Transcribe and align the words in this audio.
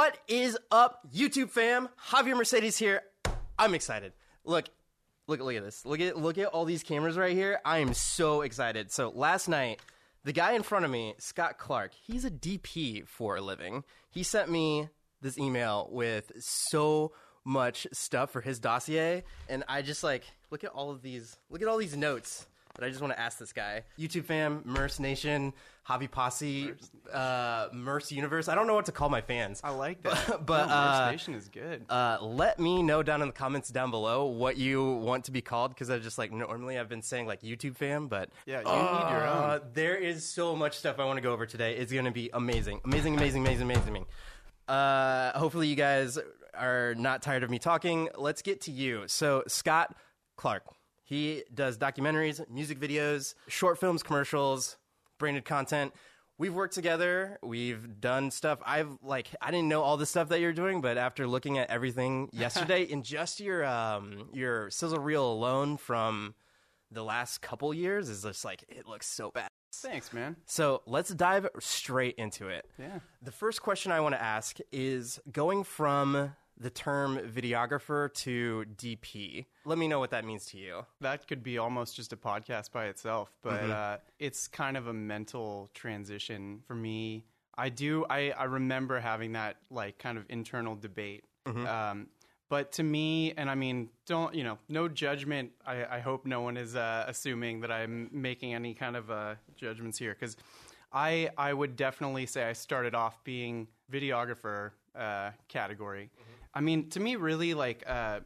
What 0.00 0.16
is 0.28 0.56
up, 0.70 1.06
YouTube 1.14 1.50
fam? 1.50 1.90
Javier 2.08 2.34
Mercedes 2.34 2.78
here. 2.78 3.02
I'm 3.58 3.74
excited. 3.74 4.14
Look, 4.46 4.70
look, 5.26 5.40
look 5.40 5.54
at 5.54 5.62
this. 5.62 5.84
Look 5.84 6.00
at 6.00 6.16
look 6.16 6.38
at 6.38 6.46
all 6.46 6.64
these 6.64 6.82
cameras 6.82 7.18
right 7.18 7.34
here. 7.34 7.60
I 7.66 7.80
am 7.80 7.92
so 7.92 8.40
excited. 8.40 8.90
So 8.90 9.12
last 9.14 9.46
night, 9.46 9.78
the 10.24 10.32
guy 10.32 10.52
in 10.52 10.62
front 10.62 10.86
of 10.86 10.90
me, 10.90 11.16
Scott 11.18 11.58
Clark, 11.58 11.92
he's 11.92 12.24
a 12.24 12.30
DP 12.30 13.06
for 13.06 13.36
a 13.36 13.42
living. 13.42 13.84
He 14.08 14.22
sent 14.22 14.50
me 14.50 14.88
this 15.20 15.36
email 15.36 15.86
with 15.92 16.32
so 16.38 17.12
much 17.44 17.86
stuff 17.92 18.30
for 18.30 18.40
his 18.40 18.58
dossier, 18.58 19.22
and 19.50 19.64
I 19.68 19.82
just 19.82 20.02
like 20.02 20.24
look 20.50 20.64
at 20.64 20.70
all 20.70 20.90
of 20.90 21.02
these. 21.02 21.36
Look 21.50 21.60
at 21.60 21.68
all 21.68 21.76
these 21.76 21.94
notes 21.94 22.46
that 22.74 22.84
I 22.84 22.88
just 22.88 23.00
want 23.00 23.12
to 23.12 23.20
ask 23.20 23.38
this 23.38 23.52
guy. 23.52 23.82
YouTube 23.98 24.24
fam, 24.24 24.62
Merce 24.64 24.98
Nation, 24.98 25.52
Hobby 25.82 26.06
Posse, 26.08 26.72
uh, 27.12 27.68
Merce 27.72 28.12
Universe. 28.12 28.48
I 28.48 28.54
don't 28.54 28.66
know 28.66 28.74
what 28.74 28.86
to 28.86 28.92
call 28.92 29.08
my 29.08 29.20
fans. 29.20 29.60
I 29.64 29.70
like 29.70 30.02
that. 30.02 30.40
But, 30.46 30.66
no, 30.66 30.74
uh, 30.74 31.08
Station 31.08 31.34
is 31.34 31.48
good. 31.48 31.84
Uh, 31.88 32.18
let 32.20 32.58
me 32.58 32.82
know 32.82 33.02
down 33.02 33.22
in 33.22 33.28
the 33.28 33.34
comments 33.34 33.70
down 33.70 33.90
below 33.90 34.26
what 34.26 34.56
you 34.56 34.94
want 34.94 35.24
to 35.24 35.30
be 35.32 35.40
called 35.40 35.70
because 35.72 35.90
I 35.90 35.98
just 35.98 36.18
like 36.18 36.32
normally 36.32 36.78
I've 36.78 36.88
been 36.88 37.02
saying 37.02 37.26
like 37.26 37.42
YouTube 37.42 37.76
fam, 37.76 38.08
but 38.08 38.30
Yeah, 38.46 38.58
you 38.60 38.64
need 38.64 39.10
your 39.10 39.26
uh, 39.26 39.54
own. 39.54 39.60
There 39.74 39.96
is 39.96 40.24
so 40.24 40.56
much 40.56 40.78
stuff 40.78 40.98
I 40.98 41.04
want 41.04 41.16
to 41.18 41.22
go 41.22 41.32
over 41.32 41.46
today. 41.46 41.76
It's 41.76 41.92
going 41.92 42.04
to 42.04 42.10
be 42.10 42.30
amazing, 42.32 42.80
amazing, 42.84 43.16
amazing, 43.16 43.42
amazing, 43.42 43.68
amazing. 43.68 44.06
Uh, 44.68 45.36
hopefully 45.38 45.66
you 45.66 45.74
guys 45.76 46.18
are 46.54 46.94
not 46.96 47.22
tired 47.22 47.42
of 47.42 47.50
me 47.50 47.58
talking. 47.58 48.08
Let's 48.16 48.42
get 48.42 48.60
to 48.62 48.70
you. 48.70 49.04
So 49.06 49.42
Scott 49.48 49.96
Clark, 50.36 50.62
he 51.10 51.42
does 51.52 51.76
documentaries, 51.76 52.48
music 52.48 52.78
videos, 52.78 53.34
short 53.48 53.80
films, 53.80 54.04
commercials, 54.04 54.76
branded 55.18 55.44
content. 55.44 55.92
We've 56.38 56.54
worked 56.54 56.72
together. 56.72 57.36
We've 57.42 58.00
done 58.00 58.30
stuff. 58.30 58.60
I've 58.64 58.96
like 59.02 59.26
I 59.42 59.50
didn't 59.50 59.68
know 59.68 59.82
all 59.82 59.96
the 59.96 60.06
stuff 60.06 60.28
that 60.28 60.38
you're 60.38 60.52
doing, 60.52 60.80
but 60.80 60.96
after 60.96 61.26
looking 61.26 61.58
at 61.58 61.68
everything 61.68 62.30
yesterday, 62.32 62.84
in 62.84 63.02
just 63.02 63.40
your 63.40 63.64
um 63.64 64.28
your 64.32 64.70
sizzle 64.70 65.00
reel 65.00 65.30
alone 65.32 65.78
from 65.78 66.36
the 66.92 67.02
last 67.02 67.42
couple 67.42 67.74
years 67.74 68.08
is 68.08 68.22
just 68.22 68.44
like 68.44 68.64
it 68.68 68.86
looks 68.86 69.08
so 69.08 69.32
bad. 69.34 69.48
Thanks, 69.74 70.12
man. 70.12 70.36
So 70.46 70.82
let's 70.86 71.10
dive 71.10 71.48
straight 71.58 72.14
into 72.18 72.48
it. 72.48 72.66
Yeah. 72.78 73.00
The 73.20 73.32
first 73.32 73.62
question 73.62 73.90
I 73.90 73.98
want 73.98 74.14
to 74.14 74.22
ask 74.22 74.58
is 74.70 75.18
going 75.32 75.64
from 75.64 76.36
the 76.60 76.70
term 76.70 77.16
videographer 77.18 78.12
to 78.12 78.66
DP. 78.76 79.46
Let 79.64 79.78
me 79.78 79.88
know 79.88 79.98
what 79.98 80.10
that 80.10 80.24
means 80.26 80.44
to 80.46 80.58
you. 80.58 80.84
That 81.00 81.26
could 81.26 81.42
be 81.42 81.56
almost 81.58 81.96
just 81.96 82.12
a 82.12 82.16
podcast 82.16 82.70
by 82.70 82.86
itself, 82.86 83.32
but 83.42 83.62
Mm-hmm. 83.62 83.72
uh, 83.72 83.96
it's 84.18 84.46
kind 84.46 84.76
of 84.76 84.86
a 84.86 84.92
mental 84.92 85.70
transition 85.74 86.60
for 86.66 86.74
me. 86.74 87.24
I 87.56 87.68
do. 87.70 88.04
I, 88.08 88.30
I 88.30 88.44
remember 88.44 89.00
having 89.00 89.32
that 89.32 89.56
like 89.70 89.98
kind 89.98 90.16
of 90.18 90.24
internal 90.28 90.76
debate. 90.76 91.24
Mm-hmm. 91.46 91.66
Um, 91.66 92.06
but 92.50 92.72
to 92.72 92.82
me, 92.82 93.32
and 93.36 93.48
I 93.50 93.54
mean, 93.54 93.88
don't 94.06 94.34
you 94.34 94.44
know? 94.44 94.58
No 94.68 94.88
judgment. 94.88 95.52
I, 95.66 95.84
I 95.96 96.00
hope 96.00 96.26
no 96.26 96.40
one 96.42 96.56
is 96.56 96.76
uh, 96.76 97.04
assuming 97.06 97.60
that 97.60 97.70
I'm 97.70 98.08
making 98.12 98.54
any 98.54 98.74
kind 98.74 98.96
of 98.96 99.10
uh, 99.10 99.34
judgments 99.56 99.98
here, 99.98 100.14
because 100.18 100.36
I 100.92 101.30
I 101.38 101.52
would 101.52 101.76
definitely 101.76 102.26
say 102.26 102.44
I 102.44 102.52
started 102.54 102.94
off 102.94 103.22
being 103.24 103.68
videographer 103.90 104.72
uh, 104.96 105.30
category. 105.48 106.10
I 106.54 106.60
mean, 106.60 106.88
to 106.90 107.00
me, 107.00 107.16
really 107.16 107.54
like. 107.54 107.84
Uh, 107.86 108.20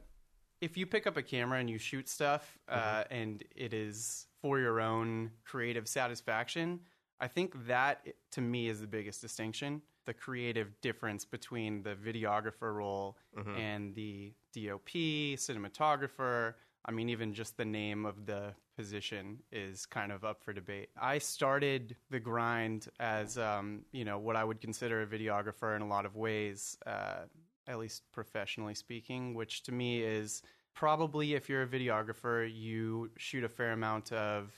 if 0.60 0.76
you 0.76 0.86
pick 0.86 1.06
up 1.06 1.16
a 1.16 1.22
camera 1.22 1.58
and 1.58 1.68
you 1.68 1.76
shoot 1.78 2.08
stuff 2.08 2.58
uh, 2.68 3.04
and 3.10 3.44
it 3.54 3.74
is 3.74 4.26
for 4.40 4.58
your 4.58 4.80
own 4.80 5.30
creative 5.44 5.86
satisfaction, 5.86 6.80
I 7.20 7.28
think 7.28 7.66
that 7.66 8.06
to 8.32 8.40
me 8.40 8.68
is 8.68 8.80
the 8.80 8.86
biggest 8.86 9.20
distinction. 9.20 9.82
The 10.06 10.14
creative 10.14 10.80
difference 10.80 11.24
between 11.24 11.82
the 11.82 11.94
videographer 11.94 12.74
role 12.74 13.16
and 13.58 13.94
the 13.94 14.32
DOP, 14.54 14.90
cinematographer. 15.36 16.54
I 16.86 16.90
mean, 16.92 17.08
even 17.08 17.32
just 17.32 17.56
the 17.56 17.64
name 17.64 18.04
of 18.04 18.26
the 18.26 18.54
position 18.76 19.38
is 19.50 19.86
kind 19.86 20.12
of 20.12 20.24
up 20.24 20.42
for 20.42 20.52
debate. 20.52 20.90
I 21.00 21.18
started 21.18 21.96
the 22.10 22.20
grind 22.20 22.88
as, 23.00 23.38
um, 23.38 23.82
you 23.92 24.04
know, 24.04 24.18
what 24.18 24.36
I 24.36 24.44
would 24.44 24.60
consider 24.60 25.02
a 25.02 25.06
videographer 25.06 25.74
in 25.76 25.82
a 25.82 25.88
lot 25.88 26.04
of 26.04 26.16
ways. 26.16 26.76
Uh, 26.86 27.24
at 27.66 27.78
least 27.78 28.02
professionally 28.12 28.74
speaking, 28.74 29.34
which 29.34 29.62
to 29.64 29.72
me 29.72 30.02
is 30.02 30.42
probably 30.74 31.34
if 31.34 31.48
you're 31.48 31.62
a 31.62 31.66
videographer, 31.66 32.50
you 32.52 33.10
shoot 33.16 33.44
a 33.44 33.48
fair 33.48 33.72
amount 33.72 34.12
of 34.12 34.52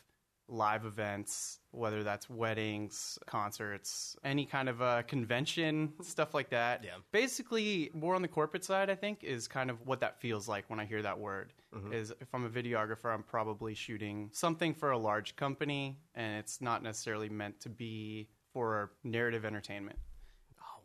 live 0.48 0.84
events, 0.84 1.58
whether 1.72 2.04
that's 2.04 2.30
weddings, 2.30 3.18
concerts, 3.26 4.16
any 4.24 4.46
kind 4.46 4.68
of 4.68 4.80
a 4.80 5.02
convention, 5.02 5.92
stuff 6.02 6.34
like 6.34 6.50
that. 6.50 6.84
Yeah. 6.84 6.92
Basically, 7.12 7.90
more 7.92 8.14
on 8.14 8.22
the 8.22 8.28
corporate 8.28 8.64
side, 8.64 8.88
I 8.88 8.94
think, 8.94 9.24
is 9.24 9.48
kind 9.48 9.70
of 9.70 9.84
what 9.86 10.00
that 10.00 10.20
feels 10.20 10.48
like 10.48 10.68
when 10.70 10.78
I 10.78 10.84
hear 10.84 11.02
that 11.02 11.18
word. 11.18 11.52
Mm-hmm. 11.74 11.92
Is 11.92 12.12
if 12.20 12.32
I'm 12.32 12.44
a 12.44 12.48
videographer, 12.48 13.12
I'm 13.12 13.24
probably 13.24 13.74
shooting 13.74 14.30
something 14.32 14.72
for 14.72 14.92
a 14.92 14.98
large 14.98 15.36
company, 15.36 15.98
and 16.14 16.38
it's 16.38 16.60
not 16.60 16.82
necessarily 16.82 17.28
meant 17.28 17.60
to 17.60 17.68
be 17.68 18.28
for 18.52 18.92
narrative 19.04 19.44
entertainment. 19.44 19.98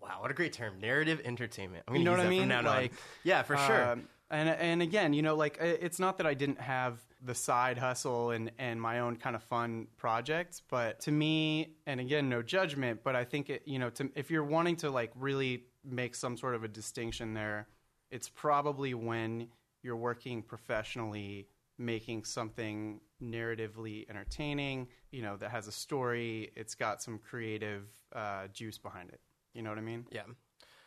Wow, 0.02 0.18
what 0.20 0.32
a 0.32 0.34
great 0.34 0.54
term. 0.54 0.80
Narrative 0.80 1.22
entertainment. 1.24 1.84
I'm 1.88 1.94
gonna 1.94 2.00
You 2.00 2.06
know 2.06 2.12
use 2.12 2.18
what 2.18 2.26
I 2.26 2.30
mean? 2.30 2.42
From 2.42 2.66
now 2.66 2.72
on. 2.72 2.90
Yeah, 3.24 3.44
for 3.44 3.58
sure. 3.58 3.92
Um, 3.92 4.08
and 4.30 4.50
and 4.50 4.82
again, 4.82 5.14
you 5.14 5.22
know, 5.22 5.36
like 5.36 5.58
it's 5.60 6.00
not 6.00 6.18
that 6.18 6.26
I 6.26 6.34
didn't 6.34 6.60
have 6.60 7.00
the 7.24 7.36
side 7.36 7.78
hustle 7.78 8.32
and 8.32 8.52
and 8.58 8.82
my 8.82 9.00
own 9.00 9.16
kind 9.18 9.36
of 9.36 9.44
fun 9.44 9.88
projects, 9.98 10.62
but 10.70 11.00
to 11.02 11.12
me, 11.12 11.76
and 11.86 12.00
again, 12.00 12.30
no 12.30 12.42
judgment, 12.42 13.02
but 13.04 13.16
I 13.16 13.26
think 13.26 13.50
it, 13.50 13.64
you 13.66 13.78
know, 13.78 13.90
to, 13.92 14.10
if 14.16 14.32
you're 14.32 14.44
wanting 14.44 14.78
to 14.78 14.90
like 14.90 15.12
really 15.16 15.66
make 15.84 16.16
some 16.16 16.38
sort 16.38 16.56
of 16.56 16.64
a 16.64 16.68
distinction 16.68 17.34
there, 17.34 17.68
it's 18.10 18.30
probably 18.30 18.94
when 18.94 19.50
you're 19.84 19.98
working 19.98 20.42
professionally 20.42 21.48
making 21.78 22.24
something 22.24 23.02
narratively 23.22 24.08
entertaining, 24.10 24.88
you 25.12 25.22
know, 25.22 25.36
that 25.36 25.50
has 25.50 25.68
a 25.68 25.72
story, 25.72 26.52
it's 26.56 26.76
got 26.76 27.02
some 27.02 27.18
creative 27.18 27.88
uh, 28.14 28.48
juice 28.54 28.78
behind 28.78 29.10
it. 29.10 29.20
You 29.54 29.62
know 29.62 29.70
what 29.70 29.80
I 29.80 29.82
mean? 29.82 30.06
yeah. 30.12 30.22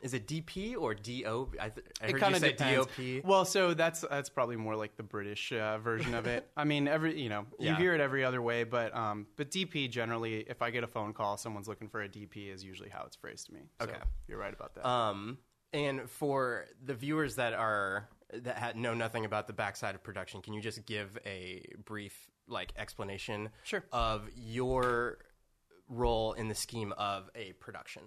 Is 0.01 0.13
it 0.13 0.27
DP 0.29 0.77
or 0.79 0.93
DO? 0.93 1.53
I, 1.59 1.71
th- 1.71 1.87
I 2.03 2.07
it 2.09 2.21
heard 2.21 2.31
you 2.35 2.39
say 2.39 2.53
depends. 2.53 2.87
DOP. 2.95 3.25
Well, 3.25 3.47
so 3.47 3.73
that's 3.73 4.03
that's 4.03 4.29
probably 4.29 4.57
more 4.57 4.77
like 4.77 4.97
the 4.99 5.03
British 5.03 5.51
uh, 5.51 5.79
version 5.79 6.15
of 6.15 6.27
it. 6.27 6.47
I 6.59 6.65
mean, 6.65 6.87
every 6.89 7.19
you 7.19 7.31
know 7.31 7.47
you 7.59 7.69
Yeah. 7.69 7.77
hear 7.79 7.95
it 7.95 8.03
every 8.03 8.23
other 8.23 8.43
way, 8.43 8.65
but 8.65 8.95
um, 8.95 9.27
but 9.37 9.51
DP 9.51 9.91
generally, 9.91 10.41
if 10.41 10.61
I 10.61 10.69
get 10.71 10.85
a 10.85 10.87
phone 10.87 11.15
call, 11.15 11.39
someone's 11.39 11.69
looking 11.69 11.89
for 11.89 12.03
a 12.03 12.09
DP 12.09 12.53
is 12.53 12.63
usually 12.63 12.91
how 12.91 13.05
it's 13.07 13.17
phrased 13.17 13.47
to 13.47 13.55
me. 13.55 13.61
So 13.81 13.87
Okay. 13.89 13.97
you're 14.29 14.37
right 14.39 14.53
about 14.53 14.75
that. 14.75 14.87
Um, 14.87 15.39
and 15.73 16.03
for 16.11 16.67
the 16.85 16.93
viewers 16.95 17.37
that 17.37 17.55
are 17.55 18.07
that 18.35 18.59
ha- 18.59 18.73
know 18.75 18.93
nothing 18.93 19.25
about 19.25 19.47
the 19.47 19.55
backside 19.55 19.95
of 19.95 20.03
production, 20.03 20.43
can 20.43 20.53
you 20.53 20.61
just 20.61 20.85
give 20.85 21.17
a 21.25 21.65
brief 21.83 22.29
like 22.47 22.75
explanation 22.77 23.49
Sure. 23.63 23.83
of 23.91 24.29
your 24.37 25.17
role 25.89 26.35
in 26.35 26.49
the 26.49 26.55
scheme 26.55 26.93
of 26.99 27.31
a 27.35 27.53
production? 27.55 28.03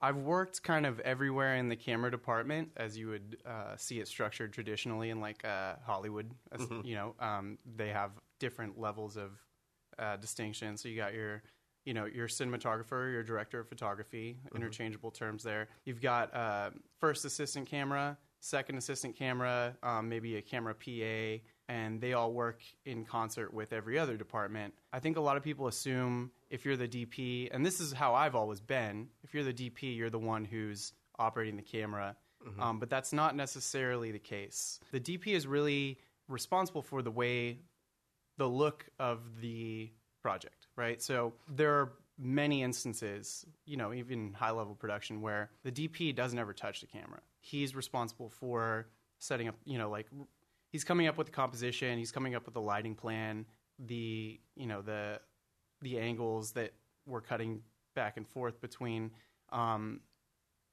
I've 0.00 0.16
worked 0.16 0.62
kind 0.62 0.86
of 0.86 1.00
everywhere 1.00 1.56
in 1.56 1.68
the 1.68 1.76
camera 1.76 2.10
department, 2.10 2.70
as 2.76 2.96
you 2.96 3.08
would 3.08 3.36
uh, 3.44 3.76
see 3.76 3.98
it 3.98 4.06
structured 4.08 4.52
traditionally 4.52 5.10
in 5.10 5.20
like 5.20 5.44
uh, 5.44 5.74
Hollywood. 5.84 6.30
As, 6.52 6.60
Mm-hmm. 6.60 6.86
You 6.86 6.94
know, 6.94 7.14
um, 7.20 7.58
they 7.76 7.88
have 7.88 8.12
different 8.38 8.78
levels 8.78 9.16
of 9.16 9.32
uh, 9.98 10.16
distinction. 10.16 10.76
So 10.76 10.88
you 10.88 10.96
got 10.96 11.14
your, 11.14 11.42
you 11.84 11.94
know, 11.94 12.04
your 12.06 12.28
cinematographer, 12.28 13.10
your 13.12 13.22
director 13.24 13.58
of 13.60 13.68
photography, 13.68 14.36
Mm-hmm. 14.46 14.56
interchangeable 14.56 15.10
terms 15.10 15.42
there. 15.42 15.68
You've 15.84 16.00
got 16.00 16.32
uh, 16.34 16.70
first 17.00 17.24
assistant 17.24 17.68
camera, 17.68 18.16
second 18.40 18.76
assistant 18.78 19.16
camera, 19.16 19.76
um, 19.82 20.08
maybe 20.08 20.36
a 20.36 20.42
camera 20.42 20.74
PA, 20.74 21.42
and 21.68 22.00
they 22.00 22.12
all 22.12 22.32
work 22.32 22.62
in 22.86 23.04
concert 23.04 23.52
with 23.52 23.72
every 23.72 23.98
other 23.98 24.16
department. 24.16 24.74
I 24.92 25.00
think 25.00 25.16
a 25.16 25.20
lot 25.20 25.36
of 25.36 25.42
people 25.42 25.66
assume 25.66 26.30
if 26.50 26.64
you're 26.64 26.76
the 26.76 26.88
DP, 26.88 27.48
and 27.52 27.64
this 27.64 27.80
is 27.80 27.92
how 27.92 28.14
I've 28.14 28.34
always 28.34 28.60
been, 28.60 29.08
if 29.22 29.34
you're 29.34 29.44
the 29.44 29.52
DP, 29.52 29.96
you're 29.96 30.10
the 30.10 30.18
one 30.18 30.44
who's 30.44 30.92
operating 31.18 31.56
the 31.56 31.62
camera. 31.62 32.16
Um, 32.62 32.78
but 32.78 32.88
that's 32.88 33.12
not 33.12 33.36
necessarily 33.36 34.12
the 34.12 34.18
case. 34.18 34.80
The 34.92 35.00
DP 35.00 35.28
is 35.28 35.46
really 35.46 35.98
responsible 36.28 36.82
for 36.82 37.02
the 37.02 37.10
way, 37.10 37.58
the 38.36 38.48
look 38.48 38.86
of 38.98 39.40
the 39.40 39.90
project, 40.22 40.68
right? 40.76 41.02
So 41.02 41.34
there 41.54 41.74
are 41.74 41.92
many 42.18 42.62
instances, 42.62 43.44
you 43.66 43.76
know, 43.76 43.92
even 43.92 44.32
high 44.32 44.50
level 44.50 44.74
production 44.74 45.20
where 45.20 45.50
the 45.62 45.72
DP 45.72 46.14
doesn't 46.14 46.38
ever 46.38 46.52
touch 46.52 46.80
the 46.80 46.86
camera. 46.86 47.20
He's 47.40 47.74
responsible 47.74 48.28
for 48.28 48.88
setting 49.18 49.48
up, 49.48 49.56
you 49.64 49.78
know, 49.78 49.90
like 49.90 50.06
he's 50.70 50.84
coming 50.84 51.06
up 51.06 51.16
with 51.18 51.26
the 51.26 51.32
composition, 51.32 51.98
he's 51.98 52.12
coming 52.12 52.34
up 52.34 52.44
with 52.44 52.54
the 52.54 52.60
lighting 52.60 52.94
plan, 52.94 53.46
the, 53.78 54.40
you 54.56 54.66
know, 54.66 54.82
the 54.82 55.20
the 55.82 55.98
angles 55.98 56.52
that 56.52 56.72
we're 57.06 57.20
cutting 57.20 57.62
back 57.94 58.16
and 58.16 58.28
forth 58.28 58.60
between 58.60 59.10
um, 59.50 60.00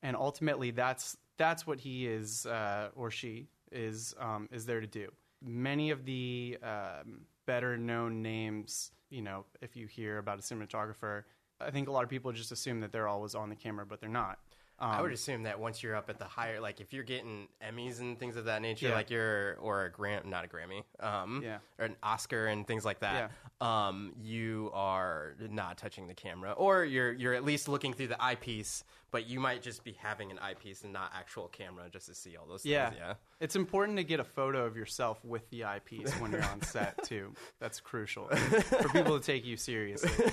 and 0.04 0.16
ultimately 0.16 0.72
that's 0.72 1.18
that's 1.38 1.66
what 1.66 1.80
he 1.80 2.08
is 2.08 2.46
uh, 2.46 2.90
or 2.96 3.12
she 3.12 3.48
is 3.72 4.14
um, 4.20 4.48
is 4.52 4.66
there 4.66 4.80
to 4.80 4.88
do. 4.88 5.10
Many 5.44 5.92
of 5.92 6.06
the 6.06 6.58
um, 6.64 7.22
better 7.46 7.78
known 7.78 8.22
names, 8.22 8.92
you 9.10 9.22
know, 9.22 9.46
if 9.62 9.76
you 9.76 9.88
hear 9.88 10.18
about 10.18 10.40
a 10.40 10.42
cinematographer, 10.42 11.24
I 11.60 11.72
think 11.72 11.88
a 11.88 11.92
lot 11.92 12.04
of 12.04 12.10
people 12.10 12.32
just 12.32 12.52
assume 12.52 12.80
that 12.82 12.92
they're 12.92 13.08
always 13.08 13.36
on 13.36 13.50
the 13.50 13.56
camera, 13.56 13.86
but 13.86 14.00
they're 14.00 14.10
not. 14.10 14.40
I 14.80 15.02
would 15.02 15.14
assume 15.14 15.44
that 15.44 15.60
once 15.60 15.82
you're 15.82 15.96
up 15.96 16.10
at 16.10 16.20
the 16.20 16.26
higher, 16.26 16.60
like 16.60 16.82
if 16.82 16.92
you're 16.94 17.04
getting 17.04 17.48
Emmys 17.66 18.00
and 18.02 18.20
things 18.20 18.36
of 18.36 18.46
that 18.46 18.62
nature, 18.62 18.90
Yeah. 18.90 18.96
like 18.96 19.10
you're 19.10 19.56
or 19.56 19.86
a 19.86 19.90
Grant, 19.92 20.26
not 20.26 20.44
a 20.44 20.48
Grammy, 20.48 20.84
um, 21.00 21.42
Yeah. 21.44 21.60
or 21.80 21.86
an 21.86 21.96
Oscar 22.04 22.48
and 22.48 22.68
things 22.68 22.84
like 22.84 23.00
that, 23.00 23.32
um, 23.62 24.14
you 24.22 24.70
are 24.74 25.36
not 25.40 25.78
touching 25.78 26.08
the 26.08 26.14
camera, 26.14 26.52
or 26.52 26.84
you're 26.84 27.14
you're 27.14 27.34
at 27.34 27.46
least 27.46 27.68
looking 27.68 27.94
through 27.94 28.08
the 28.08 28.22
eyepiece, 28.22 28.84
but 29.12 29.28
you 29.28 29.40
might 29.40 29.62
just 29.62 29.84
be 29.86 29.94
having 29.94 30.30
an 30.30 30.40
eyepiece 30.40 30.84
and 30.84 30.92
not 30.92 31.12
actual 31.16 31.48
camera 31.48 31.90
just 31.90 32.08
to 32.08 32.14
see 32.16 32.36
all 32.36 32.46
those 32.46 32.64
things. 32.64 32.72
Yeah. 32.74 32.92
Yeah, 32.98 33.14
It's 33.40 33.56
important 33.56 33.98
to 33.98 34.04
get 34.04 34.20
a 34.20 34.26
photo 34.26 34.66
of 34.66 34.76
yourself 34.76 35.24
with 35.24 35.50
the 35.52 35.64
eyepiece 35.64 36.12
when 36.20 36.32
you're 36.34 36.44
on 36.44 36.62
set 36.64 37.02
too. 37.06 37.32
That's 37.60 37.80
crucial 37.80 38.28
for 38.28 38.90
people 38.90 39.18
to 39.18 39.26
take 39.26 39.46
you 39.46 39.56
seriously. 39.56 40.12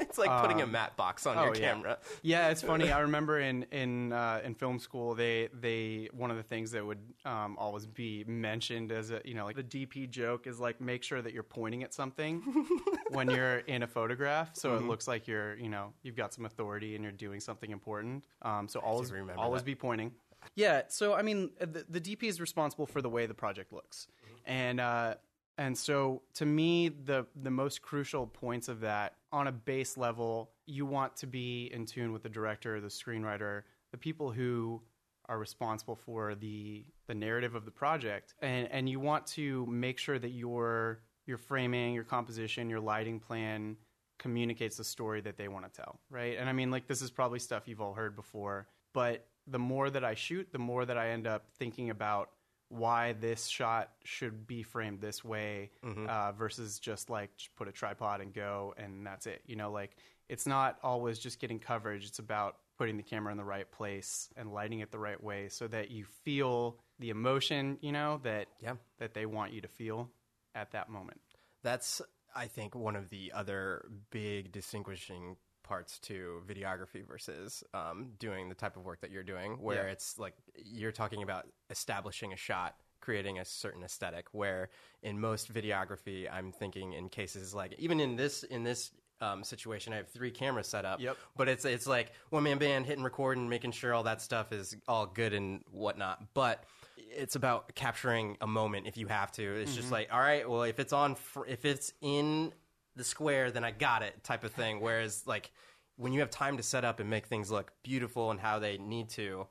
it's 0.00 0.18
like 0.18 0.42
putting 0.42 0.60
a 0.60 0.66
matte 0.66 0.96
box 0.98 1.24
on 1.26 1.36
your 1.36 1.50
oh, 1.50 1.54
yeah. 1.54 1.60
camera. 1.72 1.98
Yeah, 2.22 2.48
it's 2.50 2.62
funny. 2.62 2.92
I 2.92 3.00
remember 3.00 3.38
in 3.40 3.64
in 3.72 4.12
uh, 4.12 4.40
in 4.44 4.54
film 4.54 4.78
school, 4.78 5.14
they 5.14 5.48
they 5.52 6.08
one 6.12 6.30
of 6.30 6.36
the 6.36 6.42
things 6.42 6.70
that 6.72 6.84
would 6.84 6.98
um, 7.24 7.56
always 7.58 7.86
be 7.86 8.24
mentioned 8.24 8.92
as 8.92 9.10
a 9.10 9.20
you 9.24 9.34
know 9.34 9.44
like 9.44 9.56
the 9.56 9.62
DP 9.62 10.08
joke 10.10 10.46
is 10.46 10.58
like 10.60 10.80
make 10.80 11.02
sure 11.02 11.22
that 11.22 11.32
you're 11.32 11.42
pointing 11.42 11.82
at 11.82 11.94
something 11.94 12.42
when 13.10 13.30
you're 13.30 13.58
in 13.60 13.82
a 13.82 13.86
photograph, 13.86 14.50
so 14.54 14.70
Mm-hmm. 14.70 14.84
it 14.84 14.88
looks 14.88 15.06
like 15.08 15.26
you're 15.28 15.56
you 15.56 15.68
know 15.68 15.92
you've 16.02 16.16
got 16.16 16.32
some 16.34 16.44
authority 16.46 16.94
and 16.94 17.02
you're 17.04 17.12
doing 17.12 17.40
something 17.40 17.70
important. 17.70 18.24
Um, 18.42 18.68
so 18.68 18.80
always 18.80 19.12
remember 19.12 19.40
always 19.40 19.62
that. 19.62 19.66
be 19.66 19.74
pointing. 19.74 20.12
Yeah. 20.54 20.82
So 20.88 21.14
I 21.14 21.22
mean, 21.22 21.50
the, 21.58 21.84
the 21.88 22.00
DP 22.00 22.24
is 22.24 22.40
responsible 22.40 22.86
for 22.86 23.02
the 23.02 23.10
way 23.10 23.26
the 23.26 23.34
project 23.34 23.72
looks, 23.72 24.06
and. 24.46 24.80
Uh, 24.80 25.14
and 25.58 25.76
so, 25.76 26.22
to 26.34 26.46
me, 26.46 26.88
the 26.88 27.26
the 27.42 27.50
most 27.50 27.82
crucial 27.82 28.26
points 28.26 28.68
of 28.68 28.80
that, 28.80 29.16
on 29.30 29.46
a 29.46 29.52
base 29.52 29.98
level, 29.98 30.52
you 30.70 30.86
want 30.86 31.16
to 31.16 31.26
be 31.26 31.70
in 31.72 31.86
tune 31.86 32.12
with 32.12 32.22
the 32.22 32.28
director, 32.28 32.80
the 32.80 32.88
screenwriter, 32.88 33.62
the 33.90 33.98
people 33.98 34.30
who 34.30 34.80
are 35.28 35.38
responsible 35.38 35.96
for 35.96 36.34
the 36.34 36.84
the 37.06 37.14
narrative 37.14 37.54
of 37.54 37.64
the 37.64 37.70
project, 37.70 38.34
and 38.40 38.68
and 38.70 38.88
you 38.88 39.00
want 39.00 39.26
to 39.26 39.66
make 39.66 39.98
sure 39.98 40.18
that 40.18 40.30
your 40.30 41.02
your 41.26 41.38
framing, 41.38 41.94
your 41.94 42.04
composition, 42.04 42.70
your 42.70 42.80
lighting 42.80 43.20
plan 43.20 43.76
communicates 44.18 44.76
the 44.76 44.84
story 44.84 45.20
that 45.22 45.36
they 45.36 45.48
want 45.48 45.64
to 45.64 45.70
tell, 45.70 46.00
right? 46.10 46.36
And 46.38 46.48
I 46.48 46.52
mean, 46.52 46.70
like 46.70 46.86
this 46.86 47.02
is 47.02 47.10
probably 47.10 47.38
stuff 47.38 47.66
you've 47.66 47.80
all 47.80 47.94
heard 47.94 48.16
before, 48.16 48.68
but 48.92 49.26
the 49.46 49.58
more 49.58 49.88
that 49.90 50.04
I 50.04 50.14
shoot, 50.14 50.48
the 50.52 50.58
more 50.58 50.84
that 50.84 50.98
I 50.98 51.10
end 51.10 51.26
up 51.26 51.46
thinking 51.58 51.90
about 51.90 52.30
why 52.68 53.14
this 53.14 53.46
shot 53.46 53.90
should 54.04 54.46
be 54.46 54.62
framed 54.62 55.00
this 55.00 55.24
way 55.24 55.70
uh, 56.08 56.32
versus 56.32 56.78
just 56.78 57.10
like 57.10 57.36
just 57.36 57.54
put 57.56 57.66
a 57.66 57.72
tripod 57.72 58.20
and 58.20 58.32
go 58.32 58.74
and 58.76 59.04
that's 59.04 59.26
it. 59.26 59.42
You 59.46 59.56
know, 59.56 59.72
like 59.72 59.96
it's 60.30 60.46
not 60.46 60.78
always 60.82 61.18
just 61.18 61.40
getting 61.40 61.58
coverage. 61.58 62.06
It's 62.06 62.18
about 62.20 62.56
putting 62.78 62.96
the 62.96 63.02
camera 63.02 63.30
in 63.32 63.36
the 63.36 63.44
right 63.44 63.70
place 63.70 64.30
and 64.36 64.52
lighting 64.52 64.80
it 64.80 64.90
the 64.90 64.98
right 64.98 65.22
way 65.22 65.48
so 65.48 65.66
that 65.68 65.90
you 65.90 66.04
feel 66.24 66.78
the 66.98 67.10
emotion. 67.10 67.78
You 67.82 67.92
know 67.92 68.20
that 68.22 68.46
Yeah. 68.60 68.76
that 68.98 69.12
they 69.12 69.26
want 69.26 69.52
you 69.52 69.60
to 69.60 69.68
feel 69.68 70.10
at 70.54 70.70
that 70.70 70.88
moment. 70.88 71.20
That's, 71.62 72.00
I 72.34 72.46
think, 72.46 72.74
one 72.74 72.96
of 72.96 73.10
the 73.10 73.32
other 73.32 73.90
big 74.10 74.52
distinguishing 74.52 75.36
parts 75.62 75.98
to 76.00 76.42
videography 76.48 77.06
versus 77.06 77.62
um, 77.74 78.12
doing 78.18 78.48
the 78.48 78.54
type 78.54 78.76
of 78.76 78.84
work 78.84 79.00
that 79.02 79.10
you're 79.10 79.22
doing, 79.22 79.60
where 79.60 79.86
Yeah. 79.86 79.92
it's 79.92 80.18
like 80.18 80.34
you're 80.56 80.90
talking 80.92 81.22
about 81.22 81.46
establishing 81.68 82.32
a 82.32 82.36
shot, 82.36 82.76
creating 83.00 83.38
a 83.38 83.44
certain 83.44 83.82
aesthetic. 83.82 84.28
Where 84.32 84.70
in 85.02 85.20
most 85.20 85.52
videography, 85.52 86.30
I'm 86.32 86.50
thinking 86.52 86.92
in 86.94 87.08
cases 87.08 87.52
like 87.54 87.74
even 87.78 88.00
in 88.00 88.16
this 88.16 88.42
in 88.42 88.62
this. 88.64 88.90
Um, 89.22 89.44
situation. 89.44 89.92
I 89.92 89.96
have 89.96 90.08
three 90.08 90.30
cameras 90.30 90.66
set 90.66 90.86
up, 90.86 90.98
Yep. 90.98 91.16
but 91.36 91.46
it's 91.46 91.66
it's 91.66 91.86
like 91.86 92.12
one 92.30 92.42
man 92.42 92.56
band 92.56 92.86
hitting 92.86 93.04
record 93.04 93.36
and 93.36 93.50
making 93.50 93.72
sure 93.72 93.92
all 93.92 94.04
that 94.04 94.22
stuff 94.22 94.50
is 94.50 94.74
all 94.88 95.04
good 95.06 95.34
and 95.34 95.62
whatnot. 95.70 96.22
But 96.32 96.64
it's 96.96 97.34
about 97.36 97.74
capturing 97.74 98.38
a 98.40 98.46
moment 98.46 98.86
if 98.86 98.96
you 98.96 99.06
have 99.08 99.30
to. 99.32 99.42
It's 99.60 99.74
just 99.74 99.90
like, 99.90 100.08
all 100.10 100.20
right, 100.20 100.48
well, 100.48 100.62
if 100.62 100.78
it's 100.80 100.94
on, 100.94 101.16
fr- 101.16 101.44
if 101.46 101.66
it's 101.66 101.92
in 102.00 102.52
the 102.96 103.04
square, 103.04 103.50
then 103.50 103.62
I 103.62 103.72
got 103.72 104.02
it, 104.02 104.24
type 104.24 104.42
of 104.42 104.52
thing. 104.52 104.80
Whereas 104.80 105.26
like 105.26 105.50
when 105.96 106.14
you 106.14 106.20
have 106.20 106.30
time 106.30 106.56
to 106.56 106.62
set 106.62 106.86
up 106.86 106.98
and 106.98 107.10
make 107.10 107.26
things 107.26 107.50
look 107.50 107.72
beautiful 107.82 108.30
and 108.30 108.40
how 108.40 108.58
they 108.58 108.78
need 108.78 109.10
to, 109.10 109.46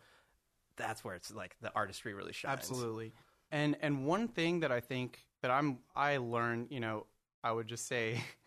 that's 0.77 1.03
where 1.03 1.13
it's 1.13 1.31
like 1.31 1.55
the 1.61 1.71
artistry 1.75 2.15
really 2.15 2.33
shines. 2.33 2.57
Absolutely. 2.57 3.13
And 3.51 3.77
and 3.81 4.05
one 4.07 4.29
thing 4.29 4.61
that 4.61 4.71
I 4.71 4.79
think 4.79 5.19
that 5.43 5.51
I'm 5.51 5.77
I 5.95 6.17
learn, 6.17 6.65
you 6.71 6.79
know, 6.79 7.05
I 7.43 7.51
would 7.51 7.67
just 7.67 7.87
say 7.87 8.23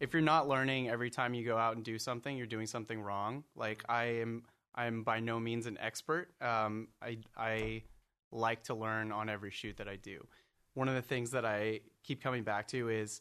if 0.00 0.12
you're 0.12 0.22
not 0.22 0.48
learning 0.48 0.88
every 0.88 1.10
time 1.10 1.34
you 1.34 1.44
go 1.44 1.56
out 1.56 1.76
and 1.76 1.84
do 1.84 1.98
something, 1.98 2.36
you're 2.36 2.46
doing 2.46 2.66
something 2.66 3.00
wrong. 3.00 3.44
Like 3.54 3.84
I 3.88 4.04
am 4.20 4.42
I'm 4.74 5.02
by 5.02 5.20
no 5.20 5.40
means 5.40 5.66
an 5.66 5.78
expert. 5.80 6.28
Um, 6.40 6.88
I 7.02 7.18
I 7.36 7.82
like 8.30 8.64
to 8.64 8.74
learn 8.74 9.12
on 9.12 9.28
every 9.28 9.50
shoot 9.50 9.76
that 9.78 9.88
I 9.88 9.96
do. 9.96 10.26
One 10.74 10.88
of 10.88 10.94
the 10.94 11.02
things 11.02 11.30
that 11.30 11.44
I 11.44 11.80
keep 12.02 12.22
coming 12.22 12.42
back 12.42 12.68
to 12.68 12.88
is 12.90 13.20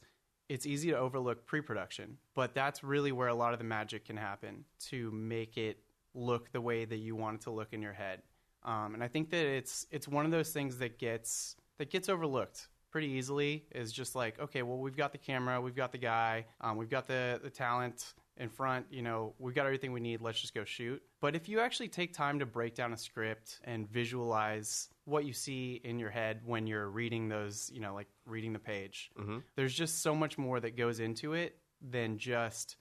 it's 0.49 0.65
easy 0.65 0.91
to 0.91 0.97
overlook 0.97 1.45
pre-production, 1.45 2.17
but 2.35 2.53
that's 2.53 2.83
really 2.83 3.11
where 3.11 3.29
a 3.29 3.33
lot 3.33 3.53
of 3.53 3.59
the 3.59 3.65
magic 3.65 4.05
can 4.05 4.17
happen 4.17 4.65
to 4.79 5.09
make 5.11 5.57
it 5.57 5.79
look 6.13 6.51
the 6.51 6.61
way 6.61 6.85
that 6.85 6.97
you 6.97 7.15
want 7.15 7.35
it 7.35 7.41
to 7.41 7.51
look 7.51 7.73
in 7.73 7.81
your 7.81 7.93
head. 7.93 8.21
Um, 8.63 8.93
and 8.93 9.03
I 9.03 9.07
think 9.07 9.29
that 9.29 9.45
it's 9.45 9.85
it's 9.91 10.07
one 10.07 10.25
of 10.25 10.31
those 10.31 10.49
things 10.49 10.77
that 10.79 10.99
gets 10.99 11.55
that 11.77 11.89
gets 11.89 12.09
overlooked 12.09 12.67
pretty 12.95 13.09
easily. 13.09 13.65
Is 13.73 13.91
just 13.91 14.15
like 14.15 14.39
okay, 14.39 14.61
well 14.61 14.77
we've 14.77 14.95
got 14.95 15.11
the 15.11 15.17
camera, 15.17 15.59
we've 15.59 15.75
got 15.75 15.91
the 15.91 15.97
guy, 15.97 16.45
um, 16.61 16.77
we've 16.77 16.89
got 16.89 17.09
the 17.09 17.41
the 17.43 17.49
talent 17.49 18.13
in 18.37 18.47
front. 18.47 18.85
You 18.89 19.01
know, 19.01 19.33
we've 19.37 19.53
got 19.53 19.65
everything 19.65 19.91
we 19.91 19.99
need. 19.99 20.21
Let's 20.21 20.39
just 20.39 20.55
go 20.55 20.63
shoot. 20.63 21.01
But 21.19 21.35
if 21.35 21.49
you 21.49 21.59
actually 21.59 21.89
take 21.89 22.13
time 22.13 22.39
to 22.39 22.45
break 22.45 22.73
down 22.73 22.93
a 22.93 22.97
script 22.97 23.59
and 23.65 23.85
visualize 23.89 24.87
what 25.03 25.25
you 25.25 25.33
see 25.33 25.81
in 25.83 25.99
your 25.99 26.09
head 26.09 26.39
when 26.45 26.67
you're 26.67 26.87
reading 26.87 27.27
those, 27.27 27.69
you 27.73 27.81
know, 27.81 27.93
like 27.93 28.07
reading 28.25 28.53
the 28.53 28.59
page, 28.59 29.11
there's 29.57 29.73
just 29.73 30.01
so 30.01 30.15
much 30.15 30.37
more 30.37 30.61
that 30.61 30.77
goes 30.77 31.01
into 31.01 31.33
it 31.33 31.57
than 31.81 32.17
just 32.17 32.77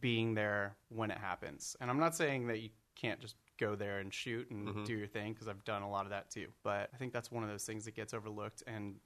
being 0.00 0.34
there 0.34 0.74
when 0.88 1.12
it 1.12 1.18
happens. 1.18 1.76
And 1.80 1.88
I'm 1.88 2.00
not 2.00 2.16
saying 2.16 2.48
that 2.48 2.58
you 2.58 2.70
can't 2.96 3.20
just 3.20 3.36
go 3.60 3.76
there 3.76 4.00
and 4.00 4.12
shoot 4.12 4.50
and 4.50 4.84
do 4.84 4.94
your 4.94 5.06
thing 5.06 5.34
because 5.34 5.46
I've 5.46 5.62
done 5.64 5.82
a 5.82 5.88
lot 5.88 6.04
of 6.04 6.10
that 6.10 6.30
too. 6.30 6.48
But 6.64 6.90
I 6.92 6.96
think 6.96 7.12
that's 7.12 7.30
one 7.30 7.44
of 7.44 7.48
those 7.48 7.64
things 7.64 7.84
that 7.84 7.94
gets 7.94 8.12
overlooked 8.12 8.64
and 8.66 8.96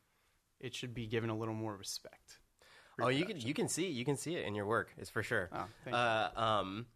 it 0.60 0.74
should 0.74 0.94
be 0.94 1.06
given 1.06 1.30
a 1.30 1.36
little 1.36 1.54
more 1.54 1.76
respect. 1.76 2.38
Oh, 3.00 3.08
you 3.08 3.26
can 3.26 3.38
you 3.40 3.52
can 3.52 3.68
see 3.68 3.88
you 3.88 4.04
can 4.04 4.16
see 4.16 4.36
it 4.36 4.46
in 4.46 4.54
your 4.54 4.66
work. 4.66 4.92
It's 4.96 5.10
for 5.10 5.22
sure. 5.22 5.50
Oh, 5.52 5.92
uh, 5.92 6.30
um, 6.34 6.86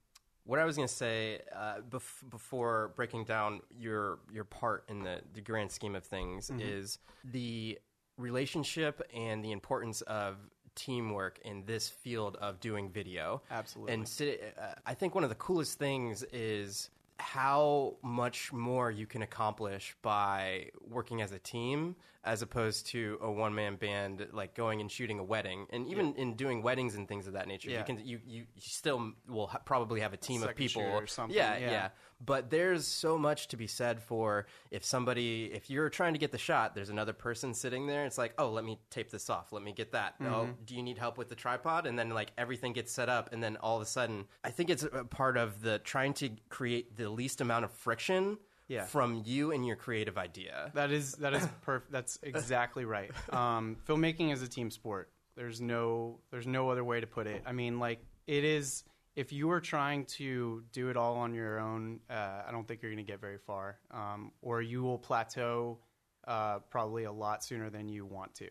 what 0.44 0.58
I 0.58 0.64
was 0.64 0.76
going 0.76 0.88
to 0.88 0.94
say 0.94 1.40
uh, 1.54 1.80
bef- 1.88 2.28
before 2.30 2.92
breaking 2.96 3.24
down 3.24 3.60
your 3.78 4.18
your 4.32 4.44
part 4.44 4.84
in 4.88 5.02
the 5.02 5.20
the 5.34 5.42
grand 5.42 5.70
scheme 5.70 5.94
of 5.94 6.04
things 6.04 6.48
Mm-hmm. 6.50 6.60
is 6.62 6.98
the 7.24 7.78
relationship 8.16 9.02
and 9.14 9.44
the 9.44 9.52
importance 9.52 10.00
of 10.02 10.36
teamwork 10.74 11.38
in 11.44 11.64
this 11.66 11.88
field 11.88 12.36
of 12.36 12.60
doing 12.60 12.88
video. 12.90 13.42
Absolutely. 13.50 13.92
And 13.94 14.12
uh, 14.58 14.74
I 14.86 14.94
think 14.94 15.14
one 15.14 15.24
of 15.24 15.30
the 15.30 15.36
coolest 15.36 15.78
things 15.78 16.22
is 16.32 16.90
how 17.18 17.96
much 18.02 18.52
more 18.52 18.90
you 18.90 19.06
can 19.06 19.20
accomplish 19.22 19.94
by 20.00 20.70
working 20.80 21.20
as 21.20 21.32
a 21.32 21.38
team 21.38 21.96
as 22.22 22.42
opposed 22.42 22.86
to 22.88 23.18
a 23.22 23.30
one 23.30 23.54
man 23.54 23.76
band 23.76 24.26
like 24.32 24.54
going 24.54 24.80
and 24.82 24.90
shooting 24.90 25.18
a 25.18 25.24
wedding. 25.24 25.66
And 25.70 25.86
even 25.86 26.14
in 26.16 26.34
doing 26.34 26.62
weddings 26.62 26.94
and 26.94 27.08
things 27.08 27.26
of 27.26 27.32
that 27.32 27.48
nature 27.48 27.70
Yeah. 27.70 27.78
you 27.78 27.84
can 27.84 28.06
you, 28.06 28.20
you, 28.26 28.44
still 28.58 29.12
will 29.28 29.46
ha- 29.46 29.60
probably 29.64 30.00
have 30.00 30.12
a 30.12 30.18
team 30.18 30.42
of 30.42 30.54
people. 30.54 30.82
or 30.82 31.06
something, 31.06 31.34
yeah, 31.36 31.56
yeah. 31.56 31.70
yeah. 31.70 31.88
But 32.22 32.50
there's 32.50 32.86
so 32.86 33.16
much 33.16 33.48
to 33.48 33.56
be 33.56 33.66
said 33.66 34.02
for 34.02 34.46
if 34.70 34.84
somebody 34.84 35.44
if 35.54 35.70
you're 35.70 35.88
trying 35.88 36.12
to 36.12 36.18
get 36.18 36.30
the 36.32 36.36
shot 36.38 36.74
there's 36.74 36.90
another 36.90 37.14
person 37.14 37.54
sitting 37.54 37.86
there 37.86 38.04
it's 38.04 38.18
like 38.18 38.34
oh 38.38 38.50
let 38.50 38.64
me 38.66 38.78
tape 38.90 39.10
this 39.10 39.30
off. 39.30 39.52
Let 39.52 39.62
me 39.62 39.72
get 39.72 39.92
that. 39.92 40.16
Oh 40.20 40.24
Mm-hmm. 40.24 40.52
do 40.66 40.74
you 40.74 40.82
need 40.82 40.98
help 40.98 41.16
with 41.16 41.30
the 41.30 41.34
tripod? 41.34 41.86
And 41.86 41.98
then 41.98 42.10
like 42.10 42.32
everything 42.36 42.74
gets 42.74 42.92
set 42.92 43.08
up 43.08 43.32
and 43.32 43.42
then 43.42 43.56
all 43.56 43.76
of 43.76 43.82
a 43.82 43.86
sudden 43.86 44.26
i 44.44 44.50
think 44.50 44.68
it's 44.68 44.82
a 44.82 45.04
part 45.04 45.36
of 45.38 45.62
the 45.62 45.78
trying 45.78 46.12
to 46.14 46.28
create 46.50 46.96
the 46.96 47.08
least 47.08 47.40
amount 47.40 47.64
of 47.64 47.70
friction 47.72 48.36
Yeah. 48.70 48.84
from 48.84 49.22
you 49.26 49.50
and 49.50 49.66
your 49.66 49.74
creative 49.74 50.16
idea 50.16 50.70
That 50.74 50.92
is 50.92 51.12
that 51.14 51.34
is 51.34 51.46
perfect. 51.62 51.90
That's 51.90 52.18
exactly 52.22 52.84
right. 52.84 53.10
Um, 53.32 53.76
filmmaking 53.86 54.32
is 54.32 54.42
a 54.42 54.48
team 54.48 54.70
sport. 54.70 55.10
There's 55.36 55.60
no 55.60 56.20
there's 56.30 56.46
no 56.46 56.70
other 56.70 56.84
way 56.84 57.00
to 57.00 57.06
put 57.06 57.26
it. 57.26 57.42
I 57.44 57.52
mean, 57.52 57.78
like 57.80 57.98
it 58.26 58.44
is. 58.44 58.84
If 59.16 59.32
you 59.32 59.50
are 59.50 59.60
trying 59.60 60.04
to 60.20 60.62
do 60.72 60.88
it 60.88 60.96
all 60.96 61.16
on 61.16 61.34
your 61.34 61.58
own, 61.58 61.98
uh, 62.08 62.42
I 62.46 62.52
don't 62.52 62.66
think 62.66 62.80
you're 62.80 62.92
going 62.92 63.04
to 63.04 63.12
get 63.12 63.20
very 63.20 63.38
far, 63.38 63.80
um, 63.90 64.30
or 64.40 64.62
you 64.62 64.84
will 64.84 64.98
plateau 64.98 65.80
uh, 66.28 66.60
probably 66.70 67.04
a 67.04 67.12
lot 67.12 67.42
sooner 67.42 67.70
than 67.70 67.88
you 67.88 68.06
want 68.06 68.32
to. 68.36 68.48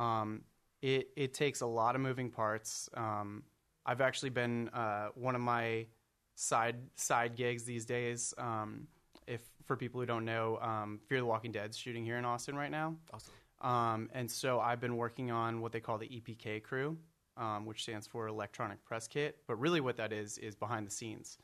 Um, 0.00 0.42
it 0.82 1.08
it 1.16 1.34
takes 1.34 1.62
a 1.62 1.66
lot 1.66 1.96
of 1.96 2.00
moving 2.00 2.30
parts. 2.30 2.88
Um, 2.94 3.42
I've 3.84 4.00
actually 4.00 4.30
been 4.30 4.68
uh, 4.68 5.08
one 5.14 5.34
of 5.34 5.40
my 5.40 5.86
side 6.36 6.76
side 6.94 7.34
gigs 7.34 7.64
these 7.64 7.84
days. 7.84 8.32
Um, 8.38 8.86
if 9.28 9.42
for 9.66 9.76
people 9.76 10.00
who 10.00 10.06
don't 10.06 10.24
know, 10.24 10.58
um, 10.60 10.98
Fear 11.08 11.20
the 11.20 11.26
Walking 11.26 11.52
Dead's 11.52 11.76
shooting 11.76 12.04
here 12.04 12.16
in 12.16 12.24
Austin 12.24 12.56
right 12.56 12.70
now. 12.70 12.96
awesome 13.12 13.32
Um, 13.60 14.08
and 14.14 14.30
so 14.30 14.60
I've 14.60 14.80
been 14.80 14.96
working 14.96 15.30
on 15.30 15.60
what 15.60 15.72
they 15.72 15.80
call 15.80 15.98
the 15.98 16.08
EPK 16.08 16.62
crew. 16.62 16.96
um, 17.36 17.66
which 17.66 17.82
stands 17.84 18.04
for 18.06 18.26
Electronic 18.26 18.84
Press 18.84 19.06
Kit. 19.06 19.38
But 19.46 19.56
really, 19.60 19.80
what 19.80 19.96
that 19.98 20.12
is 20.12 20.38
is 20.38 20.56
behind 20.56 20.86
the 20.86 20.90
scenes. 20.90 21.38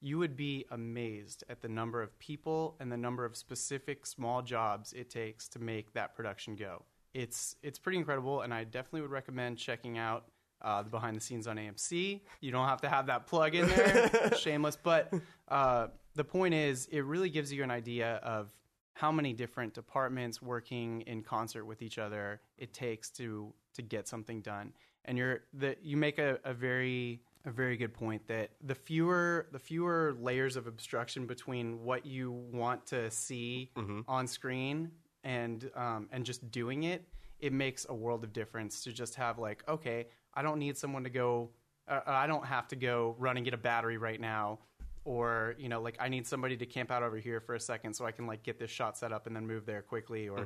You 0.00 0.18
would 0.18 0.36
be 0.36 0.64
amazed 0.70 1.44
at 1.50 1.60
the 1.60 1.68
number 1.68 2.02
of 2.02 2.18
people 2.18 2.76
and 2.80 2.90
the 2.92 2.96
number 2.96 3.24
of 3.26 3.34
specific 3.36 4.06
small 4.06 4.40
jobs 4.42 4.92
it 4.94 5.08
takes 5.10 5.48
to 5.48 5.58
make 5.58 5.92
that 5.94 6.14
production 6.14 6.54
go. 6.56 6.82
It's 7.12 7.56
it's 7.62 7.78
pretty 7.78 7.98
incredible, 7.98 8.40
and 8.42 8.52
I 8.54 8.64
definitely 8.64 9.02
would 9.02 9.10
recommend 9.10 9.56
checking 9.58 9.98
out 9.98 10.24
uh, 10.62 10.82
the 10.82 10.90
behind 10.90 11.14
the 11.16 11.20
scenes 11.20 11.46
on 11.46 11.56
AMC. 11.56 12.20
You 12.40 12.50
don't 12.52 12.68
have 12.68 12.80
to 12.82 12.88
have 12.88 13.06
that 13.06 13.26
plug 13.26 13.54
in 13.54 13.68
there, 13.68 14.32
shameless. 14.38 14.76
But 14.82 15.12
uh, 15.48 15.88
the 16.14 16.24
point 16.24 16.54
is, 16.54 16.86
it 16.86 17.00
really 17.00 17.30
gives 17.30 17.52
you 17.52 17.62
an 17.62 17.70
idea 17.70 18.16
of 18.22 18.52
how 18.94 19.10
many 19.10 19.32
different 19.32 19.74
departments 19.74 20.40
working 20.40 21.00
in 21.02 21.22
concert 21.22 21.64
with 21.64 21.82
each 21.82 21.98
other 21.98 22.40
it 22.58 22.72
takes 22.72 23.10
to 23.10 23.52
to 23.74 23.82
get 23.82 24.06
something 24.06 24.40
done. 24.40 24.72
And 25.04 25.18
you're 25.18 25.40
the 25.52 25.76
you 25.82 25.96
make 25.96 26.18
a, 26.18 26.38
a 26.44 26.54
very 26.54 27.20
a 27.44 27.50
very 27.50 27.76
good 27.76 27.92
point 27.92 28.26
that 28.28 28.50
the 28.62 28.74
fewer 28.74 29.48
the 29.52 29.58
fewer 29.58 30.16
layers 30.20 30.56
of 30.56 30.66
obstruction 30.66 31.26
between 31.26 31.82
what 31.84 32.06
you 32.06 32.30
want 32.30 32.86
to 32.86 33.10
see 33.10 33.70
on 34.08 34.26
screen 34.26 34.90
and 35.24 35.70
um, 35.74 36.08
and 36.12 36.24
just 36.24 36.50
doing 36.50 36.84
it, 36.84 37.04
it 37.40 37.52
makes 37.52 37.86
a 37.88 37.94
world 37.94 38.24
of 38.24 38.32
difference 38.32 38.82
to 38.84 38.92
just 38.92 39.14
have 39.16 39.38
like, 39.38 39.64
okay, 39.68 40.06
I 40.34 40.42
don't 40.42 40.58
need 40.58 40.76
someone 40.76 41.04
to 41.04 41.10
go, 41.10 41.50
uh, 41.88 42.00
I 42.06 42.26
don't 42.26 42.46
have 42.46 42.68
to 42.68 42.76
go 42.76 43.16
run 43.18 43.36
and 43.36 43.44
get 43.44 43.54
a 43.54 43.58
battery 43.58 43.98
right 43.98 44.20
now, 44.20 44.60
or 45.04 45.54
you 45.58 45.68
know, 45.68 45.80
like 45.80 45.96
I 46.00 46.08
need 46.08 46.26
somebody 46.26 46.56
to 46.56 46.66
camp 46.66 46.90
out 46.90 47.02
over 47.02 47.16
here 47.18 47.40
for 47.40 47.54
a 47.54 47.60
second 47.60 47.94
so 47.94 48.06
I 48.06 48.12
can 48.12 48.26
like 48.26 48.42
get 48.42 48.58
this 48.58 48.70
shot 48.70 48.96
set 48.96 49.12
up 49.12 49.26
and 49.26 49.34
then 49.36 49.46
move 49.46 49.66
there 49.66 49.82
quickly. 49.82 50.28
Or 50.28 50.44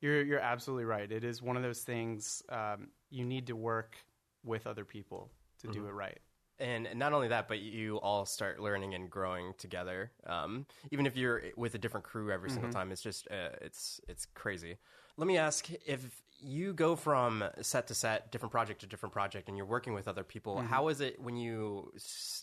you're 0.00 0.22
you're 0.24 0.40
absolutely 0.40 0.84
right. 0.84 1.10
It 1.10 1.24
is 1.24 1.42
one 1.42 1.56
of 1.56 1.62
those 1.62 1.80
things 1.82 2.42
um, 2.48 2.88
you 3.10 3.24
need 3.24 3.46
to 3.48 3.56
work 3.56 3.96
with 4.44 4.66
other 4.66 4.84
people 4.84 5.30
to 5.60 5.68
do 5.68 5.86
it 5.86 5.92
right. 5.92 6.18
And 6.58 6.88
not 6.94 7.12
only 7.12 7.28
that, 7.28 7.48
but 7.48 7.60
you 7.60 7.96
all 7.96 8.24
start 8.24 8.60
learning 8.60 8.94
and 8.94 9.10
growing 9.10 9.54
together. 9.58 10.12
Um, 10.26 10.66
even 10.90 11.06
if 11.06 11.16
you're 11.16 11.42
with 11.56 11.74
a 11.74 11.78
different 11.78 12.04
crew 12.04 12.30
every 12.30 12.50
single 12.50 12.70
time, 12.70 12.92
it's 12.92 13.02
just 13.02 13.28
uh, 13.30 13.56
it's 13.60 14.00
it's 14.08 14.26
crazy. 14.26 14.76
Let 15.16 15.26
me 15.26 15.36
ask 15.36 15.68
if 15.86 16.22
you 16.44 16.72
go 16.72 16.96
from 16.96 17.44
set 17.60 17.86
to 17.86 17.94
set, 17.94 18.32
different 18.32 18.50
project 18.50 18.80
to 18.80 18.86
different 18.86 19.12
project, 19.12 19.48
and 19.48 19.56
you're 19.56 19.66
working 19.66 19.94
with 19.94 20.08
other 20.08 20.24
people. 20.24 20.60
how 20.60 20.88
is 20.88 21.00
it 21.00 21.20
when 21.20 21.36
you 21.36 21.92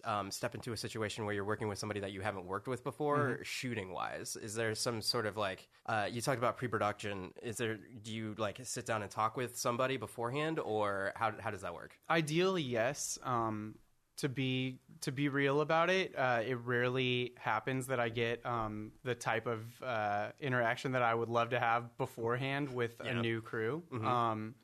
um, 0.06 0.32
step 0.32 0.56
into 0.56 0.72
a 0.72 0.78
situation 0.78 1.26
where 1.26 1.36
you're 1.36 1.44
working 1.44 1.68
with 1.68 1.78
somebody 1.78 2.00
that 2.00 2.12
you 2.12 2.22
haven't 2.22 2.46
worked 2.46 2.68
with 2.68 2.84
before, 2.84 3.40
shooting 3.44 3.92
wise? 3.92 4.38
Is 4.42 4.56
there 4.56 4.74
some 4.76 5.02
sort 5.02 5.26
of 5.26 5.38
like 5.38 5.68
uh, 5.86 6.08
you 6.10 6.22
talked 6.22 6.38
about 6.38 6.58
pre-production? 6.58 7.34
Is 7.44 7.58
there 7.58 7.78
do 8.02 8.14
you 8.14 8.36
like 8.38 8.60
sit 8.64 8.86
down 8.86 9.02
and 9.02 9.12
talk 9.12 9.36
with 9.36 9.58
somebody 9.58 9.98
beforehand, 9.98 10.60
or 10.60 11.12
how 11.16 11.34
how 11.40 11.52
does 11.52 11.62
that 11.62 11.74
work? 11.74 11.98
Ideally, 12.10 12.62
yes. 12.64 13.20
Um, 13.24 13.76
to 14.20 14.30
be 14.30 14.80
to 15.02 15.12
be 15.12 15.30
real 15.30 15.62
about 15.62 15.90
it, 15.90 16.14
uh, 16.18 16.42
it 16.46 16.58
rarely 16.66 17.34
happens 17.38 17.88
that 17.88 18.00
I 18.02 18.10
get 18.10 18.46
um, 18.46 18.92
the 19.04 19.16
type 19.16 19.48
of 19.48 19.62
uh, 19.82 20.30
interaction 20.42 20.92
that 20.92 21.02
I 21.02 21.16
would 21.16 21.30
love 21.30 21.50
to 21.52 21.60
have 21.60 21.98
beforehand 21.98 22.74
with 22.74 23.00
a 23.00 23.04
new 23.22 23.42
crew. 23.42 23.84
Um, 24.06 24.56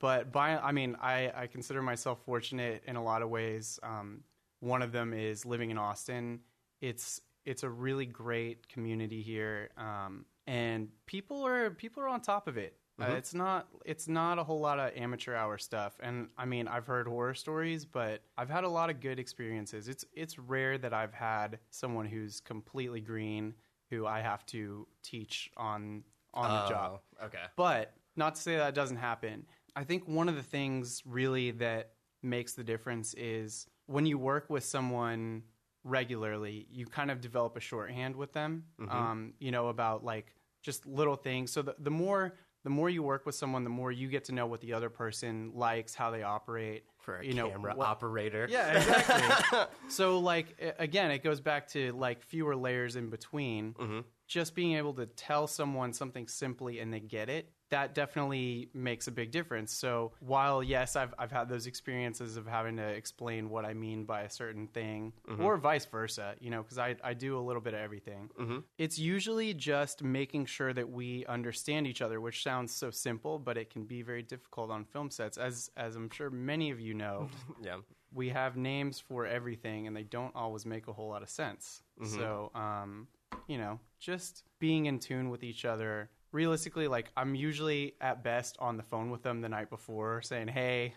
but 0.00 0.32
by 0.32 0.56
I 0.56 0.72
mean, 0.72 0.96
I, 1.00 1.32
I 1.34 1.46
consider 1.46 1.82
myself 1.82 2.18
fortunate 2.24 2.82
in 2.86 2.96
a 2.96 3.02
lot 3.02 3.22
of 3.22 3.30
ways. 3.30 3.78
Um, 3.82 4.22
one 4.60 4.82
of 4.82 4.90
them 4.92 5.12
is 5.12 5.46
living 5.46 5.70
in 5.70 5.78
Austin. 5.78 6.40
It's 6.80 7.20
it's 7.44 7.62
a 7.62 7.68
really 7.70 8.06
great 8.06 8.68
community 8.68 9.22
here, 9.22 9.70
um, 9.76 10.24
and 10.46 10.88
people 11.06 11.46
are 11.46 11.70
people 11.70 12.02
are 12.02 12.08
on 12.08 12.20
top 12.20 12.48
of 12.48 12.56
it. 12.58 12.76
Uh, 13.00 13.14
it's 13.16 13.34
not 13.34 13.68
it's 13.84 14.08
not 14.08 14.38
a 14.38 14.44
whole 14.44 14.60
lot 14.60 14.78
of 14.78 14.90
amateur 14.96 15.34
hour 15.34 15.58
stuff, 15.58 15.98
and 16.02 16.28
I 16.36 16.44
mean 16.44 16.66
I've 16.66 16.86
heard 16.86 17.06
horror 17.06 17.34
stories, 17.34 17.84
but 17.84 18.22
I've 18.36 18.50
had 18.50 18.64
a 18.64 18.68
lot 18.68 18.90
of 18.90 19.00
good 19.00 19.18
experiences. 19.18 19.88
It's 19.88 20.04
it's 20.12 20.38
rare 20.38 20.78
that 20.78 20.92
I've 20.92 21.14
had 21.14 21.58
someone 21.70 22.06
who's 22.06 22.40
completely 22.40 23.00
green 23.00 23.54
who 23.90 24.06
I 24.06 24.20
have 24.20 24.44
to 24.46 24.86
teach 25.02 25.50
on 25.56 26.02
on 26.34 26.62
the 26.64 26.68
job. 26.68 27.00
Oh, 27.20 27.26
okay. 27.26 27.38
But 27.56 27.94
not 28.16 28.34
to 28.34 28.40
say 28.40 28.56
that 28.56 28.74
doesn't 28.74 28.96
happen. 28.96 29.46
I 29.76 29.84
think 29.84 30.08
one 30.08 30.28
of 30.28 30.34
the 30.34 30.42
things 30.42 31.02
really 31.06 31.52
that 31.52 31.92
makes 32.22 32.54
the 32.54 32.64
difference 32.64 33.14
is 33.14 33.66
when 33.86 34.06
you 34.06 34.18
work 34.18 34.50
with 34.50 34.64
someone 34.64 35.44
regularly, 35.84 36.66
you 36.70 36.84
kind 36.86 37.10
of 37.10 37.20
develop 37.20 37.56
a 37.56 37.60
shorthand 37.60 38.16
with 38.16 38.32
them. 38.32 38.64
Um, 38.90 39.34
you 39.38 39.52
know 39.52 39.68
about 39.68 40.04
like 40.04 40.34
just 40.62 40.86
little 40.86 41.16
things. 41.16 41.50
So 41.52 41.62
the, 41.62 41.76
the 41.78 41.90
more 41.90 42.34
the 42.68 42.74
more 42.74 42.90
you 42.90 43.02
work 43.02 43.24
with 43.24 43.34
someone, 43.34 43.64
the 43.64 43.70
more 43.70 43.90
you 43.90 44.08
get 44.08 44.24
to 44.24 44.32
know 44.32 44.46
what 44.46 44.60
the 44.60 44.74
other 44.74 44.90
person 44.90 45.52
likes, 45.54 45.94
how 45.94 46.10
they 46.10 46.22
operate. 46.22 46.84
For 46.98 47.16
a 47.16 47.24
you 47.24 47.32
know, 47.32 47.48
camera 47.48 47.74
what- 47.74 47.86
operator. 47.86 48.46
yeah, 48.50 48.76
exactly. 48.76 49.58
so 49.88 50.18
like 50.18 50.74
again, 50.78 51.10
it 51.10 51.22
goes 51.24 51.40
back 51.40 51.68
to 51.68 51.92
like 51.92 52.22
fewer 52.22 52.54
layers 52.54 52.96
in 52.96 53.08
between. 53.08 53.72
Mm-hmm. 53.72 54.00
Just 54.28 54.54
being 54.54 54.76
able 54.76 54.92
to 54.94 55.06
tell 55.06 55.46
someone 55.46 55.92
something 55.92 56.28
simply 56.28 56.78
and 56.80 56.92
they 56.92 57.00
get 57.00 57.28
it, 57.28 57.50
that 57.70 57.94
definitely 57.94 58.68
makes 58.72 59.08
a 59.08 59.10
big 59.10 59.30
difference. 59.30 59.72
So 59.74 60.12
while 60.20 60.62
yes, 60.62 60.96
I've 60.96 61.12
I've 61.18 61.32
had 61.32 61.48
those 61.48 61.66
experiences 61.66 62.36
of 62.36 62.46
having 62.46 62.76
to 62.76 62.82
explain 62.86 63.48
what 63.50 63.64
I 63.64 63.74
mean 63.74 64.04
by 64.04 64.22
a 64.22 64.30
certain 64.30 64.66
thing, 64.68 65.12
Mm-hmm. 65.28 65.42
or 65.44 65.56
vice 65.58 65.84
versa, 65.86 66.34
you 66.40 66.50
know, 66.50 66.62
because 66.62 66.78
I 66.78 66.96
I 67.02 67.14
do 67.14 67.38
a 67.38 67.40
little 67.40 67.60
bit 67.62 67.74
of 67.74 67.80
everything. 67.80 68.30
Mm-hmm. 68.40 68.58
It's 68.78 68.98
usually 68.98 69.52
just 69.54 70.02
making 70.02 70.46
sure 70.46 70.72
that 70.72 70.88
we 70.90 71.24
understand 71.26 71.86
each 71.86 72.00
other, 72.02 72.20
which 72.20 72.42
sounds 72.42 72.74
so 72.74 72.90
simple, 72.90 73.38
but 73.38 73.56
it 73.58 73.70
can 73.70 73.84
be 73.84 74.02
very 74.02 74.22
difficult 74.22 74.70
on 74.70 74.84
film 74.84 75.10
sets, 75.10 75.36
as 75.38 75.70
as 75.76 75.96
I'm 75.96 76.10
sure 76.10 76.30
many 76.30 76.70
of 76.70 76.80
you 76.80 76.94
know 76.94 77.28
Yeah. 77.62 77.78
we 78.12 78.28
have 78.30 78.56
names 78.56 78.98
for 79.00 79.26
everything 79.26 79.86
and 79.86 79.94
they 79.96 80.04
don't 80.04 80.34
always 80.34 80.64
make 80.66 80.86
a 80.88 80.92
whole 80.92 81.08
lot 81.08 81.22
of 81.22 81.28
sense. 81.30 81.82
So, 82.04 82.50
um, 82.54 83.08
you 83.48 83.58
know, 83.58 83.80
just 83.98 84.44
being 84.58 84.86
in 84.86 84.98
tune 84.98 85.30
with 85.30 85.42
each 85.42 85.64
other. 85.64 86.10
Realistically, 86.32 86.88
like 86.88 87.10
I'm 87.16 87.34
usually 87.34 87.94
at 88.00 88.22
best 88.22 88.56
on 88.60 88.76
the 88.76 88.82
phone 88.82 89.10
with 89.10 89.22
them 89.22 89.40
the 89.40 89.48
night 89.48 89.70
before 89.70 90.22
saying, 90.22 90.48
Hey, 90.48 90.94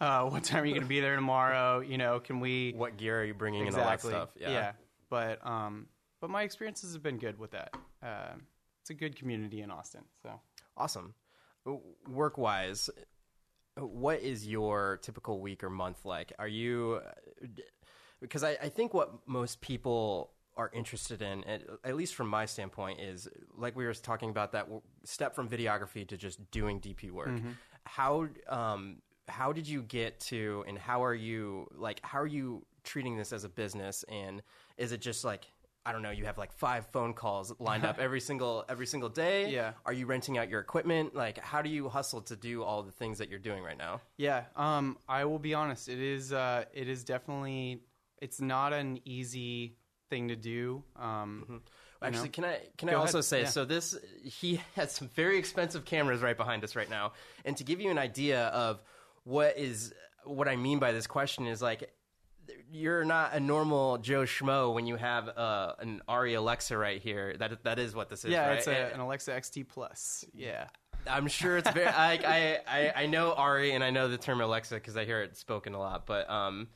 uh, 0.00 0.28
what 0.28 0.44
time 0.44 0.62
are 0.62 0.66
you 0.66 0.72
going 0.72 0.82
to 0.82 0.88
be 0.88 1.00
there 1.00 1.16
tomorrow? 1.16 1.80
You 1.80 1.98
know, 1.98 2.20
can 2.20 2.40
we 2.40 2.72
What 2.76 2.96
gear 2.96 3.20
are 3.20 3.24
you 3.24 3.34
bringing 3.34 3.66
exactly? 3.66 4.10
and 4.10 4.20
all 4.20 4.26
that 4.26 4.32
stuff? 4.32 4.50
Yeah. 4.50 4.72
But, 5.10 5.44
um, 5.46 5.86
but 6.20 6.30
my 6.30 6.42
experiences 6.42 6.92
have 6.92 7.02
been 7.02 7.18
good 7.18 7.38
with 7.38 7.52
that. 7.52 7.74
Uh, 8.02 8.34
it's 8.82 8.90
a 8.90 8.94
good 8.94 9.16
community 9.16 9.62
in 9.62 9.70
Austin. 9.70 10.02
So 10.22 10.40
Awesome. 10.76 11.14
Work 12.08 12.38
wise, 12.38 12.88
what 13.76 14.20
is 14.20 14.46
your 14.46 14.98
typical 15.02 15.40
week 15.40 15.64
or 15.64 15.70
month 15.70 16.04
like? 16.04 16.32
Are 16.38 16.48
you 16.48 17.00
because 18.20 18.42
I, 18.42 18.56
I 18.62 18.68
think 18.68 18.94
what 18.94 19.26
most 19.26 19.60
people 19.60 20.32
are 20.58 20.70
interested 20.74 21.22
in, 21.22 21.44
at, 21.44 21.96
least 21.96 22.14
from 22.14 22.28
my 22.28 22.44
standpoint, 22.44 23.00
is 23.00 23.28
like 23.56 23.76
we 23.76 23.86
were 23.86 23.94
talking 23.94 24.28
about 24.28 24.52
that 24.52 24.68
step 25.04 25.34
from 25.34 25.48
videography 25.48 26.06
to 26.08 26.16
just 26.16 26.50
doing 26.50 26.80
DP 26.80 27.10
work. 27.10 27.30
How 27.84 28.28
um, 28.48 28.98
how 29.28 29.52
did 29.52 29.66
you 29.66 29.82
get 29.82 30.20
to, 30.20 30.64
and 30.66 30.76
how 30.76 31.04
are 31.04 31.14
you 31.14 31.68
like? 31.74 32.00
How 32.04 32.20
are 32.20 32.26
you 32.26 32.66
treating 32.84 33.16
this 33.16 33.32
as 33.32 33.44
a 33.44 33.48
business? 33.48 34.04
And 34.08 34.42
is 34.76 34.92
it 34.92 35.00
just 35.00 35.24
like 35.24 35.46
I 35.88 35.92
don't 35.92 36.02
know, 36.02 36.10
you 36.10 36.26
have 36.26 36.36
like 36.36 36.52
five 36.52 36.84
phone 36.88 37.14
calls 37.14 37.50
lined 37.58 37.86
up 37.86 37.98
every 38.00 38.20
single 38.20 38.62
every 38.68 38.86
single 38.86 39.08
day? 39.08 39.50
Yeah. 39.50 39.72
Are 39.86 39.92
you 39.94 40.04
renting 40.04 40.36
out 40.36 40.50
your 40.50 40.60
equipment? 40.60 41.14
Like, 41.14 41.38
how 41.38 41.62
do 41.62 41.70
you 41.70 41.88
hustle 41.88 42.20
to 42.22 42.36
do 42.36 42.62
all 42.62 42.82
the 42.82 42.92
things 42.92 43.16
that 43.18 43.30
you're 43.30 43.38
doing 43.38 43.62
right 43.62 43.78
now? 43.78 44.02
Yeah, 44.18 44.44
um, 44.54 44.98
I 45.08 45.24
will 45.24 45.38
be 45.38 45.54
honest. 45.54 45.88
It 45.88 45.98
is. 45.98 46.30
Uh, 46.30 46.64
it 46.74 46.88
is 46.88 47.04
definitely. 47.04 47.84
It's 48.20 48.38
not 48.38 48.74
an 48.74 49.00
easy 49.06 49.77
thing 50.08 50.28
to 50.28 50.36
do. 50.36 50.82
Um, 50.96 51.62
Actually, 52.02 52.28
know? 52.28 52.32
can 52.32 52.44
I 52.44 52.58
can 52.76 52.88
I 52.90 52.94
also 52.94 53.18
ahead. 53.18 53.24
say 53.24 53.40
Yeah. 53.42 53.48
so? 53.48 53.64
This 53.64 53.96
he 54.24 54.60
has 54.76 54.92
some 54.92 55.08
very 55.08 55.38
expensive 55.38 55.84
cameras 55.84 56.20
right 56.22 56.36
behind 56.36 56.62
us 56.64 56.76
right 56.76 56.88
now, 56.88 57.12
and 57.44 57.56
to 57.56 57.64
give 57.64 57.80
you 57.80 57.90
an 57.90 57.98
idea 57.98 58.46
of 58.46 58.80
what 59.24 59.58
is 59.58 59.92
what 60.24 60.46
I 60.48 60.56
mean 60.56 60.78
by 60.78 60.92
this 60.92 61.06
question 61.06 61.46
is 61.46 61.60
like 61.60 61.92
you're 62.70 63.04
not 63.04 63.34
a 63.34 63.40
normal 63.40 63.98
Joe 63.98 64.22
schmo 64.22 64.72
when 64.72 64.86
you 64.86 64.96
have 64.96 65.28
uh, 65.28 65.74
an 65.80 66.00
ARRI 66.08 66.34
Alexa 66.36 66.76
right 66.78 67.00
here. 67.00 67.34
That 67.38 67.64
that 67.64 67.78
is 67.78 67.94
what 67.94 68.08
this 68.08 68.24
is. 68.24 68.30
yeah, 68.30 68.48
right? 68.48 68.58
it's 68.58 68.66
a, 68.68 68.70
And- 68.76 68.94
an 68.94 69.00
Alexa 69.00 69.32
XT 69.32 69.66
Plus. 69.68 70.24
Yeah, 70.32 70.68
I'm 71.10 71.26
sure 71.26 71.56
it's 71.58 71.70
very. 71.70 71.86
I, 71.88 72.12
I 72.12 72.58
I 72.68 72.92
I 73.02 73.06
know 73.06 73.34
ARRI 73.36 73.72
and 73.74 73.82
I 73.82 73.90
know 73.90 74.08
the 74.08 74.18
term 74.18 74.40
Alexa 74.40 74.74
because 74.76 74.96
I 74.96 75.04
hear 75.04 75.20
it 75.22 75.36
spoken 75.36 75.74
a 75.74 75.78
lot. 75.80 76.06
But 76.06 76.30
um, 76.30 76.68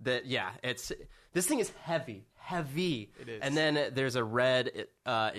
that 0.00 0.26
yeah, 0.26 0.50
it's 0.62 0.92
this 1.32 1.46
thing 1.46 1.58
is 1.58 1.70
heavy, 1.82 2.26
heavy. 2.48 3.10
It 3.20 3.28
is. 3.28 3.40
And 3.42 3.56
then 3.56 3.90
there's 3.92 4.16
a 4.16 4.24
RED. 4.24 4.86
Uh, 5.04 5.30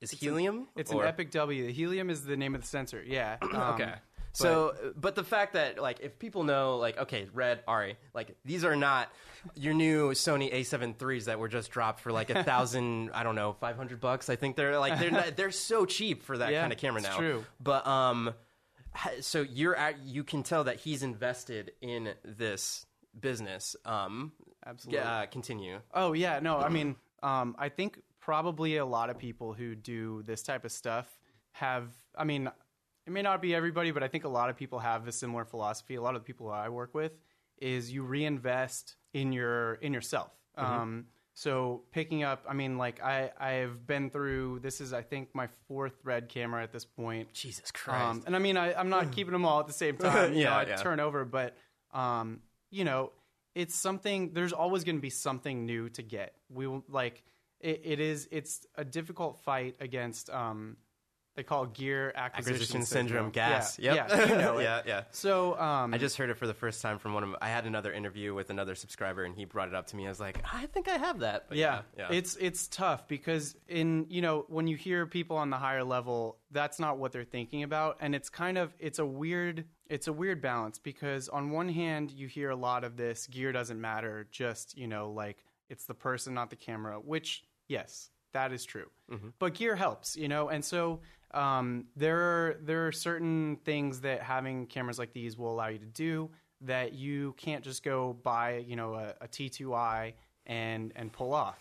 is 0.00 0.10
helium? 0.10 0.68
it's 0.76 0.92
Or- 0.92 1.02
an 1.02 1.08
Epic 1.08 1.30
W. 1.32 1.66
The 1.66 1.72
helium 1.72 2.10
is 2.10 2.24
the 2.24 2.36
name 2.36 2.54
of 2.54 2.60
the 2.62 2.66
sensor. 2.66 3.02
Yeah. 3.06 3.36
Um, 3.42 3.74
Okay. 3.74 3.94
So, 4.32 4.74
but 4.94 5.14
the 5.14 5.24
fact 5.24 5.54
that 5.54 5.78
like 5.80 6.00
if 6.00 6.18
people 6.18 6.44
know 6.44 6.76
like 6.76 6.98
okay, 6.98 7.26
RED 7.32 7.64
ARRI, 7.66 7.96
like 8.12 8.36
these 8.44 8.66
are 8.66 8.76
not 8.76 9.10
your 9.54 9.72
new 9.72 10.10
Sony 10.10 10.52
A7 10.52 10.94
threes 10.98 11.24
that 11.24 11.38
were 11.38 11.48
just 11.48 11.70
dropped 11.70 12.00
for 12.00 12.12
like 12.12 12.28
a 12.28 12.44
thousand, 12.50 13.12
I 13.14 13.22
don't 13.22 13.34
know, 13.34 13.54
five 13.54 13.76
hundred 13.76 13.98
bucks. 13.98 14.28
I 14.28 14.36
think 14.36 14.54
they're 14.56 14.78
like 14.78 14.98
they're 14.98 15.10
not, 15.10 15.36
they're 15.36 15.50
so 15.50 15.86
cheap 15.86 16.22
for 16.22 16.36
that 16.36 16.52
Yeah, 16.52 16.60
kind 16.60 16.70
of 16.72 16.78
camera 16.78 17.00
it's 17.00 17.08
now. 17.08 17.16
true. 17.16 17.44
But 17.62 17.86
um, 17.86 18.34
so 19.20 19.40
you're 19.40 19.74
at, 19.74 20.00
you 20.04 20.22
can 20.22 20.42
tell 20.42 20.64
that 20.64 20.76
he's 20.80 21.02
invested 21.02 21.72
in 21.80 22.12
this 22.22 22.84
business. 23.18 23.74
Um, 23.86 24.32
Absolutely. 24.66 25.00
Uh, 25.00 25.26
continue. 25.26 25.78
Oh 25.94 26.12
yeah, 26.12 26.40
no, 26.40 26.58
I 26.58 26.68
mean, 26.68 26.96
um, 27.22 27.54
I 27.58 27.68
think 27.68 28.00
probably 28.20 28.76
a 28.78 28.84
lot 28.84 29.10
of 29.10 29.18
people 29.18 29.52
who 29.52 29.74
do 29.74 30.22
this 30.26 30.42
type 30.42 30.64
of 30.64 30.72
stuff 30.72 31.06
have. 31.52 31.88
I 32.16 32.24
mean, 32.24 32.50
it 33.06 33.12
may 33.12 33.22
not 33.22 33.40
be 33.40 33.54
everybody, 33.54 33.92
but 33.92 34.02
I 34.02 34.08
think 34.08 34.24
a 34.24 34.28
lot 34.28 34.50
of 34.50 34.56
people 34.56 34.80
have 34.80 35.06
a 35.06 35.12
similar 35.12 35.44
philosophy. 35.44 35.94
A 35.94 36.02
lot 36.02 36.14
of 36.16 36.22
the 36.22 36.26
people 36.26 36.50
I 36.50 36.68
work 36.68 36.94
with 36.94 37.12
is 37.58 37.92
you 37.92 38.02
reinvest 38.02 38.96
in 39.14 39.32
your 39.32 39.74
in 39.74 39.94
yourself. 39.94 40.32
Um, 40.56 41.06
so 41.34 41.82
picking 41.92 42.22
up, 42.24 42.44
I 42.48 42.54
mean, 42.54 42.78
like 42.78 43.02
I 43.02 43.30
I've 43.38 43.86
been 43.86 44.10
through. 44.10 44.60
This 44.60 44.80
is 44.80 44.92
I 44.92 45.02
think 45.02 45.34
my 45.34 45.48
fourth 45.68 45.92
RED 46.02 46.28
camera 46.28 46.62
at 46.62 46.72
this 46.72 46.84
point. 46.84 47.32
Jesus 47.32 47.70
Christ. 47.70 48.02
Um, 48.02 48.22
and 48.26 48.34
I 48.34 48.38
mean, 48.38 48.56
I, 48.56 48.74
I'm 48.74 48.88
not 48.88 49.12
keeping 49.16 49.32
them 49.32 49.44
all 49.44 49.60
at 49.60 49.66
the 49.66 49.72
same 49.72 49.96
time. 49.98 50.32
You 50.32 50.40
Yeah, 50.40 50.50
know, 50.50 50.56
I 50.56 50.66
yeah. 50.66 50.76
turn 50.76 50.98
over, 50.98 51.24
but 51.24 51.54
um, 51.92 52.40
you 52.70 52.84
know, 52.84 53.12
it's 53.56 53.74
something. 53.74 54.32
There's 54.34 54.52
always 54.52 54.84
going 54.84 54.96
to 54.96 55.02
be 55.02 55.10
something 55.10 55.64
new 55.66 55.88
to 55.90 56.02
get. 56.02 56.34
We 56.48 56.66
will 56.66 56.84
like 56.88 57.24
it, 57.60 57.80
it 57.84 58.00
is. 58.00 58.28
It's 58.30 58.66
a 58.76 58.84
difficult 58.84 59.38
fight 59.38 59.76
against. 59.80 60.28
Um, 60.30 60.76
they 61.36 61.42
call 61.42 61.66
gear 61.66 62.14
acquisition, 62.16 62.54
Acquisition 62.54 62.82
syndrome, 62.86 63.30
gas. 63.30 63.78
Yeah, 63.78 63.94
Yep. 63.94 64.08
yeah, 64.08 64.28
you 64.28 64.38
know 64.38 64.58
yeah, 64.68 64.82
yeah. 64.86 65.02
So 65.10 65.58
um, 65.58 65.92
I 65.92 65.98
just 65.98 66.16
heard 66.16 66.30
it 66.30 66.38
for 66.38 66.46
the 66.46 66.54
first 66.54 66.80
time 66.80 66.98
from 66.98 67.12
one 67.14 67.24
of. 67.24 67.36
I 67.42 67.48
had 67.48 67.66
another 67.66 67.92
interview 67.92 68.34
with 68.34 68.48
another 68.50 68.74
subscriber, 68.74 69.24
and 69.24 69.34
he 69.34 69.44
brought 69.44 69.68
it 69.68 69.74
up 69.74 69.86
to 69.88 69.96
me. 69.96 70.06
I 70.06 70.08
was 70.08 70.20
like, 70.20 70.42
I 70.52 70.66
think 70.66 70.88
I 70.88 70.96
have 70.96 71.18
that. 71.20 71.46
But 71.48 71.58
yeah, 71.58 71.82
yeah, 71.96 72.08
it's 72.10 72.36
it's 72.36 72.68
tough 72.68 73.06
because 73.08 73.54
in 73.68 74.06
you 74.08 74.22
know 74.22 74.44
when 74.48 74.66
you 74.66 74.76
hear 74.76 75.06
people 75.06 75.36
on 75.36 75.50
the 75.50 75.58
higher 75.58 75.84
level, 75.84 76.38
that's 76.50 76.78
not 76.78 76.96
what 76.98 77.12
they're 77.12 77.24
thinking 77.24 77.62
about, 77.62 77.98
and 78.00 78.14
it's 78.14 78.28
kind 78.30 78.56
of 78.56 78.74
it's 78.78 78.98
a 78.98 79.06
weird 79.06 79.64
it's 79.88 80.08
a 80.08 80.12
weird 80.12 80.40
balance 80.40 80.78
because 80.78 81.28
on 81.28 81.50
one 81.50 81.68
hand 81.68 82.10
you 82.10 82.26
hear 82.26 82.50
a 82.50 82.56
lot 82.56 82.84
of 82.84 82.96
this 82.96 83.26
gear 83.26 83.52
doesn't 83.52 83.80
matter, 83.80 84.26
just 84.30 84.76
you 84.76 84.86
know 84.86 85.10
like 85.10 85.44
it's 85.68 85.84
the 85.84 85.94
person 85.94 86.34
not 86.34 86.50
the 86.50 86.56
camera, 86.56 86.96
which 86.96 87.44
yes 87.68 88.10
that 88.32 88.52
is 88.52 88.64
true, 88.64 88.90
but 89.38 89.54
gear 89.54 89.76
helps, 89.76 90.16
you 90.16 90.28
know, 90.28 90.48
and 90.48 90.64
so. 90.64 91.00
Um, 91.32 91.86
there 91.96 92.18
are 92.18 92.56
there 92.62 92.86
are 92.86 92.92
certain 92.92 93.56
things 93.64 94.00
that 94.02 94.22
having 94.22 94.66
cameras 94.66 94.98
like 94.98 95.12
these 95.12 95.36
will 95.36 95.52
allow 95.52 95.66
you 95.66 95.78
to 95.78 95.84
do 95.86 96.30
that 96.62 96.94
you 96.94 97.34
can't 97.36 97.64
just 97.64 97.82
go 97.82 98.16
buy 98.22 98.64
you 98.66 98.76
know 98.76 98.94
a, 98.94 99.14
a 99.20 99.28
T2i 99.28 100.14
and 100.46 100.92
and 100.96 101.12
pull 101.12 101.34
off. 101.34 101.58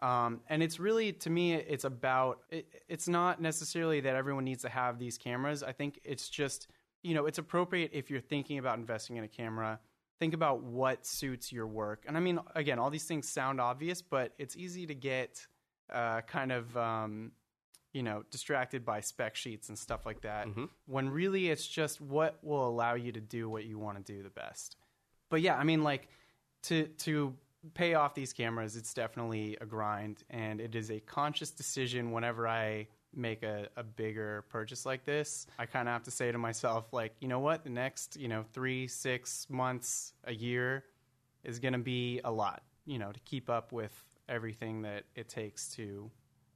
Um, 0.00 0.40
and 0.48 0.62
it's 0.62 0.80
really 0.80 1.12
to 1.12 1.30
me 1.30 1.54
it's 1.54 1.84
about 1.84 2.40
it, 2.50 2.66
it's 2.88 3.08
not 3.08 3.40
necessarily 3.40 4.00
that 4.00 4.16
everyone 4.16 4.44
needs 4.44 4.62
to 4.62 4.68
have 4.68 4.98
these 4.98 5.18
cameras. 5.18 5.62
I 5.62 5.72
think 5.72 6.00
it's 6.04 6.28
just 6.28 6.68
you 7.02 7.14
know 7.14 7.26
it's 7.26 7.38
appropriate 7.38 7.90
if 7.92 8.10
you're 8.10 8.20
thinking 8.20 8.58
about 8.58 8.78
investing 8.78 9.16
in 9.16 9.24
a 9.24 9.28
camera. 9.28 9.80
Think 10.18 10.34
about 10.34 10.62
what 10.62 11.04
suits 11.04 11.50
your 11.50 11.66
work. 11.66 12.04
And 12.06 12.16
I 12.16 12.20
mean, 12.20 12.38
again, 12.54 12.78
all 12.78 12.90
these 12.90 13.06
things 13.06 13.28
sound 13.28 13.60
obvious, 13.60 14.02
but 14.02 14.32
it's 14.38 14.56
easy 14.56 14.86
to 14.86 14.94
get 14.94 15.44
uh, 15.92 16.20
kind 16.20 16.52
of 16.52 16.76
um, 16.76 17.32
you 17.92 18.02
know 18.02 18.22
distracted 18.30 18.84
by 18.84 19.00
spec 19.00 19.36
sheets 19.36 19.68
and 19.68 19.78
stuff 19.78 20.06
like 20.06 20.22
that. 20.22 20.46
When 20.86 21.10
really 21.10 21.50
it's 21.50 21.66
just 21.66 22.00
what 22.00 22.38
will 22.42 22.66
allow 22.66 22.94
you 22.94 23.12
to 23.12 23.20
do 23.20 23.48
what 23.48 23.64
you 23.64 23.78
want 23.78 24.04
to 24.04 24.12
do 24.12 24.22
the 24.22 24.30
best. 24.30 24.76
But 25.28 25.40
yeah, 25.40 25.56
I 25.56 25.64
mean, 25.64 25.82
like 25.82 26.08
to 26.64 26.86
to 26.86 27.34
pay 27.74 27.94
off 27.94 28.14
these 28.14 28.32
cameras, 28.32 28.76
it's 28.76 28.94
definitely 28.94 29.56
a 29.60 29.66
grind, 29.66 30.22
and 30.30 30.60
it 30.60 30.74
is 30.74 30.90
a 30.90 31.00
conscious 31.00 31.50
decision 31.50 32.12
whenever 32.12 32.48
I 32.48 32.88
make 33.14 33.42
a, 33.42 33.68
a 33.76 33.82
bigger 33.82 34.44
purchase 34.48 34.86
like 34.86 35.04
this. 35.04 35.46
I 35.58 35.66
kind 35.66 35.88
of 35.88 35.92
have 35.92 36.02
to 36.04 36.10
say 36.10 36.32
to 36.32 36.38
myself, 36.38 36.92
like, 36.92 37.14
you 37.20 37.28
know 37.28 37.40
what, 37.40 37.64
the 37.64 37.70
next, 37.70 38.16
you 38.16 38.28
know, 38.28 38.44
three, 38.52 38.86
six 38.88 39.46
months, 39.50 40.14
a 40.24 40.32
year 40.32 40.84
is 41.44 41.58
going 41.58 41.72
to 41.72 41.78
be 41.78 42.20
a 42.24 42.30
lot, 42.30 42.62
you 42.86 42.98
know, 42.98 43.12
to 43.12 43.20
keep 43.20 43.50
up 43.50 43.72
with 43.72 43.92
everything 44.28 44.82
that 44.82 45.04
it 45.14 45.28
takes 45.28 45.74
to 45.74 46.10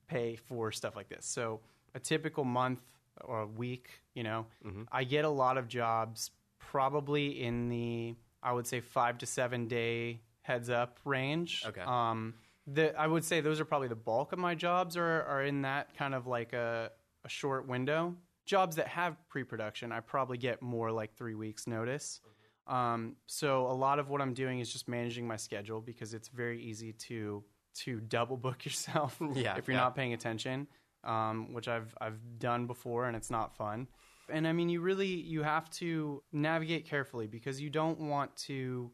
pay 0.08 0.36
for 0.36 0.72
stuff 0.72 0.96
like 0.96 1.08
this. 1.08 1.26
So 1.26 1.60
a 1.94 2.00
typical 2.00 2.44
month 2.44 2.80
or 3.24 3.42
a 3.42 3.46
week, 3.46 3.90
you 4.14 4.22
know, 4.22 4.46
I 4.92 5.04
get 5.04 5.24
a 5.24 5.30
lot 5.30 5.58
of 5.58 5.68
jobs 5.68 6.30
probably 6.58 7.42
in 7.42 7.68
the 7.68 8.14
I 8.42 8.52
would 8.52 8.66
say 8.66 8.80
five 8.80 9.18
to 9.18 9.26
seven 9.26 9.66
day 9.66 10.20
heads 10.42 10.70
up 10.70 11.00
range. 11.04 11.64
Okay. 11.66 11.80
Um, 11.80 12.34
the 12.66 12.98
I 12.98 13.06
would 13.06 13.24
say 13.24 13.40
those 13.40 13.60
are 13.60 13.64
probably 13.64 13.88
the 13.88 13.94
bulk 13.94 14.32
of 14.32 14.38
my 14.38 14.54
jobs 14.54 14.96
are 14.96 15.22
are 15.22 15.42
in 15.42 15.62
that 15.62 15.96
kind 15.96 16.14
of 16.14 16.26
like 16.26 16.52
a 16.52 16.90
a 17.24 17.28
short 17.28 17.68
window. 17.68 18.14
Jobs 18.44 18.76
that 18.76 18.88
have 18.88 19.16
pre 19.28 19.44
production, 19.44 19.92
I 19.92 20.00
probably 20.00 20.38
get 20.38 20.62
more 20.62 20.90
like 20.90 21.14
three 21.16 21.34
weeks 21.34 21.66
notice. 21.66 22.20
Um, 22.66 23.16
so 23.26 23.66
a 23.66 23.72
lot 23.72 23.98
of 23.98 24.08
what 24.08 24.20
I'm 24.20 24.34
doing 24.34 24.58
is 24.60 24.72
just 24.72 24.88
managing 24.88 25.26
my 25.26 25.36
schedule 25.36 25.80
because 25.80 26.14
it's 26.14 26.28
very 26.28 26.60
easy 26.62 26.92
to 26.92 27.44
to 27.84 28.00
double 28.00 28.36
book 28.36 28.64
yourself 28.64 29.20
Yeah, 29.34 29.56
if 29.56 29.68
you're 29.68 29.76
yeah. 29.76 29.82
not 29.82 29.96
paying 29.96 30.12
attention, 30.12 30.66
um, 31.04 31.52
which 31.52 31.68
I've 31.68 31.94
I've 32.00 32.18
done 32.38 32.66
before 32.66 33.06
and 33.06 33.16
it's 33.16 33.30
not 33.30 33.56
fun. 33.56 33.86
And 34.28 34.46
I 34.48 34.52
mean, 34.52 34.68
you 34.68 34.80
really 34.80 35.06
you 35.06 35.42
have 35.42 35.70
to 35.70 36.22
navigate 36.32 36.86
carefully 36.86 37.28
because 37.28 37.60
you 37.60 37.70
don't 37.70 38.00
want 38.00 38.34
to 38.48 38.90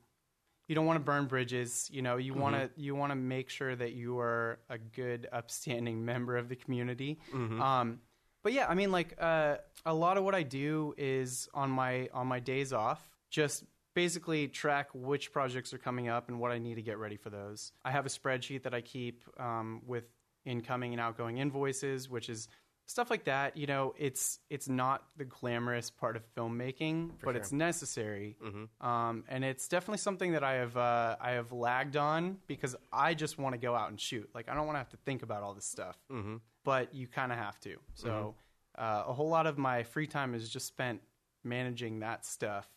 you 0.69 0.75
don't 0.75 0.87
want 0.87 0.97
to 0.99 1.05
burn 1.05 1.27
bridges. 1.27 1.89
You 1.93 2.03
know, 2.03 2.17
you 2.17 2.35
want 2.35 2.55
to 2.57 2.81
you 2.81 2.95
want 2.95 3.11
to 3.11 3.17
make 3.17 3.49
sure 3.51 3.75
that 3.77 3.93
you 3.93 4.19
are 4.19 4.59
a 4.71 4.79
good, 4.79 5.29
upstanding 5.33 6.05
member 6.13 6.37
of 6.37 6.49
the 6.49 6.57
community. 6.57 7.19
Um, 7.61 8.01
but 8.43 8.53
yeah, 8.53 8.67
I 8.69 8.75
mean, 8.75 8.91
like 8.91 9.17
uh, 9.21 9.57
a 9.87 9.95
lot 9.95 10.17
of 10.17 10.25
what 10.25 10.35
I 10.35 10.43
do 10.43 10.95
is 10.97 11.49
on 11.55 11.71
my 11.71 12.09
on 12.13 12.27
my 12.27 12.41
days 12.41 12.73
off, 12.73 13.09
just 13.31 13.65
basically 13.95 14.49
track 14.49 14.89
which 14.95 15.33
projects 15.33 15.73
are 15.75 15.79
coming 15.79 16.09
up 16.09 16.29
and 16.29 16.41
what 16.41 16.51
I 16.51 16.59
need 16.59 16.77
to 16.77 16.83
get 16.83 16.99
ready 16.99 17.17
for 17.17 17.31
those. 17.31 17.73
I 17.85 17.91
have 17.91 18.07
a 18.07 18.09
spreadsheet 18.09 18.63
that 18.63 18.75
I 18.75 18.81
keep 18.81 19.23
um, 19.39 19.83
with 19.87 20.05
incoming 20.45 20.93
and 20.93 21.01
outgoing 21.01 21.39
invoices, 21.39 22.09
which 22.09 22.29
is 22.29 22.49
stuff 22.87 23.11
like 23.11 23.25
that. 23.25 23.57
You 23.57 23.67
know, 23.67 23.95
it's 23.99 24.39
it's 24.51 24.69
not 24.69 25.05
the 25.17 25.25
glamorous 25.25 25.91
part 25.91 26.17
of 26.17 26.23
filmmaking, 26.35 27.13
but 27.23 27.37
it's 27.37 27.53
necessary, 27.53 28.37
um, 28.81 29.25
and 29.29 29.45
it's 29.45 29.69
definitely 29.69 29.99
something 29.99 30.33
that 30.33 30.45
I 30.45 30.55
have 30.55 30.77
uh, 30.77 31.17
I 31.21 31.33
have 31.33 31.53
lagged 31.53 31.97
on 31.97 32.39
because 32.47 32.77
I 32.93 33.15
just 33.15 33.39
want 33.39 33.55
to 33.55 33.59
go 33.59 33.75
out 33.75 33.91
and 33.91 34.01
shoot. 34.01 34.29
Like 34.35 34.49
I 34.49 34.55
don't 34.55 34.67
want 34.67 34.77
to 34.77 34.81
have 34.81 34.91
to 34.91 34.99
think 34.99 35.23
about 35.23 35.43
all 35.43 35.55
this 35.55 35.67
stuff, 35.67 35.99
mm-hmm. 36.11 36.37
but 36.65 36.95
you 36.95 37.07
kind 37.07 37.33
of 37.33 37.39
have 37.39 37.59
to. 37.61 37.77
So 37.95 38.35
uh, 38.77 39.05
a 39.07 39.13
whole 39.13 39.29
lot 39.29 39.47
of 39.47 39.59
my 39.59 39.83
free 39.83 40.07
time 40.07 40.35
is 40.35 40.49
just 40.49 40.67
spent 40.67 41.01
managing 41.45 42.01
that 42.01 42.25
stuff, 42.25 42.69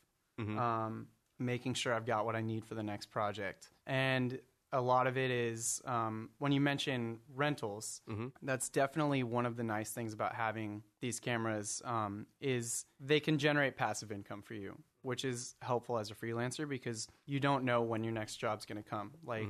um, 0.58 1.08
making 1.40 1.74
sure 1.74 1.94
I've 1.94 2.06
got 2.06 2.26
what 2.26 2.36
I 2.36 2.42
need 2.42 2.66
for 2.66 2.76
the 2.76 2.84
next 2.84 3.08
project, 3.08 3.70
and 3.86 4.40
a 4.76 4.82
lot 4.82 5.08
of 5.08 5.18
it 5.18 5.32
is 5.32 5.82
um, 5.86 6.30
when 6.40 6.52
you 6.52 6.60
mention 6.60 7.18
rentals. 7.34 8.02
That's 8.42 8.68
definitely 8.68 9.24
one 9.24 9.46
of 9.46 9.56
the 9.56 9.64
nice 9.64 9.92
things 9.92 10.14
about 10.14 10.36
having 10.36 10.84
these 11.00 11.20
cameras 11.20 11.82
um, 11.86 12.26
is 12.42 12.86
they 13.00 13.22
can 13.22 13.38
generate 13.38 13.78
passive 13.78 14.12
income 14.12 14.42
for 14.42 14.54
you, 14.54 14.78
which 15.02 15.24
is 15.24 15.56
helpful 15.62 15.98
as 15.98 16.12
a 16.12 16.14
freelancer 16.14 16.68
because 16.68 17.08
you 17.26 17.40
don't 17.40 17.64
know 17.64 17.82
when 17.82 18.04
your 18.04 18.14
next 18.14 18.36
job's 18.36 18.66
going 18.66 18.82
to 18.84 18.88
come. 18.88 19.12
Like 19.26 19.48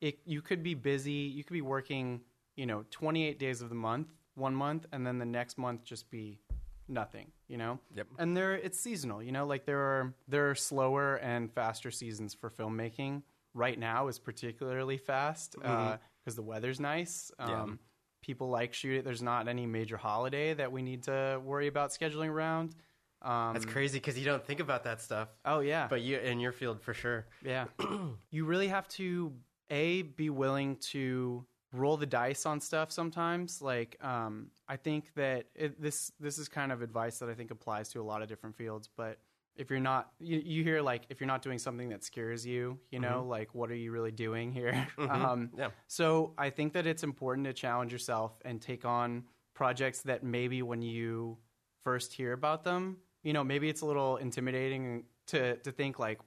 it, 0.00 0.18
you 0.24 0.42
could 0.42 0.62
be 0.62 0.74
busy, 0.74 1.12
you 1.12 1.44
could 1.44 1.54
be 1.54 1.62
working, 1.62 2.20
you 2.56 2.66
know, 2.66 2.84
28 2.90 3.38
days 3.38 3.62
of 3.62 3.68
the 3.68 3.74
month, 3.76 4.08
one 4.34 4.54
month, 4.54 4.86
and 4.92 5.06
then 5.06 5.18
the 5.18 5.24
next 5.24 5.56
month 5.56 5.84
just 5.84 6.10
be 6.10 6.40
nothing, 6.88 7.30
you 7.46 7.56
know? 7.56 7.78
Yep. 7.94 8.08
And 8.18 8.36
there 8.36 8.54
it's 8.54 8.78
seasonal, 8.78 9.22
you 9.22 9.30
know, 9.30 9.46
like 9.46 9.66
there 9.66 9.78
are 9.78 10.14
there 10.26 10.50
are 10.50 10.54
slower 10.56 11.16
and 11.16 11.52
faster 11.52 11.92
seasons 11.92 12.34
for 12.34 12.50
filmmaking. 12.50 13.22
Right 13.54 13.78
now 13.78 14.08
is 14.08 14.18
particularly 14.18 14.98
fast 14.98 15.54
because 15.60 16.34
the 16.34 16.42
weather's 16.42 16.80
nice. 16.80 17.30
Um, 17.38 17.78
People 18.20 18.48
like 18.48 18.72
shoot 18.72 18.96
it. 18.98 19.04
There's 19.04 19.22
not 19.22 19.48
any 19.48 19.66
major 19.66 19.96
holiday 19.98 20.54
that 20.54 20.72
we 20.72 20.80
need 20.82 21.02
to 21.04 21.40
worry 21.44 21.66
about 21.66 21.90
scheduling 21.90 22.30
around. 22.30 22.74
Um, 23.20 23.52
That's 23.52 23.66
crazy 23.66 23.98
because 23.98 24.18
you 24.18 24.24
don't 24.24 24.44
think 24.44 24.60
about 24.60 24.84
that 24.84 25.00
stuff. 25.00 25.28
oh 25.44 25.60
yeah, 25.60 25.86
But 25.88 26.00
you 26.02 26.18
in 26.18 26.40
your 26.40 26.52
field 26.52 26.80
for 26.80 26.94
sure. 26.94 27.26
yeah. 27.44 27.66
you 28.30 28.44
really 28.44 28.68
have 28.68 28.88
to 28.88 29.32
a 29.70 30.02
be 30.02 30.30
willing 30.30 30.76
to 30.76 31.44
roll 31.72 31.96
the 31.96 32.06
dice 32.06 32.46
on 32.46 32.60
stuff 32.60 32.90
sometimes. 32.92 33.60
Like 33.60 33.96
um, 34.02 34.48
I 34.68 34.76
think 34.76 35.12
that 35.14 35.46
it, 35.54 35.80
this 35.80 36.10
this 36.18 36.38
is 36.38 36.48
kind 36.48 36.72
of 36.72 36.82
advice 36.82 37.18
that 37.18 37.28
I 37.28 37.34
think 37.34 37.50
applies 37.50 37.88
to 37.90 38.00
a 38.00 38.04
lot 38.04 38.22
of 38.22 38.28
different 38.28 38.56
fields. 38.56 38.88
But 38.96 39.18
if 39.56 39.70
you're 39.70 39.80
not, 39.80 40.10
you, 40.18 40.40
you 40.44 40.62
hear 40.64 40.80
like 40.82 41.04
if 41.10 41.20
you're 41.20 41.26
not 41.28 41.42
doing 41.42 41.58
something 41.58 41.88
that 41.90 42.02
scares 42.04 42.44
you, 42.46 42.78
you 42.90 42.98
know, 42.98 43.24
like 43.24 43.54
what 43.54 43.70
are 43.70 43.74
you 43.76 43.92
really 43.92 44.10
doing 44.12 44.52
here? 44.52 44.86
Um, 44.98 45.50
Yeah. 45.56 45.68
So 45.86 46.34
I 46.38 46.50
think 46.50 46.72
that 46.72 46.86
it's 46.86 47.02
important 47.02 47.46
to 47.46 47.52
challenge 47.52 47.92
yourself 47.92 48.32
and 48.44 48.60
take 48.60 48.84
on 48.84 49.24
projects 49.54 50.02
that 50.02 50.24
maybe 50.24 50.62
when 50.62 50.82
you 50.82 51.38
first 51.82 52.12
hear 52.12 52.32
about 52.32 52.64
them, 52.64 52.96
you 53.22 53.32
know, 53.32 53.44
maybe 53.44 53.68
it's 53.68 53.82
a 53.82 53.86
little 53.86 54.16
intimidating 54.16 55.04
to 55.28 55.56
to 55.58 55.70
think 55.72 55.98
like 55.98 56.20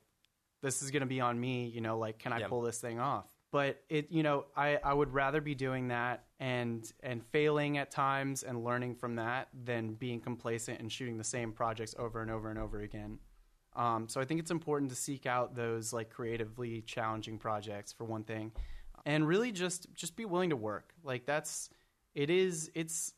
this 0.63 0.81
is 0.81 0.89
going 0.91 1.01
to 1.01 1.05
be 1.07 1.21
on 1.21 1.39
me, 1.39 1.67
you 1.67 1.81
know, 1.81 1.97
like 1.97 2.17
can 2.19 2.33
I 2.33 2.39
Yeah. 2.39 2.47
pull 2.47 2.61
this 2.61 2.79
thing 2.79 2.99
off? 2.99 3.29
But 3.51 3.81
it 3.89 4.11
you 4.11 4.23
know 4.23 4.45
I, 4.55 4.77
I 4.83 4.93
would 4.93 5.13
rather 5.13 5.41
be 5.41 5.55
doing 5.55 5.87
that 5.89 6.25
and 6.39 6.91
and 7.01 7.23
failing 7.25 7.77
at 7.77 7.91
times 7.91 8.43
and 8.43 8.63
learning 8.63 8.95
from 8.95 9.15
that 9.15 9.49
than 9.65 9.93
being 9.93 10.19
complacent 10.19 10.79
and 10.79 10.91
shooting 10.91 11.17
the 11.17 11.23
same 11.23 11.51
projects 11.51 11.95
over 11.97 12.21
and 12.21 12.31
over 12.31 12.49
and 12.49 12.59
over 12.59 12.81
again. 12.81 13.19
Um, 13.75 14.09
so 14.09 14.19
i 14.19 14.25
think 14.25 14.39
it's 14.39 14.49
important 14.49 14.89
to 14.89 14.95
seek 14.95 15.27
out 15.27 15.55
those 15.55 15.93
like 15.93 16.09
creatively 16.09 16.81
challenging 16.81 17.37
projects 17.37 17.93
for 17.93 18.05
one 18.05 18.23
thing 18.23 18.51
and 19.05 19.27
really 19.27 19.51
just 19.51 19.87
just 19.93 20.15
be 20.15 20.25
willing 20.25 20.49
to 20.49 20.55
work. 20.55 20.93
Like 21.03 21.25
that's 21.25 21.69
it 22.13 22.29
is 22.29 22.69
it's 22.75 23.13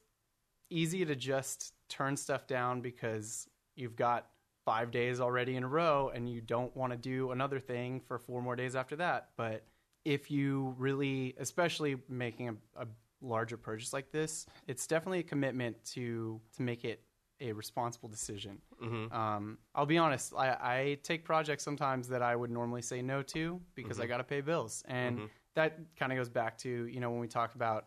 easy 0.70 1.04
to 1.06 1.16
just 1.16 1.74
turn 1.90 2.16
stuff 2.16 2.46
down 2.46 2.82
because 2.82 3.48
you've 3.76 3.96
got 3.96 4.28
five 4.66 4.92
days 4.92 5.20
already 5.20 5.56
in 5.56 5.64
a 5.64 5.68
row 5.68 6.12
and 6.14 6.30
you 6.30 6.42
don't 6.42 6.76
want 6.76 6.92
to 6.92 6.98
do 6.98 7.32
another 7.32 7.60
thing 7.60 8.00
for 8.00 8.20
four 8.20 8.42
more 8.42 8.56
days 8.56 8.76
after 8.76 8.96
that 8.98 9.30
but 9.36 9.66
if 10.10 10.32
you 10.32 10.74
really 10.78 11.36
especially 11.40 11.96
making 12.10 12.50
a, 12.50 12.56
a 12.82 12.88
larger 13.22 13.58
purchase 13.58 13.94
like 13.94 14.12
this 14.12 14.48
it's 14.68 14.88
definitely 14.88 15.20
a 15.20 15.24
commitment 15.24 15.76
to 15.84 16.42
to 16.56 16.62
make 16.64 16.84
it 16.84 17.04
a 17.42 17.54
responsible 17.54 18.10
decision. 18.10 18.58
Mm-hmm. 18.84 19.16
Um, 19.16 19.60
i'll 19.76 19.86
be 19.86 19.98
honest 19.98 20.34
I, 20.38 20.58
I 20.62 20.98
take 21.04 21.24
projects 21.24 21.64
sometimes 21.64 22.08
that 22.10 22.22
i 22.22 22.36
would 22.36 22.50
normally 22.50 22.82
say 22.82 23.02
no 23.02 23.22
to 23.24 23.62
because 23.76 24.00
i 24.00 24.04
mm-hmm. 24.04 24.10
got 24.10 24.18
to 24.18 24.24
pay 24.24 24.42
bills. 24.42 24.84
And 24.88 25.18
mm-hmm. 25.18 25.26
that 25.56 25.80
kind 25.98 26.12
of 26.12 26.18
goes 26.18 26.30
back 26.30 26.58
to 26.60 26.70
you 26.70 27.00
know 27.00 27.12
when 27.12 27.20
we 27.20 27.28
talked 27.28 27.56
about 27.56 27.86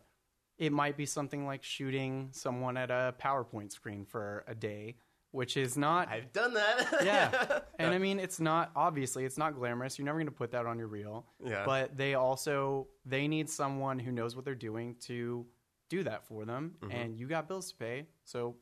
it 0.57 0.71
might 0.71 0.95
be 0.95 1.05
something 1.05 1.45
like 1.45 1.63
shooting 1.63 2.29
someone 2.31 2.77
at 2.77 2.91
a 2.91 3.15
PowerPoint 3.19 3.71
screen 3.71 4.05
for 4.05 4.43
a 4.47 4.53
day, 4.53 4.95
which 5.33 5.57
is 5.57 5.77
not. 5.77 6.07
I've 6.07 6.31
done 6.31 6.53
that. 6.53 6.87
yeah. 7.03 7.59
And 7.79 7.93
I 7.93 7.97
mean, 7.97 8.19
it's 8.19 8.39
not, 8.39 8.71
obviously, 8.75 9.25
it's 9.25 9.37
not 9.37 9.55
glamorous. 9.55 9.97
You're 9.97 10.05
never 10.05 10.17
going 10.19 10.27
to 10.27 10.31
put 10.31 10.51
that 10.51 10.65
on 10.65 10.77
your 10.77 10.87
reel. 10.87 11.25
Yeah. 11.43 11.63
But 11.65 11.97
they 11.97 12.13
also, 12.13 12.87
they 13.05 13.27
need 13.27 13.49
someone 13.49 13.99
who 13.99 14.11
knows 14.11 14.35
what 14.35 14.45
they're 14.45 14.55
doing 14.55 14.95
to 15.01 15.45
do 15.89 16.03
that 16.03 16.25
for 16.25 16.45
them. 16.45 16.75
And 16.89 17.17
you 17.17 17.27
got 17.27 17.47
bills 17.49 17.71
to 17.71 17.75
pay. 17.77 18.05
So 18.23 18.55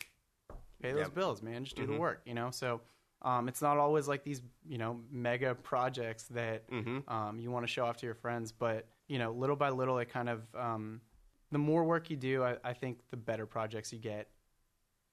pay 0.82 0.92
those 0.92 0.92
Mm-hmm. 0.92 0.98
Yep. 0.98 1.08
Mm-hmm. 1.08 1.20
bills, 1.20 1.42
man. 1.44 1.64
Just 1.66 1.76
do 1.76 1.86
the 1.86 1.98
work, 1.98 2.22
you 2.26 2.34
know? 2.34 2.50
So. 2.52 2.82
Um, 3.24 3.48
it's 3.48 3.62
not 3.62 3.78
always 3.78 4.08
like 4.08 4.24
these, 4.24 4.42
you 4.68 4.80
know, 4.80 5.00
mega 5.12 5.54
projects 5.54 6.24
that 6.30 6.68
Mm-hmm. 6.72 7.08
um, 7.08 7.38
you 7.40 7.52
want 7.52 7.64
to 7.68 7.72
show 7.72 7.86
off 7.86 7.98
to 7.98 8.08
your 8.08 8.16
friends, 8.16 8.52
but 8.52 8.88
you 9.08 9.20
know, 9.20 9.32
little 9.32 9.56
by 9.56 9.70
little, 9.70 10.00
it 10.00 10.10
kind 10.10 10.28
of 10.28 10.42
um, 10.56 11.02
the 11.52 11.60
more 11.60 11.84
work 11.84 12.10
you 12.10 12.16
do, 12.18 12.44
I, 12.44 12.56
I 12.64 12.74
think 12.74 12.98
the 13.12 13.18
better 13.18 13.46
projects 13.46 13.94
you 13.94 14.00
get, 14.00 14.28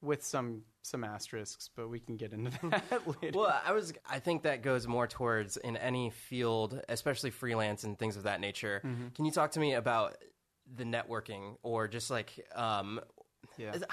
with 0.03 0.25
some 0.25 0.63
some 0.83 1.05
asterisks. 1.05 1.71
But 1.75 1.89
we 1.89 2.01
can 2.01 2.17
get 2.17 2.33
into 2.33 2.51
that 2.71 3.03
later. 3.23 3.39
Well, 3.39 3.61
I 3.65 3.73
was. 3.73 3.93
I 4.09 4.19
think 4.19 4.43
that 4.43 4.63
goes 4.63 4.87
more 4.87 5.07
towards 5.07 5.57
in 5.57 5.77
any 5.77 6.11
field, 6.11 6.81
especially 6.89 7.31
freelance 7.31 7.85
and 7.85 7.99
things 7.99 8.17
of 8.17 8.25
that 8.25 8.41
nature. 8.41 8.81
Mm-hmm. 8.85 9.09
Can 9.15 9.25
you 9.25 9.31
talk 9.33 9.53
to 9.53 9.61
me 9.61 9.75
about 9.75 10.17
the 10.77 10.85
networking 10.85 11.57
or 11.63 11.89
just 11.89 12.11
like 12.11 12.47
um, 12.55 13.01
Yeah. 13.57 13.73
it's, 13.75 13.85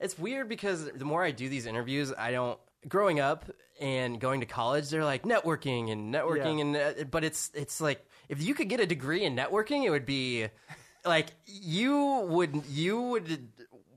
it's 0.00 0.18
weird 0.18 0.48
because 0.48 0.90
the 0.92 1.04
more 1.04 1.22
I 1.24 1.30
do 1.30 1.48
these 1.48 1.66
interviews, 1.66 2.12
I 2.16 2.30
don't. 2.32 2.58
Growing 2.88 3.18
up 3.18 3.50
and 3.80 4.20
going 4.20 4.38
to 4.38 4.46
college, 4.46 4.88
they're 4.88 5.04
like 5.04 5.24
networking 5.24 5.90
and 5.90 6.14
networking, 6.14 6.58
Yeah. 6.74 6.80
and 6.92 7.00
uh, 7.00 7.04
but 7.10 7.24
it's 7.24 7.50
it's 7.52 7.80
like 7.80 8.06
if 8.28 8.40
you 8.40 8.54
could 8.54 8.68
get 8.68 8.78
a 8.78 8.86
degree 8.86 9.24
in 9.24 9.34
networking, 9.34 9.84
it 9.84 9.90
would 9.90 10.06
be 10.06 10.46
like 11.04 11.26
you 11.46 12.24
would 12.28 12.62
you 12.68 13.00
would 13.02 13.48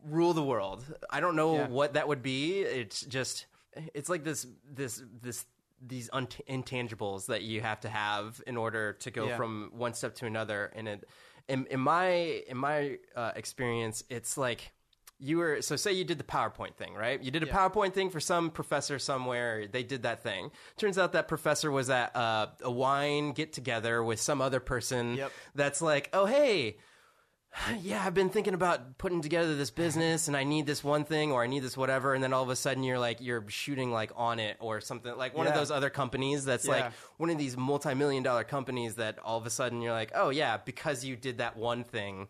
rule 0.05 0.33
the 0.33 0.43
world. 0.43 0.83
I 1.09 1.19
don't 1.19 1.35
know 1.35 1.55
Yeah. 1.55 1.67
what 1.67 1.93
that 1.93 2.07
would 2.07 2.21
be. 2.23 2.61
It's 2.61 3.01
just 3.01 3.45
it's 3.93 4.09
like 4.09 4.23
this 4.23 4.45
this 4.69 5.01
this 5.21 5.45
these 5.81 6.09
unt- 6.13 6.41
intangibles 6.47 7.25
that 7.27 7.41
you 7.41 7.61
have 7.61 7.79
to 7.81 7.89
have 7.89 8.41
in 8.45 8.55
order 8.57 8.93
to 8.93 9.11
go 9.11 9.27
Yeah. 9.27 9.37
from 9.37 9.71
one 9.73 9.93
step 9.93 10.13
to 10.15 10.25
another. 10.27 10.71
And 10.75 10.87
it, 10.87 11.09
in, 11.47 11.65
in 11.67 11.79
my 11.79 12.09
in 12.47 12.57
my 12.57 12.97
uh, 13.15 13.31
experience, 13.35 14.03
it's 14.09 14.37
like 14.37 14.71
you 15.17 15.37
were 15.37 15.61
so 15.61 15.75
say 15.75 15.93
you 15.93 16.03
did 16.03 16.17
the 16.17 16.23
PowerPoint 16.23 16.75
thing, 16.75 16.93
right? 16.95 17.21
You 17.21 17.31
did 17.31 17.43
a 17.43 17.45
Yeah. 17.47 17.55
PowerPoint 17.57 17.93
thing 17.93 18.09
for 18.09 18.19
some 18.19 18.49
professor 18.51 18.99
somewhere. 18.99 19.67
They 19.67 19.83
did 19.83 20.03
that 20.03 20.21
thing. 20.23 20.51
Turns 20.77 20.97
out 20.97 21.13
that 21.13 21.27
professor 21.27 21.71
was 21.71 21.89
at 21.89 22.15
uh, 22.15 22.47
a 22.61 22.71
wine 22.71 23.31
get 23.33 23.53
together 23.53 24.03
with 24.03 24.19
some 24.19 24.41
other 24.41 24.59
person. 24.59 25.15
Yep. 25.15 25.31
That's 25.55 25.81
like, 25.81 26.09
oh 26.13 26.25
hey, 26.25 26.77
yeah, 27.81 28.03
I've 28.05 28.13
been 28.13 28.29
thinking 28.29 28.53
about 28.53 28.97
putting 28.97 29.21
together 29.21 29.55
this 29.55 29.71
business 29.71 30.27
and 30.27 30.37
I 30.37 30.43
need 30.43 30.65
this 30.65 30.83
one 30.83 31.03
thing 31.03 31.31
or 31.31 31.43
I 31.43 31.47
need 31.47 31.63
this 31.63 31.75
whatever. 31.75 32.13
And 32.13 32.23
then 32.23 32.33
all 32.33 32.43
of 32.43 32.49
a 32.49 32.55
sudden 32.55 32.83
you're 32.83 32.99
like, 32.99 33.19
you're 33.19 33.43
shooting 33.49 33.91
like 33.91 34.11
on 34.15 34.39
it 34.39 34.57
or 34.59 34.81
something 34.81 35.15
like 35.17 35.35
one 35.35 35.47
of 35.47 35.53
those 35.53 35.71
other 35.71 35.89
companies 35.89 36.45
that's 36.45 36.65
Yeah. 36.65 36.71
like 36.71 36.91
one 37.17 37.29
of 37.29 37.37
these 37.37 37.57
multi 37.57 37.93
million 37.93 38.23
dollar 38.23 38.43
companies 38.43 38.95
that 38.95 39.19
all 39.19 39.37
of 39.37 39.45
a 39.45 39.49
sudden 39.49 39.81
you're 39.81 39.93
like, 39.93 40.11
oh 40.15 40.29
yeah, 40.29 40.57
because 40.57 41.03
you 41.03 41.15
did 41.15 41.39
that 41.39 41.57
one 41.57 41.83
thing. 41.83 42.27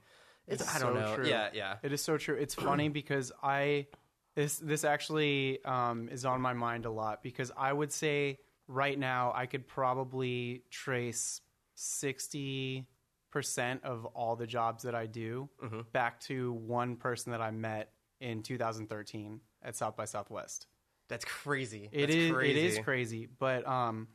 It's, 0.48 0.68
I 0.76 0.80
don't 0.80 0.96
so 0.96 1.00
know. 1.00 1.16
True. 1.16 1.28
Yeah, 1.28 1.50
yeah. 1.54 1.76
It 1.84 1.94
is 1.94 2.02
so 2.02 2.18
true. 2.18 2.36
It's 2.36 2.56
funny 2.56 2.90
because 2.90 3.32
I 3.44 3.88
this 4.36 4.58
this 4.58 4.84
actually 4.84 5.64
um, 5.66 6.10
is 6.10 6.26
on 6.26 6.42
my 6.42 6.54
mind 6.54 6.86
a 6.86 6.92
lot 6.92 7.22
because 7.22 7.52
I 7.56 7.72
would 7.72 7.92
say 7.92 8.40
right 8.68 8.98
now 8.98 9.34
I 9.36 9.46
could 9.46 9.68
probably 9.68 10.64
trace 10.72 11.42
sixty 11.76 12.88
percent 13.32 13.84
of 13.84 14.06
all 14.08 14.36
the 14.36 14.48
jobs 14.48 14.84
that 14.84 14.94
I 14.96 15.06
do 15.08 15.50
Mm-hmm. 15.64 15.82
back 15.94 16.20
to 16.22 16.54
one 16.54 16.96
person 16.96 17.32
that 17.32 17.42
I 17.42 17.52
met 17.52 17.92
in 18.20 18.44
2013 18.44 19.40
at 19.64 19.76
South 19.76 19.96
by 19.96 20.06
Southwest. 20.06 20.68
That's 21.10 21.26
crazy. 21.26 21.90
It 21.92 22.08
That's 22.08 22.16
is 22.16 22.32
crazy. 22.32 22.52
it 22.60 22.64
is 22.66 22.80
crazy, 22.80 23.28
but 23.40 23.68
um, 23.68 24.08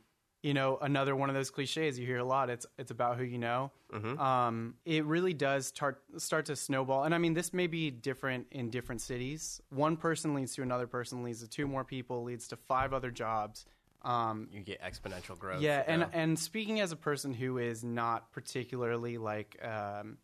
you 0.43 0.53
know, 0.53 0.77
another 0.81 1.15
one 1.15 1.29
of 1.29 1.35
those 1.35 1.49
cliches 1.49 1.99
you 1.99 2.05
hear 2.05 2.19
a 2.19 2.23
lot. 2.23 2.49
It's 2.49 2.65
it's 2.77 2.91
about 2.91 3.17
who 3.17 3.23
you 3.23 3.37
know. 3.37 3.71
Mm-hmm. 3.93 4.19
Um, 4.19 4.75
it 4.85 5.03
really 5.05 5.33
does 5.33 5.65
start 5.67 6.01
start 6.17 6.45
to 6.45 6.55
snowball, 6.55 7.03
and 7.03 7.13
I 7.13 7.17
mean, 7.17 7.33
this 7.33 7.53
may 7.53 7.67
be 7.67 7.91
different 7.91 8.47
in 8.51 8.69
different 8.69 9.01
cities. 9.01 9.61
One 9.69 9.97
person 9.97 10.33
leads 10.33 10.55
to 10.55 10.61
another 10.63 10.87
person, 10.87 11.23
leads 11.23 11.41
to 11.41 11.47
two 11.49 11.67
more 11.67 11.83
people, 11.83 12.23
leads 12.23 12.47
to 12.49 12.55
five 12.55 12.93
other 12.93 13.11
jobs. 13.11 13.65
Um, 14.03 14.47
You 14.51 14.61
get 14.61 14.81
exponential 14.81 15.37
growth. 15.37 15.61
yeah, 15.61 15.83
and 15.85 16.05
and 16.13 16.37
speaking 16.39 16.79
as 16.79 16.91
a 16.91 16.95
person 16.95 17.33
who 17.33 17.57
is 17.57 17.83
not 17.83 18.31
particularly 18.31 19.17
like 19.17 19.57
um, 19.63 20.17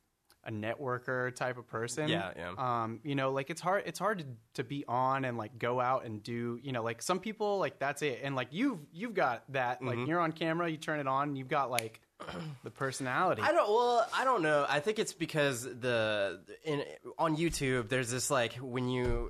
a 0.46 0.52
networker 0.52 1.34
type 1.34 1.58
of 1.58 1.68
person, 1.68 2.08
Yeah, 2.10 2.32
yeah. 2.36 2.54
Um, 2.84 3.00
you 3.04 3.16
know, 3.16 3.32
like 3.32 3.50
it's 3.50 3.62
hard 3.62 3.84
it's 3.86 4.00
hard 4.00 4.20
to, 4.20 4.26
to 4.56 4.64
be 4.64 4.84
on 4.88 5.26
and 5.26 5.38
like 5.38 5.58
go 5.58 5.80
out 5.80 6.06
and 6.06 6.22
do, 6.22 6.60
you 6.62 6.72
know, 6.72 6.84
like 6.84 7.02
some 7.02 7.20
people 7.20 7.58
like 7.60 7.80
that's 7.80 8.02
it, 8.02 8.20
and 8.24 8.36
like 8.36 8.50
you've 8.52 8.80
you've 8.94 9.14
got 9.16 9.44
that, 9.54 9.78
Mm-hmm. 9.82 9.88
like 10.00 10.08
you're 10.08 10.20
on 10.20 10.32
camera, 10.34 10.70
you 10.70 10.78
turn 10.78 11.00
it 11.00 11.08
on, 11.08 11.30
and 11.30 11.38
you've 11.38 11.48
got 11.50 11.72
like 11.72 12.00
the 12.64 12.70
personality. 12.72 13.42
I 13.42 13.52
don't. 13.52 13.70
Well, 13.70 14.08
I 14.14 14.24
don't 14.24 14.44
know. 14.44 14.66
I 14.70 14.80
think 14.80 14.98
it's 15.00 15.12
because 15.14 15.64
the 15.64 16.40
in 16.64 16.84
on 17.18 17.36
YouTube 17.36 17.90
there's 17.90 18.12
this 18.12 18.30
like 18.32 18.54
when 18.56 18.88
you 18.88 19.30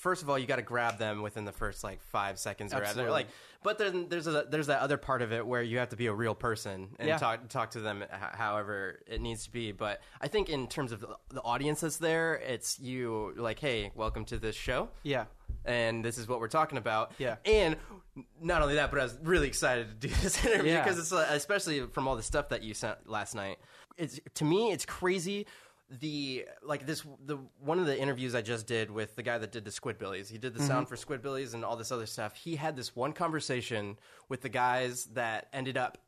first 0.00 0.22
of 0.22 0.28
all 0.30 0.38
you 0.38 0.46
got 0.46 0.56
to 0.56 0.62
grab 0.62 0.98
them 0.98 1.22
within 1.22 1.44
the 1.44 1.52
first 1.52 1.84
like 1.84 2.02
five 2.02 2.38
seconds 2.38 2.72
or 2.72 2.76
rather 2.76 2.86
Absolutely. 2.88 3.12
like. 3.12 3.26
But 3.62 3.76
then 3.76 4.08
there's 4.08 4.26
a 4.26 4.46
there's 4.48 4.68
that 4.68 4.80
other 4.80 4.96
part 4.96 5.20
of 5.20 5.32
it 5.32 5.46
where 5.46 5.62
you 5.62 5.78
have 5.78 5.90
to 5.90 5.96
be 5.96 6.06
a 6.06 6.12
real 6.14 6.34
person 6.34 6.88
and 6.98 7.08
Yeah. 7.08 7.18
talk 7.18 7.48
talk 7.48 7.70
to 7.72 7.80
them 7.80 8.02
h- 8.02 8.08
however 8.32 9.00
it 9.06 9.20
needs 9.20 9.44
to 9.44 9.50
be. 9.50 9.72
But 9.72 10.00
I 10.20 10.28
think 10.28 10.48
in 10.48 10.66
terms 10.66 10.92
of 10.92 11.00
the, 11.00 11.08
the 11.30 11.42
audience 11.42 11.80
that's 11.82 11.98
there, 11.98 12.34
it's 12.36 12.78
you 12.80 13.34
like, 13.36 13.58
hey, 13.58 13.92
welcome 13.94 14.24
to 14.26 14.38
this 14.38 14.56
show 14.56 14.88
yeah, 15.02 15.26
and 15.66 16.02
this 16.02 16.16
is 16.16 16.26
what 16.26 16.40
we're 16.40 16.48
talking 16.48 16.78
about. 16.78 17.12
Yeah. 17.18 17.36
And 17.44 17.76
not 18.40 18.62
only 18.62 18.76
that, 18.76 18.90
but 18.90 18.98
I 19.00 19.02
was 19.02 19.18
really 19.22 19.48
excited 19.48 20.00
to 20.00 20.08
do 20.08 20.14
this 20.22 20.42
interview 20.44 20.72
Yeah. 20.72 20.82
because 20.82 20.98
it's 20.98 21.12
uh, 21.12 21.26
especially 21.30 21.82
from 21.88 22.08
all 22.08 22.16
the 22.16 22.22
stuff 22.22 22.48
that 22.48 22.62
you 22.62 22.72
sent 22.72 23.06
last 23.08 23.34
night. 23.34 23.58
It's 23.98 24.18
to 24.36 24.44
me, 24.46 24.72
it's 24.72 24.86
crazy. 24.86 25.46
The 25.98 26.46
like 26.62 26.86
this 26.86 27.02
the 27.24 27.38
one 27.58 27.80
of 27.80 27.86
the 27.86 27.98
interviews 27.98 28.34
I 28.34 28.42
just 28.42 28.66
did 28.66 28.90
with 28.90 29.16
the 29.16 29.24
guy 29.24 29.38
that 29.38 29.50
did 29.50 29.64
the 29.64 29.72
Squidbillies. 29.72 30.30
He 30.30 30.38
did 30.38 30.54
the 30.54 30.62
sound 30.62 30.86
mm-hmm. 30.86 30.94
for 30.94 31.18
Squidbillies 31.18 31.54
and 31.54 31.64
all 31.64 31.76
this 31.76 31.90
other 31.90 32.06
stuff. 32.06 32.36
He 32.36 32.54
had 32.54 32.76
this 32.76 32.94
one 32.94 33.12
conversation 33.12 33.98
with 34.28 34.40
the 34.40 34.48
guys 34.48 35.06
that 35.14 35.48
ended 35.52 35.76
up 35.76 35.98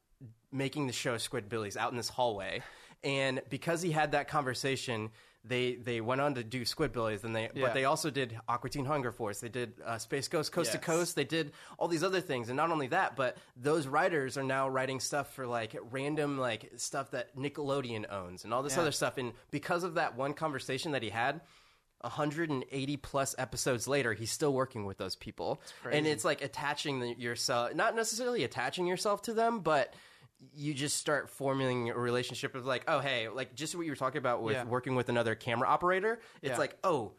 making 0.53 0.87
the 0.87 0.93
show 0.93 1.17
Squidbillies 1.17 1.77
out 1.77 1.91
in 1.91 1.97
this 1.97 2.09
hallway. 2.09 2.63
And 3.03 3.43
because 3.51 3.83
he 3.83 3.91
had 3.91 4.13
that 4.13 4.29
conversation, 4.29 5.11
they 5.45 5.75
they 5.75 6.01
went 6.01 6.21
on 6.21 6.35
to 6.37 6.45
do 6.45 6.63
Squidbillies, 6.65 7.25
and 7.25 7.35
they 7.35 7.51
Yeah. 7.55 7.67
but 7.67 7.75
they 7.75 7.85
also 7.85 8.11
did 8.11 8.39
Aqua 8.49 8.71
Teen 8.71 8.85
Hunger 8.85 9.11
Force. 9.11 9.41
They 9.41 9.49
did 9.49 9.75
uh, 9.85 9.99
Space 9.99 10.29
Ghost 10.29 10.53
Coast 10.53 10.73
to 10.73 10.79
Coast. 10.79 11.17
They 11.17 11.25
did 11.25 11.53
all 11.79 11.89
these 11.89 12.05
other 12.05 12.21
things, 12.21 12.49
and 12.49 12.57
not 12.57 12.71
only 12.71 12.87
that, 12.89 13.17
but 13.17 13.37
those 13.57 13.87
writers 13.89 14.39
are 14.39 14.45
now 14.45 14.69
writing 14.69 15.01
stuff 15.01 15.35
for 15.35 15.47
like 15.47 15.77
random 15.91 16.39
like 16.39 16.71
stuff 16.77 17.11
that 17.11 17.37
Nickelodeon 17.37 18.11
owns 18.13 18.45
and 18.45 18.55
all 18.55 18.63
this 18.63 18.75
Yeah. 18.77 18.83
other 18.83 18.93
stuff. 18.93 19.19
And 19.19 19.33
because 19.51 19.83
of 19.85 19.95
that 19.95 20.17
one 20.17 20.35
conversation 20.35 20.93
that 20.93 21.03
he 21.03 21.11
had. 21.11 21.41
180 22.07 22.97
plus 22.97 23.33
episodes 23.39 23.87
later, 23.87 24.13
he's 24.13 24.33
still 24.33 24.53
working 24.53 24.85
with 24.87 24.99
those 24.99 25.15
people, 25.15 25.63
and 25.89 26.05
it's 26.05 26.25
like 26.25 26.43
attaching 26.43 26.99
the, 26.99 27.15
yourself, 27.15 27.75
not 27.77 27.95
necessarily 27.95 28.43
attaching 28.43 28.89
yourself 28.89 29.23
to 29.23 29.33
them, 29.33 29.61
but 29.61 29.95
you 30.55 30.75
just 30.75 30.97
start 30.97 31.31
forming 31.31 31.91
a 31.91 31.97
relationship 31.99 32.55
of 32.55 32.67
like, 32.67 32.85
oh 32.89 33.01
hey, 33.01 33.29
like 33.29 33.55
just 33.55 33.75
what 33.75 33.83
you 33.87 33.93
were 33.93 33.97
talking 33.97 34.19
about 34.19 34.43
with 34.43 34.55
Yeah. 34.55 34.65
working 34.65 34.95
with 34.97 35.09
another 35.09 35.35
camera 35.35 35.69
operator. 35.69 36.21
It's 36.43 36.53
Yeah. 36.53 36.59
like, 36.59 36.77
oh, 36.85 37.13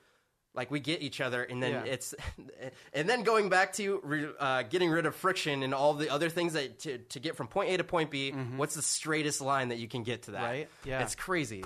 Like 0.56 0.70
we 0.70 0.80
get 0.80 1.02
each 1.02 1.20
other, 1.20 1.42
and 1.42 1.64
then 1.64 1.72
Yeah. 1.72 1.92
it's, 1.94 2.14
and 2.94 3.10
then 3.10 3.24
going 3.24 3.50
back 3.50 3.74
to 3.74 4.00
re, 4.04 4.28
uh, 4.40 4.62
getting 4.62 4.92
rid 4.92 5.08
of 5.08 5.16
friction 5.16 5.64
and 5.64 5.74
all 5.74 5.96
the 5.96 6.10
other 6.12 6.30
things 6.30 6.54
that 6.54 6.78
to, 6.82 7.00
to 7.00 7.20
get 7.20 7.36
from 7.36 7.48
point 7.48 7.72
A 7.72 7.78
to 7.78 7.84
point 7.84 8.12
B. 8.12 8.30
What's 8.30 8.76
the 8.76 8.84
straightest 8.84 9.42
line 9.42 9.70
that 9.70 9.80
you 9.80 9.88
can 9.88 10.04
get 10.04 10.24
to 10.24 10.32
that? 10.32 10.42
Mm-hmm. 10.42 10.46
Right, 10.52 10.70
yeah. 10.86 11.02
it's 11.02 11.16
crazy. 11.16 11.64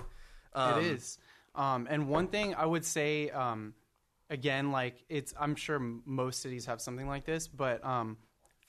Um, 0.54 0.80
it 0.80 0.86
is. 0.92 1.18
Um, 1.54 1.86
and 1.90 2.08
one 2.08 2.28
thing 2.30 2.56
I 2.56 2.66
would 2.66 2.86
say, 2.86 3.30
um, 3.30 3.74
again, 4.30 4.72
like 4.72 5.04
it's, 5.10 5.34
I'm 5.38 5.56
sure 5.56 5.76
m- 5.76 6.04
most 6.06 6.42
cities 6.42 6.68
have 6.68 6.80
something 6.80 7.08
like 7.10 7.26
this, 7.26 7.50
but 7.50 7.84
um, 7.84 8.16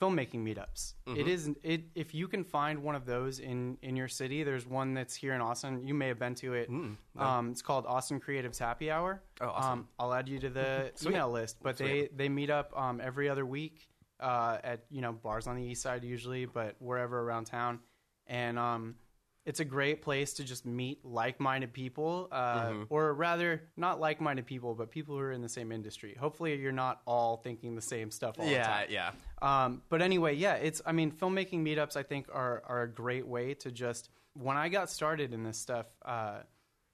filmmaking 0.01 0.43
meetups. 0.43 0.93
It 1.07 1.27
is. 1.27 1.49
It 1.63 1.83
if 1.95 2.13
you 2.13 2.27
can 2.27 2.43
find 2.43 2.81
one 2.83 2.95
of 2.95 3.05
those 3.05 3.39
in 3.39 3.77
in 3.81 3.95
your 3.95 4.07
city, 4.07 4.43
there's 4.43 4.65
one 4.65 4.93
that's 4.93 5.15
here 5.15 5.33
in 5.33 5.41
Austin. 5.41 5.85
You 5.85 5.93
may 5.93 6.07
have 6.07 6.19
been 6.19 6.35
to 6.35 6.53
it. 6.53 6.69
um, 7.17 7.51
it's 7.51 7.61
called 7.61 7.85
Austin 7.85 8.19
Creatives 8.19 8.57
Happy 8.57 8.89
Hour. 8.91 9.21
Oh, 9.41 9.47
awesome. 9.47 9.71
Um, 9.71 9.87
I'll 9.99 10.13
add 10.13 10.29
you 10.29 10.39
to 10.39 10.49
the 10.49 10.91
email 11.05 11.29
list. 11.29 11.57
But 11.61 11.77
they 11.77 12.09
they 12.15 12.29
meet 12.29 12.49
up 12.49 12.71
um, 12.77 13.01
every 13.03 13.29
other 13.29 13.45
week 13.45 13.89
uh, 14.19 14.57
at 14.63 14.85
you 14.89 15.01
know 15.01 15.11
bars 15.11 15.47
on 15.47 15.55
the 15.55 15.63
east 15.63 15.81
side 15.81 16.03
usually, 16.03 16.45
but 16.45 16.75
wherever 16.79 17.19
around 17.19 17.45
town, 17.45 17.79
and 18.27 18.57
um, 18.59 18.95
it's 19.49 19.59
a 19.59 19.65
great 19.65 20.01
place 20.03 20.33
to 20.35 20.43
just 20.43 20.63
meet 20.65 20.97
like-minded 21.03 21.71
people, 21.73 22.27
uh, 22.31 22.69
Mm-hmm. 22.69 22.83
or 22.89 23.13
rather, 23.13 23.51
not 23.75 23.99
like-minded 23.99 24.45
people, 24.45 24.75
but 24.75 24.91
people 24.91 25.15
who 25.15 25.21
are 25.21 25.31
in 25.31 25.41
the 25.41 25.49
same 25.49 25.71
industry. 25.71 26.15
Hopefully, 26.19 26.55
you're 26.63 26.71
not 26.85 27.01
all 27.07 27.37
thinking 27.37 27.75
the 27.75 27.81
same 27.81 28.11
stuff 28.11 28.35
all 28.39 28.45
the 28.45 28.51
Yeah, 28.51 28.67
time. 28.67 28.87
yeah. 28.89 29.11
Um, 29.41 29.81
but 29.89 30.01
anyway, 30.01 30.35
yeah, 30.35 30.55
it's. 30.67 30.81
I 30.85 30.91
mean, 30.91 31.11
filmmaking 31.11 31.61
meetups 31.67 31.95
I 31.95 32.03
think 32.03 32.27
are 32.31 32.61
are 32.67 32.83
a 32.83 32.87
great 33.03 33.25
way 33.35 33.55
to 33.63 33.71
just. 33.71 34.09
When 34.33 34.55
I 34.57 34.69
got 34.69 34.89
started 34.91 35.33
in 35.33 35.43
this 35.43 35.57
stuff, 35.57 35.87
uh, 36.05 36.39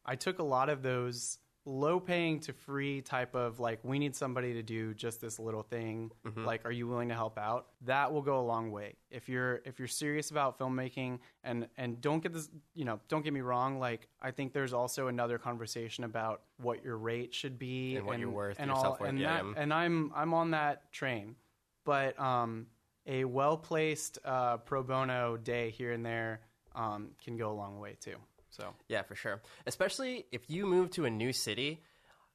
I 0.05 0.15
took 0.15 0.39
a 0.39 0.43
lot 0.43 0.69
of 0.69 0.81
those 0.81 1.37
low 1.65 1.99
paying 1.99 2.39
to 2.39 2.53
free 2.53 3.01
type 3.01 3.33
of 3.33 3.59
like 3.59 3.79
we 3.83 3.97
need 3.97 4.15
somebody 4.15 4.53
to 4.53 4.61
do 4.61 4.93
just 4.93 5.19
this 5.19 5.39
little 5.39 5.63
thing. 5.63 6.11
Like 6.45 6.63
are 6.65 6.71
you 6.71 6.87
willing 6.87 7.09
to 7.09 7.15
help 7.15 7.37
out? 7.37 7.67
That 7.81 8.13
will 8.13 8.21
go 8.21 8.39
a 8.39 8.45
long 8.45 8.71
way. 8.71 8.95
If 9.09 9.27
you're 9.27 9.61
if 9.65 9.79
you're 9.79 9.87
serious 9.87 10.29
about 10.31 10.59
filmmaking 10.59 11.19
and 11.43 11.67
and 11.77 11.99
don't 12.01 12.21
get 12.21 12.33
this 12.33 12.49
you 12.75 12.85
know 12.85 12.99
don't 13.07 13.23
get 13.23 13.33
me 13.33 13.41
wrong 13.41 13.79
like 13.79 14.07
i 14.21 14.31
think 14.31 14.53
there's 14.53 14.73
also 14.73 15.07
another 15.07 15.37
conversation 15.37 16.03
about 16.03 16.41
what 16.57 16.83
your 16.83 16.97
rate 16.97 17.33
should 17.33 17.57
be 17.57 17.95
And 17.95 18.05
what 18.05 18.19
you're 18.19 18.29
worth, 18.29 18.57
and 18.59 18.69
all 18.71 18.97
and 19.03 19.19
yeah, 19.19 19.41
that, 19.41 19.53
and 19.57 19.73
i'm 19.73 20.11
i'm 20.15 20.33
on 20.33 20.51
that 20.51 20.91
train. 20.91 21.35
But 21.83 22.19
um, 22.19 22.67
a 23.05 23.25
well 23.25 23.57
placed 23.57 24.17
uh, 24.25 24.57
pro 24.57 24.83
bono 24.83 25.37
day 25.37 25.69
here 25.69 25.91
and 25.91 26.05
there 26.05 26.41
um, 26.73 27.09
can 27.23 27.37
go 27.37 27.51
a 27.51 27.53
long 27.53 27.79
way 27.79 27.95
too. 27.99 28.15
So 28.57 28.73
Yeah, 28.87 29.01
for 29.03 29.15
sure. 29.15 29.41
Especially 29.65 30.25
if 30.31 30.49
you 30.49 30.65
move 30.65 30.91
to 30.91 31.05
a 31.05 31.09
new 31.09 31.33
city, 31.33 31.83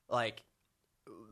like 0.08 0.42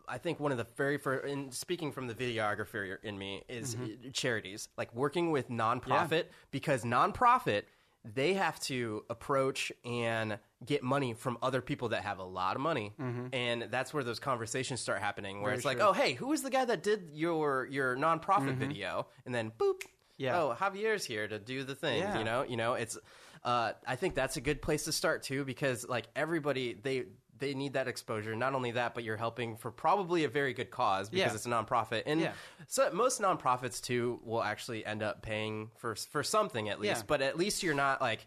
I 0.08 0.18
think 0.18 0.40
one 0.40 0.50
of 0.52 0.58
the 0.58 0.66
very 0.76 0.96
first, 0.98 1.26
and 1.30 1.52
speaking 1.54 1.92
from 1.92 2.06
the 2.06 2.14
videographer 2.14 2.96
in 3.02 3.16
me, 3.18 3.42
is 3.48 3.74
Mm-hmm. 3.76 4.10
charities, 4.12 4.68
like 4.76 4.94
working 4.94 5.30
with 5.30 5.50
nonprofit, 5.50 6.24
because 6.50 6.82
nonprofit, 6.84 7.64
they 8.04 8.34
have 8.34 8.58
to 8.60 9.04
approach 9.10 9.70
and 9.84 10.38
get 10.64 10.82
money 10.82 11.12
from 11.14 11.36
other 11.42 11.60
people 11.60 11.90
that 11.90 12.02
have 12.02 12.18
a 12.18 12.24
lot 12.24 12.56
of 12.56 12.62
money. 12.62 12.92
And 13.32 13.66
that's 13.70 13.92
where 13.92 14.02
those 14.02 14.18
conversations 14.18 14.80
start 14.80 15.00
happening, 15.00 15.42
where 15.42 15.42
Mm-hmm. 15.42 15.46
Very 15.50 15.56
it's 15.56 15.64
like, 15.66 15.76
true. 15.78 15.86
oh, 15.88 15.92
hey, 15.92 16.14
who 16.14 16.28
was 16.28 16.42
the 16.42 16.50
guy 16.50 16.64
that 16.64 16.82
did 16.82 17.10
your, 17.12 17.66
your 17.70 17.94
nonprofit 17.96 18.56
video? 18.56 19.06
And 19.26 19.34
then 19.34 19.50
boop. 19.50 19.80
Mm-hmm. 19.82 19.92
Yeah. 20.16 20.40
Oh, 20.42 20.56
Javier's 20.58 21.04
here 21.04 21.28
to 21.28 21.38
do 21.38 21.62
the 21.62 21.76
thing. 21.76 21.98
Yeah. 22.00 22.18
You 22.18 22.24
know, 22.24 22.42
you 22.48 22.56
know, 22.56 22.74
it's. 22.74 22.98
Uh, 23.44 23.72
I 23.86 23.96
think 23.96 24.14
that's 24.14 24.36
a 24.36 24.40
good 24.40 24.60
place 24.62 24.84
to 24.84 24.92
start 24.92 25.22
too, 25.22 25.44
because 25.44 25.86
like 25.88 26.06
everybody, 26.16 26.74
they 26.74 27.04
they 27.38 27.54
need 27.54 27.74
that 27.74 27.86
exposure. 27.86 28.34
Not 28.34 28.54
only 28.54 28.72
that, 28.72 28.94
but 28.94 29.04
you're 29.04 29.16
helping 29.16 29.56
for 29.56 29.70
probably 29.70 30.24
a 30.24 30.28
very 30.28 30.52
good 30.52 30.72
cause 30.72 31.08
because 31.08 31.30
Yeah. 31.30 31.34
it's 31.36 31.46
a 31.46 31.48
nonprofit, 31.48 32.02
and 32.06 32.20
Yeah. 32.20 32.32
so 32.66 32.90
most 32.92 33.20
nonprofits 33.20 33.80
too 33.80 34.18
will 34.24 34.42
actually 34.42 34.84
end 34.84 35.04
up 35.04 35.22
paying 35.22 35.70
for 35.76 35.94
for 35.94 36.24
something 36.24 36.68
at 36.68 36.80
least. 36.80 37.02
Yeah. 37.02 37.06
But 37.06 37.22
at 37.22 37.38
least 37.38 37.62
you're 37.62 37.74
not 37.74 38.00
like 38.00 38.26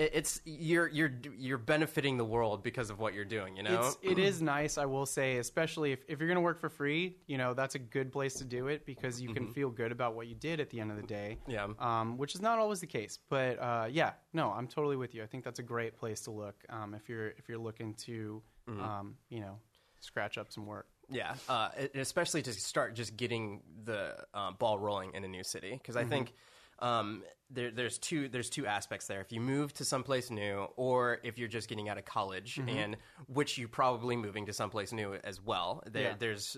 it's 0.00 0.40
you're 0.44 0.88
you're 0.88 1.12
you're 1.36 1.58
benefiting 1.58 2.16
the 2.16 2.24
world 2.24 2.62
because 2.62 2.90
of 2.90 2.98
what 2.98 3.14
you're 3.14 3.24
doing. 3.24 3.56
You 3.56 3.62
know, 3.64 3.88
it's, 3.88 3.98
it 4.02 4.18
is 4.18 4.40
nice, 4.40 4.78
I 4.78 4.86
will 4.86 5.06
say, 5.06 5.38
especially 5.38 5.92
if, 5.92 6.00
if 6.08 6.18
you're 6.18 6.28
going 6.28 6.36
to 6.36 6.42
work 6.42 6.60
for 6.60 6.68
free, 6.70 7.16
you 7.26 7.38
know, 7.38 7.54
that's 7.54 7.74
a 7.74 7.78
good 7.78 8.10
place 8.10 8.34
to 8.34 8.44
do 8.44 8.68
it 8.68 8.86
because 8.86 9.20
you 9.20 9.32
can 9.32 9.48
feel 9.52 9.70
good 9.70 9.92
about 9.92 10.14
what 10.14 10.26
you 10.26 10.34
did 10.34 10.60
at 10.60 10.70
the 10.70 10.80
end 10.80 10.90
of 10.90 10.96
the 10.96 11.06
day. 11.06 11.38
Yeah. 11.46 11.68
Um, 11.78 12.16
which 12.16 12.34
is 12.34 12.40
not 12.40 12.58
always 12.58 12.80
the 12.80 12.86
case. 12.86 13.18
But 13.28 13.60
uh, 13.60 13.88
yeah, 13.90 14.12
no, 14.32 14.50
I'm 14.50 14.66
totally 14.66 14.96
with 14.96 15.14
you. 15.14 15.22
I 15.22 15.26
think 15.26 15.44
that's 15.44 15.58
a 15.58 15.64
great 15.64 15.96
place 15.96 16.22
to 16.22 16.30
look 16.30 16.56
um, 16.70 16.94
if 16.94 17.08
you're 17.08 17.28
if 17.28 17.48
you're 17.48 17.58
looking 17.58 17.94
to, 17.94 18.42
um, 18.68 19.16
you 19.28 19.40
know, 19.40 19.58
scratch 20.00 20.38
up 20.38 20.52
some 20.52 20.66
work. 20.66 20.86
Yeah, 21.12 21.34
uh, 21.48 21.70
especially 21.94 22.42
to 22.42 22.52
start 22.52 22.94
just 22.94 23.16
getting 23.16 23.62
the 23.84 24.14
uh, 24.32 24.52
ball 24.52 24.78
rolling 24.78 25.12
in 25.14 25.24
a 25.24 25.28
new 25.28 25.42
city 25.42 25.72
because 25.72 25.96
I 25.96 26.04
think 26.04 26.32
um, 26.80 27.22
there, 27.50 27.70
there's 27.70 27.98
two 27.98 28.28
there's 28.28 28.48
two 28.50 28.66
aspects 28.66 29.06
there. 29.06 29.20
If 29.20 29.32
you 29.32 29.40
move 29.40 29.72
to 29.74 29.84
someplace 29.84 30.30
new, 30.30 30.66
or 30.76 31.18
if 31.22 31.38
you're 31.38 31.48
just 31.48 31.68
getting 31.68 31.88
out 31.88 31.98
of 31.98 32.04
college, 32.04 32.58
and 32.66 32.96
which 33.26 33.58
you're 33.58 33.68
probably 33.68 34.16
moving 34.16 34.46
to 34.46 34.52
someplace 34.52 34.92
new 34.92 35.14
as 35.24 35.40
well. 35.42 35.82
There, 35.90 36.02
Yeah. 36.02 36.14
There's 36.18 36.56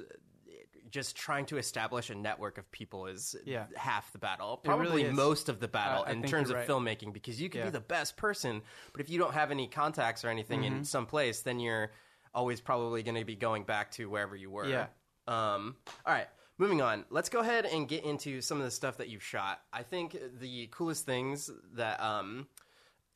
just 0.90 1.16
trying 1.16 1.46
to 1.46 1.56
establish 1.56 2.11
a 2.11 2.14
network 2.14 2.58
of 2.58 2.70
people 2.70 3.06
is 3.06 3.35
Yeah. 3.46 3.64
half 3.74 4.12
the 4.12 4.18
battle, 4.18 4.58
probably 4.58 5.04
is. 5.04 5.14
most 5.16 5.48
of 5.48 5.58
the 5.58 5.68
battle 5.68 6.04
in 6.04 6.22
terms 6.22 6.50
of 6.50 6.56
right. 6.56 6.68
filmmaking 6.68 7.14
because 7.14 7.40
you 7.40 7.48
can 7.48 7.61
Yeah. 7.61 7.64
be 7.66 7.70
the 7.70 7.80
best 7.80 8.18
person, 8.18 8.61
but 8.92 9.00
if 9.00 9.08
you 9.08 9.18
don't 9.18 9.32
have 9.32 9.50
any 9.50 9.68
contacts 9.68 10.22
or 10.22 10.28
anything 10.28 10.61
Mm-hmm. 10.62 10.76
in 10.78 10.85
some 10.85 11.06
place, 11.06 11.40
then 11.40 11.58
you're 11.61 11.92
always 12.35 12.61
probably 12.61 13.02
going 13.02 13.14
to 13.14 13.24
be 13.24 13.37
going 13.37 13.64
back 13.64 13.90
to 13.92 14.11
wherever 14.11 14.37
you 14.37 14.50
were. 14.50 14.66
Yeah. 14.66 14.88
Um, 15.26 15.76
all 16.04 16.12
right, 16.12 16.28
moving 16.62 16.81
on. 16.81 17.05
Let's 17.11 17.29
go 17.29 17.40
ahead 17.40 17.66
and 17.66 17.88
get 17.88 18.05
into 18.05 18.40
some 18.40 18.59
of 18.59 18.64
the 18.64 18.70
stuff 18.70 18.98
that 18.98 19.09
you've 19.09 19.25
shot. 19.25 19.61
I 19.72 19.83
think 19.83 20.16
the 20.38 20.68
coolest 20.70 21.05
things 21.05 21.51
that, 21.75 22.01
um, 22.01 22.46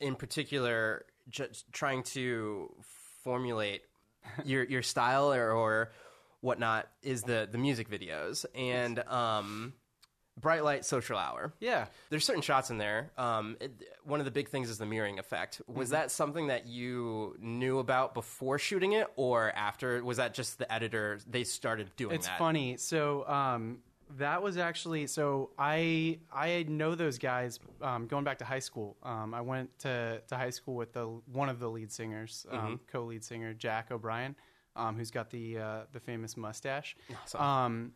in 0.01 0.15
particular, 0.15 1.05
just 1.29 1.71
trying 1.71 2.03
to 2.03 2.69
formulate 3.23 3.83
your 4.43 4.65
your 4.65 4.83
style 4.83 5.33
or, 5.33 5.51
or 5.51 5.93
whatnot 6.41 6.89
is 7.01 7.23
the 7.23 7.47
the 7.49 7.57
music 7.57 7.89
videos 7.89 8.45
and 8.53 8.99
um, 9.07 9.73
Bright 10.39 10.63
Light 10.63 10.85
Social 10.85 11.17
Hour. 11.17 11.51
Yeah. 11.59 11.87
There's 12.09 12.23
certain 12.23 12.43
shots 12.43 12.69
in 12.69 12.77
there. 12.77 13.11
Um, 13.17 13.57
it, 13.59 13.71
one 14.03 14.19
of 14.19 14.25
the 14.25 14.31
big 14.31 14.49
things 14.49 14.69
is 14.69 14.77
the 14.77 14.85
mirroring 14.85 15.17
effect. 15.19 15.61
Was 15.67 15.89
that 15.89 16.11
something 16.11 16.47
that 16.47 16.67
you 16.67 17.35
knew 17.39 17.79
about 17.79 18.13
before 18.13 18.59
shooting 18.59 18.93
it, 18.93 19.07
or 19.15 19.51
after? 19.51 20.03
Was 20.03 20.17
that 20.17 20.33
just 20.33 20.59
the 20.59 20.71
editor? 20.71 21.19
They 21.27 21.43
started 21.43 21.89
doing 21.95 22.15
It's 22.15 22.27
that. 22.27 22.37
funny. 22.37 22.77
So 22.77 23.27
um, 23.27 23.79
that 24.17 24.41
was 24.41 24.57
actually 24.57 25.07
so 25.07 25.49
I 25.57 26.19
I 26.31 26.65
know 26.69 26.95
those 26.95 27.17
guys 27.17 27.59
um, 27.81 28.07
going 28.07 28.23
back 28.23 28.37
to 28.37 28.45
high 28.45 28.59
school. 28.59 28.95
Um, 29.03 29.33
I 29.33 29.41
went 29.41 29.77
to, 29.79 30.21
to 30.27 30.35
high 30.35 30.51
school 30.51 30.75
with 30.75 30.93
the 30.93 31.07
one 31.31 31.49
of 31.49 31.59
the 31.59 31.69
lead 31.69 31.91
singers, 31.91 32.45
um, 32.51 32.79
co-lead 32.91 33.23
singer 33.23 33.53
Jack 33.53 33.91
O'Brien, 33.91 34.35
um, 34.75 34.95
who's 34.95 35.11
got 35.11 35.29
the 35.29 35.57
uh, 35.57 35.79
the 35.91 35.99
famous 35.99 36.37
mustache. 36.37 36.95
Awesome. 37.23 37.91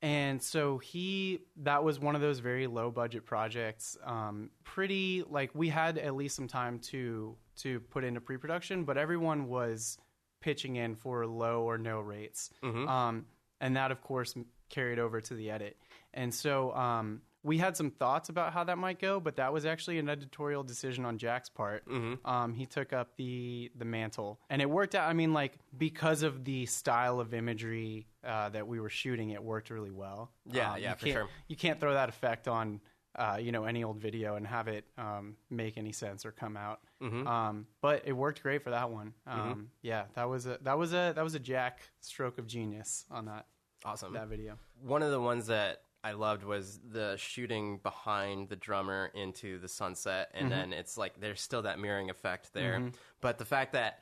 And 0.00 0.40
so 0.40 0.78
he 0.78 1.40
that 1.56 1.82
was 1.82 1.98
one 1.98 2.14
of 2.14 2.20
those 2.20 2.38
very 2.38 2.66
low 2.66 2.90
budget 2.90 3.24
projects. 3.26 3.96
Um, 4.04 4.50
pretty 4.62 5.24
like 5.28 5.50
we 5.54 5.68
had 5.68 5.98
at 5.98 6.14
least 6.14 6.36
some 6.36 6.46
time 6.48 6.78
to 6.80 7.36
to 7.56 7.80
put 7.80 8.04
into 8.04 8.20
pre 8.20 8.36
production, 8.36 8.84
but 8.84 8.96
everyone 8.96 9.48
was 9.48 9.98
pitching 10.40 10.76
in 10.76 10.94
for 10.94 11.26
low 11.26 11.62
or 11.62 11.78
no 11.78 12.00
rates. 12.00 12.50
Um, 12.88 13.26
and 13.60 13.76
that 13.76 13.90
of 13.90 14.00
course 14.00 14.34
carried 14.68 15.00
over 15.00 15.20
to 15.20 15.34
the 15.34 15.50
edit. 15.50 15.76
And 16.14 16.32
so 16.32 16.72
um, 16.74 17.22
we 17.48 17.58
had 17.58 17.76
some 17.76 17.90
thoughts 17.90 18.28
about 18.28 18.52
how 18.52 18.62
that 18.64 18.78
might 18.78 19.00
go, 19.00 19.18
but 19.18 19.36
that 19.36 19.52
was 19.52 19.66
actually 19.66 19.98
an 19.98 20.08
editorial 20.08 20.62
decision 20.62 21.04
on 21.04 21.18
Jack's 21.18 21.48
part. 21.48 21.82
Um, 22.24 22.54
he 22.54 22.66
took 22.66 22.92
up 22.92 23.16
the 23.16 23.70
the 23.76 23.84
mantle, 23.84 24.38
and 24.50 24.62
it 24.62 24.70
worked 24.70 24.94
out. 24.94 25.08
I 25.08 25.14
mean, 25.14 25.32
like 25.32 25.54
because 25.76 26.22
of 26.22 26.44
the 26.44 26.66
style 26.66 27.18
of 27.20 27.34
imagery 27.34 28.06
uh, 28.24 28.50
that 28.50 28.68
we 28.68 28.78
were 28.78 28.90
shooting, 28.90 29.30
it 29.30 29.42
worked 29.42 29.70
really 29.70 29.90
well. 29.90 30.30
Yeah, 30.44 30.72
Um, 30.74 30.80
yeah, 30.80 30.90
you 30.90 30.94
for 30.96 31.04
can't- 31.06 31.14
sure. 31.14 31.28
You 31.48 31.56
can't 31.56 31.80
throw 31.80 31.94
that 31.94 32.08
effect 32.08 32.46
on. 32.46 32.80
Uh, 33.18 33.36
you 33.40 33.50
know 33.50 33.64
any 33.64 33.82
old 33.82 33.98
video 33.98 34.36
and 34.36 34.46
have 34.46 34.68
it 34.68 34.84
um, 34.96 35.34
make 35.50 35.76
any 35.76 35.90
sense 35.90 36.24
or 36.24 36.30
come 36.30 36.56
out, 36.56 36.78
Mm-hmm. 37.02 37.26
um, 37.26 37.66
but 37.80 38.02
it 38.06 38.12
worked 38.12 38.42
great 38.44 38.62
for 38.62 38.70
that 38.70 38.90
one. 38.90 39.12
Um, 39.26 39.70
Yeah, 39.82 40.04
that 40.14 40.28
was 40.28 40.46
a 40.46 40.58
that 40.62 40.78
was 40.78 40.92
a 40.92 41.12
that 41.16 41.24
was 41.24 41.34
a 41.34 41.40
Jack 41.40 41.80
stroke 42.00 42.38
of 42.38 42.46
genius 42.46 43.06
on 43.10 43.24
that 43.24 43.46
awesome. 43.84 44.12
that 44.12 44.28
video. 44.28 44.56
One 44.82 45.02
of 45.02 45.10
the 45.10 45.20
ones 45.20 45.48
that 45.48 45.82
I 46.04 46.12
loved 46.12 46.44
was 46.44 46.78
the 46.90 47.16
shooting 47.16 47.78
behind 47.82 48.48
the 48.48 48.56
drummer 48.56 49.10
into 49.14 49.58
the 49.58 49.68
sunset, 49.68 50.30
and 50.34 50.50
then 50.50 50.72
it's 50.72 50.96
like 50.96 51.20
there's 51.20 51.40
still 51.40 51.62
that 51.62 51.78
mirroring 51.78 52.08
effect 52.10 52.52
there. 52.54 52.90
But 53.20 53.38
the 53.38 53.44
fact 53.44 53.72
that 53.72 54.00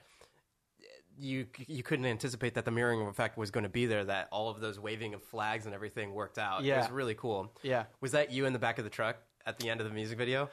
you 1.18 1.46
you 1.66 1.82
couldn't 1.82 2.04
anticipate 2.04 2.54
that 2.54 2.64
the 2.66 2.70
mirroring 2.70 3.00
effect 3.06 3.38
was 3.38 3.50
going 3.50 3.64
to 3.64 3.70
be 3.70 3.87
there, 3.87 4.04
that 4.04 4.28
all 4.30 4.50
of 4.50 4.61
those 4.61 4.78
waving 4.78 5.14
of 5.14 5.22
flags 5.22 5.64
and 5.64 5.74
everything 5.74 6.12
worked 6.12 6.38
out. 6.38 6.61
It 6.61 6.66
Yeah. 6.66 6.80
was 6.80 6.90
really 6.90 7.14
cool. 7.14 7.54
Yeah. 7.62 7.85
Was 8.00 8.12
that 8.12 8.30
you 8.30 8.44
in 8.44 8.52
the 8.52 8.59
back 8.59 8.76
of 8.78 8.85
the 8.85 8.90
truck 8.90 9.16
at 9.46 9.59
the 9.59 9.70
end 9.70 9.80
of 9.80 9.87
the 9.88 9.92
music 9.94 10.18
video? 10.18 10.50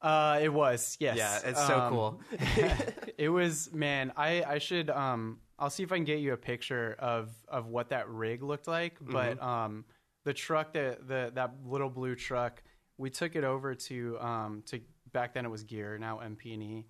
Uh, 0.00 0.38
it 0.42 0.52
was 0.52 0.96
yes. 1.00 1.16
Yeah, 1.16 1.40
it's 1.50 1.66
so 1.66 1.80
Um, 1.80 1.90
cool. 1.92 2.20
it 3.18 3.28
was 3.28 3.72
man. 3.72 4.12
I 4.16 4.44
I 4.44 4.58
should 4.58 4.88
um 4.90 5.40
I'll 5.58 5.70
see 5.70 5.82
if 5.82 5.90
I 5.92 5.96
can 5.96 6.04
get 6.04 6.18
you 6.20 6.32
a 6.32 6.36
picture 6.36 6.94
of 6.98 7.30
of 7.48 7.66
what 7.66 7.88
that 7.88 8.08
rig 8.08 8.42
looked 8.42 8.68
like. 8.68 8.96
But 9.00 9.42
um, 9.42 9.84
the 10.24 10.32
truck 10.34 10.72
that 10.74 11.06
the 11.06 11.32
that 11.34 11.54
little 11.66 11.90
blue 11.90 12.14
truck, 12.14 12.62
we 12.98 13.10
took 13.10 13.36
it 13.36 13.44
over 13.44 13.74
to 13.74 14.18
um 14.20 14.62
to 14.66 14.80
back 15.12 15.34
then 15.34 15.44
it 15.44 15.50
was 15.50 15.62
Gear, 15.64 15.96
now 15.98 16.20
MP&E, 16.24 16.86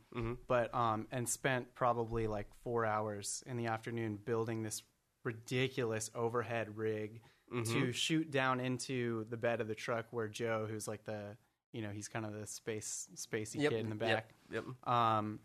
but 0.48 0.74
um 0.74 1.06
and 1.12 1.28
spent 1.28 1.74
probably 1.74 2.26
like 2.26 2.46
four 2.62 2.86
hours 2.86 3.42
in 3.46 3.56
the 3.56 3.66
afternoon 3.66 4.18
building 4.24 4.62
this 4.62 4.82
ridiculous 5.24 6.10
overhead 6.14 6.76
rig 6.76 7.20
to 7.64 7.92
shoot 7.92 8.30
down 8.32 8.58
into 8.58 9.24
the 9.30 9.36
bed 9.36 9.60
of 9.60 9.68
the 9.68 9.74
truck 9.76 10.06
where 10.10 10.26
Joe, 10.26 10.66
who's 10.68 10.88
like 10.88 11.04
the 11.04 11.36
you 11.72 11.82
know 11.82 11.90
he's 11.90 12.08
kind 12.08 12.24
of 12.26 12.32
the 12.32 12.46
space 12.46 13.08
spacey 13.16 13.60
Yep. 13.60 13.70
kid 13.70 13.80
in 13.80 13.96
the 13.96 14.06
yep, 14.06 14.16
back. 14.16 14.34
Yep. 14.52 14.88
Um, 14.92 15.38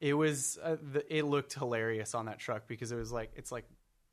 it 0.00 0.12
was 0.14 0.58
uh, 0.62 0.76
the, 0.92 1.16
it 1.16 1.24
looked 1.24 1.54
hilarious 1.54 2.14
on 2.14 2.26
that 2.26 2.38
truck 2.38 2.66
because 2.66 2.92
it 2.92 2.96
was 2.96 3.12
like 3.12 3.30
it's 3.36 3.50
like 3.52 3.64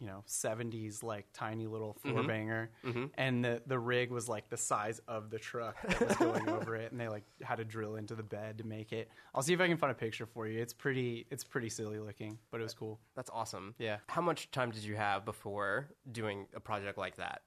you 0.01 0.07
know 0.07 0.23
70s 0.27 1.03
like 1.03 1.27
tiny 1.31 1.67
little 1.67 1.95
Mm-hmm. 2.03 2.15
Ford 2.15 2.27
Ranger 2.27 2.71
and 3.17 3.45
the 3.45 3.61
the 3.67 3.77
rig 3.77 4.09
was 4.11 4.27
like 4.27 4.49
the 4.49 4.57
size 4.57 4.99
of 5.07 5.29
the 5.29 5.37
truck 5.39 5.75
that 5.87 6.07
was 6.07 6.17
going 6.17 6.49
over 6.57 6.75
it 6.75 6.91
and 6.91 6.99
they 6.99 7.07
like 7.07 7.23
had 7.43 7.57
to 7.57 7.63
drill 7.65 7.95
into 7.97 8.15
the 8.15 8.23
bed 8.23 8.57
to 8.57 8.63
make 8.65 8.91
it 8.91 9.09
i'll 9.35 9.43
see 9.43 9.53
if 9.53 9.61
i 9.61 9.67
can 9.67 9.77
find 9.77 9.91
a 9.91 9.95
picture 9.95 10.25
for 10.25 10.47
you 10.47 10.59
it's 10.59 10.73
pretty 10.73 11.27
it's 11.29 11.43
pretty 11.43 11.69
silly 11.69 11.99
looking 11.99 12.37
but 12.49 12.59
it 12.59 12.63
was 12.63 12.73
cool 12.73 12.99
That's 13.15 13.29
awesome. 13.31 13.75
Yeah. 13.77 13.97
How 14.07 14.21
much 14.21 14.49
time 14.51 14.71
did 14.71 14.83
you 14.83 14.95
have 14.95 15.23
before 15.25 15.89
doing 16.11 16.47
a 16.55 16.59
project 16.59 16.97
like 16.97 17.17
that? 17.17 17.41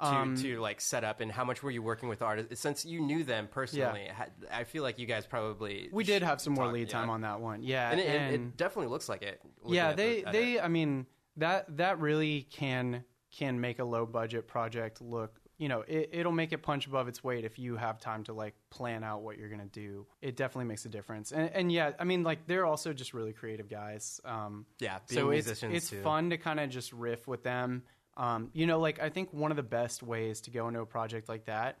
To, 0.00 0.06
Um, 0.06 0.36
to 0.36 0.60
like 0.60 0.82
set 0.82 1.04
up 1.04 1.20
and 1.22 1.32
how 1.32 1.42
much 1.44 1.62
were 1.62 1.70
you 1.70 1.82
working 1.82 2.10
with 2.10 2.20
artists 2.20 2.60
since 2.60 2.84
you 2.84 3.00
knew 3.00 3.24
them 3.24 3.48
personally 3.50 4.08
ha- 4.14 4.26
i 4.52 4.64
feel 4.64 4.82
like 4.82 4.98
you 4.98 5.06
guys 5.06 5.24
probably 5.26 5.88
we 5.90 6.04
did 6.04 6.22
have 6.22 6.38
some 6.38 6.52
more 6.52 6.66
lead 6.70 6.90
time 6.90 7.08
yeah. 7.08 7.14
on 7.14 7.20
that 7.22 7.40
one 7.40 7.62
yeah 7.62 7.90
and, 7.90 7.98
it, 8.00 8.06
it- 8.06 8.20
and- 8.20 8.34
it 8.34 8.56
definitely 8.58 8.90
looks 8.90 9.08
like 9.08 9.22
it 9.22 9.40
yeah 9.66 9.94
they 9.94 10.22
they 10.30 10.60
i 10.60 10.68
mean 10.68 11.06
that 11.36 11.76
that 11.76 11.98
really 12.00 12.42
can 12.50 13.04
can 13.30 13.60
make 13.60 13.78
a 13.78 13.84
low 13.84 14.06
budget 14.06 14.46
project 14.48 15.00
look 15.02 15.40
you 15.58 15.68
know 15.68 15.82
it, 15.88 16.10
it'll 16.12 16.32
make 16.32 16.52
it 16.52 16.58
punch 16.62 16.86
above 16.86 17.08
its 17.08 17.22
weight 17.24 17.44
if 17.44 17.58
you 17.58 17.76
have 17.76 17.98
time 17.98 18.22
to 18.24 18.32
like 18.32 18.54
plan 18.70 19.02
out 19.02 19.22
what 19.22 19.38
you're 19.38 19.48
gonna 19.48 19.64
do. 19.66 20.06
It 20.20 20.36
definitely 20.36 20.66
makes 20.66 20.84
a 20.84 20.88
difference. 20.88 21.32
And, 21.32 21.50
and 21.52 21.72
yeah 21.72 21.92
i 21.98 22.04
mean 22.04 22.22
like 22.22 22.46
they're 22.46 22.66
also 22.66 22.92
just 22.92 23.14
really 23.14 23.32
creative 23.32 23.68
guys 23.68 24.20
um 24.24 24.66
Yeah, 24.80 24.98
so 25.06 25.30
it's, 25.30 25.62
it's 25.62 25.90
too. 25.90 26.02
fun 26.02 26.30
to 26.30 26.38
kind 26.38 26.60
of 26.60 26.68
just 26.70 26.92
riff 26.92 27.26
with 27.26 27.42
them. 27.42 27.82
Um 28.16 28.50
you 28.52 28.66
know 28.66 28.78
like 28.80 29.00
i 29.00 29.08
think 29.08 29.32
one 29.32 29.50
of 29.50 29.56
the 29.56 29.62
best 29.62 30.02
ways 30.02 30.40
to 30.42 30.50
go 30.50 30.68
into 30.68 30.80
a 30.80 30.86
project 30.86 31.28
like 31.28 31.46
that 31.46 31.78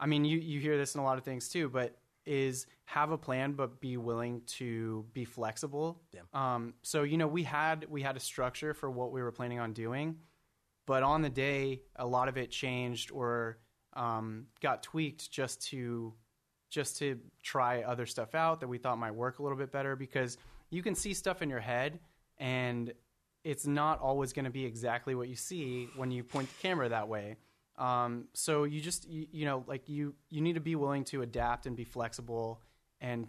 i 0.00 0.06
mean 0.06 0.24
you 0.24 0.38
you 0.38 0.60
hear 0.60 0.76
this 0.76 0.94
in 0.94 1.00
a 1.00 1.04
lot 1.04 1.16
of 1.18 1.24
things 1.24 1.48
too 1.48 1.68
but 1.68 1.96
is 2.28 2.66
have 2.84 3.10
a 3.10 3.18
plan 3.18 3.52
but 3.52 3.80
be 3.80 3.96
willing 3.96 4.42
to 4.46 5.04
be 5.12 5.24
flexible 5.24 6.00
Yeah. 6.12 6.20
um, 6.34 6.74
so 6.82 7.02
you 7.02 7.16
know 7.16 7.26
we 7.26 7.42
had 7.42 7.86
we 7.88 8.02
had 8.02 8.16
a 8.16 8.20
structure 8.20 8.74
for 8.74 8.90
what 8.90 9.10
we 9.12 9.22
were 9.22 9.32
planning 9.32 9.58
on 9.58 9.72
doing 9.72 10.16
but 10.86 11.02
on 11.02 11.22
the 11.22 11.30
day 11.30 11.82
a 11.96 12.06
lot 12.06 12.28
of 12.28 12.36
it 12.36 12.50
changed 12.50 13.10
or 13.10 13.58
um, 13.94 14.46
got 14.60 14.82
tweaked 14.82 15.30
just 15.30 15.62
to 15.68 16.12
just 16.70 16.98
to 16.98 17.18
try 17.42 17.82
other 17.82 18.04
stuff 18.06 18.34
out 18.34 18.60
that 18.60 18.68
we 18.68 18.76
thought 18.78 18.98
might 18.98 19.14
work 19.14 19.38
a 19.38 19.42
little 19.42 19.56
bit 19.58 19.72
better 19.72 19.96
because 19.96 20.36
you 20.70 20.82
can 20.82 20.94
see 20.94 21.14
stuff 21.14 21.40
in 21.40 21.48
your 21.48 21.60
head 21.60 21.98
and 22.38 22.92
it's 23.44 23.66
not 23.66 24.00
always 24.00 24.32
going 24.34 24.44
to 24.44 24.50
be 24.50 24.64
exactly 24.66 25.14
what 25.14 25.28
you 25.28 25.36
see 25.36 25.88
when 25.96 26.10
you 26.10 26.22
point 26.22 26.48
the 26.48 26.62
camera 26.62 26.88
that 26.90 27.08
way 27.08 27.36
um, 27.78 28.24
so 28.34 28.64
you 28.64 28.80
just 28.80 29.08
you, 29.08 29.26
you 29.30 29.44
know 29.44 29.64
like 29.66 29.88
you 29.88 30.14
you 30.30 30.40
need 30.40 30.54
to 30.54 30.60
be 30.60 30.74
willing 30.76 31.04
to 31.04 31.22
adapt 31.22 31.66
and 31.66 31.76
be 31.76 31.84
flexible 31.84 32.60
and 33.00 33.28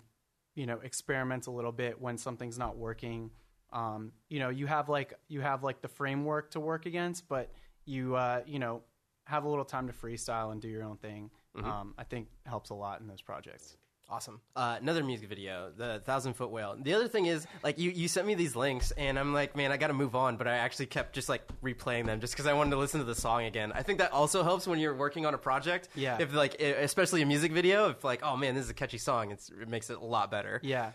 you 0.56 0.66
know 0.66 0.80
experiment 0.80 1.48
a 1.48 1.52
little 1.52 1.72
bit 1.72 2.02
when 2.02 2.18
something's 2.18 2.58
not 2.58 2.76
working. 2.78 3.32
Um, 3.72 4.12
you 4.30 4.40
know 4.40 4.50
you 4.50 4.66
have 4.66 4.90
like 4.90 5.14
you 5.28 5.42
have 5.42 5.64
like 5.64 5.82
the 5.82 5.88
framework 5.88 6.52
to 6.52 6.60
work 6.60 6.86
against 6.88 7.28
but 7.30 7.52
you 7.86 8.16
uh, 8.16 8.42
you 8.48 8.60
know 8.60 8.82
have 9.26 9.44
a 9.44 9.50
little 9.50 9.66
time 9.66 9.86
to 9.88 9.94
freestyle 9.94 10.52
and 10.52 10.60
do 10.60 10.68
your 10.68 10.84
own 10.84 10.98
thing. 10.98 11.30
Um, 11.70 11.94
i 11.98 12.04
think 12.04 12.28
helps 12.46 12.70
a 12.70 12.74
lot 12.74 13.02
in 13.02 13.08
those 13.08 13.22
projects 13.22 13.76
Awesome. 14.12 14.42
Uh, 14.56 14.78
another 14.82 15.04
music 15.04 15.30
video, 15.30 15.72
the 15.78 16.02
Thousand 16.04 16.34
Foot 16.34 16.50
Whale. 16.50 16.76
The 16.82 16.94
other 16.96 17.08
thing 17.08 17.28
is, 17.28 17.46
like, 17.64 17.78
you, 17.78 17.92
you 17.92 18.08
sent 18.08 18.26
me 18.26 18.34
these 18.34 18.56
links, 18.56 18.92
and 18.98 19.20
I'm 19.20 19.34
like, 19.34 19.56
man, 19.56 19.72
I 19.72 19.78
got 19.78 19.88
to 19.88 19.94
move 19.94 20.16
on. 20.16 20.36
But 20.36 20.48
I 20.48 20.56
actually 20.58 20.88
kept 20.88 21.14
just 21.14 21.30
like 21.30 21.44
replaying 21.62 22.08
them 22.08 22.20
just 22.20 22.34
because 22.34 22.48
I 22.48 22.54
wanted 22.54 22.72
to 22.72 22.78
listen 22.78 23.00
to 23.00 23.06
the 23.06 23.14
song 23.14 23.44
again. 23.44 23.72
I 23.74 23.84
think 23.84 24.00
that 24.00 24.12
also 24.12 24.42
helps 24.42 24.66
when 24.66 24.80
you're 24.80 24.96
working 24.96 25.26
on 25.28 25.34
a 25.36 25.38
project. 25.38 25.90
Yeah. 25.94 26.18
If 26.20 26.34
like, 26.34 26.60
especially 26.60 27.22
a 27.22 27.26
music 27.26 27.52
video, 27.52 27.90
if 27.90 28.04
like, 28.04 28.22
oh 28.24 28.36
man, 28.36 28.56
this 28.56 28.64
is 28.64 28.70
a 28.72 28.74
catchy 28.74 28.98
song, 28.98 29.32
it's, 29.32 29.50
it 29.50 29.70
makes 29.70 29.90
it 29.92 29.98
a 29.98 30.04
lot 30.06 30.32
better. 30.32 30.60
Yeah. 30.64 30.92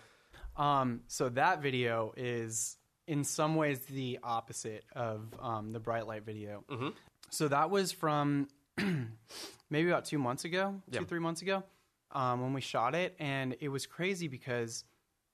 Um, 0.57 1.03
so 1.07 1.29
that 1.31 1.63
video 1.63 2.13
is 2.17 2.77
in 3.07 3.23
some 3.23 3.55
ways 3.55 3.79
the 3.81 4.19
opposite 4.25 4.85
of 4.95 5.35
um, 5.41 5.71
the 5.73 5.81
bright 5.81 6.07
light 6.07 6.25
video. 6.25 6.65
Mm-hmm. 6.71 6.89
So 7.31 7.49
that 7.49 7.71
was 7.71 7.93
from 7.93 8.49
maybe 9.71 9.89
about 9.89 10.05
two 10.05 10.19
months 10.19 10.45
ago, 10.45 10.81
Yeah. 10.91 11.01
two 11.01 11.07
three 11.07 11.21
months 11.21 11.43
ago, 11.43 11.63
um, 12.15 12.41
when 12.41 12.53
we 12.53 12.61
shot 12.61 12.95
it, 12.95 13.15
and 13.19 13.57
it 13.61 13.69
was 13.69 13.87
crazy 13.87 14.29
because 14.29 14.85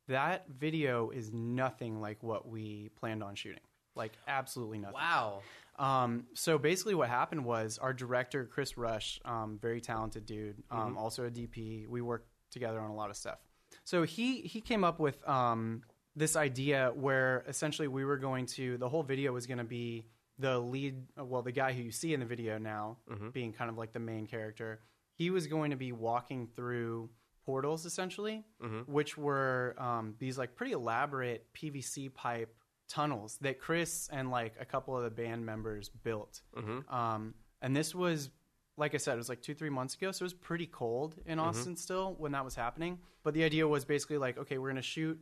that 0.09 0.47
video 0.49 1.11
is 1.11 1.33
nothing 1.33 2.01
like 2.01 2.23
what 2.23 2.49
we 2.49 2.91
planned 2.99 3.23
on 3.23 3.35
shooting. 3.35 3.61
Like 3.95 4.13
absolutely 4.27 4.79
nothing. 4.79 4.95
Wow. 4.95 5.41
Um, 5.79 6.27
so 6.35 6.59
basically, 6.59 6.95
what 6.95 7.09
happened 7.09 7.45
was 7.45 7.79
our 7.79 7.93
director, 7.93 8.45
Chris 8.45 8.77
Rush, 8.77 9.21
um, 9.25 9.59
very 9.61 9.81
talented 9.81 10.27
dude, 10.27 10.63
um, 10.71 10.97
also 10.97 11.25
a 11.27 11.31
DP. 11.31 11.89
We 11.89 12.03
worked 12.03 12.29
together 12.51 12.81
on 12.81 12.91
a 12.91 12.95
lot 12.95 13.11
of 13.11 13.17
stuff. 13.17 13.39
So 13.85 14.03
he 14.03 14.43
he 14.43 14.61
came 14.61 14.85
up 14.85 15.01
with 15.01 15.27
um, 15.29 15.83
this 16.15 16.37
idea 16.37 16.93
where 16.95 17.45
essentially 17.49 17.89
we 17.89 18.05
were 18.05 18.19
going 18.19 18.47
to 18.47 18.77
the 18.79 18.89
whole 18.89 19.03
video 19.03 19.33
was 19.33 19.47
going 19.47 19.59
to 19.59 19.65
be 19.65 20.07
the 20.39 20.59
lead, 20.59 20.97
well, 21.17 21.43
the 21.43 21.53
guy 21.53 21.73
who 21.73 21.83
you 21.83 21.91
see 21.93 22.15
in 22.15 22.21
the 22.21 22.27
video 22.27 22.59
now, 22.59 22.97
being 23.33 23.53
kind 23.53 23.71
of 23.71 23.77
like 23.77 23.93
the 23.93 24.01
main 24.01 24.27
character. 24.27 24.81
He 25.21 25.29
was 25.31 25.47
going 25.47 25.71
to 25.71 25.77
be 25.77 25.93
walking 25.93 26.49
through 26.57 27.11
portals 27.45 27.85
essentially, 27.85 28.43
which 28.87 29.19
were 29.19 29.75
um, 29.79 30.15
these 30.19 30.39
like 30.39 30.55
pretty 30.57 30.73
elaborate 30.73 31.47
PVC 31.55 32.13
pipe 32.15 32.55
tunnels 32.89 33.39
that 33.43 33.61
Chris 33.61 34.09
and 34.11 34.31
like 34.31 34.55
a 34.59 34.65
couple 34.65 34.97
of 34.97 35.05
the 35.05 35.11
band 35.11 35.45
members 35.45 35.91
built. 35.91 36.41
Um, 36.89 37.35
and 37.63 37.77
this 37.77 37.95
was, 37.95 38.31
like 38.79 38.95
I 38.95 38.99
said, 38.99 39.15
it 39.15 39.19
was 39.19 39.29
like 39.29 39.43
two, 39.43 39.55
three 39.55 39.69
months 39.69 39.95
ago. 39.95 40.11
So 40.11 40.23
it 40.23 40.29
was 40.31 40.35
pretty 40.35 40.67
cold 40.67 41.17
in 41.27 41.39
Austin 41.39 41.77
still 41.77 42.15
when 42.19 42.33
that 42.33 42.45
was 42.45 42.55
happening. 42.55 42.99
But 43.23 43.35
the 43.35 43.45
idea 43.45 43.69
was 43.69 43.85
basically 43.85 44.17
like, 44.19 44.39
okay, 44.39 44.57
we're 44.59 44.69
going 44.69 44.77
to 44.77 44.83
shoot 44.97 45.19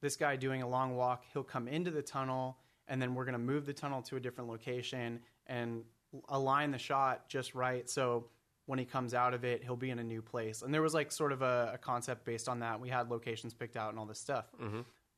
this 0.00 0.16
guy 0.16 0.36
doing 0.36 0.62
a 0.62 0.68
long 0.68 0.96
walk. 0.96 1.24
He'll 1.32 1.42
come 1.56 1.68
into 1.68 1.90
the 1.90 2.02
tunnel 2.02 2.56
and 2.88 3.00
then 3.02 3.14
we're 3.14 3.26
going 3.26 3.34
to 3.34 3.38
move 3.52 3.66
the 3.66 3.74
tunnel 3.74 4.00
to 4.02 4.16
a 4.16 4.20
different 4.20 4.48
location 4.48 5.20
and 5.46 5.84
align 6.30 6.70
the 6.70 6.78
shot 6.78 7.28
just 7.28 7.54
right. 7.54 7.88
So 7.88 8.30
when 8.70 8.78
he 8.78 8.84
comes 8.84 9.12
out 9.14 9.32
of 9.34 9.42
it, 9.44 9.62
he'll 9.64 9.76
be 9.88 9.90
in 9.90 9.98
a 9.98 10.04
new 10.14 10.22
place. 10.22 10.62
And 10.62 10.72
there 10.72 10.82
was 10.82 10.94
like 10.94 11.10
sort 11.10 11.32
of 11.32 11.42
a, 11.42 11.72
a 11.74 11.78
concept 11.78 12.24
based 12.24 12.48
on 12.48 12.60
that. 12.60 12.78
We 12.80 12.88
had 12.88 13.10
locations 13.10 13.52
picked 13.52 13.76
out 13.76 13.90
and 13.90 13.98
all 13.98 14.06
this 14.06 14.20
stuff. 14.20 14.46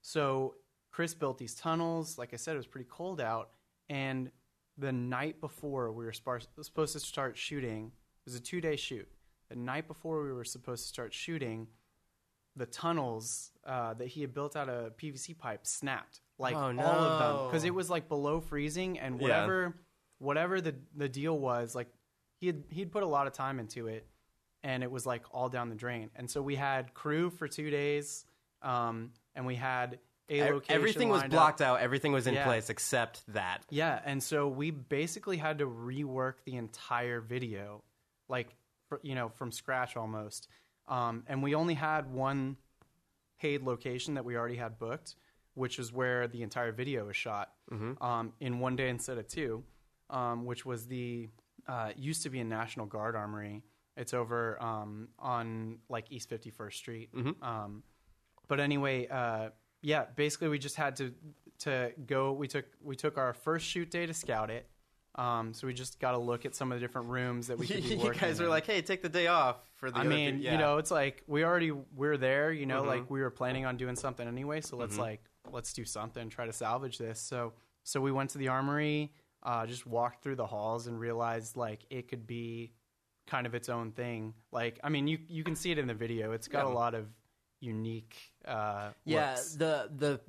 So 0.01 0.55
Chris 0.91 1.15
built 1.15 1.37
these 1.39 1.55
tunnels. 1.55 2.19
Like 2.19 2.33
I 2.33 2.37
said, 2.37 2.55
it 2.55 2.59
was 2.59 2.67
pretty 2.67 2.89
cold 2.91 3.21
out. 3.21 3.51
And 3.89 4.31
the 4.79 4.93
night 4.93 5.41
before 5.41 5.93
we 5.93 6.05
were 6.05 6.13
spar- 6.13 6.41
supposed 6.61 6.93
to 6.95 7.01
start 7.01 7.37
shooting, 7.37 7.87
it 7.87 8.25
was 8.25 8.35
a 8.35 8.41
two 8.41 8.61
day 8.61 8.77
shoot. 8.77 9.09
The 9.51 9.57
night 9.57 9.87
before 9.87 10.23
we 10.23 10.33
were 10.33 10.45
supposed 10.45 10.85
to 10.85 10.89
start 10.89 11.13
shooting, 11.13 11.67
the 12.57 12.67
tunnels 12.67 13.51
uh, 13.67 13.95
that 13.95 14.09
he 14.09 14.21
had 14.23 14.33
built 14.35 14.57
out 14.57 14.69
of 14.69 14.97
PVC 14.97 15.37
pipe 15.37 15.67
snapped, 15.67 16.21
like 16.39 16.55
Oh, 16.55 16.59
all 16.61 16.81
of 16.81 17.19
them, 17.19 17.47
because 17.49 17.65
it 17.65 17.75
was 17.75 17.91
like 17.91 18.09
below 18.09 18.41
freezing, 18.41 18.99
and 18.99 19.17
Yeah. 19.17 19.23
whatever, 19.23 19.77
whatever 20.19 20.61
the 20.61 20.75
the 20.97 21.09
deal 21.09 21.39
was, 21.39 21.75
like 21.75 21.89
he 22.43 22.49
had 22.49 22.65
he'd 22.71 22.91
put 22.91 23.05
a 23.05 23.07
lot 23.07 23.29
of 23.29 23.33
time 23.33 23.61
into 23.61 23.87
it, 23.87 24.05
and 24.65 24.83
it 24.83 24.91
was 24.91 25.07
like 25.07 25.23
all 25.31 25.49
down 25.49 25.69
the 25.69 25.77
drain. 25.77 26.11
And 26.17 26.29
so 26.29 26.43
we 26.43 26.57
had 26.57 26.93
crew 26.93 27.31
for 27.31 27.47
two 27.47 27.71
days, 27.71 28.25
um, 28.63 29.13
and 29.37 29.47
we 29.47 29.55
had 29.55 30.01
a 30.29 30.51
location. 30.51 30.75
Everything 30.75 31.09
was 31.09 31.21
lined 31.21 31.33
up. 31.35 31.39
blocked 31.39 31.61
out. 31.61 31.81
Everything 31.81 32.11
was 32.11 32.27
in 32.27 32.35
Yeah. 32.35 32.45
place 32.45 32.69
except 32.69 33.23
that. 33.29 33.65
Yeah, 33.71 34.01
and 34.05 34.21
so 34.21 34.49
we 34.49 34.73
basically 34.73 35.37
had 35.37 35.59
to 35.59 35.67
rework 35.67 36.35
the 36.45 36.57
entire 36.57 37.21
video, 37.21 37.85
like 38.29 38.49
fr- 38.89 38.97
you 39.03 39.15
know 39.15 39.29
from 39.29 39.53
scratch 39.53 39.97
almost. 39.97 40.49
Um, 40.89 41.23
and 41.29 41.45
we 41.45 41.55
only 41.55 41.75
had 41.75 42.11
one 42.13 42.57
paid 43.39 43.63
location 43.63 44.15
that 44.15 44.25
we 44.25 44.37
already 44.37 44.57
had 44.57 44.79
booked, 44.81 45.15
which 45.55 45.79
is 45.79 45.93
where 45.93 46.27
the 46.27 46.43
entire 46.43 46.73
video 46.73 47.07
was 47.07 47.17
shot 47.17 47.53
um, 48.01 48.33
in 48.41 48.59
one 48.59 48.75
day 48.77 48.89
instead 48.89 49.17
of 49.19 49.29
two, 49.29 49.63
um, 50.11 50.45
which 50.45 50.67
was 50.67 50.87
the 50.87 51.29
uh, 51.69 51.91
used 51.97 52.23
to 52.25 52.31
be 52.31 52.41
a 52.41 52.45
National 52.45 52.87
Guard 52.87 53.15
Armory. 53.17 53.63
It's 53.97 54.15
over 54.15 54.61
um, 54.63 55.09
on 55.19 55.79
like 55.89 56.07
East 56.11 56.29
Fifty 56.29 56.51
First 56.51 56.79
Street. 56.79 57.11
Um, 57.43 57.83
but 58.49 58.59
anyway, 58.61 59.07
uh, 59.09 59.51
yeah, 59.83 60.05
basically 60.17 60.49
we 60.49 60.59
just 60.59 60.77
had 60.77 60.97
to 60.97 61.13
to 61.61 61.93
go. 62.07 62.33
We 62.33 62.49
took 62.49 62.65
we 62.83 62.97
took 62.97 63.19
our 63.19 63.33
first 63.35 63.67
shoot 63.67 63.91
day 63.91 64.07
to 64.07 64.15
scout 64.15 64.51
it. 64.51 64.67
Um, 65.15 65.53
so 65.53 65.67
we 65.67 65.75
just 65.75 66.01
got 66.01 66.13
to 66.13 66.19
look 66.19 66.47
at 66.47 66.55
some 66.55 66.73
of 66.73 66.81
the 66.81 66.87
different 66.87 67.09
rooms 67.09 67.49
that 67.49 67.59
we 67.59 67.67
could 67.67 67.83
be 67.83 67.89
you 67.97 67.99
working. 67.99 68.19
guys 68.21 68.41
in. 68.41 68.47
are 68.47 68.49
like, 68.49 68.65
hey, 68.65 68.81
take 68.81 69.03
the 69.03 69.11
day 69.11 69.27
off 69.27 69.57
for 69.75 69.91
the. 69.91 69.99
I 69.99 70.01
other 70.01 70.09
mean, 70.09 70.39
yeah. 70.41 70.53
you 70.53 70.59
know, 70.59 70.79
it's 70.79 70.91
like 70.91 71.23
we 71.27 71.45
already 71.45 71.71
we're 71.71 72.17
there. 72.17 72.51
You 72.51 72.65
know, 72.65 72.83
Mhm. 72.83 72.87
like 72.87 73.11
we 73.11 73.21
were 73.21 73.29
planning 73.31 73.67
on 73.67 73.77
doing 73.77 73.95
something 73.95 74.27
anyway. 74.27 74.63
So 74.63 74.77
let's 74.79 74.97
Mhm. 74.97 75.01
like 75.01 75.21
let's 75.51 75.75
do 75.75 75.85
something, 75.85 76.31
try 76.31 76.47
to 76.47 76.53
salvage 76.53 76.97
this. 76.97 77.21
So 77.21 77.53
so 77.85 78.01
we 78.01 78.11
went 78.11 78.31
to 78.31 78.39
the 78.39 78.49
armory, 78.49 79.13
uh, 79.43 79.67
just 79.67 79.87
walked 79.87 80.23
through 80.23 80.37
the 80.37 80.47
halls 80.47 80.87
and 80.87 80.99
realized 80.99 81.57
like 81.57 81.85
it 81.91 82.09
could 82.09 82.27
be 82.27 82.73
kind 83.27 83.47
of 83.47 83.55
its 83.55 83.69
own 83.69 83.93
thing. 83.93 84.35
Like 84.51 84.79
I 84.85 84.89
mean, 84.89 85.07
you 85.09 85.19
you 85.29 85.45
can 85.45 85.57
see 85.57 85.71
it 85.71 85.79
in 85.79 85.87
the 85.87 85.95
video. 85.95 86.33
It's 86.33 86.49
got 86.49 86.67
Yeah. 86.67 86.73
a 86.73 86.75
lot 86.75 86.95
of 86.95 87.07
unique. 87.61 88.17
Uh, 88.45 88.91
Yeah, 89.05 89.31
looks. 89.33 89.55
the 89.55 89.91
the 89.97 90.21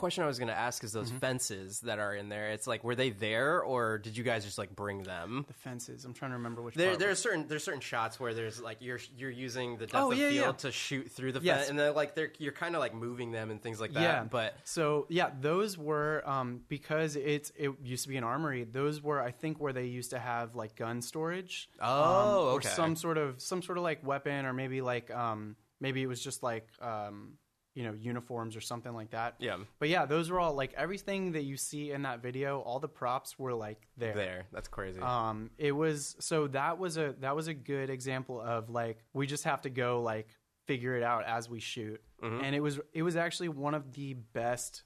question 0.00 0.24
I 0.24 0.26
was 0.26 0.38
going 0.38 0.48
to 0.48 0.58
ask 0.58 0.82
is 0.82 0.92
those 0.92 1.08
Mm-hmm. 1.10 1.18
fences 1.18 1.80
that 1.80 1.98
are 1.98 2.14
in 2.14 2.28
there. 2.28 2.48
It's 2.50 2.66
like 2.66 2.82
were 2.82 2.94
they 2.94 3.10
there 3.10 3.62
or 3.62 3.98
did 3.98 4.16
you 4.16 4.24
guys 4.24 4.44
just 4.44 4.58
like 4.58 4.74
bring 4.74 5.02
them? 5.04 5.44
the 5.46 5.54
fences. 5.54 6.04
I'm 6.04 6.14
trying 6.14 6.32
to 6.32 6.36
remember 6.38 6.62
which. 6.62 6.74
There, 6.74 6.88
part 6.90 6.98
there's 6.98 7.18
certain 7.18 7.46
there's 7.46 7.62
certain 7.64 7.80
shots 7.80 8.18
where 8.18 8.34
there's 8.34 8.60
like 8.60 8.78
you're 8.80 8.98
you're 9.16 9.30
using 9.30 9.76
the 9.76 9.86
depth 9.86 9.94
Oh, 9.94 10.12
of 10.12 10.18
yeah, 10.18 10.30
field 10.30 10.44
yeah. 10.46 10.52
to 10.52 10.72
shoot 10.72 11.10
through 11.10 11.32
the 11.32 11.40
Yes. 11.40 11.58
fence, 11.58 11.70
and 11.70 11.78
they're 11.78 11.92
like 11.92 12.14
they're 12.14 12.32
you're 12.38 12.52
kind 12.52 12.74
of 12.74 12.80
like 12.80 12.94
moving 12.94 13.30
them 13.30 13.50
and 13.50 13.62
things 13.62 13.80
like 13.80 13.92
that. 13.92 14.00
Yeah, 14.02 14.24
but 14.24 14.56
so 14.64 15.06
yeah, 15.08 15.30
those 15.40 15.76
were 15.78 16.22
um, 16.28 16.60
because 16.68 17.14
it's 17.16 17.52
it 17.56 17.70
used 17.84 18.02
to 18.04 18.08
be 18.08 18.16
an 18.16 18.24
armory. 18.24 18.64
Those 18.64 19.02
were 19.02 19.20
I 19.22 19.30
think 19.30 19.60
where 19.60 19.72
they 19.72 19.86
used 19.86 20.10
to 20.10 20.18
have 20.18 20.54
like 20.54 20.76
gun 20.76 21.02
storage. 21.02 21.68
Oh, 21.80 22.48
um, 22.50 22.54
okay. 22.56 22.68
Or 22.68 22.70
some 22.72 22.96
sort 22.96 23.18
of 23.18 23.40
some 23.40 23.60
sort 23.62 23.76
of 23.78 23.84
like 23.84 24.04
weapon, 24.06 24.46
or 24.46 24.52
maybe 24.52 24.80
like 24.80 25.10
um, 25.10 25.56
maybe 25.80 26.02
it 26.02 26.06
was 26.06 26.22
just 26.22 26.42
like 26.42 26.66
um, 26.80 27.32
you 27.74 27.84
know 27.84 27.92
uniforms 27.92 28.56
or 28.56 28.60
something 28.60 28.92
like 28.94 29.10
that. 29.10 29.36
Yeah. 29.38 29.58
But 29.78 29.88
yeah, 29.88 30.04
those 30.06 30.30
were 30.30 30.40
all 30.40 30.54
like 30.54 30.72
everything 30.76 31.32
that 31.32 31.44
you 31.44 31.56
see 31.56 31.92
in 31.92 32.02
that 32.02 32.20
video. 32.22 32.60
All 32.60 32.80
the 32.80 32.88
props 32.88 33.38
were 33.38 33.54
like 33.54 33.86
there. 33.96 34.14
there, 34.14 34.46
that's 34.52 34.68
crazy. 34.68 35.00
Um, 35.00 35.50
it 35.58 35.72
was 35.72 36.16
so 36.18 36.48
that 36.48 36.78
was 36.78 36.96
a 36.96 37.14
that 37.20 37.36
was 37.36 37.48
a 37.48 37.54
good 37.54 37.90
example 37.90 38.40
of 38.40 38.70
like 38.70 39.04
we 39.12 39.26
just 39.26 39.44
have 39.44 39.62
to 39.62 39.70
go 39.70 40.02
like 40.02 40.28
figure 40.66 40.96
it 40.96 41.02
out 41.02 41.24
as 41.26 41.48
we 41.48 41.60
shoot, 41.60 42.00
and 42.22 42.54
it 42.54 42.60
was 42.60 42.80
it 42.92 43.02
was 43.02 43.16
actually 43.16 43.48
one 43.48 43.74
of 43.74 43.92
the 43.92 44.14
best 44.14 44.82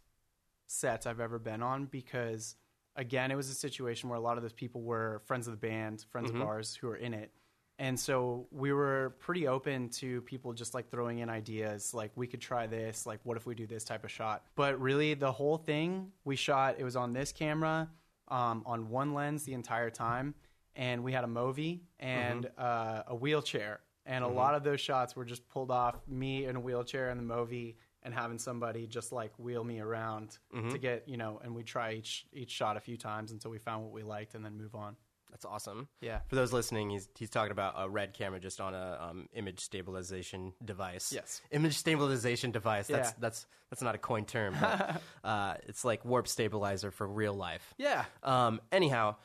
sets 0.66 1.07
I've 1.07 1.20
ever 1.20 1.39
been 1.39 1.62
on 1.62 1.87
because 1.87 2.57
again 2.97 3.30
it 3.30 3.35
was 3.35 3.49
a 3.51 3.55
situation 3.55 4.09
where 4.09 4.18
a 4.18 4.22
lot 4.22 4.37
of 4.37 4.43
those 4.43 4.53
people 4.53 4.82
were 4.82 5.22
friends 5.26 5.47
of 5.47 5.53
the 5.53 5.59
band, 5.66 6.05
friends 6.11 6.30
of 6.30 6.41
ours 6.41 6.74
who 6.74 6.87
were 6.87 6.97
in 6.97 7.14
it. 7.14 7.32
And 7.78 7.98
so 7.98 8.46
we 8.52 8.72
were 8.72 9.16
pretty 9.18 9.48
open 9.48 9.88
to 9.90 10.20
people 10.22 10.52
just 10.52 10.74
like 10.74 10.90
throwing 10.90 11.18
in 11.18 11.28
ideas 11.28 11.92
like 11.92 12.12
we 12.14 12.26
could 12.26 12.40
try 12.40 12.66
this, 12.66 13.04
like 13.04 13.18
what 13.24 13.36
if 13.36 13.46
we 13.46 13.54
do 13.54 13.66
this 13.66 13.82
type 13.82 14.04
of 14.04 14.10
shot. 14.10 14.44
But 14.54 14.80
really 14.80 15.14
the 15.14 15.32
whole 15.32 15.58
thing 15.58 16.12
we 16.24 16.36
shot 16.36 16.76
it 16.78 16.84
was 16.84 16.94
on 16.94 17.12
this 17.12 17.32
camera 17.32 17.90
um, 18.28 18.62
on 18.64 18.88
one 18.90 19.12
lens 19.12 19.44
the 19.44 19.54
entire 19.54 19.90
time 19.90 20.34
and 20.76 21.02
we 21.02 21.12
had 21.12 21.24
a 21.24 21.28
Movi 21.28 21.80
and 21.98 22.48
uh, 22.58 23.02
a 23.08 23.14
wheelchair. 23.14 23.80
And 24.06 24.22
a 24.22 24.28
lot 24.28 24.54
of 24.54 24.62
those 24.64 24.80
shots 24.80 25.16
were 25.16 25.24
just 25.24 25.48
pulled 25.48 25.70
off 25.70 25.96
me 26.06 26.44
in 26.44 26.56
a 26.56 26.60
wheelchair 26.60 27.08
and 27.08 27.18
the 27.18 27.34
Movi 27.34 27.76
and 28.02 28.12
having 28.12 28.38
somebody 28.38 28.86
just 28.86 29.12
like 29.12 29.32
wheel 29.38 29.64
me 29.64 29.80
around 29.80 30.38
to 30.70 30.78
get, 30.78 31.08
you 31.08 31.16
know, 31.16 31.40
and 31.42 31.54
we 31.54 31.62
try 31.62 31.92
each 31.94 32.26
each 32.32 32.50
shot 32.50 32.76
a 32.76 32.80
few 32.80 32.98
times 32.98 33.32
until 33.32 33.50
we 33.50 33.58
found 33.58 33.82
what 33.82 33.92
we 33.92 34.02
liked 34.02 34.34
and 34.34 34.44
then 34.44 34.56
move 34.58 34.74
on. 34.74 34.94
That's 35.35 35.45
awesome. 35.45 35.89
Yeah. 36.01 36.20
For 36.28 36.37
those 36.37 36.53
listening, 36.53 36.91
he's 36.91 37.09
he's 37.18 37.28
talking 37.28 37.51
about 37.51 37.74
a 37.76 37.89
RED 37.89 38.14
camera 38.14 38.39
just 38.39 38.61
on 38.61 38.72
a 38.72 38.99
um, 39.11 39.28
image 39.35 39.59
stabilization 39.59 40.53
device. 40.64 41.12
Yes. 41.12 41.43
image 41.51 41.76
stabilization 41.76 42.53
device. 42.53 42.87
That's 42.87 43.09
Yeah. 43.11 43.14
that's 43.18 43.47
that's 43.68 43.82
not 43.82 43.97
a 43.97 43.99
coined 43.99 44.28
term. 44.28 44.55
But, 44.61 45.03
uh, 45.24 45.55
it's 45.66 45.85
like 45.85 46.05
warp 46.05 46.28
stabilizer 46.28 46.93
for 46.93 47.05
real 47.05 47.35
life. 47.35 47.74
Yeah. 47.78 48.05
Um, 48.22 48.61
anyhow, 48.70 49.16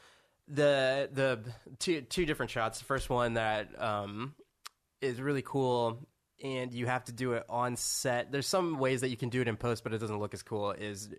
the 0.48 1.10
the 1.14 1.42
two 1.78 2.02
two 2.02 2.26
different 2.26 2.50
shots. 2.50 2.80
The 2.80 2.86
first 2.86 3.08
one 3.12 3.36
that 3.36 3.80
um, 3.80 4.34
is 5.02 5.22
really 5.22 5.44
cool, 5.44 6.08
and 6.44 6.74
you 6.74 6.88
have 6.88 7.04
to 7.06 7.12
do 7.12 7.34
it 7.34 7.44
on 7.50 7.76
set. 7.76 8.32
There's 8.32 8.48
some 8.48 8.80
ways 8.80 9.02
that 9.02 9.10
you 9.10 9.18
can 9.18 9.30
do 9.30 9.42
it 9.42 9.48
in 9.48 9.58
post, 9.58 9.84
but 9.84 9.94
it 9.94 10.00
doesn't 10.00 10.18
look 10.20 10.34
as 10.34 10.42
cool. 10.42 10.72
Is 10.72 11.10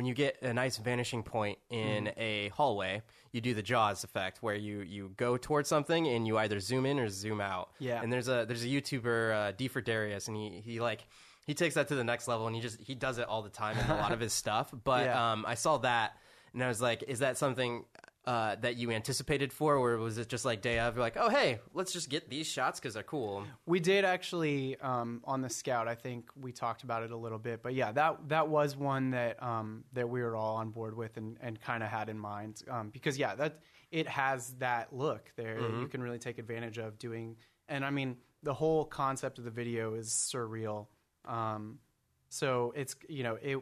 when 0.00 0.06
you 0.06 0.14
get 0.14 0.40
a 0.40 0.54
nice 0.54 0.78
vanishing 0.78 1.22
point 1.22 1.58
in 1.68 2.04
Mm-hmm. 2.06 2.20
a 2.20 2.48
hallway, 2.48 3.02
you 3.32 3.42
do 3.42 3.52
the 3.52 3.60
Jaws 3.60 4.02
effect, 4.02 4.42
where 4.42 4.54
you 4.54 4.80
you 4.80 5.12
go 5.18 5.36
towards 5.36 5.68
something 5.68 6.08
and 6.08 6.26
you 6.26 6.38
either 6.38 6.58
zoom 6.58 6.86
in 6.86 6.98
or 6.98 7.10
zoom 7.10 7.38
out. 7.38 7.68
Yeah. 7.78 8.00
And 8.02 8.10
there's 8.10 8.28
a 8.28 8.46
there's 8.48 8.64
a 8.64 8.68
YouTuber 8.68 9.34
uh, 9.34 9.52
D 9.58 9.68
for 9.68 9.82
Darius, 9.82 10.26
and 10.28 10.36
he 10.36 10.62
he 10.64 10.80
like. 10.80 11.04
He 11.46 11.54
takes 11.54 11.74
that 11.74 11.88
to 11.88 11.94
the 11.96 12.04
next 12.04 12.28
level, 12.28 12.46
and 12.46 12.56
he 12.56 12.62
just 12.62 12.80
he 12.80 12.94
does 12.94 13.18
it 13.18 13.26
all 13.28 13.42
the 13.42 13.50
time 13.50 13.76
in 13.78 13.90
a 13.90 13.96
lot 13.96 14.12
of 14.12 14.20
his 14.26 14.32
stuff. 14.32 14.72
But 14.84 15.04
Yeah. 15.04 15.32
um, 15.32 15.44
I 15.46 15.54
saw 15.54 15.76
that, 15.78 16.16
and 16.54 16.62
I 16.64 16.68
was 16.68 16.80
like, 16.80 17.02
"Is 17.08 17.18
that 17.18 17.36
something 17.36 17.84
uh, 18.26 18.56
that 18.56 18.76
you 18.76 18.90
anticipated 18.90 19.52
for, 19.52 19.76
or 19.76 19.96
was 19.98 20.18
it 20.18 20.28
just 20.28 20.44
like 20.44 20.60
day 20.60 20.78
of? 20.78 20.94
You're 20.94 21.02
like, 21.02 21.16
oh 21.18 21.28
hey, 21.28 21.58
let's 21.72 21.92
just 21.92 22.10
get 22.10 22.28
these 22.28 22.46
shots 22.46 22.78
because 22.78 22.94
they're 22.94 23.02
cool. 23.02 23.44
We 23.66 23.80
did 23.80 24.04
actually 24.04 24.78
um, 24.80 25.22
on 25.24 25.40
the 25.40 25.48
scout. 25.48 25.88
I 25.88 25.94
think 25.94 26.30
we 26.38 26.52
talked 26.52 26.82
about 26.82 27.02
it 27.02 27.12
a 27.12 27.16
little 27.16 27.38
bit, 27.38 27.62
but 27.62 27.74
yeah, 27.74 27.92
that 27.92 28.28
that 28.28 28.48
was 28.48 28.76
one 28.76 29.10
that 29.10 29.42
um, 29.42 29.84
that 29.94 30.08
we 30.08 30.22
were 30.22 30.36
all 30.36 30.56
on 30.56 30.70
board 30.70 30.96
with 30.96 31.16
and, 31.16 31.38
and 31.40 31.60
kind 31.60 31.82
of 31.82 31.88
had 31.88 32.08
in 32.08 32.18
mind 32.18 32.62
um, 32.70 32.90
because 32.90 33.18
yeah, 33.18 33.34
that 33.36 33.60
it 33.90 34.06
has 34.06 34.52
that 34.58 34.92
look 34.92 35.32
there 35.36 35.60
that 35.60 35.80
you 35.80 35.88
can 35.88 36.02
really 36.02 36.18
take 36.18 36.38
advantage 36.38 36.78
of 36.78 36.98
doing. 36.98 37.36
And 37.68 37.84
I 37.84 37.90
mean, 37.90 38.16
the 38.42 38.54
whole 38.54 38.84
concept 38.84 39.38
of 39.38 39.44
the 39.44 39.50
video 39.50 39.94
is 39.94 40.08
surreal. 40.10 40.86
Um, 41.24 41.78
so 42.28 42.72
it's 42.76 42.96
you 43.08 43.22
know 43.22 43.38
it 43.42 43.58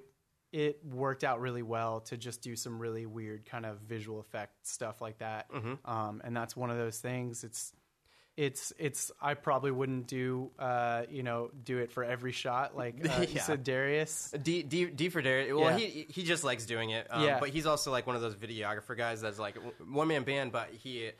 it 0.52 0.80
worked 0.84 1.24
out 1.24 1.40
really 1.40 1.62
well 1.62 2.00
to 2.00 2.16
just 2.16 2.40
do 2.42 2.56
some 2.56 2.78
really 2.78 3.04
weird 3.06 3.44
kind 3.46 3.66
of 3.66 3.78
visual 3.80 4.18
effect 4.20 4.66
stuff 4.66 5.00
like 5.00 5.18
that. 5.18 5.46
Um, 5.84 6.22
and 6.24 6.36
that's 6.36 6.56
one 6.56 6.70
of 6.70 6.76
those 6.78 6.98
things. 6.98 7.44
It's 7.44 7.72
it's 8.36 8.72
it's 8.78 9.10
I 9.20 9.34
probably 9.34 9.72
wouldn't 9.72 10.06
do 10.06 10.52
uh 10.60 11.02
you 11.10 11.24
know 11.24 11.50
do 11.64 11.78
it 11.78 11.90
for 11.90 12.04
every 12.04 12.30
shot 12.30 12.76
like 12.76 12.94
uh, 13.04 13.26
Yeah. 13.28 13.42
said 13.42 13.64
Darius. 13.64 14.32
D, 14.40 14.62
D, 14.62 14.86
D 14.86 15.08
for 15.08 15.20
Darius. 15.20 15.52
Well, 15.54 15.72
Yeah. 15.72 15.86
he 15.86 16.06
he 16.08 16.22
just 16.22 16.44
likes 16.44 16.64
doing 16.64 16.90
it. 16.90 17.08
Um, 17.10 17.24
Yeah. 17.24 17.40
But 17.40 17.48
he's 17.50 17.66
also 17.66 17.90
like 17.90 18.06
one 18.06 18.14
of 18.16 18.22
those 18.22 18.36
videographer 18.36 18.96
guys 18.96 19.20
that's 19.20 19.40
like 19.40 19.56
one 19.84 20.06
man 20.08 20.22
band, 20.22 20.52
but 20.52 20.70
he 20.70 21.10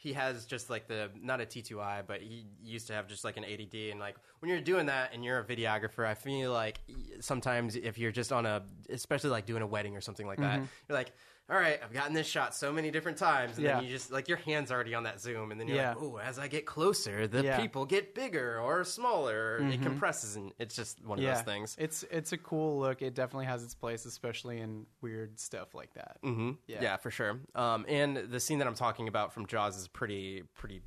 he 0.00 0.12
has 0.12 0.46
just 0.46 0.70
like 0.70 0.86
the 0.86 1.10
not 1.20 1.40
a 1.40 1.44
T2i, 1.44 2.06
but 2.06 2.22
he 2.22 2.46
used 2.62 2.86
to 2.86 2.92
have 2.92 3.08
just 3.08 3.24
like 3.24 3.36
an 3.36 3.44
ADD. 3.44 3.74
And 3.90 3.98
like 3.98 4.14
when 4.38 4.48
you're 4.48 4.60
doing 4.60 4.86
that 4.86 5.12
and 5.12 5.24
you're 5.24 5.40
a 5.40 5.44
videographer, 5.44 6.06
I 6.06 6.14
feel 6.14 6.52
like 6.52 6.78
sometimes 7.20 7.74
if 7.74 7.98
you're 7.98 8.12
just 8.12 8.32
on 8.32 8.46
a, 8.46 8.62
especially 8.90 9.30
like 9.30 9.44
doing 9.44 9.60
a 9.60 9.66
wedding 9.66 9.96
or 9.96 10.00
something 10.00 10.26
like 10.26 10.38
that, 10.38 10.60
mm-hmm. 10.60 10.66
you're 10.88 10.96
like. 10.96 11.12
All 11.50 11.56
right, 11.56 11.80
I've 11.82 11.92
gotten 11.94 12.12
this 12.12 12.26
shot 12.26 12.54
so 12.54 12.70
many 12.72 12.90
different 12.90 13.16
times, 13.16 13.56
and 13.56 13.58
Mm-hmm. 13.58 13.64
Yeah. 13.66 13.74
then 13.76 13.84
you 13.84 13.90
just 13.90 14.12
like 14.12 14.28
your 14.28 14.36
hands 14.36 14.70
already 14.70 14.94
on 14.94 15.04
that 15.04 15.18
zoom, 15.18 15.50
and 15.50 15.58
then 15.58 15.66
you're 15.66 15.78
Yeah. 15.78 15.94
like, 15.94 16.02
"Oh, 16.02 16.16
as 16.18 16.38
I 16.38 16.46
get 16.46 16.66
closer, 16.66 17.26
the 17.26 17.42
Yeah. 17.42 17.52
Mm-hmm. 17.54 17.62
people 17.62 17.86
get 17.86 18.14
bigger 18.14 18.60
or 18.60 18.84
smaller. 18.84 19.58
It 19.62 19.80
compresses, 19.80 20.36
and 20.36 20.52
it's 20.58 20.76
just 20.76 21.02
one 21.02 21.18
of 21.18 21.24
those 21.24 21.40
things." 21.42 21.74
it's 21.78 22.02
it's 22.10 22.32
a 22.32 22.38
cool 22.38 22.78
look. 22.78 23.00
It 23.00 23.14
definitely 23.14 23.46
has 23.46 23.64
its 23.64 23.74
place, 23.74 24.04
especially 24.04 24.60
in 24.60 24.84
weird 25.00 25.40
stuff 25.40 25.74
like 25.74 25.94
that. 25.94 26.18
hmm 26.22 26.52
Yeah. 26.66 26.82
Yeah. 26.82 26.96
for 26.98 27.10
sure. 27.10 27.40
Um, 27.54 27.86
and 27.88 28.16
the 28.16 28.40
scene 28.40 28.58
that 28.58 28.68
I'm 28.68 28.74
talking 28.74 29.08
about 29.08 29.32
from 29.32 29.46
Jaws 29.46 29.76
is 29.78 29.88
pretty, 29.88 30.42
pretty. 30.54 30.82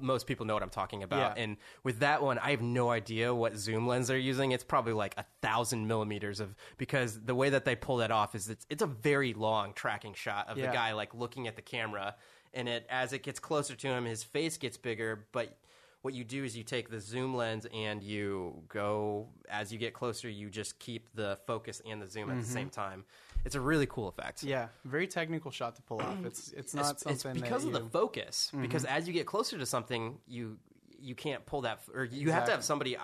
Most 0.00 0.26
people 0.26 0.46
know 0.46 0.54
what 0.54 0.62
I'm 0.62 0.70
talking 0.70 1.02
about. 1.02 1.36
Yeah. 1.36 1.42
And 1.42 1.56
with 1.82 2.00
that 2.00 2.22
one, 2.22 2.38
I 2.38 2.50
have 2.50 2.62
no 2.62 2.90
idea 2.90 3.34
what 3.34 3.56
zoom 3.56 3.86
lens 3.86 4.08
they're 4.08 4.18
using. 4.18 4.52
It's 4.52 4.64
probably 4.64 4.92
like 4.92 5.14
a 5.16 5.24
thousand 5.42 5.86
millimeters 5.86 6.40
of 6.40 6.54
because 6.78 7.20
the 7.20 7.34
way 7.34 7.50
that 7.50 7.64
they 7.64 7.76
pull 7.76 7.98
that 7.98 8.10
off 8.10 8.34
is 8.34 8.48
it's 8.48 8.66
it's 8.70 8.82
a 8.82 8.86
very 8.86 9.34
long 9.34 9.72
tracking 9.74 10.14
shot 10.14 10.48
of 10.48 10.58
Yeah. 10.58 10.66
the 10.66 10.72
guy 10.72 10.92
like 10.92 11.14
looking 11.14 11.46
at 11.46 11.56
the 11.56 11.62
camera, 11.62 12.16
and 12.52 12.68
it 12.68 12.86
as 12.88 13.12
it 13.12 13.22
gets 13.22 13.38
closer 13.40 13.74
to 13.74 13.88
him, 13.88 14.04
his 14.04 14.22
face 14.22 14.56
gets 14.56 14.76
bigger, 14.76 15.26
but. 15.32 15.56
What 16.02 16.12
you 16.12 16.22
do 16.22 16.44
is 16.44 16.54
you 16.54 16.64
take 16.64 16.90
the 16.90 17.00
zoom 17.00 17.34
lens 17.34 17.66
and 17.72 18.02
you 18.02 18.62
go 18.68 19.30
as 19.48 19.72
you 19.72 19.78
get 19.78 19.94
closer. 19.94 20.28
You 20.28 20.50
just 20.50 20.78
keep 20.78 21.08
the 21.14 21.38
focus 21.46 21.80
and 21.88 22.02
the 22.02 22.06
zoom 22.06 22.28
at 22.28 22.36
the 22.36 22.42
mm-hmm. 22.42 22.52
same 22.52 22.68
time. 22.68 23.06
It's 23.44 23.54
a 23.54 23.60
really 23.60 23.86
cool 23.86 24.08
effect. 24.08 24.38
Mm-hmm. 24.38 24.48
Yeah, 24.48 24.68
very 24.84 25.06
technical 25.06 25.50
shot 25.50 25.76
to 25.76 25.82
pull 25.82 26.00
off. 26.00 26.24
It's 26.24 26.52
it's 26.52 26.74
not 26.74 26.80
It's- 26.96 27.02
it's 27.06 27.22
something 27.22 27.40
because 27.42 27.62
that 27.62 27.68
of 27.68 27.72
the 27.74 27.78
you- 27.80 27.84
Mm-hmm. 27.84 27.92
focus. 27.92 28.50
Because 28.58 28.84
as 28.84 29.06
you 29.06 29.12
get 29.12 29.26
closer 29.26 29.58
to 29.58 29.66
something, 29.66 30.18
you 30.26 30.58
you 30.98 31.14
can't 31.14 31.44
pull 31.44 31.62
that, 31.62 31.80
or 31.94 32.04
you 32.04 32.30
have 32.32 32.46
to 32.46 32.50
have 32.52 32.64
somebody 32.64 32.96
uh, 32.96 33.02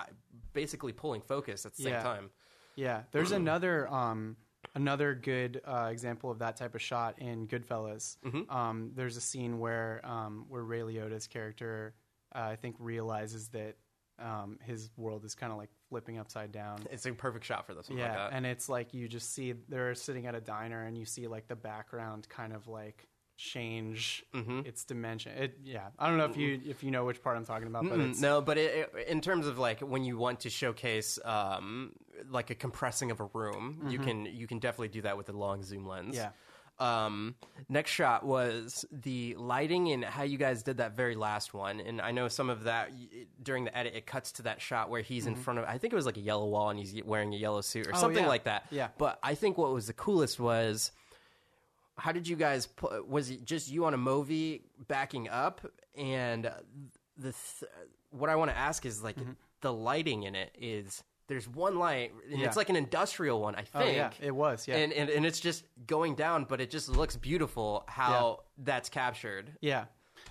basically 0.55 0.93
pulling 0.93 1.21
focus 1.21 1.67
at 1.67 1.75
the 1.77 1.83
same 1.83 1.93
Yeah. 1.93 2.03
time. 2.03 2.31
Yeah, 2.77 3.03
there's 3.13 3.33
another 3.43 3.87
um, 3.93 4.37
another 4.75 5.15
good 5.15 5.61
uh, 5.67 5.89
example 5.91 6.31
of 6.31 6.39
that 6.39 6.57
type 6.57 6.75
of 6.75 6.81
shot 6.81 7.19
in 7.19 7.47
Goodfellas. 7.47 8.17
Mm-hmm. 8.25 8.51
Um, 8.51 8.93
there's 8.95 9.17
a 9.19 9.21
scene 9.21 9.59
where 9.59 10.01
um, 10.05 10.47
where 10.49 10.63
Ray 10.63 10.81
Liotta's 10.81 11.27
character, 11.27 11.95
uh, 12.35 12.39
I 12.39 12.57
think, 12.57 12.77
realizes 12.79 13.49
that 13.49 13.77
um, 14.21 14.59
his 14.63 14.91
world 14.97 15.25
is 15.25 15.35
kind 15.35 15.51
of 15.53 15.59
like 15.59 15.71
flipping 15.89 16.19
upside 16.19 16.53
down. 16.53 16.79
It's 16.91 17.07
a 17.07 17.13
perfect 17.13 17.45
shot 17.45 17.67
for 17.67 17.75
this 17.75 17.89
one. 17.89 17.99
Yeah, 17.99 18.25
like 18.25 18.35
and 18.35 18.47
it's 18.47 18.69
like 18.69 18.95
you 18.95 19.09
just 19.09 19.33
see 19.35 19.55
they're 19.69 19.95
sitting 19.95 20.27
at 20.27 20.35
a 20.35 20.41
diner, 20.41 20.85
and 20.85 20.97
you 20.99 21.05
see 21.05 21.27
like 21.27 21.49
the 21.49 21.57
background 21.57 22.29
kind 22.29 22.53
of 22.53 22.69
like 22.69 23.07
change 23.37 24.23
Mm-hmm. 24.35 24.61
its 24.67 24.85
dimension. 24.85 25.33
It 25.37 25.59
yeah, 25.65 25.89
I 25.99 26.09
don't 26.09 26.19
know 26.19 26.27
if 26.27 26.37
you 26.37 26.61
if 26.65 26.83
you 26.85 26.91
know 26.91 27.05
which 27.05 27.23
part 27.23 27.37
I'm 27.37 27.45
talking 27.45 27.67
about, 27.69 27.89
but 27.89 27.99
it's 27.99 28.21
no, 28.21 28.41
but 28.41 28.59
it, 28.59 28.91
it- 28.95 29.09
in 29.09 29.21
terms 29.21 29.47
of 29.47 29.59
like 29.59 29.81
when 29.81 30.05
you 30.05 30.17
want 30.19 30.41
to 30.41 30.51
showcase 30.51 31.19
um, 31.25 31.93
like 32.31 32.51
a 32.51 32.55
compressing 32.55 33.11
of 33.11 33.21
a 33.21 33.29
room, 33.33 33.87
you 33.89 33.99
can 33.99 34.27
you 34.27 34.47
can 34.47 34.59
definitely 34.59 34.89
do 34.89 35.03
that 35.03 35.17
with 35.17 35.29
a 35.31 35.33
long 35.33 35.63
zoom 35.63 35.87
lens. 35.87 36.15
Mm-hmm. 36.15 36.25
Yeah. 36.25 36.31
Um, 36.81 37.35
next 37.69 37.91
shot 37.91 38.25
was 38.25 38.85
the 38.91 39.35
lighting 39.37 39.93
and 39.93 40.05
how 40.05 40.23
you 40.23 40.39
guys 40.39 40.63
did 40.63 40.79
that 40.79 40.97
very 40.97 41.15
last 41.15 41.53
one. 41.53 41.81
And 41.81 42.01
I 42.01 42.11
know 42.11 42.29
some 42.29 42.49
of 42.51 42.65
that 42.65 42.91
during 43.43 43.65
the 43.65 43.77
edit, 43.77 43.95
it 43.95 44.07
cuts 44.07 44.33
to 44.33 44.43
that 44.43 44.61
shot 44.61 44.89
where 44.89 45.03
he's 45.03 45.27
in 45.27 45.35
front 45.35 45.59
of, 45.59 45.67
I 45.67 45.79
think 45.79 45.93
it 45.93 45.97
was 45.97 46.07
like 46.07 46.17
a 46.17 46.23
yellow 46.23 46.47
wall 46.47 46.71
and 46.71 46.79
he's 46.79 47.05
wearing 47.05 47.35
a 47.35 47.37
yellow 47.37 47.61
suit 47.61 47.87
or 47.87 47.95
something 47.95 48.25
yeah. 48.25 48.29
like 48.29 48.45
that. 48.45 48.67
Yeah. 48.71 48.89
But 48.97 49.19
I 49.23 49.35
think 49.35 49.59
what 49.59 49.73
was 49.73 49.87
the 49.87 49.93
coolest 49.93 50.41
was 50.41 50.91
how 51.97 52.13
did 52.13 52.27
you 52.27 52.37
guys 52.37 52.67
pu- 52.67 53.05
was 53.07 53.31
it 53.31 53.45
just 53.45 53.71
you 53.71 53.85
on 53.85 53.95
a 53.95 53.99
Movi 53.99 54.63
backing 54.89 55.29
up 55.29 55.61
and 55.95 56.51
the 57.17 57.33
th- 57.33 57.71
what 58.11 58.31
i 58.31 58.37
want 58.37 58.51
to 58.51 58.57
ask 58.57 58.87
is 58.87 59.03
like 59.03 59.17
the 59.61 59.73
lighting 59.73 60.23
in 60.25 60.35
it 60.35 60.51
is 60.59 61.03
there's 61.31 61.49
one 61.49 61.79
light 61.79 62.13
and 62.31 62.39
Yeah. 62.41 62.47
it's 62.47 62.57
like 62.57 62.69
an 62.69 62.77
industrial 62.77 63.41
one 63.41 63.55
i 63.55 63.63
think 63.63 63.85
Oh, 63.87 63.89
yeah, 63.89 64.11
it 64.21 64.35
was, 64.35 64.69
yeah. 64.69 64.77
and, 64.77 64.93
and 64.93 65.09
and 65.09 65.25
it's 65.25 65.41
just 65.41 65.65
going 65.87 66.15
down 66.17 66.45
but 66.45 66.61
it 66.61 66.69
just 66.71 66.89
looks 66.91 67.17
beautiful 67.17 67.85
how 67.89 68.41
that's 68.59 68.91
captured 68.91 69.53
Yeah. 69.63 69.85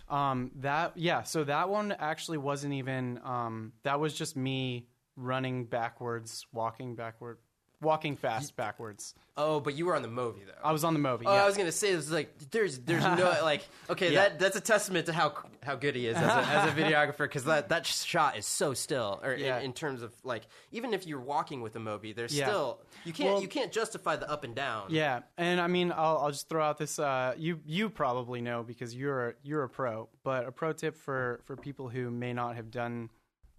Um, 0.07 0.51
that 0.57 0.91
yeah, 0.95 1.23
so 1.23 1.43
that 1.45 1.69
one 1.69 1.91
actually 1.97 2.37
wasn't 2.37 2.73
even 2.73 3.19
um, 3.23 3.73
that 3.83 3.99
was 3.99 4.13
just 4.13 4.35
me 4.35 4.87
running 5.15 5.65
backwards, 5.65 6.45
walking 6.51 6.95
backward, 6.95 7.37
walking 7.81 8.15
fast 8.17 8.55
backwards. 8.57 9.13
oh 9.37 9.59
but 9.61 9.73
you 9.73 9.85
were 9.85 9.95
on 9.95 10.01
the 10.01 10.07
Movi 10.09 10.45
though 10.45 10.51
I 10.63 10.71
was 10.73 10.83
on 10.83 10.93
the 10.93 10.99
Movi. 10.99 11.23
Oh, 11.25 11.33
yeah. 11.33 11.43
I 11.43 11.45
was 11.45 11.55
gonna 11.55 11.71
say, 11.71 11.91
it's 11.91 12.11
like 12.11 12.37
there's 12.51 12.77
there's 12.79 13.03
no 13.03 13.37
like 13.41 13.61
okay 13.89 14.11
Yeah. 14.11 14.29
that 14.29 14.39
that's 14.39 14.57
a 14.57 14.61
testament 14.61 15.05
to 15.05 15.13
how 15.13 15.33
how 15.63 15.75
good 15.75 15.95
he 15.95 16.07
is 16.07 16.17
as 16.17 16.23
a, 16.23 16.47
as 16.49 16.69
a 16.69 16.75
videographer 16.75 17.19
because 17.19 17.45
that 17.45 17.69
that 17.69 17.85
shot 17.85 18.37
is 18.37 18.45
so 18.45 18.73
still 18.73 19.19
or 19.23 19.33
Yeah. 19.33 19.59
in, 19.59 19.65
in 19.65 19.73
terms 19.73 20.01
of 20.01 20.13
like 20.25 20.43
even 20.71 20.93
if 20.93 21.07
you're 21.07 21.21
walking 21.21 21.61
with 21.61 21.75
a 21.77 21.79
Movi, 21.79 22.13
there's 22.13 22.35
Yeah. 22.37 22.47
still 22.47 22.81
you 23.05 23.13
can't 23.13 23.33
Well- 23.33 23.41
you 23.41 23.47
can't 23.47 23.71
justify 23.71 24.17
the 24.17 24.29
up 24.29 24.43
and 24.43 24.53
down. 24.55 24.87
Yeah, 24.89 25.21
and 25.37 25.61
I 25.61 25.67
mean, 25.67 25.91
I'll, 25.93 26.17
I'll 26.17 26.31
just 26.31 26.49
throw 26.49 26.63
out 26.63 26.77
this. 26.77 26.99
Uh, 26.99 27.33
you 27.37 27.61
you 27.65 27.89
probably 27.89 28.41
know 28.41 28.63
because 28.63 28.93
you're 28.93 29.35
you're 29.43 29.63
a 29.63 29.69
pro, 29.69 30.09
but 30.23 30.45
a 30.47 30.51
pro 30.51 30.73
tip 30.73 30.97
for 30.97 31.39
for 31.45 31.55
people 31.55 31.87
who 31.87 32.11
may 32.11 32.33
not 32.33 32.55
have 32.57 32.71
done 32.71 33.09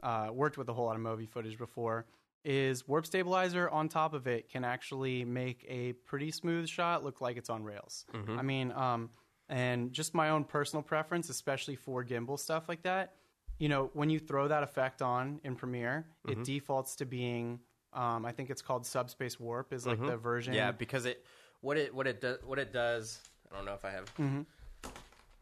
uh, 0.02 0.28
worked 0.32 0.56
with 0.58 0.68
a 0.68 0.72
whole 0.74 0.86
lot 0.86 0.96
of 0.96 1.02
Movi 1.02 1.28
footage 1.28 1.56
before 1.58 2.04
is 2.44 2.88
warp 2.88 3.04
stabilizer 3.06 3.68
on 3.68 3.88
top 3.88 4.14
of 4.14 4.26
it 4.26 4.48
can 4.50 4.64
actually 4.64 5.24
make 5.24 5.64
a 5.68 5.92
pretty 6.06 6.30
smooth 6.30 6.68
shot 6.68 7.04
look 7.04 7.20
like 7.20 7.36
it's 7.36 7.50
on 7.50 7.62
rails. 7.62 8.06
I 8.28 8.42
mean, 8.42 8.72
um, 8.72 9.10
and 9.48 9.92
just 9.92 10.14
my 10.14 10.30
own 10.30 10.44
personal 10.44 10.82
preference, 10.82 11.28
especially 11.28 11.76
for 11.76 12.04
gimbal 12.04 12.38
stuff 12.38 12.68
like 12.68 12.82
that. 12.84 13.14
You 13.58 13.68
know, 13.68 13.90
when 13.92 14.08
you 14.08 14.18
throw 14.18 14.48
that 14.48 14.62
effect 14.62 15.02
on 15.02 15.40
in 15.44 15.54
Premiere, 15.54 16.06
it 16.26 16.44
defaults 16.44 16.96
to 16.96 17.04
being. 17.04 17.60
Um, 17.92 18.24
I 18.24 18.32
think 18.32 18.48
it's 18.50 18.62
called 18.62 18.86
subspace 18.86 19.38
warp 19.40 19.72
is 19.72 19.86
like 19.86 20.00
the 20.00 20.16
version. 20.16 20.54
Yeah, 20.54 20.70
because 20.72 21.04
it 21.04 21.24
what 21.60 21.76
it 21.76 21.94
what 21.94 22.06
it 22.06 22.20
does 22.22 22.38
what 22.44 22.58
it 22.58 22.72
does. 22.72 23.20
I 23.52 23.56
don't 23.56 23.66
know 23.66 23.74
if 23.74 23.84
I 23.84 23.90
have 23.90 24.04
Mm-hmm. 24.14 24.42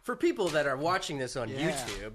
for 0.02 0.16
people 0.16 0.48
that 0.48 0.66
are 0.66 0.76
watching 0.76 1.18
this 1.18 1.36
on 1.36 1.48
Yeah. 1.50 1.70
YouTube. 1.70 2.14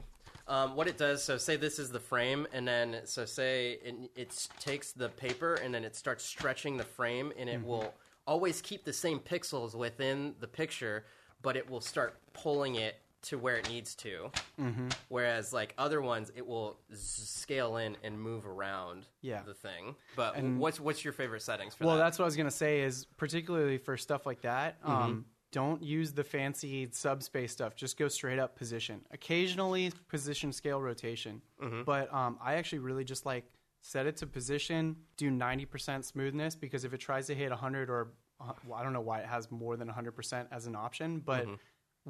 Um, 0.54 0.76
what 0.76 0.88
it 0.88 0.98
does, 1.00 1.24
so 1.24 1.38
say 1.38 1.56
this 1.56 1.80
is 1.80 1.90
the 1.90 2.00
frame, 2.00 2.46
and 2.54 2.68
then 2.68 3.02
so 3.06 3.26
say 3.26 3.80
it, 3.84 3.96
it 4.16 4.48
takes 4.60 4.92
the 4.92 5.10
paper 5.10 5.56
and 5.56 5.74
then 5.74 5.84
it 5.84 5.96
starts 5.96 6.24
stretching 6.24 6.78
the 6.78 6.84
frame, 6.84 7.34
and 7.40 7.50
Mm-hmm. 7.50 7.64
it 7.64 7.68
will 7.68 7.94
always 8.28 8.62
keep 8.62 8.84
the 8.86 8.94
same 8.94 9.20
pixels 9.20 9.74
within 9.74 10.36
the 10.40 10.48
picture, 10.48 11.06
but 11.42 11.58
it 11.58 11.68
will 11.70 11.82
start 11.82 12.20
pulling 12.34 12.76
it 12.76 12.96
to 13.24 13.38
where 13.38 13.56
it 13.58 13.68
needs 13.70 13.96
to. 13.96 14.30
Mm-hmm. 14.62 14.90
Whereas 15.10 15.54
like 15.54 15.74
other 15.78 16.02
ones, 16.02 16.32
it 16.36 16.46
will 16.46 16.78
z- 16.94 17.24
scale 17.26 17.78
in 17.78 17.98
and 18.04 18.20
move 18.22 18.46
around 18.46 19.08
Yeah. 19.22 19.42
the 19.44 19.54
thing. 19.56 19.96
But 20.16 20.40
what's 20.44 20.80
what's 20.80 21.04
your 21.04 21.14
favorite 21.14 21.42
settings 21.42 21.74
for 21.74 21.86
Well, 21.86 21.96
that? 21.98 22.04
that's 22.04 22.20
what 22.20 22.26
I 22.26 22.28
was 22.28 22.36
gonna 22.36 22.52
say. 22.52 22.82
Is 22.82 23.06
particularly 23.18 23.78
for 23.80 23.98
stuff 23.98 24.26
like 24.28 24.42
that, 24.42 24.80
Mm-hmm. 24.84 24.92
um, 24.92 25.26
don't 25.54 25.82
use 25.82 26.12
the 26.12 26.24
fancy 26.26 26.90
subspace 26.92 27.54
stuff. 27.54 27.76
Just 27.76 27.98
go 27.98 28.10
straight 28.10 28.40
up 28.40 28.58
position. 28.58 29.00
Occasionally, 29.12 29.92
position 30.10 30.52
scale 30.52 30.82
rotation. 30.82 31.42
Mm-hmm. 31.62 31.84
But 31.84 32.14
um, 32.14 32.38
I 32.44 32.56
actually 32.56 32.80
really 32.80 33.06
just 33.06 33.26
like 33.26 33.46
set 33.80 34.06
it 34.06 34.18
to 34.18 34.28
position. 34.28 34.98
Do 35.16 35.32
ninety 35.32 35.66
percent 35.66 36.04
smoothness 36.04 36.56
because 36.56 36.84
if 36.84 36.94
it 36.94 37.00
tries 37.00 37.28
to 37.28 37.36
hit 37.36 37.52
hundred 37.54 37.90
or 37.90 38.10
uh, 38.42 38.52
well, 38.68 38.78
I 38.78 38.84
don't 38.84 38.92
know 38.94 39.00
why 39.02 39.20
it 39.20 39.28
has 39.28 39.50
more 39.52 39.78
than 39.78 39.88
hundred 39.88 40.12
percent 40.16 40.50
as 40.52 40.68
an 40.68 40.76
option, 40.76 41.20
but 41.20 41.46
Mm-hmm. 41.46 41.54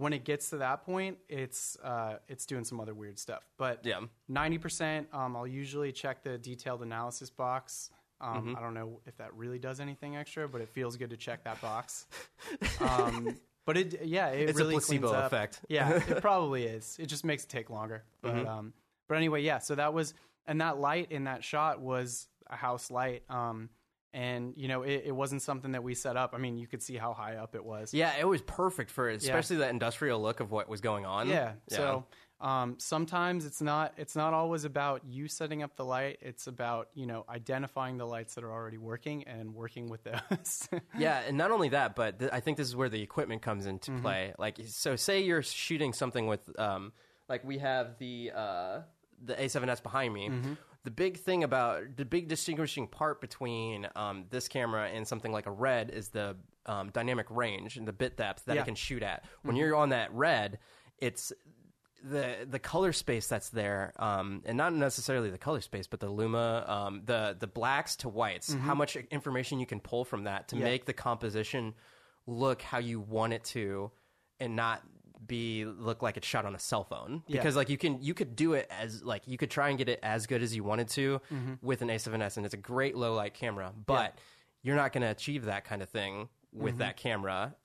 when 0.02 0.14
it 0.14 0.24
gets 0.24 0.50
to 0.52 0.58
that 0.58 0.84
point, 0.86 1.18
it's 1.30 1.78
uh, 1.84 2.16
it's 2.28 2.46
doing 2.48 2.64
some 2.64 2.80
other 2.80 2.94
weird 2.96 3.20
stuff. 3.20 3.44
But 3.58 3.86
Yeah. 3.86 4.00
ninety 4.28 4.58
percent. 4.58 5.08
Um, 5.14 5.36
I'll 5.36 5.46
usually 5.64 5.92
check 5.92 6.24
the 6.24 6.38
detailed 6.38 6.82
analysis 6.82 7.30
box. 7.30 7.92
Um, 8.24 8.48
Mm-hmm. 8.48 8.56
I 8.58 8.62
don't 8.62 8.74
know 8.74 9.02
if 9.06 9.18
that 9.18 9.34
really 9.36 9.60
does 9.60 9.80
anything 9.80 10.16
extra, 10.16 10.48
but 10.48 10.62
it 10.62 10.70
feels 10.70 10.96
good 10.98 11.10
to 11.12 11.18
check 11.18 11.44
that 11.44 11.62
box. 11.62 12.08
Um, 12.80 13.36
but 13.66 13.78
it, 13.78 14.06
yeah, 14.06 14.28
it 14.30 14.50
It's 14.50 14.60
a 14.60 14.64
really 14.64 14.74
placebo 14.76 15.08
cleans 15.10 15.24
up. 15.24 15.26
effect. 15.32 15.60
Yeah, 15.70 15.92
it 16.08 16.22
probably 16.22 16.64
is. 16.66 16.98
It 17.00 17.06
just 17.08 17.24
makes 17.24 17.44
it 17.44 17.50
take 17.50 17.70
longer. 17.70 18.04
But 18.22 18.36
Mm-hmm. 18.36 18.48
um, 18.48 18.74
but 19.08 19.16
anyway, 19.18 19.42
yeah. 19.42 19.60
So 19.60 19.76
that 19.76 19.94
was, 19.94 20.14
and 20.48 20.62
that 20.62 20.78
light 20.80 21.12
in 21.12 21.26
that 21.26 21.44
shot 21.44 21.80
was 21.82 22.28
a 22.48 22.56
house 22.56 22.90
light. 22.92 23.24
Um, 23.30 23.70
and 24.14 24.54
you 24.58 24.68
know, 24.68 24.84
it, 24.84 25.04
it 25.08 25.12
wasn't 25.16 25.42
something 25.42 25.72
that 25.74 25.84
we 25.84 25.96
set 25.96 26.18
up. 26.18 26.34
I 26.36 26.38
mean, 26.38 26.58
you 26.58 26.68
could 26.68 26.82
see 26.82 26.96
how 26.98 27.14
high 27.14 27.36
up 27.38 27.56
it 27.56 27.64
was. 27.66 27.94
Yeah, 27.94 28.14
it 28.20 28.28
was 28.28 28.42
perfect 28.42 28.92
for 28.92 29.10
especially 29.10 29.58
that 29.58 29.70
industrial 29.72 30.22
look 30.22 30.40
of 30.40 30.52
what 30.52 30.70
was 30.70 30.82
going 30.82 31.06
on. 31.06 31.28
Yeah. 31.30 31.54
So 31.70 32.06
um, 32.44 32.76
sometimes 32.78 33.46
it's 33.46 33.62
not 33.62 33.94
it's 33.98 34.16
not 34.16 34.34
always 34.34 34.66
about 34.66 35.02
you 35.08 35.28
setting 35.28 35.64
up 35.64 35.76
the 35.78 35.86
light. 35.86 36.18
It's 36.22 36.46
about 36.48 36.90
you 36.94 37.06
know 37.08 37.26
identifying 37.30 37.98
the 37.98 38.06
lights 38.06 38.36
that 38.36 38.44
are 38.44 38.52
already 38.52 38.78
working 38.78 39.24
and 39.24 39.56
working 39.56 39.88
with 39.90 40.04
those. 40.04 40.68
yeah, 41.00 41.22
and 41.28 41.38
not 41.38 41.52
only 41.52 41.70
that, 41.70 41.96
but 41.96 42.20
th- 42.20 42.32
I 42.34 42.42
think 42.42 42.58
this 42.58 42.68
is 42.68 42.76
where 42.76 42.90
the 42.90 43.02
equipment 43.02 43.42
comes 43.42 43.66
into 43.66 43.92
Mm-hmm. 43.92 44.02
play. 44.02 44.34
Like, 44.38 44.60
so 44.68 44.96
say 44.96 45.22
you're 45.24 45.42
shooting 45.44 45.94
something 45.94 46.28
with, 46.28 46.42
um, 46.60 46.92
like 47.30 47.44
we 47.46 47.58
have 47.60 47.98
the 47.98 48.32
uh, 48.36 48.80
the 49.24 49.36
A7S 49.36 49.82
behind 49.82 50.14
me. 50.14 50.30
Mm-hmm. 50.30 50.54
The 50.84 50.92
big 50.92 51.18
thing 51.18 51.46
about 51.46 51.96
the 51.96 52.04
big 52.04 52.28
distinguishing 52.28 52.88
part 52.88 53.22
between 53.22 53.88
um, 53.96 54.26
this 54.32 54.50
camera 54.50 54.90
and 54.90 55.08
something 55.08 55.32
like 55.32 55.46
a 55.46 55.52
RED 55.52 55.92
is 55.92 56.10
the 56.10 56.36
um, 56.66 56.90
dynamic 56.90 57.28
range 57.30 57.78
and 57.78 57.88
the 57.88 57.94
bit 57.94 58.18
depth 58.18 58.44
that 58.48 58.56
Yeah. 58.58 58.64
it 58.64 58.66
can 58.66 58.76
shoot 58.76 59.02
at. 59.02 59.24
When 59.44 59.56
you're 59.56 59.76
on 59.78 59.90
that 59.90 60.14
RED, 60.14 60.60
it's 60.98 61.32
the 62.04 62.46
the 62.50 62.60
color 62.60 62.92
space 62.94 63.28
that's 63.28 63.50
there, 63.50 63.94
um, 63.98 64.42
and 64.46 64.58
not 64.58 64.74
necessarily 64.74 65.30
the 65.30 65.38
color 65.38 65.62
space, 65.62 65.88
but 65.88 66.00
the 66.02 66.10
luma, 66.10 66.66
um, 66.68 67.02
the 67.06 67.36
the 67.40 67.48
blacks 67.48 67.96
to 67.98 68.10
whites. 68.10 68.54
How 68.54 68.76
much 68.76 68.96
information 69.10 69.60
you 69.60 69.66
can 69.66 69.80
pull 69.80 70.04
from 70.06 70.26
that 70.26 70.50
to 70.50 70.56
Mm-hmm. 70.56 70.66
Yeah. 70.66 70.72
make 70.72 70.86
the 70.86 70.94
composition 70.94 71.74
look 72.28 72.62
how 72.62 72.78
you 72.80 73.00
want 73.00 73.34
it 73.34 73.44
to, 73.46 73.92
and 74.40 74.56
not 74.56 74.82
be 75.26 75.64
look 75.64 76.02
like 76.02 76.18
it's 76.18 76.28
shot 76.28 76.46
on 76.46 76.54
a 76.54 76.60
cell 76.60 76.84
phone. 76.84 77.24
Yeah. 77.28 77.38
Because 77.38 77.56
like 77.56 77.70
you 77.70 77.78
can 77.78 78.02
you 78.02 78.14
could 78.14 78.36
do 78.36 78.54
it 78.54 78.68
as 78.70 79.02
like 79.04 79.24
you 79.26 79.38
could 79.38 79.50
try 79.50 79.70
and 79.70 79.78
get 79.78 79.88
it 79.88 80.00
as 80.04 80.28
good 80.28 80.44
as 80.44 80.54
you 80.54 80.64
wanted 80.66 80.90
to 80.90 81.22
Mm-hmm. 81.34 81.54
with 81.62 81.82
an 81.82 81.90
ace 81.90 82.06
A7S, 82.08 82.36
and 82.38 82.46
it's 82.46 82.54
a 82.54 82.58
great 82.58 82.96
low 82.98 83.14
light 83.16 83.34
camera, 83.34 83.72
but 83.86 84.18
you're 84.62 84.76
not 84.76 84.92
going 84.92 85.02
to 85.04 85.10
achieve 85.10 85.46
that 85.46 85.64
kind 85.64 85.82
of 85.82 85.90
thing 85.90 86.28
Mm-hmm. 86.54 86.64
with 86.66 86.78
that 86.80 86.98
camera 86.98 87.56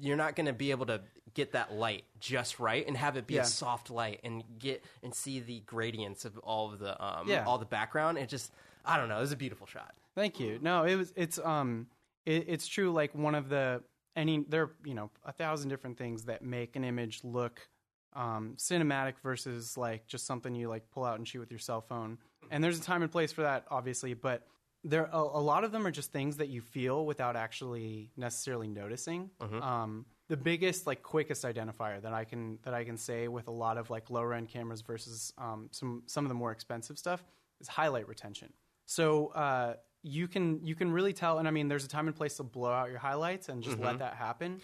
you're 0.00 0.16
not 0.16 0.36
going 0.36 0.46
to 0.46 0.52
be 0.52 0.70
able 0.70 0.86
to 0.86 1.00
get 1.34 1.52
that 1.52 1.72
light 1.72 2.04
just 2.18 2.58
right 2.58 2.86
and 2.86 2.96
have 2.96 3.16
it 3.16 3.26
be 3.26 3.34
Yeah. 3.34 3.42
a 3.42 3.44
soft 3.44 3.90
light 3.90 4.20
and 4.24 4.42
get 4.58 4.84
and 5.02 5.14
see 5.14 5.40
the 5.40 5.60
gradients 5.60 6.24
of 6.24 6.36
all 6.38 6.72
of 6.72 6.78
the 6.78 7.02
um 7.04 7.28
Yeah. 7.28 7.44
all 7.46 7.58
the 7.58 7.64
background 7.66 8.18
it 8.18 8.28
just 8.28 8.52
i 8.84 8.96
don't 8.96 9.08
know 9.08 9.18
it 9.18 9.20
was 9.20 9.32
a 9.32 9.36
beautiful 9.36 9.66
shot 9.66 9.94
Thank 10.16 10.40
you. 10.40 10.58
No, 10.60 10.82
it 10.84 10.96
was 10.96 11.12
it's 11.14 11.38
um 11.38 11.86
it, 12.26 12.46
it's 12.48 12.66
true 12.66 12.90
like 12.90 13.14
one 13.14 13.36
of 13.36 13.48
the 13.48 13.80
any 14.16 14.44
there 14.48 14.62
are, 14.64 14.70
you 14.84 14.94
know 14.94 15.08
a 15.24 15.32
thousand 15.32 15.68
different 15.68 15.96
things 15.98 16.24
that 16.24 16.42
make 16.42 16.74
an 16.74 16.82
image 16.84 17.20
look 17.22 17.68
um 18.14 18.54
cinematic 18.58 19.14
versus 19.22 19.76
like 19.76 20.06
just 20.08 20.26
something 20.26 20.52
you 20.54 20.68
like 20.68 20.90
pull 20.90 21.04
out 21.04 21.16
and 21.18 21.28
shoot 21.28 21.38
with 21.38 21.50
your 21.52 21.60
cell 21.60 21.80
phone. 21.80 22.18
And 22.50 22.62
there's 22.62 22.76
a 22.78 22.82
time 22.82 23.02
and 23.02 23.10
place 23.12 23.30
for 23.30 23.42
that 23.42 23.66
obviously, 23.70 24.14
but 24.14 24.42
there 24.84 25.08
a, 25.12 25.18
a 25.18 25.42
lot 25.42 25.64
of 25.64 25.72
them 25.72 25.86
are 25.86 25.90
just 25.90 26.12
things 26.12 26.38
that 26.38 26.48
you 26.48 26.60
feel 26.60 27.04
without 27.06 27.36
actually 27.36 28.10
necessarily 28.16 28.68
noticing. 28.68 29.30
Um 29.62 30.06
the 30.30 30.36
biggest 30.36 30.86
like 30.86 31.02
quickest 31.02 31.44
identifier 31.44 32.00
that 32.00 32.12
I 32.12 32.24
can 32.24 32.58
that 32.62 32.72
I 32.72 32.84
can 32.84 32.96
say 32.96 33.26
with 33.26 33.48
a 33.48 33.50
lot 33.50 33.76
of 33.76 33.90
like 33.90 34.10
lower 34.10 34.32
end 34.32 34.48
cameras 34.48 34.80
versus 34.80 35.32
um, 35.36 35.68
some 35.72 36.04
some 36.06 36.24
of 36.24 36.28
the 36.28 36.36
more 36.36 36.52
expensive 36.52 36.98
stuff 36.98 37.24
is 37.60 37.66
highlight 37.66 38.06
retention. 38.08 38.52
So 38.86 39.28
uh, 39.28 39.74
you 40.02 40.28
can 40.28 40.64
you 40.64 40.76
can 40.76 40.92
really 40.92 41.12
tell, 41.12 41.38
and 41.38 41.48
I 41.48 41.50
mean, 41.50 41.66
there's 41.66 41.84
a 41.84 41.88
time 41.88 42.06
and 42.06 42.16
place 42.16 42.36
to 42.36 42.44
blow 42.44 42.70
out 42.70 42.90
your 42.90 43.00
highlights 43.00 43.48
and 43.48 43.60
just 43.62 43.78
let 43.80 43.98
that 43.98 44.14
happen. 44.14 44.60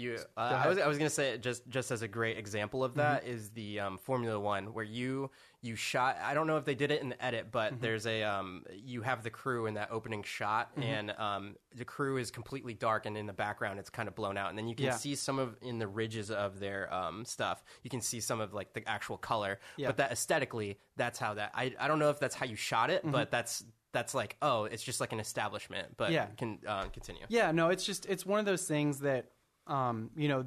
You 0.00 0.16
uh, 0.36 0.40
i 0.64 0.66
was 0.68 0.78
i 0.78 0.86
was 0.86 0.96
going 0.98 1.08
to 1.08 1.14
say 1.14 1.36
just 1.38 1.68
just 1.68 1.90
as 1.90 2.02
a 2.02 2.08
great 2.08 2.36
example 2.38 2.82
of 2.82 2.94
that 2.94 3.26
is 3.26 3.50
the 3.50 3.78
um, 3.78 3.98
formula 3.98 4.38
1 4.40 4.72
where 4.72 4.84
you 4.84 5.30
you 5.62 5.76
shot 5.76 6.16
i 6.22 6.32
don't 6.34 6.46
know 6.46 6.56
if 6.56 6.64
they 6.64 6.74
did 6.74 6.90
it 6.90 7.02
in 7.02 7.10
the 7.10 7.24
edit 7.24 7.48
but 7.52 7.80
there's 7.80 8.06
a 8.06 8.22
um 8.22 8.64
you 8.72 9.02
have 9.02 9.22
the 9.22 9.30
crew 9.30 9.66
in 9.66 9.74
that 9.74 9.88
opening 9.90 10.22
shot 10.22 10.70
and 10.80 11.10
um 11.18 11.54
the 11.76 11.84
crew 11.84 12.16
is 12.16 12.30
completely 12.30 12.72
dark 12.74 13.04
and 13.06 13.16
in 13.16 13.26
the 13.26 13.32
background 13.32 13.78
it's 13.78 13.90
kind 13.90 14.08
of 14.08 14.14
blown 14.14 14.36
out. 14.36 14.48
And 14.48 14.58
then 14.58 14.66
you 14.66 14.74
can 14.74 14.86
Yeah. 14.86 14.96
see 14.96 15.14
some 15.14 15.38
of 15.38 15.56
in 15.62 15.78
the 15.78 15.86
ridges 15.86 16.30
of 16.30 16.58
their 16.58 16.92
um 16.92 17.24
stuff 17.24 17.62
you 17.82 17.90
can 17.90 18.00
see 18.00 18.20
some 18.20 18.40
of 18.40 18.52
like 18.54 18.72
the 18.72 18.88
actual 18.88 19.18
color. 19.18 19.60
Yeah. 19.76 19.88
but 19.88 19.98
that 19.98 20.10
aesthetically 20.12 20.78
that's 20.96 21.18
how 21.18 21.34
that 21.34 21.50
i 21.54 21.72
i 21.78 21.86
don't 21.88 21.98
know 21.98 22.10
if 22.10 22.18
that's 22.18 22.34
how 22.34 22.46
you 22.46 22.56
shot 22.56 22.90
it 22.90 23.02
but 23.04 23.30
that's 23.30 23.64
that's 23.92 24.14
like 24.14 24.36
oh 24.40 24.64
it's 24.64 24.82
just 24.82 25.00
like 25.00 25.12
an 25.12 25.20
establishment 25.20 25.88
but 25.96 26.10
Yeah. 26.12 26.26
can 26.36 26.58
uh, 26.66 26.84
continue. 26.84 27.22
Yeah, 27.28 27.50
no, 27.52 27.68
it's 27.70 27.84
just 27.84 28.06
it's 28.06 28.24
one 28.24 28.38
of 28.38 28.46
those 28.46 28.64
things 28.66 29.00
that 29.00 29.26
um, 29.66 30.10
you 30.16 30.28
know, 30.28 30.44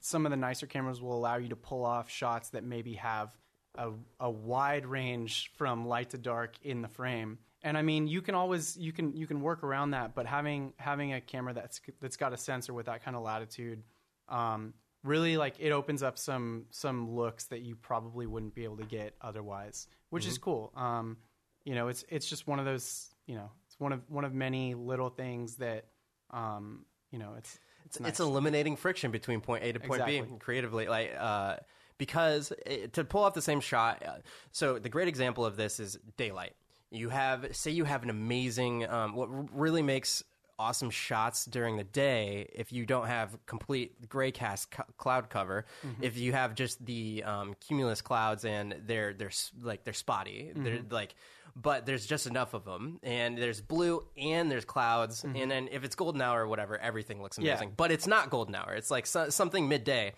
some 0.00 0.26
of 0.26 0.30
the 0.30 0.36
nicer 0.36 0.66
cameras 0.66 1.00
will 1.00 1.14
allow 1.14 1.36
you 1.36 1.48
to 1.48 1.56
pull 1.56 1.84
off 1.84 2.10
shots 2.10 2.50
that 2.50 2.64
maybe 2.64 2.94
have 2.94 3.36
a, 3.76 3.90
a 4.20 4.30
wide 4.30 4.86
range 4.86 5.50
from 5.56 5.86
light 5.86 6.10
to 6.10 6.18
dark 6.18 6.54
in 6.62 6.82
the 6.82 6.88
frame. 6.88 7.38
And 7.62 7.78
I 7.78 7.82
mean, 7.82 8.08
you 8.08 8.22
can 8.22 8.34
always 8.34 8.76
you 8.76 8.92
can 8.92 9.14
you 9.16 9.26
can 9.26 9.40
work 9.40 9.62
around 9.62 9.92
that, 9.92 10.14
but 10.14 10.26
having 10.26 10.72
having 10.78 11.12
a 11.12 11.20
camera 11.20 11.54
that's 11.54 11.80
that's 12.00 12.16
got 12.16 12.32
a 12.32 12.36
sensor 12.36 12.74
with 12.74 12.86
that 12.86 13.04
kind 13.04 13.16
of 13.16 13.22
latitude, 13.22 13.82
um, 14.28 14.74
really 15.04 15.36
like 15.36 15.54
it 15.60 15.70
opens 15.70 16.02
up 16.02 16.18
some 16.18 16.66
some 16.70 17.12
looks 17.12 17.44
that 17.44 17.60
you 17.60 17.76
probably 17.76 18.26
wouldn't 18.26 18.54
be 18.54 18.64
able 18.64 18.78
to 18.78 18.84
get 18.84 19.14
otherwise, 19.20 19.86
which 20.10 20.26
is 20.26 20.38
cool. 20.38 20.72
Um, 20.76 21.18
you 21.64 21.76
know, 21.76 21.86
it's 21.86 22.04
it's 22.08 22.28
just 22.28 22.48
one 22.48 22.58
of 22.58 22.64
those 22.64 23.14
you 23.26 23.36
know 23.36 23.50
it's 23.66 23.78
one 23.78 23.92
of 23.92 24.00
one 24.08 24.24
of 24.24 24.34
many 24.34 24.74
little 24.74 25.08
things 25.08 25.56
that 25.56 25.86
um, 26.30 26.84
you 27.12 27.20
know 27.20 27.34
it's 27.38 27.60
it's 27.92 28.00
nice. 28.00 28.10
It's 28.12 28.20
eliminating 28.20 28.76
friction 28.76 29.10
between 29.10 29.42
point 29.42 29.64
A 29.64 29.72
to 29.74 29.78
point 29.80 30.06
B 30.06 30.22
creatively, 30.38 30.88
like 30.88 31.14
uh, 31.18 31.56
because 31.98 32.50
it, 32.64 32.94
to 32.94 33.04
pull 33.04 33.22
off 33.22 33.34
the 33.34 33.42
same 33.42 33.60
shot. 33.60 34.02
Uh, 34.02 34.14
so 34.50 34.78
the 34.78 34.88
great 34.88 35.08
example 35.08 35.44
of 35.44 35.56
this 35.56 35.78
is 35.78 35.98
daylight. 36.16 36.54
You 36.90 37.10
have 37.10 37.54
say 37.54 37.70
you 37.70 37.84
have 37.84 38.02
an 38.02 38.08
amazing 38.08 38.88
um, 38.88 39.14
what 39.14 39.28
really 39.54 39.82
makes 39.82 40.24
awesome 40.62 40.90
shots 40.90 41.44
during 41.44 41.76
the 41.76 41.84
day 41.84 42.48
if 42.54 42.72
you 42.72 42.86
don't 42.86 43.06
have 43.06 43.36
complete 43.46 44.08
gray 44.08 44.30
cast 44.30 44.74
c- 44.74 44.82
cloud 44.96 45.28
cover. 45.28 45.66
Mm-hmm. 45.84 46.04
If 46.04 46.16
you 46.16 46.32
have 46.32 46.54
just 46.54 46.84
the 46.86 47.24
um, 47.24 47.54
cumulus 47.66 48.00
clouds 48.00 48.44
and 48.44 48.74
they're 48.86 49.12
they're 49.12 49.32
like 49.60 49.84
they're 49.84 49.92
spotty. 49.92 50.50
Mm-hmm. 50.50 50.64
They're 50.64 50.80
like 50.90 51.14
but 51.54 51.84
there's 51.84 52.06
just 52.06 52.26
enough 52.26 52.54
of 52.54 52.64
them 52.64 52.98
and 53.02 53.36
there's 53.36 53.60
blue 53.60 54.06
and 54.16 54.50
there's 54.50 54.64
clouds. 54.64 55.22
Mm-hmm. 55.22 55.36
And 55.36 55.50
then 55.50 55.68
if 55.70 55.84
it's 55.84 55.94
golden 55.94 56.22
hour 56.22 56.42
or 56.44 56.46
whatever 56.46 56.78
everything 56.78 57.20
looks 57.22 57.38
Yeah. 57.38 57.52
amazing. 57.52 57.72
But 57.76 57.90
it's 57.90 58.06
not 58.06 58.30
golden 58.30 58.54
hour. 58.54 58.72
It's 58.74 58.90
like 58.90 59.06
so, 59.06 59.28
something 59.30 59.68
midday. 59.68 60.12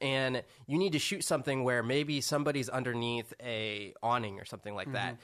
And 0.00 0.44
you 0.68 0.78
need 0.78 0.92
to 0.92 1.00
shoot 1.00 1.24
something 1.24 1.64
where 1.64 1.82
maybe 1.82 2.20
somebody's 2.20 2.68
underneath 2.68 3.32
a 3.42 3.94
awning 4.02 4.38
or 4.38 4.44
something 4.44 4.74
like 4.74 4.92
that. 4.92 5.16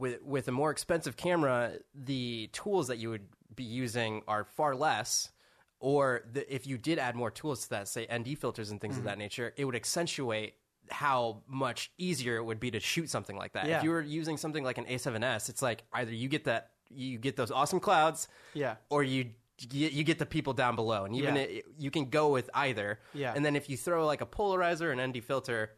With 0.00 0.22
with 0.22 0.48
a 0.48 0.52
more 0.52 0.70
expensive 0.70 1.14
camera 1.16 1.74
the 1.94 2.48
tools 2.52 2.88
that 2.88 2.96
you 2.98 3.10
would 3.10 3.28
be 3.54 3.64
using 3.64 4.22
are 4.28 4.44
far 4.44 4.74
less 4.74 5.30
or 5.78 6.22
the, 6.32 6.54
if 6.54 6.66
you 6.66 6.76
did 6.78 6.98
add 6.98 7.16
more 7.16 7.30
tools 7.30 7.64
to 7.64 7.70
that 7.70 7.88
say 7.88 8.06
nd 8.12 8.36
filters 8.38 8.70
and 8.70 8.80
things 8.80 8.98
of 8.98 9.04
that 9.04 9.18
nature 9.18 9.52
it 9.56 9.64
would 9.64 9.74
accentuate 9.76 10.54
how 10.90 11.42
much 11.46 11.90
easier 11.98 12.36
it 12.36 12.44
would 12.44 12.60
be 12.60 12.70
to 12.70 12.80
shoot 12.80 13.08
something 13.08 13.36
like 13.36 13.52
that 13.52 13.66
Yeah. 13.66 13.78
if 13.78 13.84
you 13.84 13.90
were 13.90 14.00
using 14.02 14.36
something 14.36 14.62
like 14.64 14.78
an 14.78 14.84
a7s 14.86 15.48
it's 15.48 15.62
like 15.62 15.82
either 15.92 16.12
you 16.12 16.28
get 16.28 16.44
that 16.44 16.70
you 16.90 17.18
get 17.18 17.36
those 17.36 17.50
awesome 17.50 17.80
clouds 17.80 18.28
Yeah. 18.54 18.76
or 18.88 19.02
you 19.02 19.30
you 19.72 20.04
get 20.04 20.18
the 20.18 20.24
people 20.26 20.54
down 20.54 20.74
below 20.74 21.04
and 21.04 21.14
even 21.14 21.36
Yeah. 21.36 21.42
it, 21.42 21.64
you 21.78 21.90
can 21.90 22.06
go 22.10 22.30
with 22.30 22.48
either 22.54 22.98
Yeah. 23.14 23.32
and 23.36 23.44
then 23.44 23.56
if 23.56 23.68
you 23.68 23.76
throw 23.76 24.06
like 24.06 24.20
a 24.22 24.26
polarizer 24.26 24.90
an 24.92 24.98
nd 25.12 25.22
filter 25.24 25.70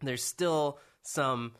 there's 0.00 0.22
still 0.24 0.78
some 1.02 1.54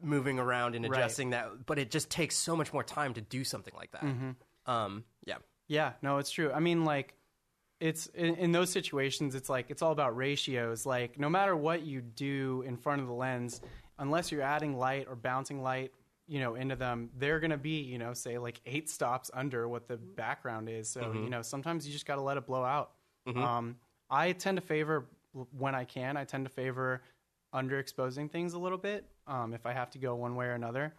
moving 0.00 0.38
around 0.38 0.74
and 0.74 0.88
Right. 0.88 0.98
adjusting 0.98 1.30
that 1.30 1.66
but 1.66 1.78
it 1.78 1.90
just 1.90 2.08
takes 2.10 2.36
so 2.36 2.56
much 2.56 2.72
more 2.72 2.82
time 2.84 3.14
to 3.14 3.20
do 3.20 3.44
something 3.44 3.74
like 3.76 3.90
that 3.92 4.02
Mm-hmm. 4.02 4.30
Um 4.66 5.04
yeah 5.26 5.38
Yeah, 5.68 5.92
no, 6.02 6.18
it's 6.18 6.30
true. 6.30 6.52
I 6.52 6.60
mean, 6.60 6.84
like, 6.84 7.14
it's 7.80 8.06
in, 8.14 8.34
in 8.36 8.52
those 8.52 8.70
situations, 8.70 9.34
it's 9.34 9.48
like 9.48 9.70
it's 9.70 9.82
all 9.82 9.92
about 9.92 10.16
ratios. 10.16 10.84
Like, 10.86 11.18
no 11.18 11.28
matter 11.28 11.56
what 11.56 11.82
you 11.82 12.00
do 12.00 12.62
in 12.66 12.76
front 12.76 13.00
of 13.00 13.06
the 13.08 13.14
lens, 13.14 13.60
unless 13.98 14.30
you're 14.30 14.42
adding 14.42 14.76
light 14.78 15.06
or 15.08 15.16
bouncing 15.16 15.62
light, 15.62 15.92
you 16.28 16.40
know, 16.40 16.54
into 16.54 16.76
them, 16.76 17.10
they're 17.18 17.40
gonna 17.40 17.56
be, 17.56 17.80
you 17.80 17.98
know, 17.98 18.14
say 18.14 18.38
like 18.38 18.60
eight 18.66 18.88
stops 18.88 19.30
under 19.34 19.68
what 19.68 19.88
the 19.88 19.96
background 19.96 20.68
is. 20.68 20.88
So, 20.88 21.00
you 21.24 21.30
know, 21.30 21.42
sometimes 21.42 21.86
you 21.86 21.92
just 21.92 22.06
got 22.06 22.16
to 22.16 22.22
let 22.22 22.36
it 22.36 22.46
blow 22.46 22.62
out. 22.64 22.92
Um, 23.42 23.76
I 24.10 24.32
tend 24.32 24.56
to 24.58 24.62
favor 24.62 25.06
when 25.58 25.74
I 25.74 25.84
can. 25.84 26.16
I 26.16 26.24
tend 26.24 26.44
to 26.44 26.50
favor 26.50 27.02
underexposing 27.54 28.30
things 28.30 28.54
a 28.54 28.58
little 28.58 28.78
bit 28.78 29.04
um, 29.26 29.54
if 29.54 29.66
I 29.66 29.72
have 29.72 29.90
to 29.90 29.98
go 29.98 30.14
one 30.14 30.36
way 30.36 30.46
or 30.46 30.52
another. 30.54 30.94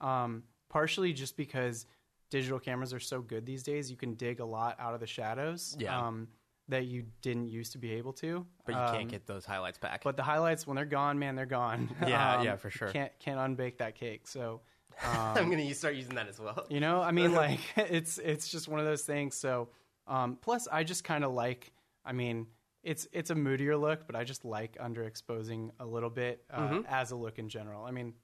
Um, 0.00 0.42
partially 0.68 1.12
just 1.12 1.36
because 1.36 1.86
digital 2.30 2.58
cameras 2.58 2.92
are 2.92 3.00
so 3.00 3.20
good 3.20 3.46
these 3.46 3.62
days, 3.62 3.90
you 3.90 3.96
can 3.96 4.14
dig 4.14 4.40
a 4.40 4.44
lot 4.44 4.76
out 4.80 4.94
of 4.94 5.00
the 5.00 5.06
shadows 5.06 5.76
Yeah. 5.78 5.98
um, 5.98 6.28
that 6.68 6.86
you 6.86 7.04
didn't 7.20 7.48
used 7.48 7.72
to 7.72 7.78
be 7.78 7.92
able 7.92 8.12
to. 8.14 8.46
but 8.64 8.74
you 8.74 8.80
Um, 8.80 8.94
can't 8.96 9.08
get 9.10 9.26
those 9.26 9.44
highlights 9.44 9.78
back 9.78 10.02
But 10.02 10.16
the 10.16 10.22
highlights, 10.22 10.66
when 10.66 10.76
they're 10.76 10.84
gone, 10.86 11.18
man, 11.18 11.34
they're 11.36 11.46
gone. 11.46 11.94
Yeah, 12.06 12.42
yeah, 12.42 12.56
for 12.56 12.70
sure. 12.70 12.88
Can't 12.90 13.12
can't 13.18 13.38
unbake 13.38 13.78
that 13.78 13.94
cake. 13.94 14.26
So. 14.26 14.60
i'm 15.02 15.50
gonna 15.50 15.74
start 15.74 15.96
using 15.96 16.14
that 16.14 16.28
as 16.28 16.38
well 16.38 16.66
You 16.70 16.78
know, 16.78 17.02
I 17.02 17.10
mean, 17.10 17.32
like 17.44 17.58
it's 17.76 18.18
it's 18.18 18.48
just 18.48 18.68
one 18.68 18.78
of 18.78 18.86
those 18.86 19.02
things. 19.02 19.34
So, 19.34 19.68
um, 20.06 20.36
plus, 20.40 20.68
I 20.70 20.84
just 20.84 21.02
kind 21.04 21.24
of 21.24 21.32
like. 21.32 21.72
I 22.04 22.12
mean, 22.12 22.46
it's 22.84 23.08
it's 23.12 23.30
a 23.30 23.34
moodier 23.34 23.76
look, 23.76 24.06
but 24.06 24.14
I 24.14 24.22
just 24.24 24.44
like 24.44 24.76
underexposing 24.78 25.70
a 25.80 25.84
little 25.86 26.10
bit 26.10 26.44
uh, 26.50 26.60
Mm-hmm. 26.60 26.86
as 26.88 27.10
a 27.10 27.16
look 27.16 27.38
in 27.40 27.48
general. 27.48 27.84
I 27.84 27.90
mean, 27.90 28.14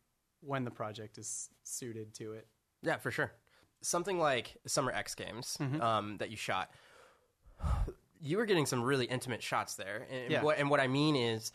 when 0.43 0.65
the 0.65 0.71
project 0.71 1.19
is 1.19 1.51
suited 1.65 2.15
to 2.15 2.35
it. 2.35 2.47
Yeah, 2.83 2.99
for 2.99 3.11
sure. 3.11 3.33
Something 3.83 4.19
like 4.19 4.57
Summer 4.67 4.93
X 4.93 5.15
Games 5.15 5.57
Mm-hmm. 5.61 5.81
um, 5.81 6.17
that 6.19 6.31
you 6.31 6.37
shot, 6.37 6.71
you 8.21 8.37
were 8.37 8.47
getting 8.47 8.67
some 8.67 8.83
really 8.83 9.07
intimate 9.07 9.43
shots 9.43 9.75
there. 9.75 10.07
And, 10.11 10.31
Yeah. 10.31 10.43
what, 10.43 10.59
and 10.59 10.69
what 10.71 10.81
I 10.81 10.87
mean 10.89 11.17
is, 11.17 11.53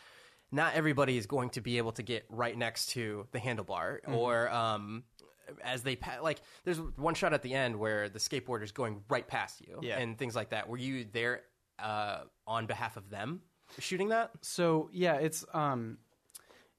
not 0.51 0.73
everybody 0.75 1.17
is 1.17 1.25
going 1.25 1.49
to 1.51 1.61
be 1.61 1.77
able 1.77 1.91
to 1.93 2.03
get 2.03 2.25
right 2.29 2.57
next 2.57 2.87
to 2.91 3.27
the 3.31 3.39
handlebar 3.39 4.01
Mm-hmm. 4.01 4.15
or. 4.15 4.49
Um, 4.49 5.03
as 5.63 5.83
they 5.83 5.95
pa- 5.95 6.17
like, 6.23 6.41
there's 6.63 6.79
one 6.79 7.13
shot 7.13 7.31
at 7.31 7.43
the 7.43 7.53
end 7.53 7.75
where 7.75 8.09
the 8.09 8.17
skateboarder's 8.17 8.71
going 8.71 9.03
right 9.09 9.27
past 9.27 9.61
you, 9.61 9.77
Yeah. 9.83 9.99
and 9.99 10.17
things 10.17 10.35
like 10.35 10.49
that. 10.49 10.67
Were 10.67 10.77
you 10.77 11.05
there 11.11 11.43
uh, 11.77 12.21
on 12.47 12.65
behalf 12.65 12.97
of 12.97 13.11
them 13.11 13.41
shooting 13.77 14.09
that? 14.09 14.31
So 14.41 14.89
yeah, 14.91 15.17
it's 15.17 15.45
um, 15.53 15.99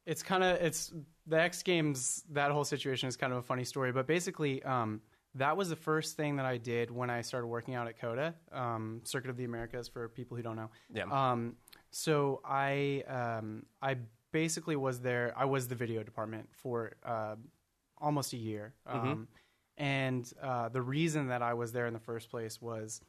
it's 0.04 0.24
kind 0.24 0.42
of 0.42 0.56
it's 0.60 0.92
the 1.28 1.40
X 1.40 1.62
Games. 1.62 2.24
That 2.30 2.50
whole 2.50 2.64
situation 2.64 3.08
is 3.08 3.16
kind 3.16 3.32
of 3.32 3.38
a 3.38 3.42
funny 3.42 3.62
story, 3.62 3.92
but 3.92 4.08
basically, 4.08 4.60
um, 4.64 5.00
that 5.36 5.56
was 5.56 5.68
the 5.68 5.76
first 5.76 6.16
thing 6.16 6.36
that 6.36 6.46
I 6.46 6.56
did 6.56 6.90
when 6.90 7.10
I 7.10 7.22
started 7.22 7.46
working 7.46 7.74
out 7.74 7.86
at 7.88 7.98
COTA, 8.00 8.34
um, 8.52 9.00
Circuit 9.04 9.30
of 9.30 9.36
the 9.36 9.44
Americas, 9.44 9.88
for 9.88 10.08
people 10.08 10.36
who 10.36 10.42
don't 10.42 10.56
know. 10.56 10.70
Yeah. 10.92 11.04
Um, 11.04 11.56
so 11.90 12.40
I 12.44 13.04
um, 13.08 13.66
I 13.80 13.96
basically 14.32 14.76
was 14.76 15.00
there. 15.00 15.32
I 15.36 15.44
was 15.44 15.68
the 15.68 15.74
video 15.74 16.02
department 16.02 16.48
for 16.52 16.92
uh, 17.04 17.36
almost 17.98 18.32
a 18.32 18.36
year, 18.36 18.74
um, 18.86 19.28
and 19.76 20.30
uh, 20.42 20.68
the 20.68 20.82
reason 20.82 21.28
that 21.28 21.42
I 21.42 21.54
was 21.54 21.72
there 21.72 21.86
in 21.86 21.94
the 21.94 22.00
first 22.00 22.30
place 22.30 22.60
was 22.60 23.00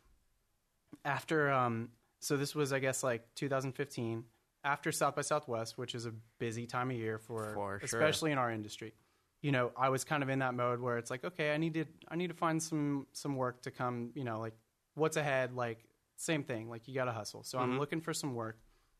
after 1.06 1.52
um 1.52 1.90
so 2.20 2.38
this 2.38 2.56
was 2.56 2.72
i 2.74 2.80
guess 2.80 3.04
like 3.04 3.24
2015 3.36 4.24
after 4.64 4.92
south 4.92 5.16
by 5.16 5.22
southwest 5.22 5.78
which 5.78 5.96
is 5.96 6.06
a 6.06 6.14
busy 6.40 6.66
time 6.66 6.90
of 6.92 6.98
year 6.98 7.18
for, 7.18 7.54
For 7.54 7.80
sure. 7.80 8.00
especially 8.00 8.32
in 8.32 8.38
our 8.38 8.52
industry 8.52 8.94
you 9.42 9.52
know 9.52 9.72
i 9.78 9.90
was 9.90 10.04
kind 10.04 10.24
of 10.24 10.30
in 10.30 10.40
that 10.40 10.54
mode 10.54 10.80
where 10.80 10.98
it's 10.98 11.12
like 11.12 11.24
okay 11.24 11.54
i 11.54 11.58
need 11.58 11.74
to 11.74 11.86
i 12.10 12.16
need 12.16 12.28
to 12.28 12.34
find 12.34 12.62
some 12.62 13.06
some 13.14 13.36
work 13.36 13.62
to 13.62 13.72
come 13.72 14.12
you 14.16 14.24
know 14.24 14.40
like 14.40 14.54
what's 14.98 15.16
ahead? 15.16 15.56
Like 15.56 15.86
same 16.18 16.44
thing 16.44 16.70
like 16.70 16.88
you 16.88 16.96
gotta 16.96 17.12
hustle. 17.12 17.44
So 17.44 17.60
i'm 17.60 17.78
looking 17.80 18.02
for 18.02 18.14
some 18.14 18.34
work. 18.34 18.58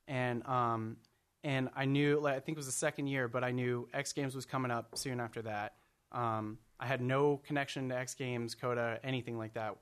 And 0.08 0.46
um 0.46 0.98
and 1.44 1.70
i 1.76 1.86
knew 1.86 2.20
like 2.20 2.36
i 2.36 2.40
think 2.40 2.56
it 2.56 2.60
was 2.60 2.66
the 2.68 2.72
second 2.72 3.08
year 3.08 3.28
but 3.28 3.44
i 3.44 3.52
knew 3.52 3.88
x 3.94 4.12
games 4.14 4.36
was 4.36 4.46
coming 4.46 4.72
up 4.72 4.96
soon 4.96 5.20
after 5.20 5.42
that. 5.42 5.74
Um 6.12 6.60
i 6.80 6.86
had 6.86 7.02
no 7.02 7.38
connection 7.38 7.90
to 7.90 7.98
x 7.98 8.14
games 8.14 8.56
COTA 8.56 9.00
anything 9.04 9.38
like 9.38 9.56
that 9.56 9.76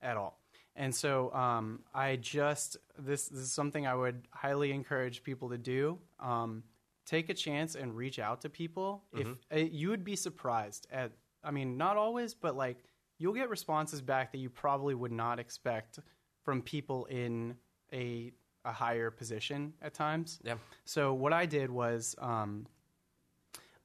at 0.00 0.16
all. 0.16 0.38
And 0.76 0.94
so 0.94 1.32
um, 1.34 1.80
I 1.92 2.16
just 2.16 2.76
this 2.96 3.28
this 3.28 3.40
is 3.40 3.52
something 3.52 3.86
I 3.86 3.94
would 3.94 4.28
highly 4.30 4.70
encourage 4.70 5.22
people 5.24 5.50
to 5.50 5.58
do. 5.58 5.98
Um, 6.20 6.62
take 7.10 7.28
a 7.28 7.34
chance 7.34 7.74
and 7.74 7.96
reach 7.96 8.20
out 8.20 8.40
to 8.42 8.48
people. 8.48 9.02
If 9.12 9.26
uh, 9.52 9.68
you 9.72 9.88
would 9.88 10.04
be 10.04 10.14
surprised 10.14 10.86
at, 10.92 11.10
I 11.42 11.50
mean, 11.50 11.76
not 11.76 11.96
always, 11.96 12.34
but 12.34 12.56
like 12.56 12.84
you'll 13.18 13.34
get 13.34 13.50
responses 13.50 14.00
back 14.00 14.30
that 14.30 14.38
you 14.38 14.48
probably 14.48 14.94
would 14.94 15.10
not 15.10 15.40
expect 15.40 15.98
from 16.44 16.62
people 16.62 17.06
in 17.06 17.56
a 17.92 18.32
a 18.66 18.72
higher 18.72 19.10
position 19.10 19.72
at 19.80 19.94
times. 19.94 20.38
Yeah. 20.44 20.54
So 20.84 21.14
what 21.14 21.32
I 21.32 21.46
did 21.46 21.70
was 21.70 22.14
um, 22.18 22.66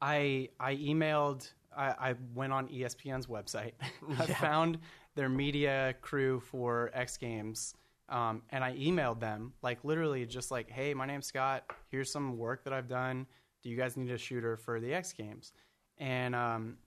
I 0.01 0.49
I 0.59 0.76
emailed 0.76 1.51
I, 1.76 2.09
I 2.09 2.15
went 2.36 2.53
on 2.53 2.67
ESPN's 2.67 3.26
website. 3.26 3.71
I 4.19 4.26
found 4.26 4.78
their 5.15 5.30
media 5.30 5.95
crew 6.01 6.41
for 6.41 6.91
X 6.93 7.17
Games. 7.17 7.73
Um, 8.08 8.43
and 8.51 8.64
I 8.64 8.76
emailed 8.76 9.20
them, 9.20 9.53
like 9.62 9.84
literally 9.84 10.26
just 10.26 10.51
like, 10.51 10.70
hey, 10.70 10.93
my 10.93 11.06
name's 11.06 11.26
Scott. 11.26 11.64
Here's 11.89 12.12
some 12.12 12.38
work 12.38 12.64
that 12.66 12.74
I've 12.74 12.88
done. 12.88 13.26
Do 13.64 13.70
you 13.70 13.78
guys 13.78 13.97
need 13.97 14.12
a 14.12 14.18
shooter 14.18 14.58
for 14.58 14.80
the 14.80 14.93
X 14.93 15.12
Games? 15.12 15.53
And 15.97 16.36
um, 16.36 16.78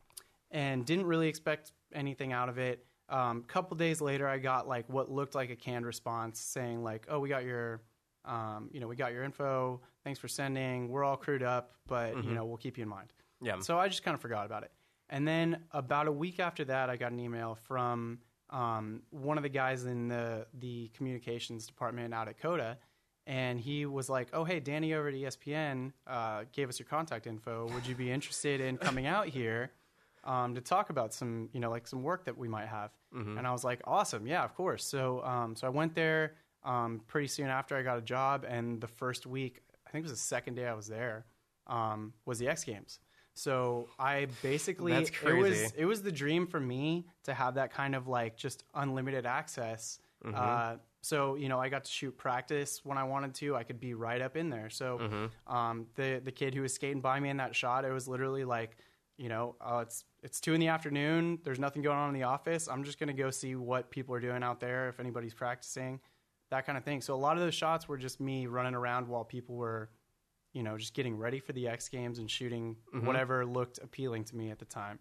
and 0.51 0.87
didn't 0.87 1.07
really 1.07 1.29
expect 1.29 1.73
anything 1.93 2.33
out 2.33 2.49
of 2.49 2.59
it. 2.59 2.85
A 3.09 3.19
um, 3.19 3.43
couple 3.45 3.77
days 3.77 4.01
later, 4.01 4.29
I 4.29 4.39
got 4.39 4.69
like 4.69 4.89
what 4.89 5.11
looked 5.11 5.35
like 5.35 5.51
a 5.51 5.57
canned 5.57 5.87
response 5.87 6.41
saying 6.41 6.85
like, 6.85 7.07
"Oh, 7.09 7.19
we 7.19 7.29
got 7.29 7.45
your, 7.45 7.81
um, 8.25 8.69
you 8.71 8.81
know, 8.81 8.87
we 8.87 8.97
got 8.97 9.13
your 9.13 9.25
info. 9.25 9.81
Thanks 10.05 10.21
for 10.21 10.29
sending. 10.29 10.89
We're 10.89 11.05
all 11.05 11.17
crewed 11.17 11.43
up, 11.43 11.73
but 11.87 12.23
you 12.23 12.33
know, 12.33 12.45
we'll 12.45 12.59
keep 12.59 12.77
you 12.77 12.83
in 12.83 12.89
mind." 12.89 13.13
Yeah. 13.41 13.59
So 13.61 13.79
I 13.79 13.89
just 13.89 14.03
kind 14.03 14.15
of 14.15 14.21
forgot 14.21 14.47
about 14.47 14.63
it. 14.63 14.73
And 15.11 15.27
then 15.27 15.65
about 15.73 16.07
a 16.07 16.13
week 16.13 16.39
after 16.39 16.65
that, 16.67 16.91
I 16.91 16.97
got 16.97 17.13
an 17.13 17.21
email 17.21 17.57
from 17.67 18.19
um, 18.51 19.03
one 19.11 19.37
of 19.37 19.43
the 19.43 19.49
guys 19.49 19.85
in 19.85 20.09
the 20.09 20.47
the 20.59 20.91
communications 20.97 21.67
department 21.67 22.15
out 22.15 22.29
at 22.29 22.39
COTA, 22.41 22.79
and 23.27 23.61
he 23.61 23.87
was 23.87 24.09
like, 24.09 24.29
"Oh, 24.33 24.45
hey, 24.45 24.61
Danny 24.61 24.95
over 24.95 25.09
at 25.09 25.15
ESPN 25.15 25.93
uh, 26.07 26.45
gave 26.53 26.69
us 26.69 26.79
your 26.79 26.87
contact 26.89 27.27
info. 27.27 27.69
Would 27.75 27.87
you 27.87 27.95
be 27.95 28.11
interested 28.17 28.61
in 28.61 28.79
coming 28.79 29.07
out 29.07 29.29
here 29.29 29.73
um, 30.25 30.55
to 30.55 30.61
talk 30.61 30.91
about 30.91 31.13
some, 31.13 31.49
you 31.53 31.61
know, 31.61 31.71
like 31.71 31.87
some 31.87 32.03
work 32.03 32.25
that 32.25 32.37
we 32.37 32.49
might 32.49 32.69
have?" 32.69 32.91
And 33.39 33.47
I 33.47 33.53
was 33.53 33.65
like, 33.65 33.81
"Awesome, 33.85 34.27
yeah, 34.27 34.45
of 34.45 34.55
course." 34.55 34.85
So, 34.85 35.23
um, 35.25 35.55
so 35.57 35.67
I 35.67 35.71
went 35.71 35.95
there 35.95 36.35
um, 36.65 37.01
pretty 37.07 37.29
soon 37.29 37.49
after 37.49 37.77
I 37.77 37.83
got 37.83 37.99
a 37.99 38.03
job, 38.03 38.45
and 38.49 38.81
the 38.81 38.89
first 38.89 39.27
week, 39.27 39.63
I 39.87 39.91
think 39.91 40.05
it 40.05 40.11
was 40.11 40.13
the 40.13 40.27
second 40.27 40.55
day 40.55 40.67
I 40.67 40.75
was 40.75 40.87
there, 40.89 41.25
um, 41.67 42.13
was 42.25 42.39
the 42.39 42.49
X 42.49 42.65
Games. 42.65 42.99
So 43.39 43.89
I 43.99 44.27
basically 44.43 44.93
That's 44.93 45.11
it 45.25 45.33
was 45.33 45.73
it 45.77 45.85
was 45.85 46.03
the 46.03 46.11
dream 46.11 46.47
for 46.47 46.59
me 46.59 47.07
to 47.25 47.33
have 47.33 47.55
that 47.55 47.73
kind 47.73 47.95
of 47.95 48.09
like 48.09 48.37
just 48.37 48.65
unlimited 48.75 49.27
access. 49.27 50.01
Mm-hmm. 50.25 50.35
Uh, 50.37 50.77
so 51.03 51.37
you 51.37 51.49
know, 51.49 51.61
I 51.61 51.69
got 51.69 51.85
to 51.85 51.91
shoot 51.91 52.19
practice 52.19 52.81
when 52.85 52.99
I 52.99 53.05
wanted 53.05 53.35
to. 53.37 53.55
I 53.55 53.63
could 53.63 53.79
be 53.79 53.95
right 53.95 54.21
up 54.21 54.37
in 54.37 54.51
there. 54.51 54.71
So 54.71 54.99
Mm-hmm. 54.99 55.55
um, 55.57 55.87
the 55.95 56.21
the 56.25 56.33
kid 56.33 56.55
who 56.55 56.63
was 56.63 56.75
skating 56.75 57.01
by 57.01 57.21
me 57.21 57.29
in 57.29 57.37
that 57.37 57.55
shot, 57.55 57.85
it 57.85 57.93
was 57.93 58.09
literally 58.09 58.45
like, 58.45 58.77
you 59.17 59.29
know, 59.29 59.55
uh, 59.61 59.85
it's 59.87 60.05
it's 60.25 60.41
two 60.41 60.55
in 60.55 60.61
the 60.61 60.69
afternoon. 60.69 61.39
There's 61.45 61.61
nothing 61.61 61.83
going 61.83 61.97
on 61.97 62.09
in 62.09 62.15
the 62.21 62.25
office. 62.27 62.69
I'm 62.69 62.83
just 62.83 62.99
gonna 62.99 63.13
go 63.13 63.31
see 63.31 63.55
what 63.55 63.91
people 63.91 64.17
are 64.17 64.21
doing 64.21 64.43
out 64.43 64.59
there. 64.59 64.89
If 64.89 64.99
anybody's 64.99 65.35
practicing, 65.35 66.01
that 66.51 66.67
kind 66.67 66.77
of 66.77 66.83
thing. 66.83 67.03
So 67.03 67.15
a 67.15 67.17
lot 67.17 67.37
of 67.37 67.43
those 67.45 67.55
shots 67.55 67.87
were 67.89 67.99
just 67.99 68.19
me 68.21 68.47
running 68.49 68.75
around 68.75 69.07
while 69.07 69.25
people 69.25 69.55
were 69.55 69.91
you 70.59 70.65
know, 70.65 70.77
just 70.77 70.93
getting 70.93 71.17
ready 71.17 71.39
for 71.39 71.53
the 71.53 71.69
X 71.69 71.89
Games 71.89 72.19
and 72.19 72.29
shooting 72.29 72.77
Mm-hmm. 72.95 73.07
whatever 73.07 73.47
looked 73.47 73.79
appealing 73.79 74.25
to 74.25 74.35
me 74.37 74.51
at 74.51 74.59
the 74.59 74.65
time. 74.65 74.99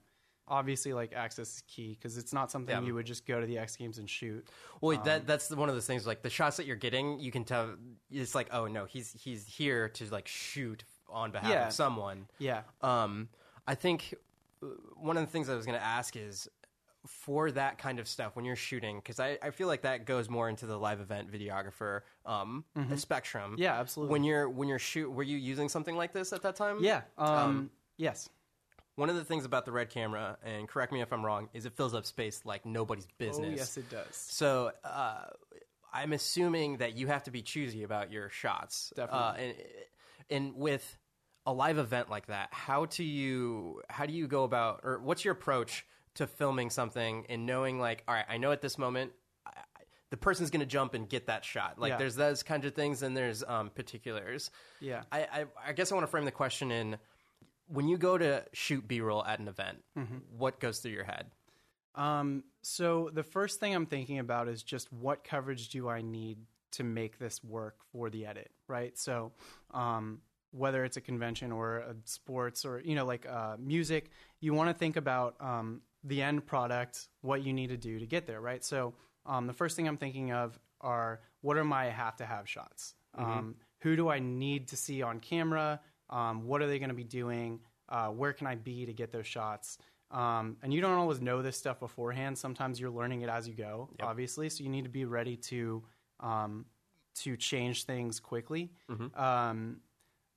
Obviously, 0.50 0.94
like 0.94 1.12
access 1.14 1.50
is 1.56 1.64
key 1.68 1.90
because 2.00 2.16
it's 2.18 2.32
not 2.32 2.52
something 2.52 2.74
Yeah. 2.76 2.88
you 2.88 2.94
would 2.94 3.06
just 3.08 3.26
go 3.26 3.42
to 3.42 3.48
the 3.48 3.58
X 3.58 3.76
Games 3.76 3.98
and 3.98 4.08
shoot. 4.10 4.48
Well, 4.82 5.02
that 5.04 5.26
that's 5.26 5.50
one 5.50 5.68
of 5.68 5.76
those 5.76 5.88
things. 5.88 6.06
Like 6.06 6.22
the 6.22 6.30
shots 6.30 6.56
that 6.58 6.66
you're 6.68 6.76
getting, 6.88 7.20
you 7.20 7.32
can 7.32 7.44
tell. 7.44 7.76
It's 8.12 8.36
like, 8.36 8.50
oh 8.54 8.68
no, 8.68 8.86
he's 8.86 9.12
he's 9.20 9.46
here 9.48 9.90
to 9.90 10.06
like 10.18 10.28
shoot 10.28 10.84
on 11.10 11.32
behalf 11.32 11.50
Yeah. 11.50 11.68
of 11.68 11.74
someone. 11.74 12.28
Yeah, 12.38 12.62
Um, 12.82 13.30
I 13.68 13.76
think 13.76 14.14
uh, 14.64 14.68
one 14.96 15.18
of 15.18 15.26
the 15.26 15.32
things 15.32 15.50
I 15.50 15.56
was 15.56 15.66
going 15.66 15.78
to 15.80 15.84
ask 15.86 16.16
is 16.16 16.48
for 17.08 17.52
that 17.52 17.78
kind 17.78 18.00
of 18.00 18.08
stuff 18.08 18.36
when 18.36 18.46
you're 18.46 18.56
shooting, 18.56 18.98
because 18.98 19.20
I, 19.20 19.38
I 19.42 19.50
feel 19.52 19.68
like 19.68 19.82
that 19.82 20.06
goes 20.06 20.30
more 20.30 20.50
into 20.50 20.66
the 20.66 20.78
live 20.78 21.00
event 21.00 21.32
videographer 21.32 22.02
um, 22.26 22.66
spectrum. 22.96 23.54
Mm-hmm. 23.54 23.62
Yeah, 23.62 23.80
absolutely. 23.80 24.12
When 24.14 24.24
you're 24.24 24.50
when 24.50 24.68
you're 24.68 24.80
shoot, 24.80 25.10
were 25.12 25.24
you 25.24 25.38
using 25.38 25.70
something 25.70 25.96
like 25.96 26.14
this 26.14 26.34
at 26.34 26.42
that 26.44 26.56
time? 26.56 26.78
yeah. 26.82 27.02
Um, 27.18 27.72
yes, 27.98 28.30
One 28.96 29.10
of 29.10 29.16
the 29.16 29.24
things 29.24 29.46
about 29.46 29.66
the 29.66 29.72
RED 29.72 29.90
camera, 29.90 30.38
and 30.44 30.68
correct 30.68 30.92
me 30.92 31.02
if 31.02 31.12
I'm 31.14 31.26
wrong, 31.26 31.50
is 31.54 31.66
it 31.66 31.74
fills 31.74 31.94
up 31.94 32.06
space 32.06 32.42
like 32.46 32.66
nobody's 32.66 33.06
oh 33.10 33.14
business. 33.18 33.58
yes, 33.58 33.78
it 33.78 33.90
does. 33.90 34.06
So 34.16 34.72
uh, 34.84 35.26
I'm 35.94 36.14
assuming 36.14 36.78
that 36.78 36.96
you 36.98 37.08
have 37.08 37.24
to 37.24 37.32
be 37.32 37.42
choosy 37.42 37.84
about 37.84 38.12
your 38.12 38.30
shots. 38.30 38.92
Definitely. 38.96 39.20
Uh, 39.20 39.34
and, 39.34 39.56
and 40.30 40.56
with 40.56 40.98
a 41.46 41.54
live 41.54 41.78
event 41.78 42.10
like 42.10 42.28
that, 42.28 42.50
how 42.52 42.86
do 42.86 43.04
you 43.04 43.82
how 43.90 44.06
do 44.06 44.14
you 44.14 44.28
go 44.28 44.44
about, 44.44 44.82
or 44.84 45.00
what's 45.00 45.24
your 45.24 45.32
approach 45.32 45.86
to 46.18 46.28
filming 46.28 46.70
something 46.70 47.26
and 47.30 47.46
knowing 47.46 47.80
like, 47.80 48.04
all 48.08 48.14
right, 48.14 48.26
I 48.30 48.38
know 48.38 48.52
at 48.52 48.62
this 48.62 48.78
moment. 48.78 49.12
I, 49.46 49.52
the 50.10 50.16
person's 50.18 50.50
going 50.52 50.62
to 50.62 50.66
jump 50.66 50.94
and 50.94 51.10
get 51.10 51.28
that 51.28 51.44
shot. 51.44 51.78
Like 51.80 51.90
Yeah. 51.92 51.98
there's 51.98 52.16
those 52.16 52.42
kinds 52.42 52.66
of 52.66 52.74
things, 52.74 53.04
and 53.04 53.16
there's 53.18 53.44
um, 53.44 53.70
particulars. 53.72 54.52
Yeah. 54.80 55.04
I, 55.12 55.20
I, 55.20 55.46
I 55.68 55.74
guess 55.74 55.92
I 55.92 55.96
want 55.96 56.08
to 56.08 56.12
frame 56.12 56.24
the 56.26 56.32
question 56.32 56.72
in 56.72 56.98
when 57.68 57.90
you 57.90 57.98
go 57.98 58.18
to 58.18 58.46
shoot 58.54 58.88
B-roll 58.88 59.26
at 59.26 59.40
an 59.40 59.50
event, 59.50 59.84
Mm-hmm. 59.98 60.18
what 60.38 60.62
goes 60.62 60.80
through 60.80 60.92
your 60.94 61.04
head? 61.04 61.26
Um, 61.96 62.44
so 62.62 63.10
the 63.14 63.24
first 63.24 63.60
thing 63.60 63.76
I'm 63.76 63.86
thinking 63.86 64.20
about 64.20 64.48
is 64.48 64.64
just 64.64 64.94
what 64.94 65.24
coverage 65.26 65.70
do 65.70 65.90
I 65.90 66.02
need 66.02 66.38
to 66.74 66.84
make 66.86 67.18
this 67.18 67.44
work 67.44 67.76
for 67.92 68.10
the 68.10 68.26
edit, 68.26 68.52
right? 68.68 68.98
So, 68.98 69.32
um, 69.74 70.22
whether 70.52 70.86
it's 70.86 70.96
a 70.96 71.02
convention 71.02 71.52
or 71.52 71.80
a 71.80 71.96
sports 72.06 72.64
or 72.66 72.80
you 72.80 72.96
know 72.96 73.06
like 73.06 73.26
uh, 73.28 73.58
music, 73.60 74.10
you 74.40 74.54
want 74.54 74.70
to 74.70 74.74
think 74.74 74.96
about 74.96 75.36
um, 75.42 75.82
the 76.04 76.22
end 76.22 76.46
product, 76.46 77.10
what 77.22 77.44
you 77.44 77.54
need 77.54 77.68
to 77.68 77.78
do 77.78 78.00
to 78.00 78.06
get 78.06 78.26
there, 78.26 78.42
right? 78.42 78.64
So, 78.64 78.94
um, 79.26 79.48
the 79.48 79.54
first 79.54 79.76
thing 79.76 79.88
I'm 79.88 79.98
thinking 79.98 80.32
of 80.32 80.58
are 80.80 81.22
what 81.42 81.58
are 81.58 81.64
my 81.66 81.86
have 81.86 82.16
to 82.18 82.26
have 82.26 82.48
shots? 82.48 82.94
Um, 83.16 83.56
who 83.80 83.96
do 83.96 84.10
I 84.10 84.20
need 84.20 84.68
to 84.70 84.78
see 84.78 85.02
on 85.02 85.20
camera? 85.20 85.80
Um, 86.10 86.46
what 86.46 86.62
are 86.62 86.68
they 86.68 86.80
going 86.80 86.90
to 86.90 86.96
be 86.96 87.04
doing? 87.04 87.60
Uh, 87.90 88.08
where 88.08 88.34
can 88.34 88.48
I 88.48 88.56
be 88.56 88.86
to 88.86 88.94
get 88.94 89.12
those 89.12 89.28
shots? 89.28 89.78
Um, 90.12 90.58
and 90.64 90.74
you 90.74 90.80
don't 90.82 90.94
always 90.94 91.20
know 91.20 91.42
this 91.42 91.58
stuff 91.58 91.80
beforehand. 91.80 92.38
Sometimes 92.38 92.80
you're 92.80 92.90
learning 92.90 93.22
it 93.22 93.30
as 93.30 93.48
you 93.48 93.54
go, 93.54 93.90
obviously. 94.02 94.50
So 94.50 94.64
you 94.64 94.70
need 94.70 94.84
to 94.84 94.90
be 94.90 95.04
ready 95.06 95.36
to 95.38 95.84
um, 96.22 96.66
to 97.16 97.36
change 97.36 97.84
things 97.86 98.20
quickly. 98.20 98.72
Um, 99.20 99.82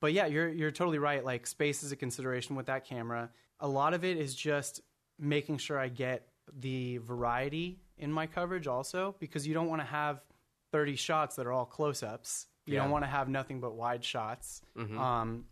but 0.00 0.12
yeah, 0.12 0.26
you're 0.26 0.48
you're 0.48 0.70
totally 0.70 0.98
right. 0.98 1.24
Like 1.24 1.46
space 1.46 1.82
is 1.82 1.92
a 1.92 1.96
consideration 1.96 2.56
with 2.56 2.66
that 2.66 2.84
camera. 2.84 3.30
A 3.60 3.68
lot 3.68 3.94
of 3.94 4.04
it 4.04 4.16
is 4.16 4.34
just 4.34 4.80
making 5.20 5.58
sure 5.58 5.78
I 5.78 5.88
get 5.88 6.26
the 6.52 6.98
variety 6.98 7.78
in 7.98 8.10
my 8.12 8.26
coverage 8.26 8.66
also 8.66 9.14
because 9.20 9.46
you 9.46 9.54
don't 9.54 9.68
want 9.68 9.80
to 9.82 9.86
have 9.86 10.20
30 10.72 10.96
shots 10.96 11.36
that 11.36 11.46
are 11.46 11.52
all 11.52 11.66
close-ups. 11.66 12.46
You 12.66 12.74
Yeah. 12.74 12.82
don't 12.82 12.90
want 12.90 13.04
to 13.04 13.08
have 13.10 13.28
nothing 13.28 13.60
but 13.60 13.74
wide 13.74 14.04
shots. 14.04 14.62
Um, 14.78 15.44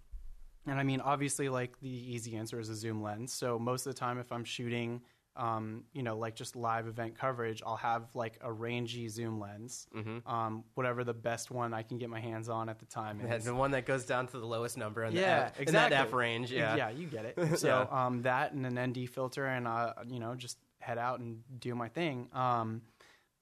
and 0.66 0.78
I 0.78 0.82
mean, 0.82 1.00
obviously, 1.00 1.48
like 1.48 1.78
the 1.80 1.88
easy 1.88 2.36
answer 2.36 2.58
is 2.60 2.68
a 2.68 2.74
zoom 2.74 3.02
lens. 3.02 3.32
So 3.32 3.58
most 3.58 3.86
of 3.86 3.94
the 3.94 3.98
time, 3.98 4.18
if 4.18 4.30
I'm 4.32 4.44
shooting, 4.44 5.02
um, 5.38 5.84
you 5.92 6.02
know, 6.02 6.18
like 6.18 6.34
just 6.34 6.56
live 6.56 6.86
event 6.86 7.16
coverage, 7.18 7.62
I'll 7.64 7.76
have 7.76 8.14
like 8.14 8.38
a 8.42 8.52
rangy 8.52 9.08
zoom 9.08 9.38
lens, 9.40 9.86
um, 10.26 10.64
whatever 10.74 11.04
the 11.04 11.14
best 11.14 11.50
one 11.50 11.72
I 11.72 11.82
can 11.82 11.96
get 11.98 12.10
my 12.10 12.20
hands 12.20 12.48
on 12.48 12.68
at 12.68 12.78
the 12.80 12.86
time. 12.86 13.20
Is. 13.20 13.44
the 13.44 13.54
one 13.54 13.70
that 13.70 13.86
goes 13.86 14.04
down 14.04 14.26
to 14.26 14.38
the 14.38 14.46
lowest 14.46 14.76
number 14.76 15.04
in, 15.04 15.14
Yeah, 15.14 15.50
the, 15.50 15.60
F, 15.62 15.68
in 15.68 15.74
that 15.74 15.92
F 15.92 16.12
range. 16.12 16.50
Yeah. 16.50 16.76
yeah, 16.76 16.90
you 16.90 17.06
get 17.06 17.24
it. 17.24 17.38
So 17.58 17.88
um, 17.90 18.22
that 18.22 18.52
and 18.52 18.66
an 18.66 18.90
ND 18.90 19.08
filter, 19.08 19.46
and 19.46 19.66
uh, 19.66 19.94
you 20.06 20.18
know, 20.20 20.34
just 20.34 20.58
head 20.80 20.98
out 20.98 21.20
and 21.20 21.42
do 21.58 21.74
my 21.74 21.88
thing. 21.88 22.28
Um, 22.32 22.82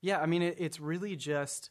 yeah, 0.00 0.20
I 0.20 0.26
mean, 0.26 0.42
it, 0.42 0.56
it's 0.58 0.78
really 0.80 1.16
just 1.16 1.70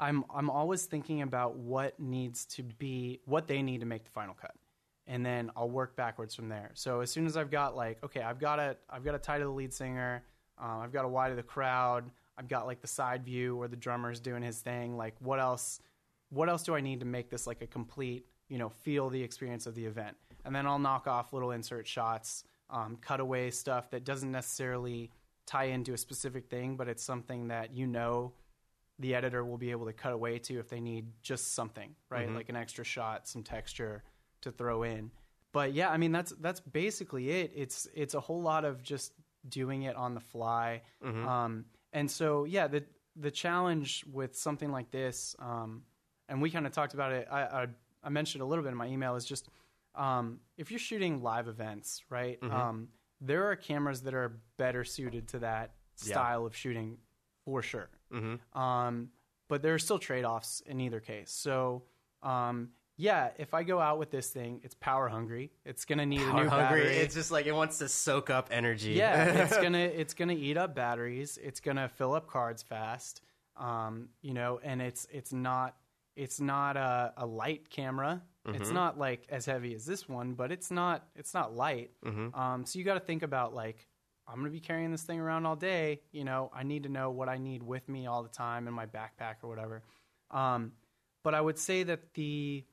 I'm 0.00 0.24
I'm 0.34 0.50
always 0.50 0.84
thinking 0.86 1.22
about 1.22 1.56
what 1.56 1.98
needs 2.00 2.44
to 2.46 2.62
be 2.62 3.20
what 3.24 3.46
they 3.46 3.62
need 3.62 3.80
to 3.80 3.86
make 3.86 4.04
the 4.04 4.10
final 4.10 4.34
cut, 4.34 4.54
and 5.06 5.24
then 5.24 5.50
I'll 5.56 5.70
work 5.70 5.96
backwards 5.96 6.34
from 6.34 6.48
there. 6.48 6.70
So 6.74 7.00
as 7.00 7.10
soon 7.10 7.26
as 7.26 7.36
I've 7.36 7.50
got 7.50 7.76
like, 7.76 8.02
okay, 8.04 8.22
I've 8.22 8.38
got 8.38 8.58
a 8.58 8.76
I've 8.88 9.04
got 9.04 9.14
a 9.14 9.18
tie 9.18 9.38
to 9.38 9.44
the 9.44 9.50
lead 9.50 9.72
singer, 9.72 10.22
um, 10.58 10.80
I've 10.80 10.92
got 10.92 11.04
a 11.04 11.08
wide 11.08 11.30
of 11.30 11.36
the 11.36 11.42
crowd, 11.42 12.10
I've 12.38 12.48
got 12.48 12.66
like 12.66 12.80
the 12.80 12.86
side 12.86 13.24
view 13.24 13.56
where 13.56 13.68
the 13.68 13.76
drummer's 13.76 14.20
doing 14.20 14.42
his 14.42 14.60
thing. 14.60 14.96
Like, 14.96 15.14
what 15.20 15.40
else? 15.40 15.80
What 16.30 16.48
else 16.48 16.62
do 16.62 16.74
I 16.74 16.80
need 16.80 17.00
to 17.00 17.06
make 17.06 17.30
this 17.30 17.46
like 17.46 17.62
a 17.62 17.66
complete, 17.66 18.26
you 18.48 18.58
know, 18.58 18.68
feel 18.68 19.10
the 19.10 19.22
experience 19.22 19.66
of 19.66 19.74
the 19.74 19.84
event? 19.84 20.16
And 20.44 20.54
then 20.54 20.66
I'll 20.66 20.78
knock 20.78 21.06
off 21.06 21.32
little 21.32 21.52
insert 21.52 21.86
shots, 21.86 22.44
um, 22.70 22.98
cutaway 23.00 23.50
stuff 23.50 23.90
that 23.90 24.04
doesn't 24.04 24.32
necessarily 24.32 25.10
tie 25.46 25.64
into 25.64 25.92
a 25.92 25.98
specific 25.98 26.48
thing, 26.48 26.76
but 26.76 26.88
it's 26.88 27.04
something 27.04 27.48
that 27.48 27.74
you 27.74 27.86
know 27.86 28.32
the 28.98 29.14
editor 29.14 29.44
will 29.44 29.58
be 29.58 29.70
able 29.70 29.86
to 29.86 29.92
cut 29.92 30.12
away 30.12 30.38
to 30.38 30.58
if 30.58 30.68
they 30.68 30.80
need 30.80 31.06
just 31.22 31.54
something, 31.54 31.94
right? 32.10 32.32
Like 32.32 32.48
an 32.48 32.56
extra 32.56 32.84
shot, 32.84 33.28
some 33.28 33.42
texture 33.42 34.02
to 34.44 34.52
throw 34.52 34.82
in. 34.84 35.10
But 35.52 35.72
yeah, 35.72 35.90
I 35.90 35.96
mean 35.98 36.12
that's 36.12 36.32
that's 36.40 36.60
basically 36.60 37.30
it. 37.30 37.52
It's 37.54 37.86
it's 37.94 38.14
a 38.14 38.20
whole 38.20 38.40
lot 38.42 38.64
of 38.64 38.82
just 38.82 39.12
doing 39.48 39.82
it 39.82 39.94
on 39.96 40.14
the 40.14 40.20
fly. 40.20 40.82
Um, 41.28 41.64
and 41.92 42.10
so 42.10 42.44
yeah, 42.44 42.66
the 42.66 42.84
the 43.16 43.30
challenge 43.30 44.04
with 44.10 44.36
something 44.36 44.72
like 44.72 44.90
this, 44.90 45.36
um, 45.38 45.82
and 46.28 46.40
we 46.42 46.50
kind 46.50 46.66
of 46.66 46.72
talked 46.72 46.94
about 46.94 47.12
it. 47.12 47.28
I, 47.30 47.42
I 47.42 47.66
I 48.02 48.08
mentioned 48.08 48.42
a 48.42 48.46
little 48.46 48.64
bit 48.64 48.70
in 48.70 48.76
my 48.76 48.88
email 48.88 49.14
is 49.16 49.24
just 49.24 49.48
um, 49.94 50.40
if 50.56 50.70
you're 50.72 50.80
shooting 50.80 51.22
live 51.22 51.46
events, 51.48 52.02
right? 52.10 52.38
Um, 52.68 52.88
there 53.20 53.48
are 53.50 53.56
cameras 53.56 54.02
that 54.02 54.14
are 54.14 54.40
better 54.56 54.82
suited 54.84 55.28
to 55.28 55.38
that 55.40 55.74
style 55.94 56.44
of 56.46 56.56
shooting 56.56 56.98
for 57.44 57.62
sure. 57.62 57.88
Um, 58.52 59.10
but 59.48 59.62
there 59.62 59.72
are 59.74 59.78
still 59.78 59.98
trade 60.00 60.24
offs 60.24 60.62
in 60.66 60.80
either 60.80 60.98
case. 61.00 61.30
So, 61.30 61.84
um, 62.22 62.70
yeah, 62.96 63.30
if 63.38 63.54
I 63.54 63.62
go 63.64 63.80
out 63.80 63.98
with 63.98 64.10
this 64.10 64.30
thing, 64.30 64.60
it's 64.62 64.74
power 64.74 65.08
hungry. 65.08 65.50
It's 65.64 65.84
gonna 65.84 66.06
need 66.06 66.20
a 66.22 66.24
Power 66.30 66.44
new 66.44 66.48
hungry. 66.50 66.80
battery. 66.82 66.96
It's 66.96 67.14
just 67.14 67.30
like 67.30 67.46
it 67.46 67.52
wants 67.54 67.78
to 67.78 67.88
soak 67.88 68.30
up 68.30 68.48
energy. 68.50 68.92
yeah, 68.92 69.24
it's 69.44 69.56
gonna 69.62 69.78
it's 69.78 70.14
gonna 70.14 70.34
eat 70.34 70.56
up 70.56 70.74
batteries. 70.74 71.38
It's 71.42 71.60
gonna 71.60 71.88
fill 71.88 72.14
up 72.14 72.26
cards 72.28 72.62
fast. 72.62 73.22
Um, 73.56 74.08
you 74.22 74.34
know, 74.34 74.60
and 74.62 74.80
it's 74.82 75.06
it's 75.12 75.32
not 75.32 75.76
it's 76.16 76.40
not 76.40 76.76
a, 76.76 77.12
a 77.16 77.26
light 77.26 77.68
camera. 77.70 78.22
It's 78.46 78.70
not 78.70 78.98
like 78.98 79.26
as 79.30 79.46
heavy 79.46 79.74
as 79.74 79.86
this 79.86 80.06
one, 80.06 80.34
but 80.34 80.52
it's 80.52 80.70
not 80.70 81.06
it's 81.16 81.32
not 81.34 81.56
light. 81.56 81.90
Um, 82.34 82.64
so 82.66 82.78
you 82.78 82.84
got 82.84 82.94
to 82.94 83.00
think 83.00 83.22
about 83.22 83.54
like 83.54 83.88
I'm 84.28 84.36
gonna 84.36 84.50
be 84.50 84.60
carrying 84.60 84.90
this 84.92 85.02
thing 85.02 85.18
around 85.18 85.46
all 85.46 85.56
day. 85.56 86.00
You 86.12 86.24
know, 86.24 86.50
I 86.54 86.62
need 86.62 86.82
to 86.84 86.88
know 86.90 87.10
what 87.10 87.28
I 87.28 87.38
need 87.38 87.62
with 87.62 87.88
me 87.88 88.06
all 88.06 88.22
the 88.22 88.28
time 88.28 88.68
in 88.68 88.74
my 88.74 88.86
backpack 88.86 89.36
or 89.42 89.48
whatever. 89.48 89.82
Um, 90.30 90.72
but 91.22 91.34
I 91.34 91.40
would 91.40 91.58
say 91.58 91.84
that 91.84 92.12
the 92.14 92.64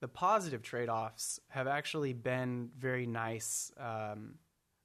the 0.00 0.08
positive 0.08 0.62
trade 0.62 0.88
offs 0.88 1.40
have 1.48 1.66
actually 1.66 2.12
been 2.12 2.70
very 2.78 3.06
nice. 3.06 3.72
Um, 3.78 4.34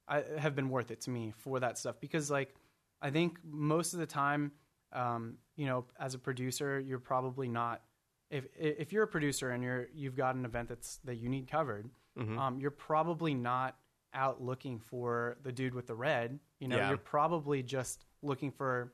I, 0.07 0.23
have 0.37 0.55
been 0.55 0.69
worth 0.69 0.91
it 0.91 1.01
to 1.01 1.09
me 1.09 1.33
for 1.37 1.59
that 1.59 1.77
stuff 1.77 1.95
because 2.01 2.29
like 2.31 2.53
I 3.01 3.09
think 3.11 3.37
most 3.43 3.93
of 3.93 3.99
the 3.99 4.05
time, 4.05 4.51
um, 4.91 5.35
you 5.55 5.65
know, 5.65 5.85
as 5.99 6.13
a 6.13 6.19
producer, 6.19 6.79
you're 6.79 6.99
probably 6.99 7.47
not. 7.47 7.81
If 8.29 8.47
if 8.57 8.91
you're 8.91 9.03
a 9.03 9.07
producer 9.07 9.51
and 9.51 9.63
you're 9.63 9.87
you've 9.93 10.15
got 10.15 10.35
an 10.35 10.45
event 10.45 10.69
that's 10.69 10.97
that 11.05 11.15
you 11.15 11.29
need 11.29 11.47
covered, 11.49 11.89
Mm-hmm. 12.17 12.37
um, 12.37 12.59
you're 12.59 12.69
probably 12.71 13.33
not 13.33 13.75
out 14.13 14.39
looking 14.39 14.79
for 14.79 15.37
the 15.41 15.51
dude 15.51 15.73
with 15.73 15.87
the 15.87 15.95
RED. 15.95 16.39
You 16.59 16.67
know, 16.67 16.77
Yeah. 16.77 16.89
you're 16.89 16.97
probably 16.99 17.63
just 17.63 18.05
looking 18.21 18.51
for, 18.51 18.93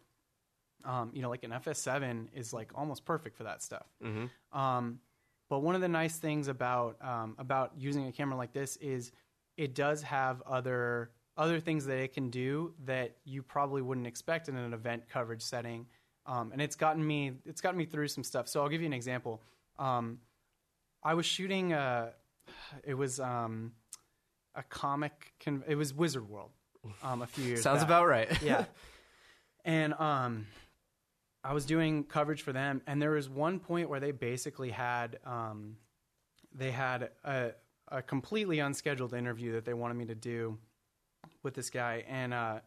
um, 0.85 1.11
you 1.13 1.21
know, 1.21 1.29
like 1.29 1.43
an 1.43 1.51
FS7 1.51 2.29
is 2.33 2.53
like 2.53 2.71
almost 2.75 3.03
perfect 3.03 3.35
for 3.35 3.43
that 3.43 3.61
stuff. 3.61 3.85
Mm-hmm. 4.01 4.57
But 5.49 5.59
one 5.59 5.75
of 5.75 5.81
the 5.81 5.87
nice 5.87 6.17
things 6.17 6.47
about 6.47 6.97
um, 7.01 7.35
about 7.39 7.73
using 7.77 8.07
a 8.07 8.11
camera 8.11 8.37
like 8.37 8.53
this 8.53 8.77
is 8.77 9.11
it 9.57 9.73
does 9.75 10.01
have 10.03 10.41
other 10.43 11.11
other 11.37 11.59
things 11.59 11.85
that 11.85 11.97
it 11.97 12.13
can 12.13 12.29
do 12.29 12.73
that 12.85 13.15
you 13.23 13.41
probably 13.41 13.81
wouldn't 13.81 14.07
expect 14.07 14.49
in 14.49 14.55
an 14.55 14.73
event 14.73 15.03
coverage 15.11 15.41
setting. 15.41 15.85
Um, 16.25 16.51
and 16.51 16.61
it's 16.61 16.75
gotten 16.75 17.05
me 17.05 17.33
it's 17.45 17.61
gotten 17.61 17.77
me 17.77 17.85
through 17.85 18.09
some 18.09 18.23
stuff. 18.23 18.47
So 18.47 18.61
I'll 18.61 18.69
give 18.69 18.81
you 18.81 18.87
an 18.87 18.93
example. 18.93 19.41
Um, 19.77 20.19
I 21.03 21.13
was 21.13 21.25
shooting 21.25 21.73
uh 21.73 22.09
it 22.83 22.93
was 22.93 23.19
um, 23.19 23.73
a 24.55 24.63
comic. 24.63 25.33
Con- 25.43 25.63
it 25.67 25.75
was 25.75 25.93
Wizard 25.93 26.29
World 26.29 26.51
um, 27.03 27.21
a 27.21 27.27
few 27.27 27.43
years. 27.43 27.61
Ago. 27.61 27.69
Sounds 27.69 27.79
back 27.81 27.87
about 27.87 28.07
right. 28.07 28.41
yeah. 28.41 28.65
And 29.65 29.93
um, 29.95 30.47
I 31.43 31.53
was 31.53 31.65
doing 31.65 32.03
coverage 32.03 32.41
for 32.41 32.51
them, 32.51 32.81
and 32.85 33.01
there 33.01 33.11
was 33.11 33.29
one 33.29 33.59
point 33.59 33.89
where 33.89 33.99
they 33.99 34.11
basically 34.11 34.71
had 34.71 35.19
um, 35.25 35.77
they 36.53 36.71
had 36.71 37.11
a, 37.23 37.51
a 37.87 38.01
completely 38.01 38.59
unscheduled 38.59 39.13
interview 39.13 39.53
that 39.53 39.65
they 39.65 39.73
wanted 39.73 39.95
me 39.95 40.05
to 40.05 40.15
do 40.15 40.57
with 41.43 41.53
this 41.53 41.69
guy, 41.69 42.03
and 42.07 42.33
uh, 42.33 42.59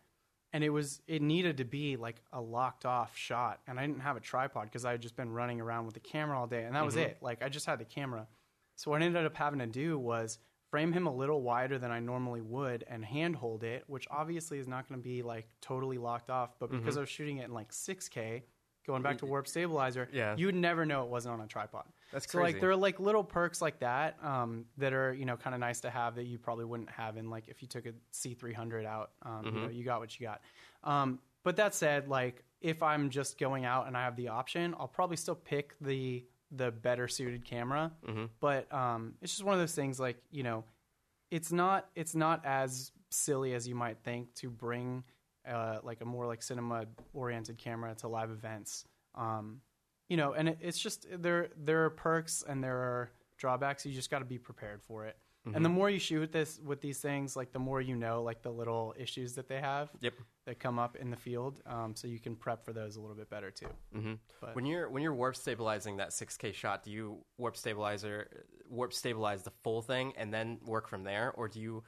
and 0.53 0.65
it 0.65 0.71
was 0.71 1.03
it 1.07 1.21
needed 1.21 1.59
to 1.59 1.65
be 1.65 1.97
like 1.97 2.23
a 2.33 2.41
locked 2.41 2.87
off 2.87 3.17
shot, 3.17 3.61
and 3.67 3.79
I 3.79 3.87
didn't 3.87 4.03
have 4.03 4.17
a 4.17 4.21
tripod 4.21 4.65
because 4.65 4.85
I 4.85 4.93
had 4.93 5.03
just 5.03 5.17
been 5.17 5.31
running 5.31 5.61
around 5.61 5.85
with 5.85 5.95
the 5.95 6.01
camera 6.01 6.39
all 6.39 6.47
day, 6.47 6.65
and 6.65 6.75
that 6.75 6.85
was 6.85 6.97
it. 6.97 7.19
Like 7.21 7.43
I 7.43 7.49
just 7.49 7.67
had 7.67 7.79
the 7.79 7.85
camera. 7.85 8.27
So 8.77 8.91
what 8.91 9.03
I 9.03 9.05
ended 9.05 9.27
up 9.27 9.37
having 9.37 9.59
to 9.59 9.67
do 9.67 9.99
was 9.99 10.39
frame 10.71 10.93
him 10.93 11.07
a 11.07 11.15
little 11.15 11.43
wider 11.43 11.79
than 11.79 11.91
I 11.91 12.01
normally 12.01 12.41
would 12.41 12.85
and 12.89 13.05
handhold 13.05 13.63
it, 13.63 13.85
which 13.87 14.09
obviously 14.11 14.59
is 14.59 14.67
not 14.67 14.89
going 14.89 14.99
to 14.99 15.05
be 15.05 15.23
like 15.23 15.47
totally 15.61 15.99
locked 15.99 16.31
off. 16.31 16.59
But 16.59 16.71
because 16.71 16.97
I 16.97 17.01
was 17.01 17.11
shooting 17.11 17.37
it 17.39 17.45
in 17.45 17.53
like 17.53 17.71
6K, 17.71 18.43
going 18.87 19.03
back 19.03 19.19
to 19.19 19.27
warp 19.27 19.47
stabilizer, 19.47 20.09
Yeah. 20.13 20.35
you 20.37 20.47
would 20.47 20.55
never 20.55 20.85
know 20.85 21.05
it 21.05 21.09
wasn't 21.11 21.35
on 21.35 21.41
a 21.41 21.47
tripod. 21.47 21.85
That's 22.13 22.31
so 22.31 22.41
like 22.41 22.61
there 22.61 22.71
are 22.71 22.77
like 22.77 23.01
little 23.01 23.25
perks 23.25 23.63
like 23.63 23.79
that 23.81 24.17
um, 24.23 24.67
that 24.79 24.93
are 24.93 25.15
you 25.15 25.25
know 25.25 25.37
kind 25.37 25.55
of 25.55 25.61
nice 25.61 25.81
to 25.81 25.91
have 25.91 26.17
that 26.17 26.25
you 26.25 26.39
probably 26.39 26.65
wouldn't 26.65 26.91
have 26.91 27.17
in 27.17 27.31
like 27.31 27.49
if 27.49 27.63
you 27.63 27.69
took 27.69 27.87
a 27.87 27.93
C300 28.13 28.85
out, 28.85 29.11
um, 29.23 29.45
you 29.47 29.53
know 29.53 29.69
you 29.69 29.85
got 29.85 30.01
what 30.01 30.19
you 30.19 30.27
got. 30.27 30.41
Um, 30.85 31.21
but 31.45 31.57
that 31.57 31.75
said, 31.75 32.09
like 32.09 32.45
if 32.61 32.83
I'm 32.83 33.11
just 33.11 33.39
going 33.39 33.65
out 33.65 33.87
and 33.87 33.97
I 33.97 34.05
have 34.05 34.15
the 34.17 34.29
option, 34.29 34.75
I'll 34.79 34.89
probably 34.89 35.17
still 35.17 35.35
pick 35.35 35.75
the 35.81 36.25
the 36.51 36.71
better 36.71 37.09
suited 37.09 37.45
camera. 37.47 37.93
But 38.41 38.73
um, 38.73 39.15
it's 39.23 39.33
just 39.33 39.43
one 39.45 39.55
of 39.55 39.61
those 39.61 39.75
things 39.75 39.99
like 39.99 40.19
you 40.31 40.43
know 40.43 40.65
it's 41.31 41.51
not 41.51 41.89
it's 41.95 42.15
not 42.15 42.45
as 42.45 42.93
silly 43.11 43.55
as 43.55 43.67
you 43.67 43.75
might 43.75 43.99
think 44.05 44.35
to 44.35 44.51
bring 44.51 45.03
uh, 45.49 45.79
like 45.83 46.01
a 46.01 46.05
more 46.05 46.27
like 46.27 46.43
cinema 46.43 46.87
oriented 47.15 47.59
camera 47.59 47.95
to 47.97 48.09
live 48.09 48.31
events. 48.31 48.85
Um, 49.15 49.61
you 50.09 50.17
know, 50.17 50.33
and 50.35 50.49
it, 50.51 50.59
it's 50.61 50.79
just 50.79 51.07
there 51.11 51.49
there 51.57 51.85
are 51.85 51.91
perks 51.91 52.45
and 52.47 52.63
there 52.63 52.77
are 52.77 53.11
drawbacks. 53.39 53.85
You 53.87 53.93
just 53.93 54.11
got 54.11 54.19
to 54.21 54.25
be 54.25 54.39
prepared 54.39 54.83
for 54.83 55.07
it. 55.07 55.17
And 55.57 55.65
the 55.65 55.69
more 55.69 55.91
you 55.91 55.99
shoot 55.99 56.31
this 56.31 56.61
with 56.65 56.81
these 56.81 57.01
things, 57.01 57.35
like 57.35 57.51
the 57.53 57.59
more 57.59 57.81
you 57.81 57.97
know, 57.97 58.23
like 58.23 58.43
the 58.43 58.51
little 58.53 58.95
issues 58.97 59.33
that 59.35 59.49
they 59.49 59.61
have 59.61 59.91
Yep. 60.01 60.15
that 60.47 60.61
come 60.61 60.79
up 60.79 60.95
in 60.95 61.11
the 61.11 61.17
field, 61.17 61.61
um, 61.67 61.97
so 61.97 62.07
you 62.07 62.21
can 62.21 62.37
prep 62.37 62.65
for 62.65 62.73
those 62.73 62.95
a 62.95 63.01
little 63.01 63.17
bit 63.17 63.29
better 63.29 63.51
too. 63.51 63.67
Mm-hmm. 63.93 64.13
But- 64.41 64.55
When 64.55 64.65
you're 64.67 64.89
when 64.89 65.03
you're 65.03 65.13
warp 65.17 65.35
stabilizing 65.35 65.97
that 65.97 66.11
6K 66.11 66.55
shot, 66.55 66.85
do 66.85 66.93
you 66.93 67.25
warp 67.39 67.57
stabilizer 67.57 68.45
warp 68.71 68.93
stabilize 68.93 69.43
the 69.43 69.51
full 69.65 69.83
thing 69.83 70.13
and 70.17 70.33
then 70.33 70.61
work 70.65 70.87
from 70.87 71.03
there, 71.03 71.33
or 71.33 71.49
do 71.49 71.59
you 71.61 71.83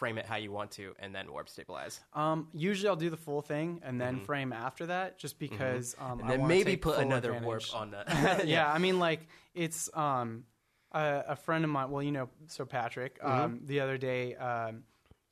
frame 0.00 0.18
it 0.18 0.26
how 0.26 0.36
you 0.36 0.50
want 0.50 0.70
to 0.72 0.94
and 0.98 1.14
then 1.14 1.30
warp 1.30 1.48
stabilize? 1.48 2.00
Um, 2.14 2.48
usually, 2.52 2.88
I'll 2.88 2.96
do 2.96 3.10
the 3.10 3.16
full 3.18 3.42
thing 3.42 3.80
and 3.84 4.00
then 4.00 4.20
frame 4.24 4.52
after 4.52 4.86
that, 4.86 5.18
just 5.18 5.38
because. 5.38 5.94
Um, 6.00 6.18
Mm-hmm. 6.18 6.20
And 6.22 6.40
then 6.40 6.48
maybe 6.48 6.76
put 6.76 6.98
another 6.98 7.28
advantage. 7.34 7.72
warp 7.72 7.74
on 7.80 7.90
the. 7.92 8.42
yeah, 8.46 8.72
I 8.72 8.78
mean, 8.78 8.98
like 8.98 9.20
it's 9.54 9.88
um, 9.94 10.44
a, 10.92 11.22
a 11.28 11.36
friend 11.36 11.62
of 11.64 11.70
mine. 11.70 11.90
Well, 11.90 12.02
you 12.02 12.10
know, 12.12 12.28
so 12.48 12.64
Patrick. 12.64 13.18
Um, 13.22 13.30
Mm-hmm. 13.30 13.66
the 13.66 13.80
other 13.80 13.98
day, 13.98 14.34
um, 14.36 14.82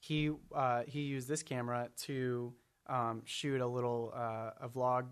he 0.01 0.31
uh, 0.55 0.83
he 0.87 1.01
used 1.01 1.29
this 1.29 1.43
camera 1.43 1.89
to 2.03 2.53
um, 2.89 3.23
shoot 3.25 3.61
a 3.61 3.67
little 3.67 4.13
uh, 4.15 4.51
a 4.61 4.69
vlog, 4.69 5.07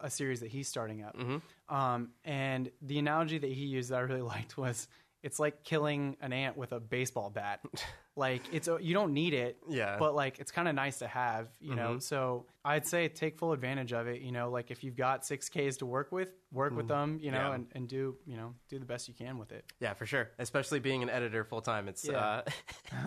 a 0.00 0.10
series 0.10 0.40
that 0.40 0.50
he's 0.50 0.68
starting 0.68 1.02
up. 1.02 1.16
Mm-hmm. 1.16 1.74
Um, 1.74 2.10
and 2.24 2.70
the 2.82 2.98
analogy 2.98 3.38
that 3.38 3.50
he 3.50 3.64
used 3.64 3.90
that 3.90 3.96
I 3.96 4.00
really 4.00 4.20
liked 4.36 4.56
was. 4.58 4.86
It's 5.22 5.38
like 5.38 5.62
killing 5.62 6.16
an 6.20 6.32
ant 6.32 6.56
with 6.56 6.72
a 6.72 6.80
baseball 6.80 7.30
bat. 7.30 7.60
like 8.16 8.42
it's 8.52 8.68
you 8.80 8.92
don't 8.92 9.12
need 9.14 9.34
it, 9.34 9.56
Yeah. 9.68 9.96
but 9.98 10.14
like 10.16 10.40
it's 10.40 10.50
kind 10.50 10.66
of 10.66 10.74
nice 10.74 10.98
to 10.98 11.06
have, 11.06 11.48
you 11.60 11.74
know. 11.76 11.98
So 12.00 12.46
I'd 12.64 12.86
say 12.86 13.06
take 13.08 13.38
full 13.38 13.52
advantage 13.52 13.92
of 13.92 14.08
it. 14.08 14.20
You 14.20 14.32
know, 14.32 14.50
like 14.50 14.70
if 14.72 14.82
you've 14.82 14.96
got 14.96 15.24
six 15.24 15.48
Ks 15.48 15.76
to 15.78 15.86
work 15.86 16.10
with, 16.10 16.32
work 16.52 16.74
with 16.76 16.88
them. 16.88 17.18
You 17.22 17.30
know, 17.30 17.38
Yeah. 17.38 17.54
and, 17.54 17.66
and 17.72 17.88
do 17.88 18.16
you 18.26 18.36
know 18.36 18.54
do 18.68 18.78
the 18.80 18.84
best 18.84 19.06
you 19.06 19.14
can 19.14 19.38
with 19.38 19.52
it. 19.52 19.64
Yeah, 19.78 19.94
for 19.94 20.06
sure. 20.06 20.30
Especially 20.40 20.80
being 20.80 21.02
an 21.04 21.10
editor 21.10 21.44
full 21.44 21.62
time, 21.62 21.86
it's 21.88 22.04
Yeah. 22.04 22.18
uh, 22.18 22.42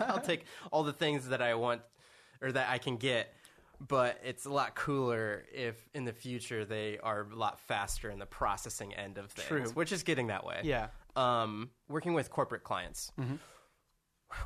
I'll 0.06 0.20
take 0.20 0.44
all 0.72 0.84
the 0.84 0.94
things 0.94 1.28
that 1.28 1.42
I 1.42 1.54
want 1.54 1.82
or 2.40 2.50
that 2.52 2.68
I 2.70 2.78
can 2.78 2.96
get, 2.96 3.32
but 3.86 4.18
it's 4.24 4.46
a 4.46 4.50
lot 4.50 4.74
cooler 4.74 5.44
if 5.52 5.76
in 5.94 6.04
the 6.06 6.12
future 6.14 6.64
they 6.64 6.98
are 7.02 7.26
a 7.30 7.36
lot 7.36 7.60
faster 7.60 8.08
in 8.10 8.18
the 8.18 8.26
processing 8.26 8.94
end 8.94 9.18
of 9.18 9.30
things, 9.32 9.48
True. 9.48 9.70
which 9.74 9.92
is 9.92 10.02
getting 10.02 10.28
that 10.28 10.44
way. 10.46 10.60
Yeah. 10.64 10.88
Um, 11.16 11.70
working 11.88 12.14
with 12.14 12.30
corporate 12.30 12.62
clients, 12.64 13.10
Mm-hmm. 13.18 13.36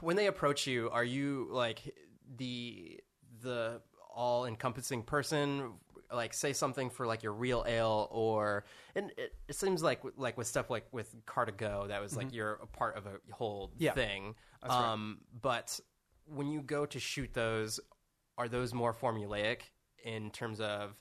when 0.01 0.17
they 0.17 0.27
approach 0.27 0.67
you, 0.67 0.91
are 0.91 1.05
you 1.05 1.49
like 1.51 1.95
the 2.37 3.01
the 3.43 3.81
all 4.15 4.47
encompassing 4.47 5.03
person? 5.03 5.73
Like 6.13 6.35
say 6.35 6.53
something 6.53 6.91
for 6.91 7.07
like 7.07 7.23
your 7.23 7.33
real 7.33 7.65
ale, 7.69 8.09
or 8.11 8.65
and 8.97 9.13
it, 9.17 9.33
it 9.49 9.55
seems 9.55 9.83
like 9.83 10.01
like 10.17 10.37
with 10.37 10.47
stuff 10.49 10.69
like 10.71 10.87
with 10.93 11.15
car2go, 11.27 11.89
that 11.89 12.01
was 12.03 12.17
like 12.17 12.33
you're 12.35 12.55
a 12.63 12.67
part 12.67 12.97
of 12.97 13.07
a 13.07 13.19
whole 13.33 13.69
Mm-hmm. 13.69 13.83
Yeah. 13.85 13.93
thing. 13.93 14.35
That's 14.63 14.75
right. 14.75 14.93
um, 14.93 15.19
but 15.41 15.79
when 16.27 16.49
you 16.51 16.63
go 16.63 16.85
to 16.87 16.99
shoot 16.99 17.33
those, 17.33 17.79
are 18.39 18.49
those 18.49 18.75
more 18.75 18.93
formulaic 18.93 19.61
in 20.05 20.31
terms 20.31 20.61
of 20.61 20.95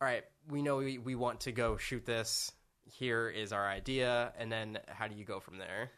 all 0.00 0.08
right, 0.08 0.24
we 0.48 0.60
know 0.60 0.76
we, 0.78 0.98
we 0.98 1.14
want 1.14 1.40
to 1.42 1.52
go 1.52 1.76
shoot 1.76 2.04
this. 2.04 2.52
Here 2.86 3.28
is 3.28 3.52
our 3.52 3.68
idea, 3.68 4.32
and 4.38 4.50
then 4.50 4.78
how 4.88 5.08
do 5.08 5.14
you 5.14 5.24
go 5.24 5.40
from 5.40 5.58
there? 5.58 5.90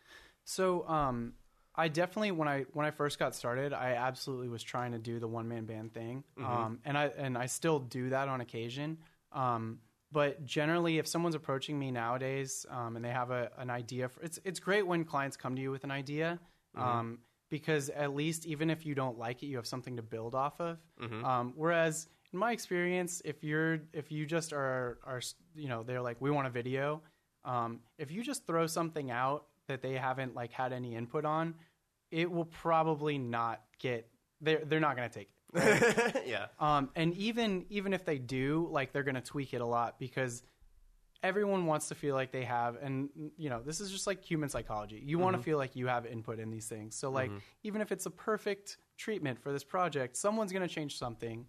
So 0.44 0.88
um, 0.88 1.34
I 1.74 1.88
definitely 1.88 2.32
when 2.32 2.48
I 2.48 2.64
when 2.72 2.86
I 2.86 2.90
first 2.90 3.18
got 3.18 3.34
started, 3.34 3.72
I 3.72 3.92
absolutely 3.92 4.48
was 4.48 4.62
trying 4.62 4.92
to 4.92 4.98
do 4.98 5.20
the 5.20 5.28
one 5.28 5.48
man 5.48 5.64
band 5.64 5.92
thing, 5.94 6.24
um, 6.42 6.80
and 6.84 6.96
I 6.96 7.06
and 7.16 7.36
I 7.36 7.46
still 7.46 7.78
do 7.78 8.10
that 8.10 8.28
on 8.28 8.40
occasion. 8.40 8.98
Um, 9.32 9.80
but 10.10 10.44
generally, 10.46 10.98
if 10.98 11.06
someone's 11.06 11.34
approaching 11.34 11.78
me 11.78 11.90
nowadays 11.90 12.64
um, 12.70 12.96
and 12.96 13.04
they 13.04 13.10
have 13.10 13.30
a, 13.30 13.50
an 13.58 13.68
idea, 13.68 14.08
for, 14.08 14.22
it's 14.22 14.38
it's 14.44 14.58
great 14.58 14.86
when 14.86 15.04
clients 15.04 15.36
come 15.36 15.54
to 15.54 15.62
you 15.62 15.70
with 15.70 15.84
an 15.84 15.90
idea. 15.90 16.40
Um, 16.74 17.18
because 17.50 17.88
at 17.90 18.14
least 18.14 18.46
even 18.46 18.70
if 18.70 18.84
you 18.84 18.94
don't 18.94 19.18
like 19.18 19.42
it, 19.42 19.46
you 19.46 19.56
have 19.56 19.66
something 19.66 19.96
to 19.96 20.02
build 20.02 20.34
off 20.34 20.60
of. 20.60 20.78
Um, 21.24 21.52
whereas 21.56 22.06
in 22.32 22.38
my 22.38 22.52
experience, 22.52 23.22
if 23.24 23.42
you're 23.42 23.80
if 23.92 24.12
you 24.12 24.26
just 24.26 24.52
are 24.52 24.98
are 25.04 25.20
you 25.54 25.68
know 25.68 25.82
they're 25.82 26.02
like 26.02 26.20
we 26.20 26.30
want 26.30 26.46
a 26.46 26.50
video, 26.50 27.02
um, 27.44 27.80
if 27.98 28.10
you 28.10 28.22
just 28.22 28.46
throw 28.46 28.66
something 28.66 29.10
out 29.10 29.46
that 29.66 29.82
they 29.82 29.94
haven't 29.94 30.34
like 30.34 30.52
had 30.52 30.72
any 30.72 30.94
input 30.94 31.24
on, 31.24 31.54
it 32.10 32.30
will 32.30 32.44
probably 32.44 33.18
not 33.18 33.62
get 33.78 34.08
they're 34.40 34.64
they're 34.64 34.80
not 34.80 34.96
going 34.96 35.08
to 35.08 35.14
take 35.14 35.28
it. 35.54 36.22
yeah. 36.26 36.46
Um, 36.60 36.90
and 36.94 37.14
even 37.14 37.64
even 37.70 37.92
if 37.94 38.04
they 38.04 38.18
do, 38.18 38.68
like 38.70 38.92
they're 38.92 39.02
going 39.02 39.14
to 39.14 39.20
tweak 39.20 39.54
it 39.54 39.60
a 39.60 39.66
lot 39.66 39.98
because 39.98 40.42
everyone 41.22 41.66
wants 41.66 41.88
to 41.88 41.94
feel 41.94 42.14
like 42.14 42.30
they 42.30 42.44
have 42.44 42.76
and 42.80 43.08
you 43.36 43.50
know 43.50 43.60
this 43.60 43.80
is 43.80 43.90
just 43.90 44.06
like 44.06 44.24
human 44.24 44.48
psychology 44.48 45.02
you 45.04 45.18
want 45.18 45.36
to 45.36 45.42
feel 45.42 45.58
like 45.58 45.74
you 45.74 45.88
have 45.88 46.06
input 46.06 46.38
in 46.38 46.48
these 46.48 46.68
things 46.68 46.94
so 46.94 47.10
like 47.10 47.28
even 47.64 47.80
if 47.80 47.90
it's 47.90 48.06
a 48.06 48.10
perfect 48.10 48.76
treatment 48.96 49.36
for 49.36 49.50
this 49.52 49.64
project 49.64 50.16
someone's 50.16 50.52
going 50.52 50.66
to 50.66 50.72
change 50.72 50.96
something 50.96 51.44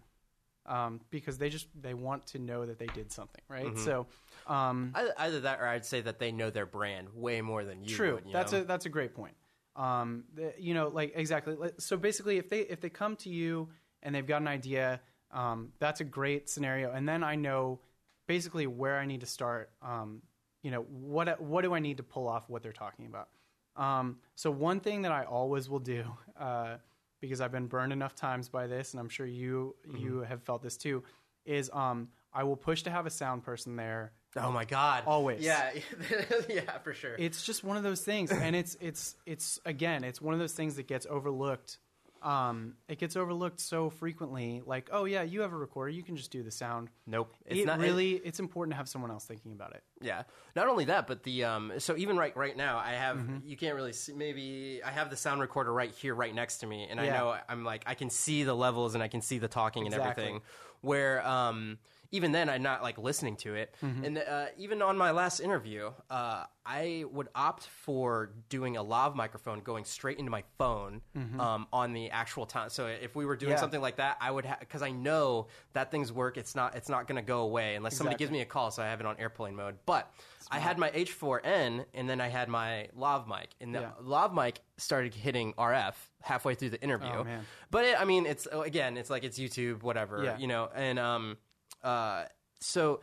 um, 0.66 1.00
because 1.10 1.38
they 1.38 1.48
just 1.48 1.66
they 1.80 1.94
want 1.94 2.26
to 2.26 2.38
know 2.38 2.66
that 2.66 2.78
they 2.78 2.86
did 2.88 3.10
something 3.10 3.42
right 3.48 3.76
so 3.78 4.06
um, 4.50 4.90
Either, 4.94 5.14
either 5.18 5.40
that, 5.40 5.60
or 5.60 5.66
I'd 5.66 5.86
say 5.86 6.00
that 6.00 6.18
they 6.18 6.32
know 6.32 6.50
their 6.50 6.66
brand 6.66 7.08
way 7.14 7.40
more 7.40 7.64
than 7.64 7.84
you. 7.84 7.94
True. 7.94 8.14
Would, 8.16 8.26
you 8.26 8.32
that's 8.32 8.52
know? 8.52 8.62
a 8.62 8.64
that's 8.64 8.86
a 8.86 8.88
great 8.88 9.14
point. 9.14 9.34
Um, 9.76 10.24
the, 10.34 10.52
you 10.58 10.74
know, 10.74 10.88
like 10.88 11.12
exactly. 11.14 11.56
So 11.78 11.96
basically, 11.96 12.38
if 12.38 12.48
they 12.48 12.60
if 12.60 12.80
they 12.80 12.90
come 12.90 13.16
to 13.16 13.28
you 13.28 13.68
and 14.02 14.14
they've 14.14 14.26
got 14.26 14.40
an 14.40 14.48
idea, 14.48 15.00
um, 15.30 15.72
that's 15.78 16.00
a 16.00 16.04
great 16.04 16.48
scenario. 16.48 16.90
And 16.92 17.08
then 17.08 17.22
I 17.22 17.36
know 17.36 17.78
basically 18.26 18.66
where 18.66 18.98
I 18.98 19.06
need 19.06 19.20
to 19.20 19.26
start. 19.26 19.70
Um, 19.82 20.22
you 20.62 20.70
know, 20.72 20.82
what 20.82 21.40
what 21.40 21.62
do 21.62 21.72
I 21.72 21.78
need 21.78 21.98
to 21.98 22.02
pull 22.02 22.28
off 22.28 22.48
what 22.48 22.62
they're 22.62 22.72
talking 22.72 23.06
about? 23.06 23.28
Um, 23.76 24.18
so 24.34 24.50
one 24.50 24.80
thing 24.80 25.02
that 25.02 25.12
I 25.12 25.24
always 25.24 25.70
will 25.70 25.78
do 25.78 26.04
uh, 26.38 26.76
because 27.20 27.40
I've 27.40 27.52
been 27.52 27.66
burned 27.66 27.92
enough 27.92 28.14
times 28.14 28.48
by 28.48 28.66
this, 28.66 28.92
and 28.92 29.00
I'm 29.00 29.08
sure 29.08 29.26
you 29.26 29.76
you 29.96 30.20
have 30.20 30.42
felt 30.42 30.62
this 30.62 30.76
too. 30.76 31.02
Is 31.44 31.70
um 31.72 32.08
I 32.32 32.44
will 32.44 32.56
push 32.56 32.82
to 32.82 32.90
have 32.90 33.06
a 33.06 33.10
sound 33.10 33.44
person 33.44 33.76
there. 33.76 34.12
Oh 34.36 34.52
my 34.52 34.64
god. 34.64 35.04
Always. 35.06 35.42
Yeah. 35.42 35.70
yeah, 36.48 36.78
for 36.78 36.94
sure. 36.94 37.16
It's 37.18 37.44
just 37.44 37.64
one 37.64 37.76
of 37.76 37.82
those 37.82 38.02
things, 38.02 38.30
and 38.30 38.54
it's 38.54 38.76
it's 38.80 39.16
it's 39.26 39.58
again, 39.64 40.04
it's 40.04 40.20
one 40.20 40.34
of 40.34 40.40
those 40.40 40.52
things 40.52 40.76
that 40.76 40.86
gets 40.86 41.06
overlooked. 41.08 41.78
Um, 42.22 42.74
it 42.88 42.98
gets 42.98 43.16
overlooked 43.16 43.60
so 43.60 43.88
frequently. 43.88 44.62
Like, 44.64 44.88
oh 44.92 45.04
yeah, 45.04 45.22
you 45.22 45.40
have 45.40 45.52
a 45.52 45.56
recorder, 45.56 45.90
you 45.90 46.02
can 46.02 46.16
just 46.16 46.30
do 46.30 46.42
the 46.42 46.50
sound. 46.50 46.88
nope. 47.06 47.34
It's 47.46 47.60
it 47.60 47.66
not 47.66 47.78
really, 47.78 48.12
it's 48.12 48.40
important 48.40 48.72
to 48.74 48.76
have 48.76 48.88
someone 48.88 49.10
else 49.10 49.24
thinking 49.24 49.52
about 49.52 49.74
it. 49.74 49.82
Yeah. 50.02 50.24
Not 50.54 50.68
only 50.68 50.84
that, 50.86 51.06
but 51.06 51.22
the 51.22 51.44
um. 51.44 51.72
So 51.78 51.96
even 51.96 52.16
right 52.16 52.36
right 52.36 52.56
now, 52.56 52.78
I 52.78 52.92
have 52.92 53.16
Mm-hmm. 53.16 53.38
you 53.46 53.56
can't 53.56 53.74
really 53.74 53.92
see. 53.92 54.12
Maybe 54.12 54.80
I 54.84 54.90
have 54.90 55.10
the 55.10 55.16
sound 55.16 55.40
recorder 55.40 55.72
right 55.72 55.92
here, 55.92 56.14
right 56.14 56.34
next 56.34 56.58
to 56.58 56.66
me, 56.66 56.86
and 56.90 57.00
I 57.00 57.06
know 57.08 57.36
I'm 57.48 57.64
like 57.64 57.84
I 57.86 57.94
can 57.94 58.10
see 58.10 58.44
the 58.44 58.54
levels 58.54 58.94
and 58.94 59.02
I 59.02 59.08
can 59.08 59.20
see 59.20 59.38
the 59.38 59.48
talking 59.48 59.86
and 59.86 59.94
everything. 59.94 60.40
Where 60.80 61.26
um. 61.26 61.78
Even 62.12 62.32
then, 62.32 62.48
I'm 62.48 62.62
not 62.62 62.82
like 62.82 62.98
listening 62.98 63.36
to 63.36 63.54
it, 63.54 63.74
Mm-hmm. 63.82 64.04
and 64.04 64.18
uh, 64.18 64.46
even 64.58 64.82
on 64.82 64.98
my 64.98 65.12
last 65.12 65.38
interview, 65.40 65.92
uh, 66.10 66.44
I 66.66 67.04
would 67.12 67.28
opt 67.34 67.64
for 67.66 68.32
doing 68.48 68.76
a 68.76 68.82
lav 68.82 69.14
microphone 69.14 69.60
going 69.60 69.84
straight 69.84 70.18
into 70.18 70.30
my 70.30 70.42
phone 70.58 71.00
um, 71.38 71.66
on 71.72 71.92
the 71.92 72.10
actual 72.10 72.46
time. 72.46 72.68
So 72.68 72.86
if 72.86 73.14
we 73.14 73.24
were 73.26 73.36
doing 73.36 73.50
Mm-hmm. 73.50 73.56
Yeah. 73.56 73.60
something 73.60 73.80
like 73.80 73.96
that, 73.96 74.16
I 74.20 74.30
would 74.30 74.44
because 74.60 74.82
I 74.82 74.90
know 74.90 75.46
that 75.72 75.90
things 75.90 76.12
work. 76.12 76.36
It's 76.36 76.54
not 76.54 76.74
it's 76.74 76.88
not 76.88 77.06
going 77.06 77.16
to 77.16 77.22
go 77.26 77.40
away 77.42 77.76
unless 77.76 77.96
somebody 77.96 78.16
gives 78.16 78.30
me 78.32 78.40
a 78.40 78.44
call, 78.44 78.70
so 78.72 78.82
I 78.82 78.86
have 78.86 79.00
it 79.00 79.06
on 79.06 79.16
airplane 79.18 79.54
mode. 79.54 79.76
But 79.86 80.12
I 80.50 80.58
had 80.58 80.78
my 80.78 80.90
H4n, 80.90 81.84
and 81.94 82.08
then 82.10 82.20
I 82.20 82.26
had 82.28 82.48
my 82.48 82.88
lav 82.94 83.28
mic, 83.28 83.50
and 83.60 83.72
the 83.74 83.80
Yeah. 83.82 83.90
lav 84.02 84.34
mic 84.34 84.60
started 84.78 85.14
hitting 85.14 85.52
RF 85.54 85.94
halfway 86.22 86.54
through 86.56 86.70
the 86.70 86.82
interview. 86.82 87.08
Oh. 87.10 87.26
But 87.70 87.84
it, 87.84 88.00
I 88.00 88.04
mean, 88.04 88.26
it's 88.26 88.46
again, 88.52 88.96
it's 88.96 89.10
like 89.10 89.22
it's 89.22 89.38
YouTube, 89.38 89.82
whatever, 89.84 90.24
Yeah. 90.24 90.38
you 90.38 90.48
know, 90.48 90.68
and 90.74 90.98
um, 90.98 91.36
uh, 91.82 92.24
so. 92.60 93.00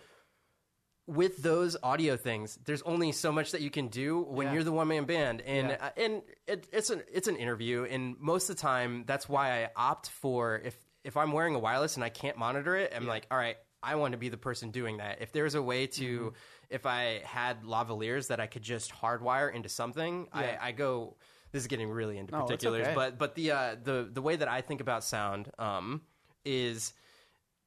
With 1.09 1.38
those 1.41 1.78
audio 1.82 2.17
things, 2.17 2.59
there's 2.65 2.82
only 2.82 3.13
so 3.13 3.32
much 3.32 3.51
that 3.51 3.61
you 3.61 3.69
can 3.69 3.88
do 3.88 4.19
when 4.23 4.47
Yeah. 4.47 4.53
you're 4.55 4.63
the 4.65 4.73
one 4.73 4.89
man 4.89 5.05
band, 5.05 5.39
and 5.39 5.69
Yeah. 5.69 5.78
uh, 5.86 5.89
and 5.95 6.21
it, 6.47 6.67
it's 6.73 6.89
an 6.89 7.01
it's 7.09 7.30
an 7.30 7.38
interview, 7.38 7.86
and 7.86 8.19
most 8.19 8.49
of 8.49 8.57
the 8.57 8.61
time 8.61 9.05
that's 9.07 9.30
why 9.30 9.63
I 9.63 9.69
opt 9.73 10.09
for 10.09 10.57
if 10.59 10.75
if 11.05 11.15
I'm 11.15 11.32
wearing 11.32 11.55
a 11.55 11.59
wireless 11.59 11.95
and 11.95 12.03
I 12.03 12.09
can't 12.09 12.36
monitor 12.38 12.75
it, 12.75 12.91
I'm 12.93 13.07
like, 13.07 13.25
all 13.32 13.38
right, 13.38 13.55
I 13.82 13.95
want 13.95 14.11
to 14.11 14.17
be 14.17 14.28
the 14.28 14.36
person 14.38 14.71
doing 14.71 14.97
that. 14.97 15.21
If 15.21 15.32
there's 15.32 15.55
a 15.55 15.61
way 15.61 15.88
to, 15.88 16.19
Mm-hmm. 16.19 16.36
if 16.71 16.86
I 16.86 17.21
had 17.23 17.63
lavaliers 17.63 18.28
that 18.28 18.41
I 18.41 18.47
could 18.47 18.63
just 18.63 18.91
hardwire 18.91 19.53
into 19.53 19.69
something, 19.69 20.28
Yeah. 20.36 20.57
I, 20.61 20.67
I 20.67 20.71
go. 20.73 21.15
This 21.53 21.61
is 21.61 21.67
getting 21.67 21.89
really 21.89 22.17
into 22.17 22.34
particulars, 22.34 22.86
okay. 22.86 22.93
but 22.95 23.17
but 23.17 23.34
the 23.34 23.51
uh, 23.51 23.75
the 23.82 24.09
the 24.11 24.21
way 24.21 24.36
that 24.36 24.49
I 24.49 24.59
think 24.59 24.82
about 24.82 25.05
sound 25.05 25.49
um, 25.57 26.01
is 26.43 26.91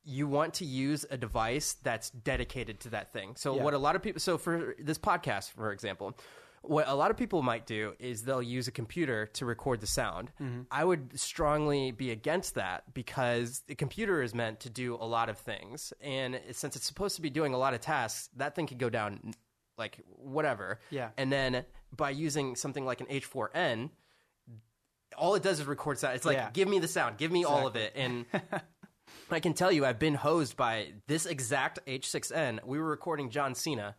you 0.05 0.27
want 0.27 0.55
to 0.55 0.65
use 0.65 1.05
a 1.11 1.17
device 1.17 1.77
that's 1.83 2.11
dedicated 2.11 2.81
to 2.81 2.91
that 2.91 3.13
thing. 3.13 3.35
So 3.37 3.57
Yeah. 3.57 3.63
what 3.63 3.75
a 3.75 3.79
lot 3.79 3.97
of 3.97 4.03
people 4.03 4.21
so 4.21 4.39
for 4.39 4.75
this 4.79 4.99
podcast 4.99 5.51
for 5.53 5.73
example, 5.73 6.17
what 6.63 6.87
a 6.89 6.95
lot 6.95 7.11
of 7.11 7.17
people 7.17 7.43
might 7.43 7.65
do 7.67 7.95
is 7.99 8.25
they'll 8.25 8.43
use 8.43 8.69
a 8.69 8.71
computer 8.73 9.27
to 9.27 9.47
record 9.47 9.81
the 9.81 9.87
sound. 9.87 10.31
Mm-hmm. 10.41 10.63
I 10.71 10.85
would 10.85 11.19
strongly 11.19 11.91
be 11.91 12.11
against 12.11 12.55
that 12.57 12.93
because 12.93 13.63
the 13.67 13.75
computer 13.75 14.23
is 14.23 14.35
meant 14.35 14.61
to 14.61 14.71
do 14.71 14.95
a 14.97 15.07
lot 15.07 15.29
of 15.29 15.39
things 15.39 15.93
and 16.01 16.41
since 16.53 16.77
it's 16.77 16.87
supposed 16.87 17.17
to 17.17 17.23
be 17.23 17.31
doing 17.31 17.55
a 17.55 17.59
lot 17.59 17.73
of 17.75 17.81
tasks, 17.81 18.29
that 18.37 18.55
thing 18.55 18.67
could 18.67 18.79
go 18.79 18.91
down 18.91 19.35
like 19.79 19.99
whatever. 20.17 20.81
Yeah. 20.91 21.11
And 21.17 21.33
then 21.33 21.65
by 21.97 22.11
using 22.11 22.57
something 22.57 22.85
like 22.85 23.01
an 23.01 23.07
H4n, 23.07 23.91
all 25.17 25.35
it 25.35 25.43
does 25.43 25.61
is 25.61 25.67
record 25.67 25.99
sound. 25.99 26.15
It's 26.17 26.25
like, 26.27 26.37
Yeah. 26.37 26.51
give 26.53 26.69
me 26.69 26.79
the 26.79 26.89
sound, 26.89 27.17
give 27.19 27.33
me 27.33 27.45
all 27.45 27.67
of 27.67 27.77
it. 27.77 27.93
And 27.97 28.27
I 29.31 29.41
can 29.41 29.55
tell 29.55 29.71
you, 29.71 29.85
I've 29.87 29.99
been 29.99 30.15
hosed 30.15 30.57
by 30.57 30.93
this 31.07 31.27
exact 31.27 31.79
H6n. 31.87 32.65
We 32.65 32.79
were 32.79 32.89
recording 32.89 33.31
John 33.31 33.55
Cena, 33.55 33.95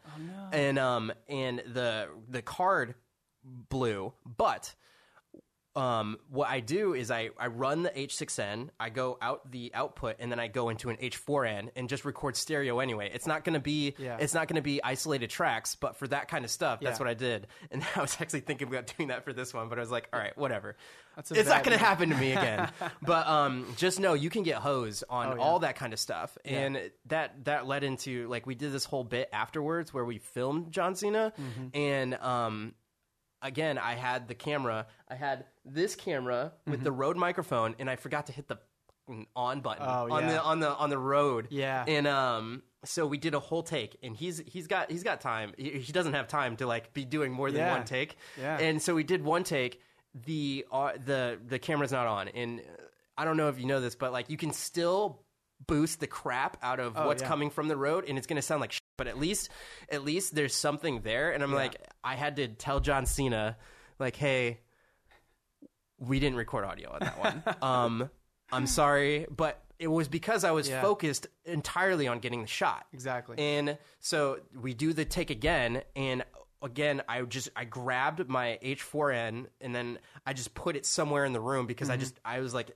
and 0.51 0.77
um, 0.79 1.11
and 1.29 1.59
the 1.59 2.09
the 2.29 2.41
card 2.41 2.95
blew, 3.43 4.13
but 4.25 4.73
um, 5.75 6.17
what 6.29 6.49
I 6.49 6.59
do 6.59 6.93
is 6.93 7.11
I, 7.11 7.29
I 7.39 7.47
run 7.47 7.83
the 7.83 7.89
H6n, 7.91 8.69
I 8.79 8.89
go 8.89 9.17
out 9.21 9.49
the 9.51 9.71
output, 9.73 10.17
and 10.19 10.31
then 10.31 10.39
I 10.39 10.47
go 10.47 10.69
into 10.69 10.89
an 10.89 10.97
H4n 10.97 11.69
and 11.75 11.87
just 11.87 12.03
record 12.03 12.35
stereo 12.35 12.79
anyway. 12.79 13.09
It's 13.13 13.25
not 13.27 13.43
going 13.45 13.53
to 13.53 13.59
be 13.61 13.95
Yeah. 13.97 14.17
it's 14.19 14.33
not 14.33 14.47
going 14.47 14.57
to 14.57 14.61
be 14.61 14.83
isolated 14.83 15.29
tracks, 15.29 15.75
but 15.75 15.95
for 15.95 16.07
that 16.09 16.27
kind 16.27 16.43
of 16.43 16.51
stuff, 16.51 16.79
that's 16.81 16.99
what 16.99 17.07
I 17.07 17.13
did. 17.13 17.47
And 17.71 17.83
I 17.95 18.01
was 18.01 18.17
actually 18.19 18.41
thinking 18.41 18.67
about 18.67 18.93
doing 18.97 19.09
that 19.09 19.23
for 19.23 19.31
this 19.33 19.53
one, 19.53 19.69
but 19.69 19.77
I 19.77 19.81
was 19.81 19.91
like, 19.91 20.09
all 20.11 20.19
right, 20.19 20.37
whatever. 20.37 20.75
That's 21.15 21.29
it's 21.31 21.49
not 21.49 21.63
going 21.63 21.77
to 21.77 21.83
happen 21.83 22.09
to 22.09 22.15
me 22.15 22.31
again. 22.37 22.69
but 23.01 23.27
um, 23.27 23.65
just 23.77 23.99
know 23.99 24.13
you 24.13 24.29
can 24.29 24.43
get 24.43 24.57
hosed 24.57 25.03
on 25.09 25.27
Oh, 25.27 25.35
yeah. 25.35 25.41
all 25.41 25.59
that 25.59 25.75
kind 25.75 25.91
of 25.93 25.99
stuff, 25.99 26.37
and 26.45 26.79
that 27.07 27.43
that 27.45 27.67
led 27.67 27.83
into 27.83 28.27
like 28.29 28.45
we 28.47 28.55
did 28.55 28.71
this 28.71 28.85
whole 28.85 29.03
bit 29.03 29.29
afterwards 29.33 29.93
where 29.93 30.05
we 30.05 30.17
filmed 30.19 30.71
John 30.71 30.95
Cena, 30.95 31.33
Mm-hmm. 31.39 31.67
and 31.77 32.13
um, 32.15 32.73
again 33.41 33.77
I 33.77 33.95
had 33.95 34.27
the 34.27 34.35
camera, 34.35 34.87
I 35.09 35.15
had 35.15 35.45
this 35.65 35.95
camera 35.95 36.53
with 36.65 36.75
Mm-hmm. 36.75 36.83
the 36.83 36.91
Rode 36.91 37.17
microphone, 37.17 37.75
and 37.79 37.89
I 37.89 37.95
forgot 37.95 38.27
to 38.27 38.31
hit 38.33 38.47
the 38.47 38.57
on 39.35 39.61
button 39.61 39.83
Oh, 39.85 40.09
on 40.11 40.23
yeah. 40.23 40.31
the 40.33 40.41
on 40.43 40.59
the 40.59 40.69
on 40.69 40.89
the 40.89 40.97
Rode. 40.97 41.47
Yeah. 41.51 41.83
and 41.87 42.07
um. 42.07 42.63
So 42.83 43.05
we 43.05 43.19
did 43.19 43.35
a 43.35 43.39
whole 43.39 43.61
take, 43.61 43.95
and 44.01 44.17
he's 44.17 44.41
he's 44.47 44.65
got 44.65 44.89
he's 44.89 45.03
got 45.03 45.21
time. 45.21 45.53
He, 45.55 45.69
he 45.69 45.91
doesn't 45.93 46.13
have 46.13 46.27
time 46.27 46.55
to 46.57 46.65
like 46.65 46.93
be 46.93 47.05
doing 47.05 47.31
more 47.31 47.51
than 47.51 47.59
Yeah. 47.61 47.73
one 47.77 47.85
take. 47.85 48.17
Yeah. 48.39 48.57
And 48.57 48.81
so 48.81 48.95
we 48.95 49.03
did 49.03 49.23
one 49.23 49.43
take. 49.43 49.79
The 50.25 50.65
uh, 50.71 50.93
the 51.05 51.37
the 51.47 51.59
camera's 51.59 51.91
not 51.91 52.07
on, 52.07 52.29
and 52.29 52.59
uh, 52.61 52.63
I 53.17 53.23
don't 53.25 53.37
know 53.37 53.49
if 53.49 53.59
you 53.59 53.65
know 53.67 53.79
this, 53.81 53.93
but 53.95 54.11
like 54.11 54.31
you 54.31 54.37
can 54.37 54.51
still 54.51 55.21
boost 55.67 55.99
the 55.99 56.07
crap 56.07 56.57
out 56.63 56.79
of 56.79 56.95
what's 56.95 57.21
Oh, 57.21 57.25
yeah. 57.25 57.29
coming 57.29 57.49
from 57.51 57.67
the 57.67 57.77
Rode, 57.77 58.05
and 58.09 58.17
it's 58.17 58.25
gonna 58.25 58.41
sound 58.41 58.61
like. 58.61 58.73
But 59.01 59.07
at 59.07 59.17
least 59.17 59.49
at 59.89 60.03
least 60.03 60.35
there's 60.35 60.53
something 60.53 61.01
there, 61.01 61.31
and 61.31 61.41
I'm 61.41 61.51
like, 61.51 61.75
I 62.03 62.13
had 62.15 62.35
to 62.35 62.47
tell 62.47 62.79
John 62.79 63.07
Cena, 63.07 63.57
like, 63.97 64.15
hey, 64.15 64.59
we 65.97 66.19
didn't 66.19 66.37
record 66.37 66.65
audio 66.65 66.91
on 66.91 66.99
that 66.99 67.19
one. 67.19 67.43
um, 67.63 68.09
I'm 68.51 68.67
sorry, 68.67 69.25
but 69.35 69.59
it 69.79 69.87
was 69.87 70.07
because 70.07 70.43
I 70.43 70.51
was 70.51 70.69
Yeah. 70.69 70.81
focused 70.83 71.25
entirely 71.45 72.07
on 72.07 72.19
getting 72.19 72.41
the 72.41 72.47
shot. 72.47 72.85
Exactly. 72.93 73.39
And 73.39 73.79
so 73.99 74.39
we 74.53 74.75
do 74.75 74.93
the 74.93 75.03
take 75.03 75.31
again, 75.31 75.81
and 75.95 76.23
again, 76.61 77.01
I 77.09 77.23
just 77.23 77.49
I 77.55 77.65
grabbed 77.65 78.29
my 78.29 78.59
H4n 78.61 79.47
and 79.61 79.73
then 79.73 79.97
I 80.27 80.33
just 80.33 80.53
put 80.53 80.75
it 80.75 80.85
somewhere 80.85 81.25
in 81.25 81.33
the 81.33 81.41
room 81.41 81.65
because 81.65 81.89
I 81.89 81.97
just 81.97 82.19
I 82.23 82.39
was 82.39 82.53
like, 82.53 82.69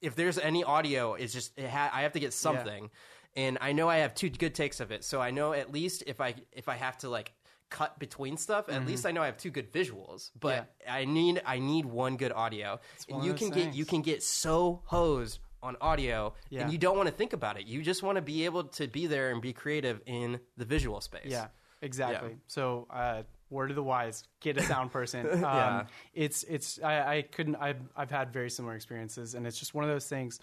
if 0.00 0.14
there's 0.14 0.38
any 0.38 0.64
audio, 0.64 1.12
it's 1.14 1.34
just 1.34 1.52
it 1.58 1.68
ha- 1.68 1.90
I 1.92 2.02
have 2.02 2.12
to 2.12 2.20
get 2.20 2.32
something, 2.32 2.88
and 3.36 3.58
I 3.60 3.72
know 3.72 3.88
I 3.88 3.98
have 3.98 4.14
two 4.14 4.30
good 4.30 4.54
takes 4.54 4.80
of 4.80 4.90
it, 4.90 5.04
so 5.04 5.20
I 5.20 5.30
know 5.30 5.52
at 5.52 5.70
least 5.72 6.02
if 6.06 6.20
I 6.20 6.34
if 6.52 6.68
I 6.68 6.74
have 6.76 6.98
to 6.98 7.08
like 7.08 7.32
cut 7.68 7.98
between 7.98 8.36
stuff 8.36 8.68
at 8.68 8.86
least 8.86 9.04
i 9.04 9.10
know 9.10 9.20
i 9.20 9.26
have 9.26 9.36
two 9.36 9.50
good 9.50 9.72
visuals 9.72 10.30
but 10.38 10.72
i 10.88 11.04
need 11.04 11.42
i 11.44 11.58
need 11.58 11.84
one 11.84 12.16
good 12.16 12.30
audio 12.30 12.78
and 13.08 13.24
you 13.24 13.34
can 13.34 13.50
get 13.50 13.74
you 13.74 13.84
can 13.84 14.02
get 14.02 14.22
so 14.22 14.80
hosed 14.84 15.40
on 15.64 15.76
audio 15.80 16.32
Yeah. 16.48 16.62
and 16.62 16.70
you 16.72 16.78
don't 16.78 16.96
want 16.96 17.08
to 17.08 17.14
think 17.14 17.32
about 17.32 17.58
it 17.58 17.66
you 17.66 17.82
just 17.82 18.04
want 18.04 18.16
to 18.16 18.22
be 18.22 18.44
able 18.44 18.62
to 18.64 18.86
be 18.86 19.08
there 19.08 19.32
and 19.32 19.42
be 19.42 19.52
creative 19.52 20.00
in 20.06 20.38
the 20.56 20.64
visual 20.64 21.00
space 21.00 21.22
Yeah, 21.26 21.48
exactly. 21.82 22.30
Yeah. 22.30 22.36
So, 22.46 22.86
uh, 22.88 23.22
word 23.50 23.70
of 23.70 23.76
the 23.76 23.82
wise: 23.82 24.22
get 24.40 24.56
a 24.58 24.62
sound 24.62 24.92
person. 24.92 25.26
Um, 25.32 25.40
Yeah. 25.42 25.84
It's 26.14 26.44
it's 26.44 26.80
I, 26.82 27.16
I 27.16 27.22
couldn't 27.22 27.56
I've 27.56 27.80
I've 27.96 28.10
had 28.12 28.32
very 28.32 28.50
similar 28.50 28.74
experiences, 28.76 29.34
and 29.34 29.44
it's 29.44 29.58
just 29.58 29.74
one 29.74 29.82
of 29.84 29.90
those 29.90 30.06
things. 30.08 30.38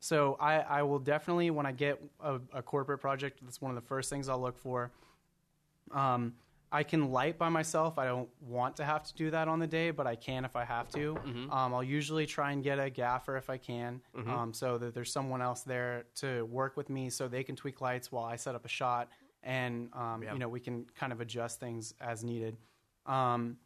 So 0.00 0.36
I 0.40 0.60
I 0.60 0.82
will 0.82 0.98
definitely 0.98 1.50
when 1.50 1.66
I 1.66 1.72
get 1.72 2.00
a, 2.20 2.40
a 2.52 2.62
corporate 2.62 3.00
project, 3.00 3.40
that's 3.42 3.60
one 3.60 3.70
of 3.70 3.74
the 3.74 3.86
first 3.86 4.10
things 4.10 4.28
I'll 4.28 4.40
look 4.40 4.58
for. 4.58 4.90
Um, 5.90 6.34
I 6.70 6.82
can 6.82 7.10
light 7.10 7.38
by 7.38 7.48
myself. 7.48 7.98
I 7.98 8.04
don't 8.04 8.28
want 8.40 8.76
to 8.76 8.84
have 8.84 9.02
to 9.04 9.14
do 9.14 9.30
that 9.30 9.48
on 9.48 9.58
the 9.58 9.66
day, 9.66 9.90
but 9.90 10.06
I 10.06 10.16
can 10.16 10.44
if 10.44 10.54
I 10.54 10.64
have 10.64 10.90
to. 10.90 11.14
Mm-hmm. 11.14 11.50
Um, 11.50 11.74
I'll 11.74 11.82
usually 11.82 12.26
try 12.26 12.52
and 12.52 12.62
get 12.62 12.78
a 12.78 12.90
gaffer 12.90 13.36
if 13.38 13.48
I 13.48 13.56
can, 13.56 14.02
um, 14.28 14.52
so 14.52 14.76
that 14.76 14.94
there's 14.94 15.10
someone 15.10 15.40
else 15.40 15.62
there 15.62 16.04
to 16.16 16.44
work 16.44 16.76
with 16.76 16.90
me, 16.90 17.08
so 17.08 17.26
they 17.26 17.42
can 17.42 17.56
tweak 17.56 17.80
lights 17.80 18.12
while 18.12 18.24
I 18.24 18.36
set 18.36 18.54
up 18.54 18.66
a 18.66 18.68
shot, 18.68 19.08
and 19.42 19.88
um, 19.94 20.22
you 20.22 20.38
know 20.38 20.48
we 20.48 20.60
can 20.60 20.84
kind 20.94 21.12
of 21.12 21.20
adjust 21.20 21.58
things 21.58 21.94
as 22.00 22.22
needed. 22.22 22.58
Um, 23.06 23.56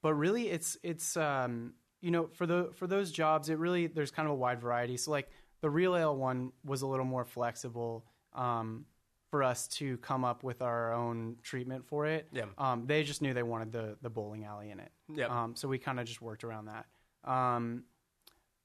but 0.00 0.14
really, 0.14 0.48
it's 0.48 0.78
it's 0.82 1.18
um, 1.18 1.74
you 2.00 2.10
know 2.10 2.28
for 2.28 2.46
the 2.46 2.70
for 2.74 2.86
those 2.86 3.12
jobs, 3.12 3.50
it 3.50 3.58
really 3.58 3.88
there's 3.88 4.10
kind 4.10 4.26
of 4.26 4.32
a 4.32 4.36
wide 4.36 4.60
variety. 4.60 4.96
So 4.96 5.10
like 5.10 5.28
the 5.60 5.70
real 5.70 5.96
ale 5.96 6.16
one 6.16 6.52
was 6.64 6.82
a 6.82 6.86
little 6.86 7.06
more 7.06 7.24
flexible. 7.24 8.04
Um, 8.34 8.86
for 9.30 9.42
us 9.42 9.68
to 9.68 9.98
come 9.98 10.24
up 10.24 10.42
with 10.42 10.62
our 10.62 10.92
own 10.92 11.36
treatment 11.42 11.86
for 11.86 12.06
it. 12.06 12.28
Yeah. 12.32 12.44
Um, 12.56 12.86
they 12.86 13.02
just 13.02 13.20
knew 13.20 13.34
they 13.34 13.42
wanted 13.42 13.72
the 13.72 13.96
the 14.02 14.10
bowling 14.10 14.44
alley 14.44 14.70
in 14.70 14.80
it. 14.80 14.90
Yep. 15.14 15.30
Um, 15.30 15.56
so 15.56 15.68
we 15.68 15.78
kind 15.78 16.00
of 16.00 16.06
just 16.06 16.22
worked 16.22 16.44
around 16.44 16.66
that. 16.66 16.86
Um, 17.30 17.84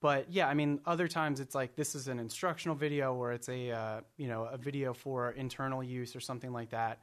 but 0.01 0.31
yeah, 0.31 0.47
I 0.47 0.53
mean, 0.53 0.79
other 0.85 1.07
times 1.07 1.39
it's 1.39 1.55
like 1.55 1.75
this 1.75 1.95
is 1.95 2.07
an 2.07 2.19
instructional 2.19 2.75
video 2.75 3.13
or 3.13 3.31
it's 3.31 3.49
a 3.49 3.71
uh, 3.71 4.01
you 4.17 4.27
know 4.27 4.43
a 4.45 4.57
video 4.57 4.93
for 4.93 5.31
internal 5.31 5.83
use 5.83 6.15
or 6.15 6.19
something 6.19 6.51
like 6.51 6.69
that. 6.71 6.99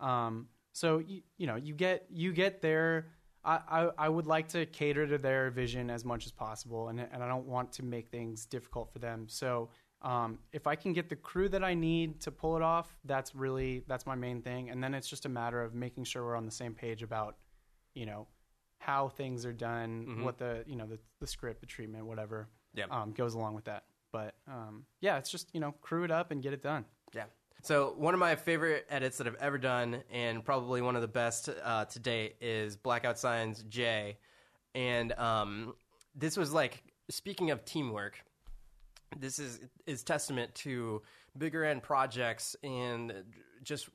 Um, 0.00 0.48
so 0.72 0.98
you, 0.98 1.22
you 1.36 1.46
know 1.46 1.56
you 1.56 1.74
get 1.74 2.06
you 2.10 2.32
get 2.32 2.60
there. 2.62 3.06
I, 3.44 3.60
I, 3.68 3.90
I 3.98 4.08
would 4.08 4.26
like 4.26 4.48
to 4.48 4.66
cater 4.66 5.06
to 5.06 5.18
their 5.18 5.50
vision 5.50 5.90
as 5.90 6.04
much 6.04 6.26
as 6.26 6.32
possible, 6.32 6.88
and 6.88 7.00
and 7.00 7.22
I 7.22 7.28
don't 7.28 7.46
want 7.46 7.72
to 7.72 7.84
make 7.84 8.08
things 8.08 8.46
difficult 8.46 8.92
for 8.92 8.98
them. 8.98 9.26
So 9.28 9.70
um, 10.02 10.38
if 10.52 10.66
I 10.66 10.74
can 10.76 10.92
get 10.92 11.08
the 11.08 11.16
crew 11.16 11.48
that 11.48 11.62
I 11.64 11.74
need 11.74 12.20
to 12.22 12.30
pull 12.30 12.56
it 12.56 12.62
off, 12.62 12.98
that's 13.04 13.34
really 13.34 13.82
that's 13.88 14.06
my 14.06 14.14
main 14.14 14.42
thing. 14.42 14.70
And 14.70 14.82
then 14.82 14.94
it's 14.94 15.08
just 15.08 15.26
a 15.26 15.28
matter 15.28 15.62
of 15.62 15.74
making 15.74 16.04
sure 16.04 16.24
we're 16.24 16.36
on 16.36 16.44
the 16.46 16.50
same 16.52 16.74
page 16.74 17.02
about, 17.02 17.36
you 17.94 18.06
know, 18.06 18.26
how 18.78 19.08
things 19.08 19.46
are 19.46 19.52
done, 19.52 20.22
what 20.24 20.38
the 20.38 20.64
you 20.66 20.76
know 20.76 20.86
the 20.86 20.98
the 21.20 21.26
script, 21.26 21.60
the 21.60 21.66
treatment, 21.66 22.06
whatever, 22.06 22.48
Yeah. 22.74 22.86
um, 22.90 23.12
goes 23.12 23.34
along 23.34 23.54
with 23.54 23.64
that. 23.64 23.84
But 24.12 24.34
um, 24.48 24.84
yeah, 25.00 25.18
it's 25.18 25.30
just 25.30 25.50
you 25.54 25.60
know 25.60 25.72
crew 25.80 26.04
it 26.04 26.10
up 26.10 26.30
and 26.30 26.42
get 26.42 26.52
it 26.52 26.62
done. 26.62 26.84
Yeah. 27.14 27.24
So 27.64 27.94
one 27.96 28.12
of 28.12 28.18
my 28.18 28.34
favorite 28.34 28.86
edits 28.90 29.18
that 29.18 29.28
I've 29.28 29.36
ever 29.36 29.56
done, 29.56 30.02
and 30.10 30.44
probably 30.44 30.82
one 30.82 30.96
of 30.96 31.02
the 31.02 31.08
best 31.08 31.48
uh, 31.62 31.84
to 31.84 31.98
date, 32.00 32.34
is 32.40 32.76
Blackout 32.76 33.20
Signs 33.20 33.62
J. 33.68 34.18
And 34.74 35.12
um, 35.12 35.74
this 36.16 36.36
was 36.36 36.52
like 36.52 36.82
speaking 37.08 37.52
of 37.52 37.64
teamwork. 37.64 38.20
This 39.16 39.38
is 39.38 39.60
is 39.86 40.02
testament 40.02 40.52
to 40.56 41.02
bigger 41.38 41.64
end 41.64 41.84
projects 41.84 42.56
and 42.64 43.12
just 43.62 43.88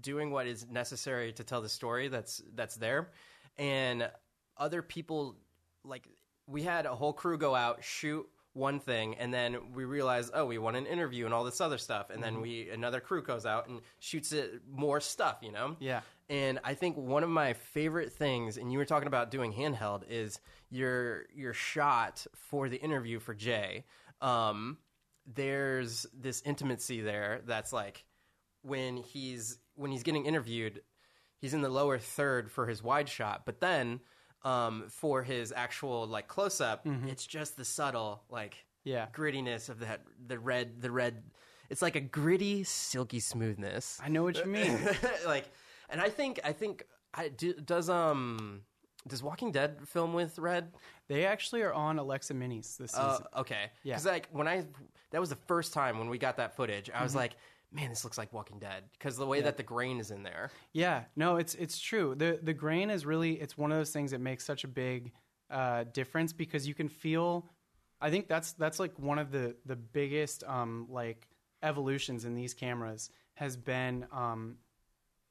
doing 0.00 0.32
what 0.32 0.48
is 0.48 0.66
necessary 0.68 1.32
to 1.34 1.44
tell 1.44 1.62
the 1.62 1.68
story 1.68 2.08
that's 2.08 2.42
that's 2.56 2.74
there, 2.74 3.10
and 3.56 4.10
other 4.56 4.82
people 4.82 5.36
like 5.84 6.08
we 6.48 6.62
had 6.62 6.86
a 6.86 6.94
whole 6.94 7.12
crew 7.12 7.38
go 7.38 7.54
out 7.54 7.84
shoot 7.84 8.26
one 8.54 8.78
thing 8.80 9.14
and 9.16 9.32
then 9.32 9.56
we 9.74 9.84
realized 9.84 10.30
oh 10.34 10.44
we 10.44 10.58
want 10.58 10.76
an 10.76 10.86
interview 10.86 11.24
and 11.24 11.32
all 11.32 11.44
this 11.44 11.60
other 11.60 11.78
stuff. 11.78 12.10
And 12.10 12.22
then 12.22 12.40
we 12.40 12.68
another 12.68 13.00
crew 13.00 13.22
goes 13.22 13.46
out 13.46 13.68
and 13.68 13.80
shoots 13.98 14.32
it 14.32 14.60
more 14.70 15.00
stuff 15.00 15.38
you 15.42 15.52
know? 15.52 15.76
Yeah. 15.80 16.00
and 16.28 16.58
i 16.64 16.74
think 16.74 16.96
one 16.96 17.22
of 17.24 17.30
my 17.30 17.54
favorite 17.54 18.12
things 18.12 18.58
and 18.58 18.70
you 18.70 18.78
were 18.78 18.84
talking 18.84 19.06
about 19.06 19.30
doing 19.30 19.52
handheld 19.52 20.02
is 20.08 20.38
your 20.70 21.24
your 21.34 21.54
shot 21.54 22.26
for 22.34 22.68
the 22.68 22.76
interview 22.76 23.18
for 23.20 23.34
jay. 23.34 23.84
Um 24.20 24.78
there's 25.26 26.06
this 26.12 26.42
intimacy 26.44 27.00
there 27.00 27.40
that's 27.46 27.72
like 27.72 28.04
when 28.62 28.96
he's 28.96 29.58
when 29.76 29.90
he's 29.90 30.02
getting 30.02 30.26
interviewed 30.26 30.82
he's 31.38 31.54
in 31.54 31.60
the 31.62 31.68
lower 31.68 31.98
third 31.98 32.50
for 32.50 32.66
his 32.66 32.82
wide 32.82 33.08
shot. 33.08 33.44
But 33.44 33.60
then 33.60 34.00
um, 34.44 34.84
for 34.88 35.22
his 35.22 35.52
actual 35.54 36.06
like 36.06 36.28
close 36.28 36.60
up 36.60 36.86
it's 37.06 37.26
just 37.26 37.56
the 37.56 37.64
subtle 37.64 38.22
like 38.30 38.64
Yeah. 38.84 39.06
grittiness 39.12 39.68
of 39.68 39.80
that 39.80 40.00
the 40.26 40.38
red 40.38 40.80
the 40.82 40.90
red 40.90 41.22
it's 41.70 41.80
like 41.82 41.96
a 41.96 42.00
gritty 42.00 42.64
silky 42.64 43.20
smoothness 43.20 43.98
I 44.02 44.08
know 44.08 44.22
what 44.24 44.36
you 44.38 44.44
mean. 44.46 44.78
like 45.26 45.50
and 45.90 46.00
i 46.00 46.08
think 46.08 46.40
i 46.44 46.52
think 46.52 46.84
I, 47.14 47.28
do, 47.28 47.52
does 47.54 47.88
um 47.90 48.62
does 49.06 49.22
walking 49.22 49.50
dead 49.52 49.78
film 49.86 50.12
with 50.14 50.38
RED 50.38 50.72
they 51.08 51.26
actually 51.26 51.62
are 51.62 51.72
on 51.74 51.98
Alexa 51.98 52.32
Minis 52.34 52.76
this 52.76 52.94
uh, 52.94 53.12
season. 53.12 53.26
okay 53.36 53.70
Yeah. 53.82 53.94
because 53.94 54.06
like 54.06 54.28
when 54.32 54.48
i 54.48 54.64
that 55.10 55.20
was 55.20 55.28
the 55.30 55.36
first 55.46 55.72
time 55.72 55.98
when 55.98 56.08
we 56.08 56.18
got 56.18 56.36
that 56.38 56.56
footage 56.56 56.88
i 56.90 56.94
Mm-hmm. 56.94 57.02
was 57.04 57.14
like 57.14 57.32
man 57.72 57.88
this 57.90 58.04
looks 58.04 58.18
like 58.18 58.32
walking 58.32 58.58
dead 58.58 58.84
because 58.92 59.16
the 59.16 59.26
way 59.26 59.40
that 59.40 59.56
the 59.56 59.62
grain 59.62 59.98
is 59.98 60.10
in 60.10 60.22
there 60.22 60.50
Yeah, 60.72 61.04
no, 61.16 61.36
it's 61.36 61.54
it's 61.54 61.78
true. 61.80 62.14
the 62.14 62.38
The 62.42 62.54
grain 62.54 62.90
is 62.90 63.04
really 63.06 63.40
it's 63.40 63.56
one 63.58 63.72
of 63.72 63.78
those 63.78 63.90
things 63.90 64.10
that 64.10 64.20
makes 64.20 64.44
such 64.44 64.64
a 64.64 64.68
big 64.68 65.12
uh, 65.50 65.84
difference 65.92 66.32
because 66.32 66.66
you 66.66 66.74
can 66.74 66.88
feel. 66.88 67.46
I 68.00 68.10
think 68.10 68.26
that's 68.28 68.52
that's 68.52 68.78
like 68.80 68.98
one 68.98 69.18
of 69.18 69.30
the 69.30 69.56
the 69.66 69.76
biggest 69.76 70.44
um, 70.44 70.86
like 70.90 71.28
evolutions 71.62 72.24
in 72.24 72.34
these 72.34 72.54
cameras 72.54 73.10
has 73.34 73.56
been 73.56 74.06
um, 74.12 74.56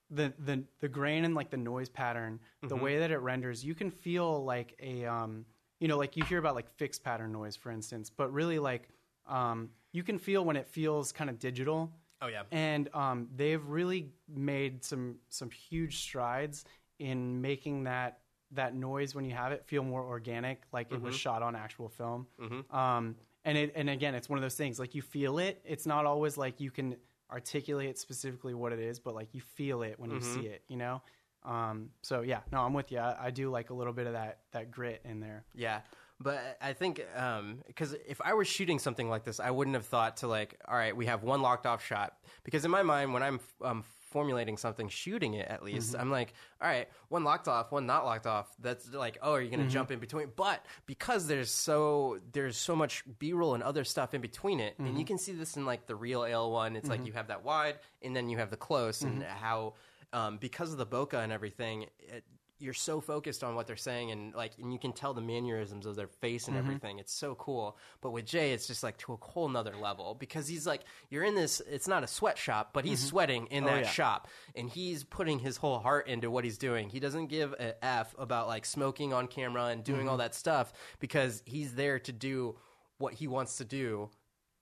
the 0.10 0.34
the 0.40 0.64
the 0.80 0.88
grain 0.88 1.26
and 1.26 1.36
like 1.36 1.50
the 1.50 1.58
noise 1.58 1.90
pattern, 1.90 2.40
the 2.62 2.76
way 2.76 3.00
that 3.00 3.12
it 3.12 3.18
renders. 3.18 3.64
You 3.64 3.76
can 3.76 3.90
feel 3.92 4.44
like 4.44 4.76
a 4.82 5.06
um, 5.06 5.46
you 5.80 5.88
know 5.88 5.98
like 5.98 6.16
you 6.18 6.24
hear 6.26 6.38
about 6.38 6.56
like 6.56 6.70
fixed 6.70 7.04
pattern 7.04 7.32
noise, 7.32 7.56
for 7.56 7.72
instance, 7.72 8.10
but 8.10 8.32
really 8.32 8.60
like 8.60 8.90
um, 9.28 9.70
you 9.92 10.04
can 10.04 10.18
feel 10.18 10.44
when 10.46 10.56
it 10.56 10.68
feels 10.68 11.12
kind 11.12 11.30
of 11.30 11.40
digital 11.40 11.92
oh 12.22 12.28
yeah 12.28 12.44
and 12.52 12.90
um, 12.94 13.28
they've 13.36 13.66
really 13.66 14.12
made 14.28 14.84
some 14.84 15.16
some 15.30 15.50
huge 15.50 16.00
strides 16.00 16.66
in 17.00 17.42
making 17.42 17.86
that 17.86 18.20
that 18.52 18.76
noise 18.76 19.16
when 19.16 19.26
you 19.26 19.34
have 19.34 19.52
it 19.52 19.66
feel 19.66 19.84
more 19.84 20.04
organic, 20.04 20.62
like 20.72 20.92
it 20.92 21.02
was 21.02 21.16
shot 21.16 21.42
on 21.42 21.56
actual 21.56 21.90
film. 21.90 22.28
Um, 22.70 23.16
and 23.46 23.58
it 23.58 23.72
and 23.76 23.90
again, 23.90 24.14
it's 24.14 24.30
one 24.30 24.38
of 24.38 24.44
those 24.44 24.56
things 24.56 24.78
like 24.80 24.94
you 24.94 25.02
feel 25.02 25.40
it. 25.40 25.62
It's 25.66 25.86
not 25.86 26.06
always 26.06 26.38
like 26.38 26.60
you 26.60 26.70
can 26.70 26.96
articulate 27.32 27.98
specifically 27.98 28.54
what 28.54 28.74
it 28.74 28.80
is, 28.80 29.00
but 29.00 29.16
like 29.16 29.34
you 29.34 29.42
feel 29.42 29.84
it 29.84 30.00
when 30.00 30.12
you 30.12 30.22
see 30.22 30.42
it. 30.48 30.64
You 30.68 30.78
know. 30.78 31.02
Um, 31.44 31.90
so 32.04 32.22
yeah, 32.22 32.42
no, 32.52 32.60
I'm 32.60 32.74
with 32.74 32.92
you. 32.92 33.00
I, 33.00 33.16
I 33.20 33.32
do 33.32 33.50
like 33.50 33.72
a 33.72 33.74
little 33.74 33.94
bit 33.94 34.06
of 34.06 34.14
that 34.14 34.40
that 34.52 34.70
grit 34.70 35.02
in 35.06 35.22
there. 35.22 35.44
Yeah, 35.56 35.80
but 36.22 36.58
I 36.62 36.74
think 36.74 37.04
um, 37.16 37.60
because 37.68 37.96
if 38.08 38.22
I 38.22 38.34
were 38.34 38.46
shooting 38.46 38.80
something 38.80 39.10
like 39.10 39.24
this, 39.24 39.40
I 39.40 39.52
wouldn't 39.52 39.76
have 39.76 39.86
thought 39.86 40.18
to 40.18 40.28
like, 40.28 40.60
all 40.68 40.76
right, 40.76 40.96
we 40.96 41.08
have 41.08 41.24
one 41.24 41.42
locked 41.42 41.66
off 41.66 41.86
shot. 41.86 42.14
Because 42.44 42.66
in 42.66 42.72
my 42.72 42.84
mind, 42.84 43.14
when 43.14 43.24
I'm 43.24 43.40
um, 43.64 43.84
formulating 44.12 44.58
something, 44.58 44.90
shooting 44.90 45.34
it 45.36 45.48
at 45.48 45.64
least, 45.64 45.94
mm-hmm. 45.94 46.02
I'm 46.02 46.12
like, 46.12 46.34
all 46.62 46.68
right, 46.68 46.88
one 47.10 47.24
locked 47.24 47.48
off, 47.48 47.72
one 47.72 47.86
not 47.86 48.06
locked 48.06 48.28
off. 48.28 48.48
That's 48.60 48.94
like, 48.94 49.18
oh, 49.22 49.34
are 49.34 49.42
you 49.42 49.50
going 49.50 49.64
to 49.64 49.70
jump 49.72 49.88
mm-hmm. 49.88 49.94
in 49.94 50.00
between? 50.00 50.28
But 50.36 50.66
because 50.86 51.28
there's 51.28 51.52
so 51.52 52.20
there's 52.32 52.58
so 52.58 52.76
much 52.76 53.04
B 53.20 53.34
roll 53.34 53.54
and 53.54 53.64
other 53.64 53.84
stuff 53.84 54.14
in 54.14 54.22
between 54.22 54.60
it, 54.60 54.76
and 54.78 54.88
you 54.88 54.94
mm-hmm. 54.94 55.04
can 55.04 55.18
see 55.18 55.34
this 55.34 55.58
in 55.58 55.66
like 55.66 55.88
the 55.88 55.96
Real 55.96 56.26
Ale 56.26 56.52
one. 56.52 56.76
It's 56.76 56.90
like 56.90 57.06
you 57.06 57.14
have 57.14 57.28
that 57.28 57.44
wide, 57.44 57.80
and 58.02 58.16
then 58.16 58.30
you 58.30 58.38
have 58.38 58.50
the 58.50 58.58
close, 58.58 59.02
and 59.02 59.24
how 59.24 59.74
um, 60.14 60.38
because 60.38 60.72
of 60.72 60.78
the 60.78 60.86
bokeh 60.88 61.24
and 61.24 61.32
everything. 61.32 61.88
It, 62.00 62.24
you're 62.62 62.74
so 62.74 63.02
focused 63.02 63.44
on 63.44 63.56
what 63.56 63.68
they're 63.68 63.76
saying 63.76 64.12
and 64.12 64.34
like 64.36 64.52
and 64.62 64.72
you 64.72 64.80
can 64.80 64.94
tell 64.94 65.14
the 65.14 65.22
mannerisms 65.22 65.86
of 65.86 65.96
their 65.96 66.08
face 66.08 66.48
and 66.48 66.56
mm-hmm. 66.56 66.68
everything. 66.68 67.00
It's 67.00 67.14
so 67.14 67.36
cool. 67.36 67.78
But 68.02 68.12
with 68.12 68.26
jay 68.26 68.54
it's 68.54 68.68
just 68.68 68.84
like 68.84 68.98
to 69.00 69.14
a 69.14 69.18
whole 69.18 69.50
nother 69.50 69.76
level 69.76 70.16
because 70.16 70.48
he's 70.48 70.68
like 70.68 70.82
you're 71.10 71.24
in 71.24 71.36
this 71.36 71.62
it's 71.70 71.88
not 71.88 72.04
a 72.04 72.08
sweatshop 72.08 72.74
but 72.74 72.86
he's 72.86 73.00
mm-hmm. 73.00 73.10
sweating 73.10 73.48
in 73.48 73.64
oh, 73.64 73.68
that 73.68 73.84
yeah. 73.84 73.90
shop 73.90 74.28
and 74.56 74.70
he's 74.70 75.04
putting 75.04 75.40
his 75.40 75.58
whole 75.58 75.80
heart 75.80 76.08
into 76.08 76.30
what 76.30 76.44
he's 76.44 76.58
doing. 76.58 76.90
He 76.90 77.00
doesn't 77.00 77.28
give 77.28 77.54
a 77.54 77.84
f 77.84 78.14
about 78.18 78.48
like 78.48 78.66
smoking 78.66 79.14
on 79.14 79.28
camera 79.28 79.66
and 79.66 79.84
doing 79.84 80.08
all 80.08 80.14
mm-hmm. 80.14 80.24
that 80.24 80.36
stuff 80.36 80.72
because 81.00 81.42
he's 81.46 81.74
there 81.74 82.00
to 82.00 82.12
do 82.12 82.56
what 82.98 83.14
he 83.14 83.28
wants 83.28 83.58
to 83.58 83.66
do 83.66 84.10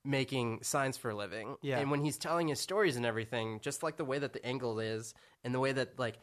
making 0.05 0.63
signs 0.63 0.97
for 0.97 1.11
a 1.11 1.15
living. 1.15 1.55
Yeah. 1.61 1.79
and 1.79 1.91
when 1.91 2.03
he's 2.03 2.17
telling 2.17 2.47
his 2.47 2.59
stories 2.59 2.95
and 2.95 3.05
everything 3.05 3.59
just 3.61 3.83
like 3.83 3.97
the 3.97 4.05
way 4.05 4.19
that 4.19 4.33
the 4.33 4.45
angle 4.45 4.79
is 4.79 5.13
and 5.43 5.53
the 5.53 5.59
way 5.59 5.71
that 5.71 5.99
like 5.99 6.15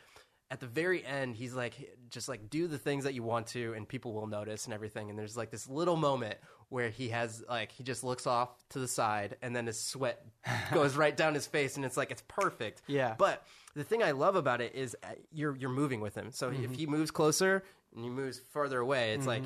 at 0.51 0.61
the 0.61 0.67
very 0.67 1.05
end 1.05 1.35
he's 1.35 1.55
like 1.55 1.75
just 2.09 2.29
like 2.29 2.49
do 2.49 2.69
the 2.69 2.79
things 2.79 3.03
that 3.05 3.15
you 3.15 3.23
want 3.23 3.49
to 3.49 3.73
and 3.75 3.89
people 3.89 4.13
will 4.13 4.27
notice 4.29 4.65
and 4.67 4.73
everything 4.75 5.11
and 5.11 5.19
there's 5.19 5.37
like 5.37 5.51
this 5.51 5.69
little 5.69 5.97
moment 5.97 6.37
where 6.69 6.89
he 6.89 7.09
has 7.09 7.43
like 7.49 7.73
he 7.73 7.83
just 7.83 8.05
looks 8.05 8.27
off 8.29 8.51
to 8.69 8.79
the 8.79 8.87
side 8.89 9.37
and 9.43 9.55
then 9.57 9.67
his 9.67 9.81
sweat 9.81 10.25
goes 10.73 10.97
right 10.97 11.17
down 11.17 11.35
his 11.35 11.47
face 11.49 11.75
and 11.77 11.85
it's 11.85 11.97
like 11.97 12.11
it's 12.13 12.23
perfect 12.29 12.83
Yeah. 12.87 13.15
but 13.19 13.43
the 13.75 13.83
thing 13.85 14.03
i 14.05 14.13
love 14.13 14.37
about 14.37 14.61
it 14.61 14.75
is 14.75 14.97
uh, 15.03 15.09
you're 15.33 15.57
you're 15.57 15.69
moving 15.71 16.01
with 16.01 16.15
him 16.15 16.31
so 16.31 16.51
Mm-hmm. 16.51 16.65
if 16.65 16.75
he 16.75 16.87
moves 16.87 17.11
closer 17.11 17.65
and 17.95 18.05
he 18.05 18.11
moves 18.11 18.41
further 18.53 18.79
away 18.79 19.15
it's 19.15 19.27
like 19.27 19.43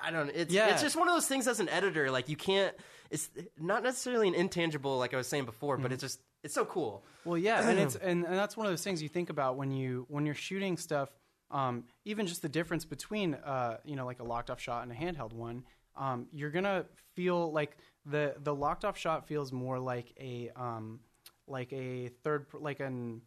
I 0.00 0.12
don't 0.12 0.28
know. 0.28 0.32
It's 0.32 0.54
Yeah. 0.54 0.68
it's 0.68 0.80
just 0.80 0.94
one 0.94 1.08
of 1.08 1.14
those 1.16 1.26
things 1.26 1.48
as 1.48 1.58
an 1.58 1.68
editor, 1.68 2.08
like 2.12 2.28
you 2.28 2.36
can't. 2.36 2.72
It's 3.10 3.28
not 3.58 3.82
necessarily 3.82 4.28
an 4.28 4.34
intangible, 4.34 4.96
like 4.96 5.12
I 5.12 5.16
was 5.16 5.26
saying 5.26 5.44
before, 5.44 5.76
but 5.76 5.90
it's 5.90 6.02
just 6.02 6.20
it's 6.42 6.54
so 6.54 6.64
cool. 6.64 7.04
Well, 7.24 7.38
yeah, 7.38 7.68
and 7.68 7.78
it's 7.78 7.96
and, 8.02 8.24
and 8.24 8.34
that's 8.34 8.56
one 8.56 8.66
of 8.66 8.72
those 8.72 8.84
things 8.84 9.02
you 9.02 9.08
think 9.08 9.30
about 9.30 9.56
when 9.56 9.70
you 9.70 10.06
when 10.08 10.26
you're 10.26 10.34
shooting 10.34 10.76
stuff. 10.76 11.10
Um, 11.50 11.84
even 12.04 12.26
just 12.26 12.42
the 12.42 12.48
difference 12.48 12.84
between 12.84 13.34
uh, 13.34 13.78
you 13.84 13.96
know 13.96 14.04
like 14.06 14.20
a 14.20 14.24
locked 14.24 14.50
off 14.50 14.60
shot 14.60 14.82
and 14.82 14.92
a 14.92 14.94
handheld 14.94 15.32
one, 15.32 15.64
um, 15.96 16.26
you're 16.32 16.50
gonna 16.50 16.84
feel 17.14 17.50
like 17.52 17.76
the 18.04 18.34
the 18.42 18.54
locked 18.54 18.84
off 18.84 18.96
shot 18.98 19.26
feels 19.26 19.52
more 19.52 19.78
like 19.78 20.12
a 20.20 20.50
um, 20.56 21.00
like 21.46 21.72
a 21.72 22.08
third 22.22 22.46
like 22.54 22.80
an 22.80 23.22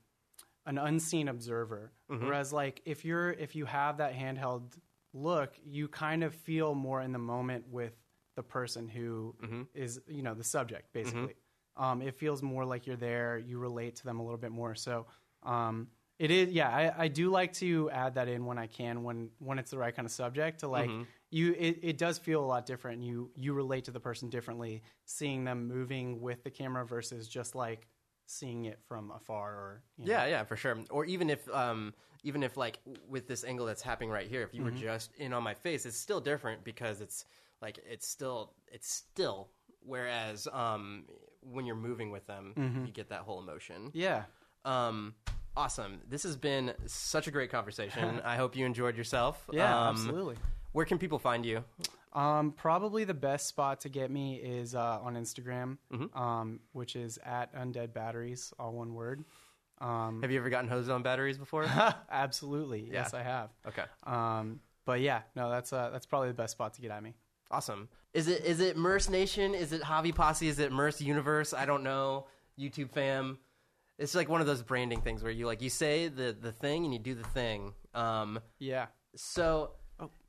an 0.66 0.78
unseen 0.78 1.28
observer. 1.28 1.92
Whereas 2.28 2.54
like 2.54 2.82
if 2.86 3.04
you're 3.04 3.32
if 3.32 3.56
you 3.56 3.66
have 3.66 3.98
that 3.98 4.14
handheld 4.14 4.74
look, 5.14 5.54
you 5.66 5.88
kind 5.88 6.24
of 6.24 6.34
feel 6.34 6.76
more 6.76 7.02
in 7.02 7.12
the 7.12 7.20
moment 7.20 7.66
with 7.70 7.94
the 8.36 8.44
person 8.44 8.88
who 8.88 9.36
is 9.74 10.00
you 10.08 10.22
know 10.22 10.34
the 10.36 10.44
subject 10.44 10.94
basically. 10.94 11.36
Um, 11.78 12.02
it 12.02 12.16
feels 12.16 12.42
more 12.42 12.66
like 12.66 12.86
you're 12.86 12.96
there. 12.96 13.38
You 13.38 13.60
relate 13.60 13.96
to 13.98 14.04
them 14.06 14.20
a 14.20 14.24
little 14.24 14.38
bit 14.38 14.52
more. 14.52 14.76
So 14.76 15.06
um, 15.44 15.88
it 16.20 16.30
is 16.30 16.52
yeah. 16.52 16.70
I, 16.70 17.04
I 17.04 17.08
do 17.08 17.30
like 17.32 17.54
to 17.54 17.90
add 17.90 18.16
that 18.16 18.28
in 18.28 18.46
when 18.46 18.58
I 18.58 18.68
can 18.68 19.04
when 19.04 19.30
when 19.40 19.58
it's 19.58 19.72
the 19.72 19.78
right 19.78 19.96
kind 19.96 20.06
of 20.06 20.12
subject 20.12 20.60
to 20.60 20.68
like 20.68 20.92
you. 21.32 21.56
It, 21.58 21.80
it 21.82 21.98
does 21.98 22.20
feel 22.20 22.44
a 22.44 22.46
lot 22.46 22.66
different. 22.66 23.02
You 23.02 23.32
you 23.36 23.54
relate 23.54 23.86
to 23.86 23.92
the 23.92 24.00
person 24.00 24.30
differently, 24.30 24.84
seeing 25.06 25.44
them 25.44 25.68
moving 25.68 26.22
with 26.22 26.44
the 26.44 26.52
camera 26.52 26.86
versus 26.86 27.28
just 27.28 27.56
like 27.56 27.88
seeing 28.28 28.66
it 28.66 28.80
from 28.88 29.12
afar 29.12 29.52
or 29.52 29.84
you 29.98 30.06
know. 30.06 30.12
Yeah, 30.12 30.26
yeah, 30.28 30.44
for 30.44 30.56
sure. 30.56 30.78
Or 30.92 31.06
even 31.06 31.30
if 31.30 31.50
um 31.50 31.94
even 32.24 32.44
if 32.44 32.56
like 32.56 32.80
with 33.08 33.28
this 33.28 33.44
angle 33.44 33.66
that's 33.66 33.82
happening 33.82 34.10
right 34.12 34.28
here, 34.28 34.44
if 34.44 34.54
you 34.54 34.64
were 34.64 34.72
just 34.72 35.12
in 35.18 35.34
on 35.34 35.42
my 35.42 35.56
face, 35.56 35.86
it's 35.86 35.98
still 35.98 36.22
different 36.22 36.64
because 36.64 37.02
it's 37.02 37.26
like 37.62 37.80
it's 37.90 38.08
still 38.08 38.54
it's 38.68 38.92
still 38.92 39.50
whereas 39.84 40.48
um 40.54 41.06
when 41.42 41.66
you're 41.66 41.76
moving 41.76 42.12
with 42.12 42.26
them, 42.28 42.54
you 42.86 42.92
get 42.92 43.10
that 43.10 43.22
whole 43.22 43.40
emotion. 43.40 43.92
yeah. 43.94 44.24
Um 44.66 45.16
Awesome. 45.58 46.00
This 46.08 46.24
has 46.24 46.38
been 46.38 46.74
such 46.86 47.28
a 47.28 47.32
great 47.32 47.52
conversation. 47.52 48.22
I 48.26 48.38
hope 48.38 48.56
you 48.56 48.66
enjoyed 48.66 48.96
yourself. 48.96 49.50
Yeah, 49.52 49.78
Um, 49.78 49.96
absolutely. 49.98 50.38
Where 50.72 50.86
can 50.86 50.98
people 50.98 51.20
find 51.20 51.46
you? 51.46 51.66
Um, 52.14 52.54
probably 52.54 53.04
the 53.04 53.14
best 53.14 53.48
spot 53.48 53.82
to 53.82 53.90
get 53.90 54.10
me 54.12 54.36
is 54.36 54.76
uh, 54.76 55.00
on 55.02 55.16
Instagram, 55.16 55.78
Mm-hmm. 55.92 56.18
um, 56.18 56.62
which 56.72 56.96
is 56.96 57.20
at 57.26 57.54
Undead 57.54 57.92
Batteries, 57.94 58.54
all 58.58 58.72
one 58.72 58.94
word. 58.94 59.26
Um, 59.80 60.22
Have 60.22 60.32
you 60.32 60.40
ever 60.40 60.50
gotten 60.50 60.70
hosed 60.70 60.90
on 60.90 61.04
batteries 61.04 61.38
before? 61.38 61.66
absolutely, 62.10 62.88
yes, 62.90 63.14
I 63.14 63.24
have. 63.24 63.50
okay. 63.68 63.84
Um, 64.06 64.62
but 64.86 65.02
yeah, 65.02 65.22
no, 65.36 65.50
that's 65.50 65.74
uh, 65.74 65.90
that's 65.92 66.06
probably 66.06 66.30
the 66.30 66.34
best 66.34 66.52
spot 66.54 66.76
to 66.76 66.82
get 66.82 66.92
at 66.92 67.04
me. 67.04 67.14
Awesome. 67.50 67.90
Is 68.14 68.28
it 68.28 68.44
is 68.44 68.60
it 68.60 68.76
Merce 68.76 69.10
Nation? 69.10 69.56
Is 69.56 69.72
it 69.72 69.82
Hobby 69.82 70.12
Posse? 70.12 70.48
Is 70.48 70.60
it 70.60 70.72
Merce 70.72 71.02
Universe? 71.02 71.54
I 71.54 71.66
don't 71.66 71.84
know. 71.84 72.28
YouTube 72.60 72.92
fam. 72.92 73.40
It's 73.98 74.16
like 74.16 74.30
one 74.30 74.42
of 74.42 74.48
those 74.48 74.64
branding 74.64 75.02
things 75.02 75.24
where 75.24 75.32
you 75.32 75.46
like 75.46 75.62
you 75.62 75.70
say 75.70 76.08
the 76.08 76.36
the 76.40 76.52
thing 76.52 76.86
and 76.86 76.94
you 76.94 77.00
do 77.00 77.16
the 77.16 77.24
thing. 77.24 77.74
Um, 77.94 78.40
Yeah, 78.60 78.88
so 79.16 79.72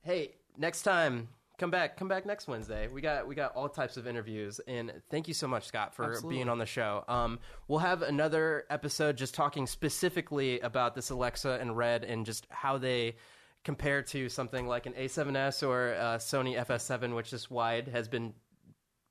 hey, 0.02 0.34
next 0.56 0.82
time 0.82 1.28
come 1.58 1.70
back 1.70 1.96
come 1.96 2.08
back 2.08 2.26
next 2.26 2.48
Wednesday. 2.48 2.88
We 2.88 3.00
got 3.00 3.26
we 3.26 3.34
got 3.34 3.54
all 3.54 3.68
types 3.68 3.96
of 3.96 4.06
interviews 4.06 4.60
and 4.66 4.92
thank 5.10 5.28
you 5.28 5.34
so 5.34 5.46
much 5.46 5.66
Scott 5.66 5.94
for 5.94 6.06
Absolutely. 6.06 6.36
being 6.36 6.48
on 6.48 6.58
the 6.58 6.66
show. 6.66 7.04
Um, 7.08 7.38
we'll 7.68 7.78
have 7.80 8.02
another 8.02 8.64
episode 8.68 9.16
just 9.16 9.34
talking 9.34 9.66
specifically 9.66 10.60
about 10.60 10.94
this 10.94 11.10
Alexa 11.10 11.58
and 11.60 11.76
RED 11.76 12.04
and 12.04 12.26
just 12.26 12.46
how 12.50 12.78
they 12.78 13.16
compare 13.64 14.02
to 14.02 14.28
something 14.28 14.66
like 14.66 14.86
an 14.86 14.92
A7S 14.94 15.66
or 15.66 15.92
a 15.92 16.16
Sony 16.18 16.56
FS7 16.58 17.14
which 17.14 17.30
this 17.30 17.50
wide 17.50 17.88
has 17.88 18.08
been 18.08 18.34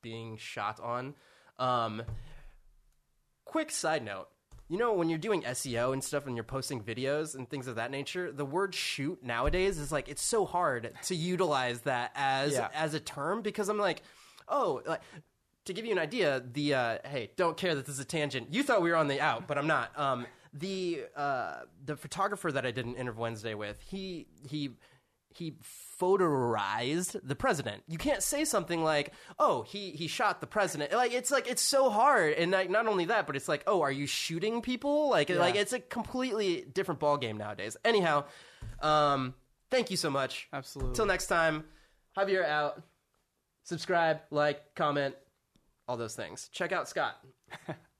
being 0.01 0.37
shot 0.37 0.79
on. 0.79 1.13
Um, 1.59 2.03
quick 3.45 3.71
side 3.71 4.03
note 4.03 4.27
you 4.69 4.77
know 4.77 4.93
when 4.93 5.09
you're 5.09 5.19
doing 5.19 5.41
seo 5.41 5.91
and 5.91 6.01
stuff 6.01 6.25
and 6.25 6.37
you're 6.37 6.43
posting 6.43 6.81
videos 6.81 7.35
and 7.35 7.49
things 7.49 7.67
of 7.67 7.75
that 7.75 7.91
nature 7.91 8.31
the 8.31 8.45
word 8.45 8.73
shoot 8.73 9.21
nowadays 9.21 9.77
is 9.77 9.91
like 9.91 10.07
it's 10.07 10.21
so 10.23 10.45
hard 10.45 10.93
to 11.03 11.13
utilize 11.15 11.81
that 11.81 12.11
as 12.15 12.53
Yeah. 12.53 12.69
as 12.73 12.93
a 12.93 12.99
term 12.99 13.41
because 13.41 13.67
i'm 13.67 13.77
like 13.77 14.03
oh 14.47 14.81
like 14.85 15.01
to 15.65 15.73
give 15.73 15.85
you 15.85 15.91
an 15.91 15.99
idea 15.99 16.41
the 16.53 16.73
uh, 16.73 16.97
hey 17.05 17.31
don't 17.35 17.57
care 17.57 17.75
that 17.75 17.85
this 17.85 17.95
is 17.95 17.99
a 18.01 18.05
tangent 18.05 18.53
you 18.53 18.63
thought 18.63 18.81
we 18.81 18.89
were 18.89 18.95
on 18.95 19.09
the 19.09 19.19
out 19.19 19.45
but 19.47 19.57
i'm 19.57 19.67
not 19.67 19.91
um, 19.99 20.25
the 20.53 21.03
uh, 21.15 21.61
the 21.85 21.95
photographer 21.95 22.51
that 22.51 22.65
i 22.65 22.71
did 22.71 22.85
an 22.85 22.95
interview 22.95 23.21
wednesday 23.21 23.53
with 23.53 23.79
he 23.81 24.27
he 24.47 24.71
he 25.33 25.55
photorized 25.99 27.15
the 27.23 27.35
president. 27.35 27.83
You 27.87 27.97
can't 27.97 28.21
say 28.21 28.43
something 28.45 28.83
like, 28.83 29.13
"Oh, 29.39 29.61
he 29.61 29.91
he 29.91 30.07
shot 30.07 30.41
the 30.41 30.47
president." 30.47 30.91
Like 30.91 31.13
it's 31.13 31.31
like 31.31 31.49
it's 31.49 31.61
so 31.61 31.89
hard, 31.89 32.33
and 32.33 32.51
like 32.51 32.69
not 32.69 32.87
only 32.87 33.05
that, 33.05 33.27
but 33.27 33.35
it's 33.35 33.47
like, 33.47 33.63
"Oh, 33.67 33.81
are 33.81 33.91
you 33.91 34.07
shooting 34.07 34.61
people?" 34.61 35.09
Like 35.09 35.29
like 35.29 35.55
it's 35.55 35.73
a 35.73 35.79
completely 35.79 36.65
different 36.73 36.99
ball 36.99 37.17
game 37.17 37.37
nowadays. 37.37 37.77
Anyhow, 37.85 38.25
um, 38.81 39.33
thank 39.69 39.91
you 39.91 39.97
so 39.97 40.09
much. 40.09 40.47
absolutely. 40.51 40.95
Till 40.95 41.05
next 41.05 41.27
time, 41.27 41.65
Javier 42.17 42.45
out. 42.45 42.81
Subscribe, 43.63 44.21
like, 44.31 44.73
comment, 44.73 45.15
all 45.87 45.95
those 45.95 46.15
things. 46.15 46.49
Check 46.51 46.71
out 46.71 46.89
Scott. 46.89 47.15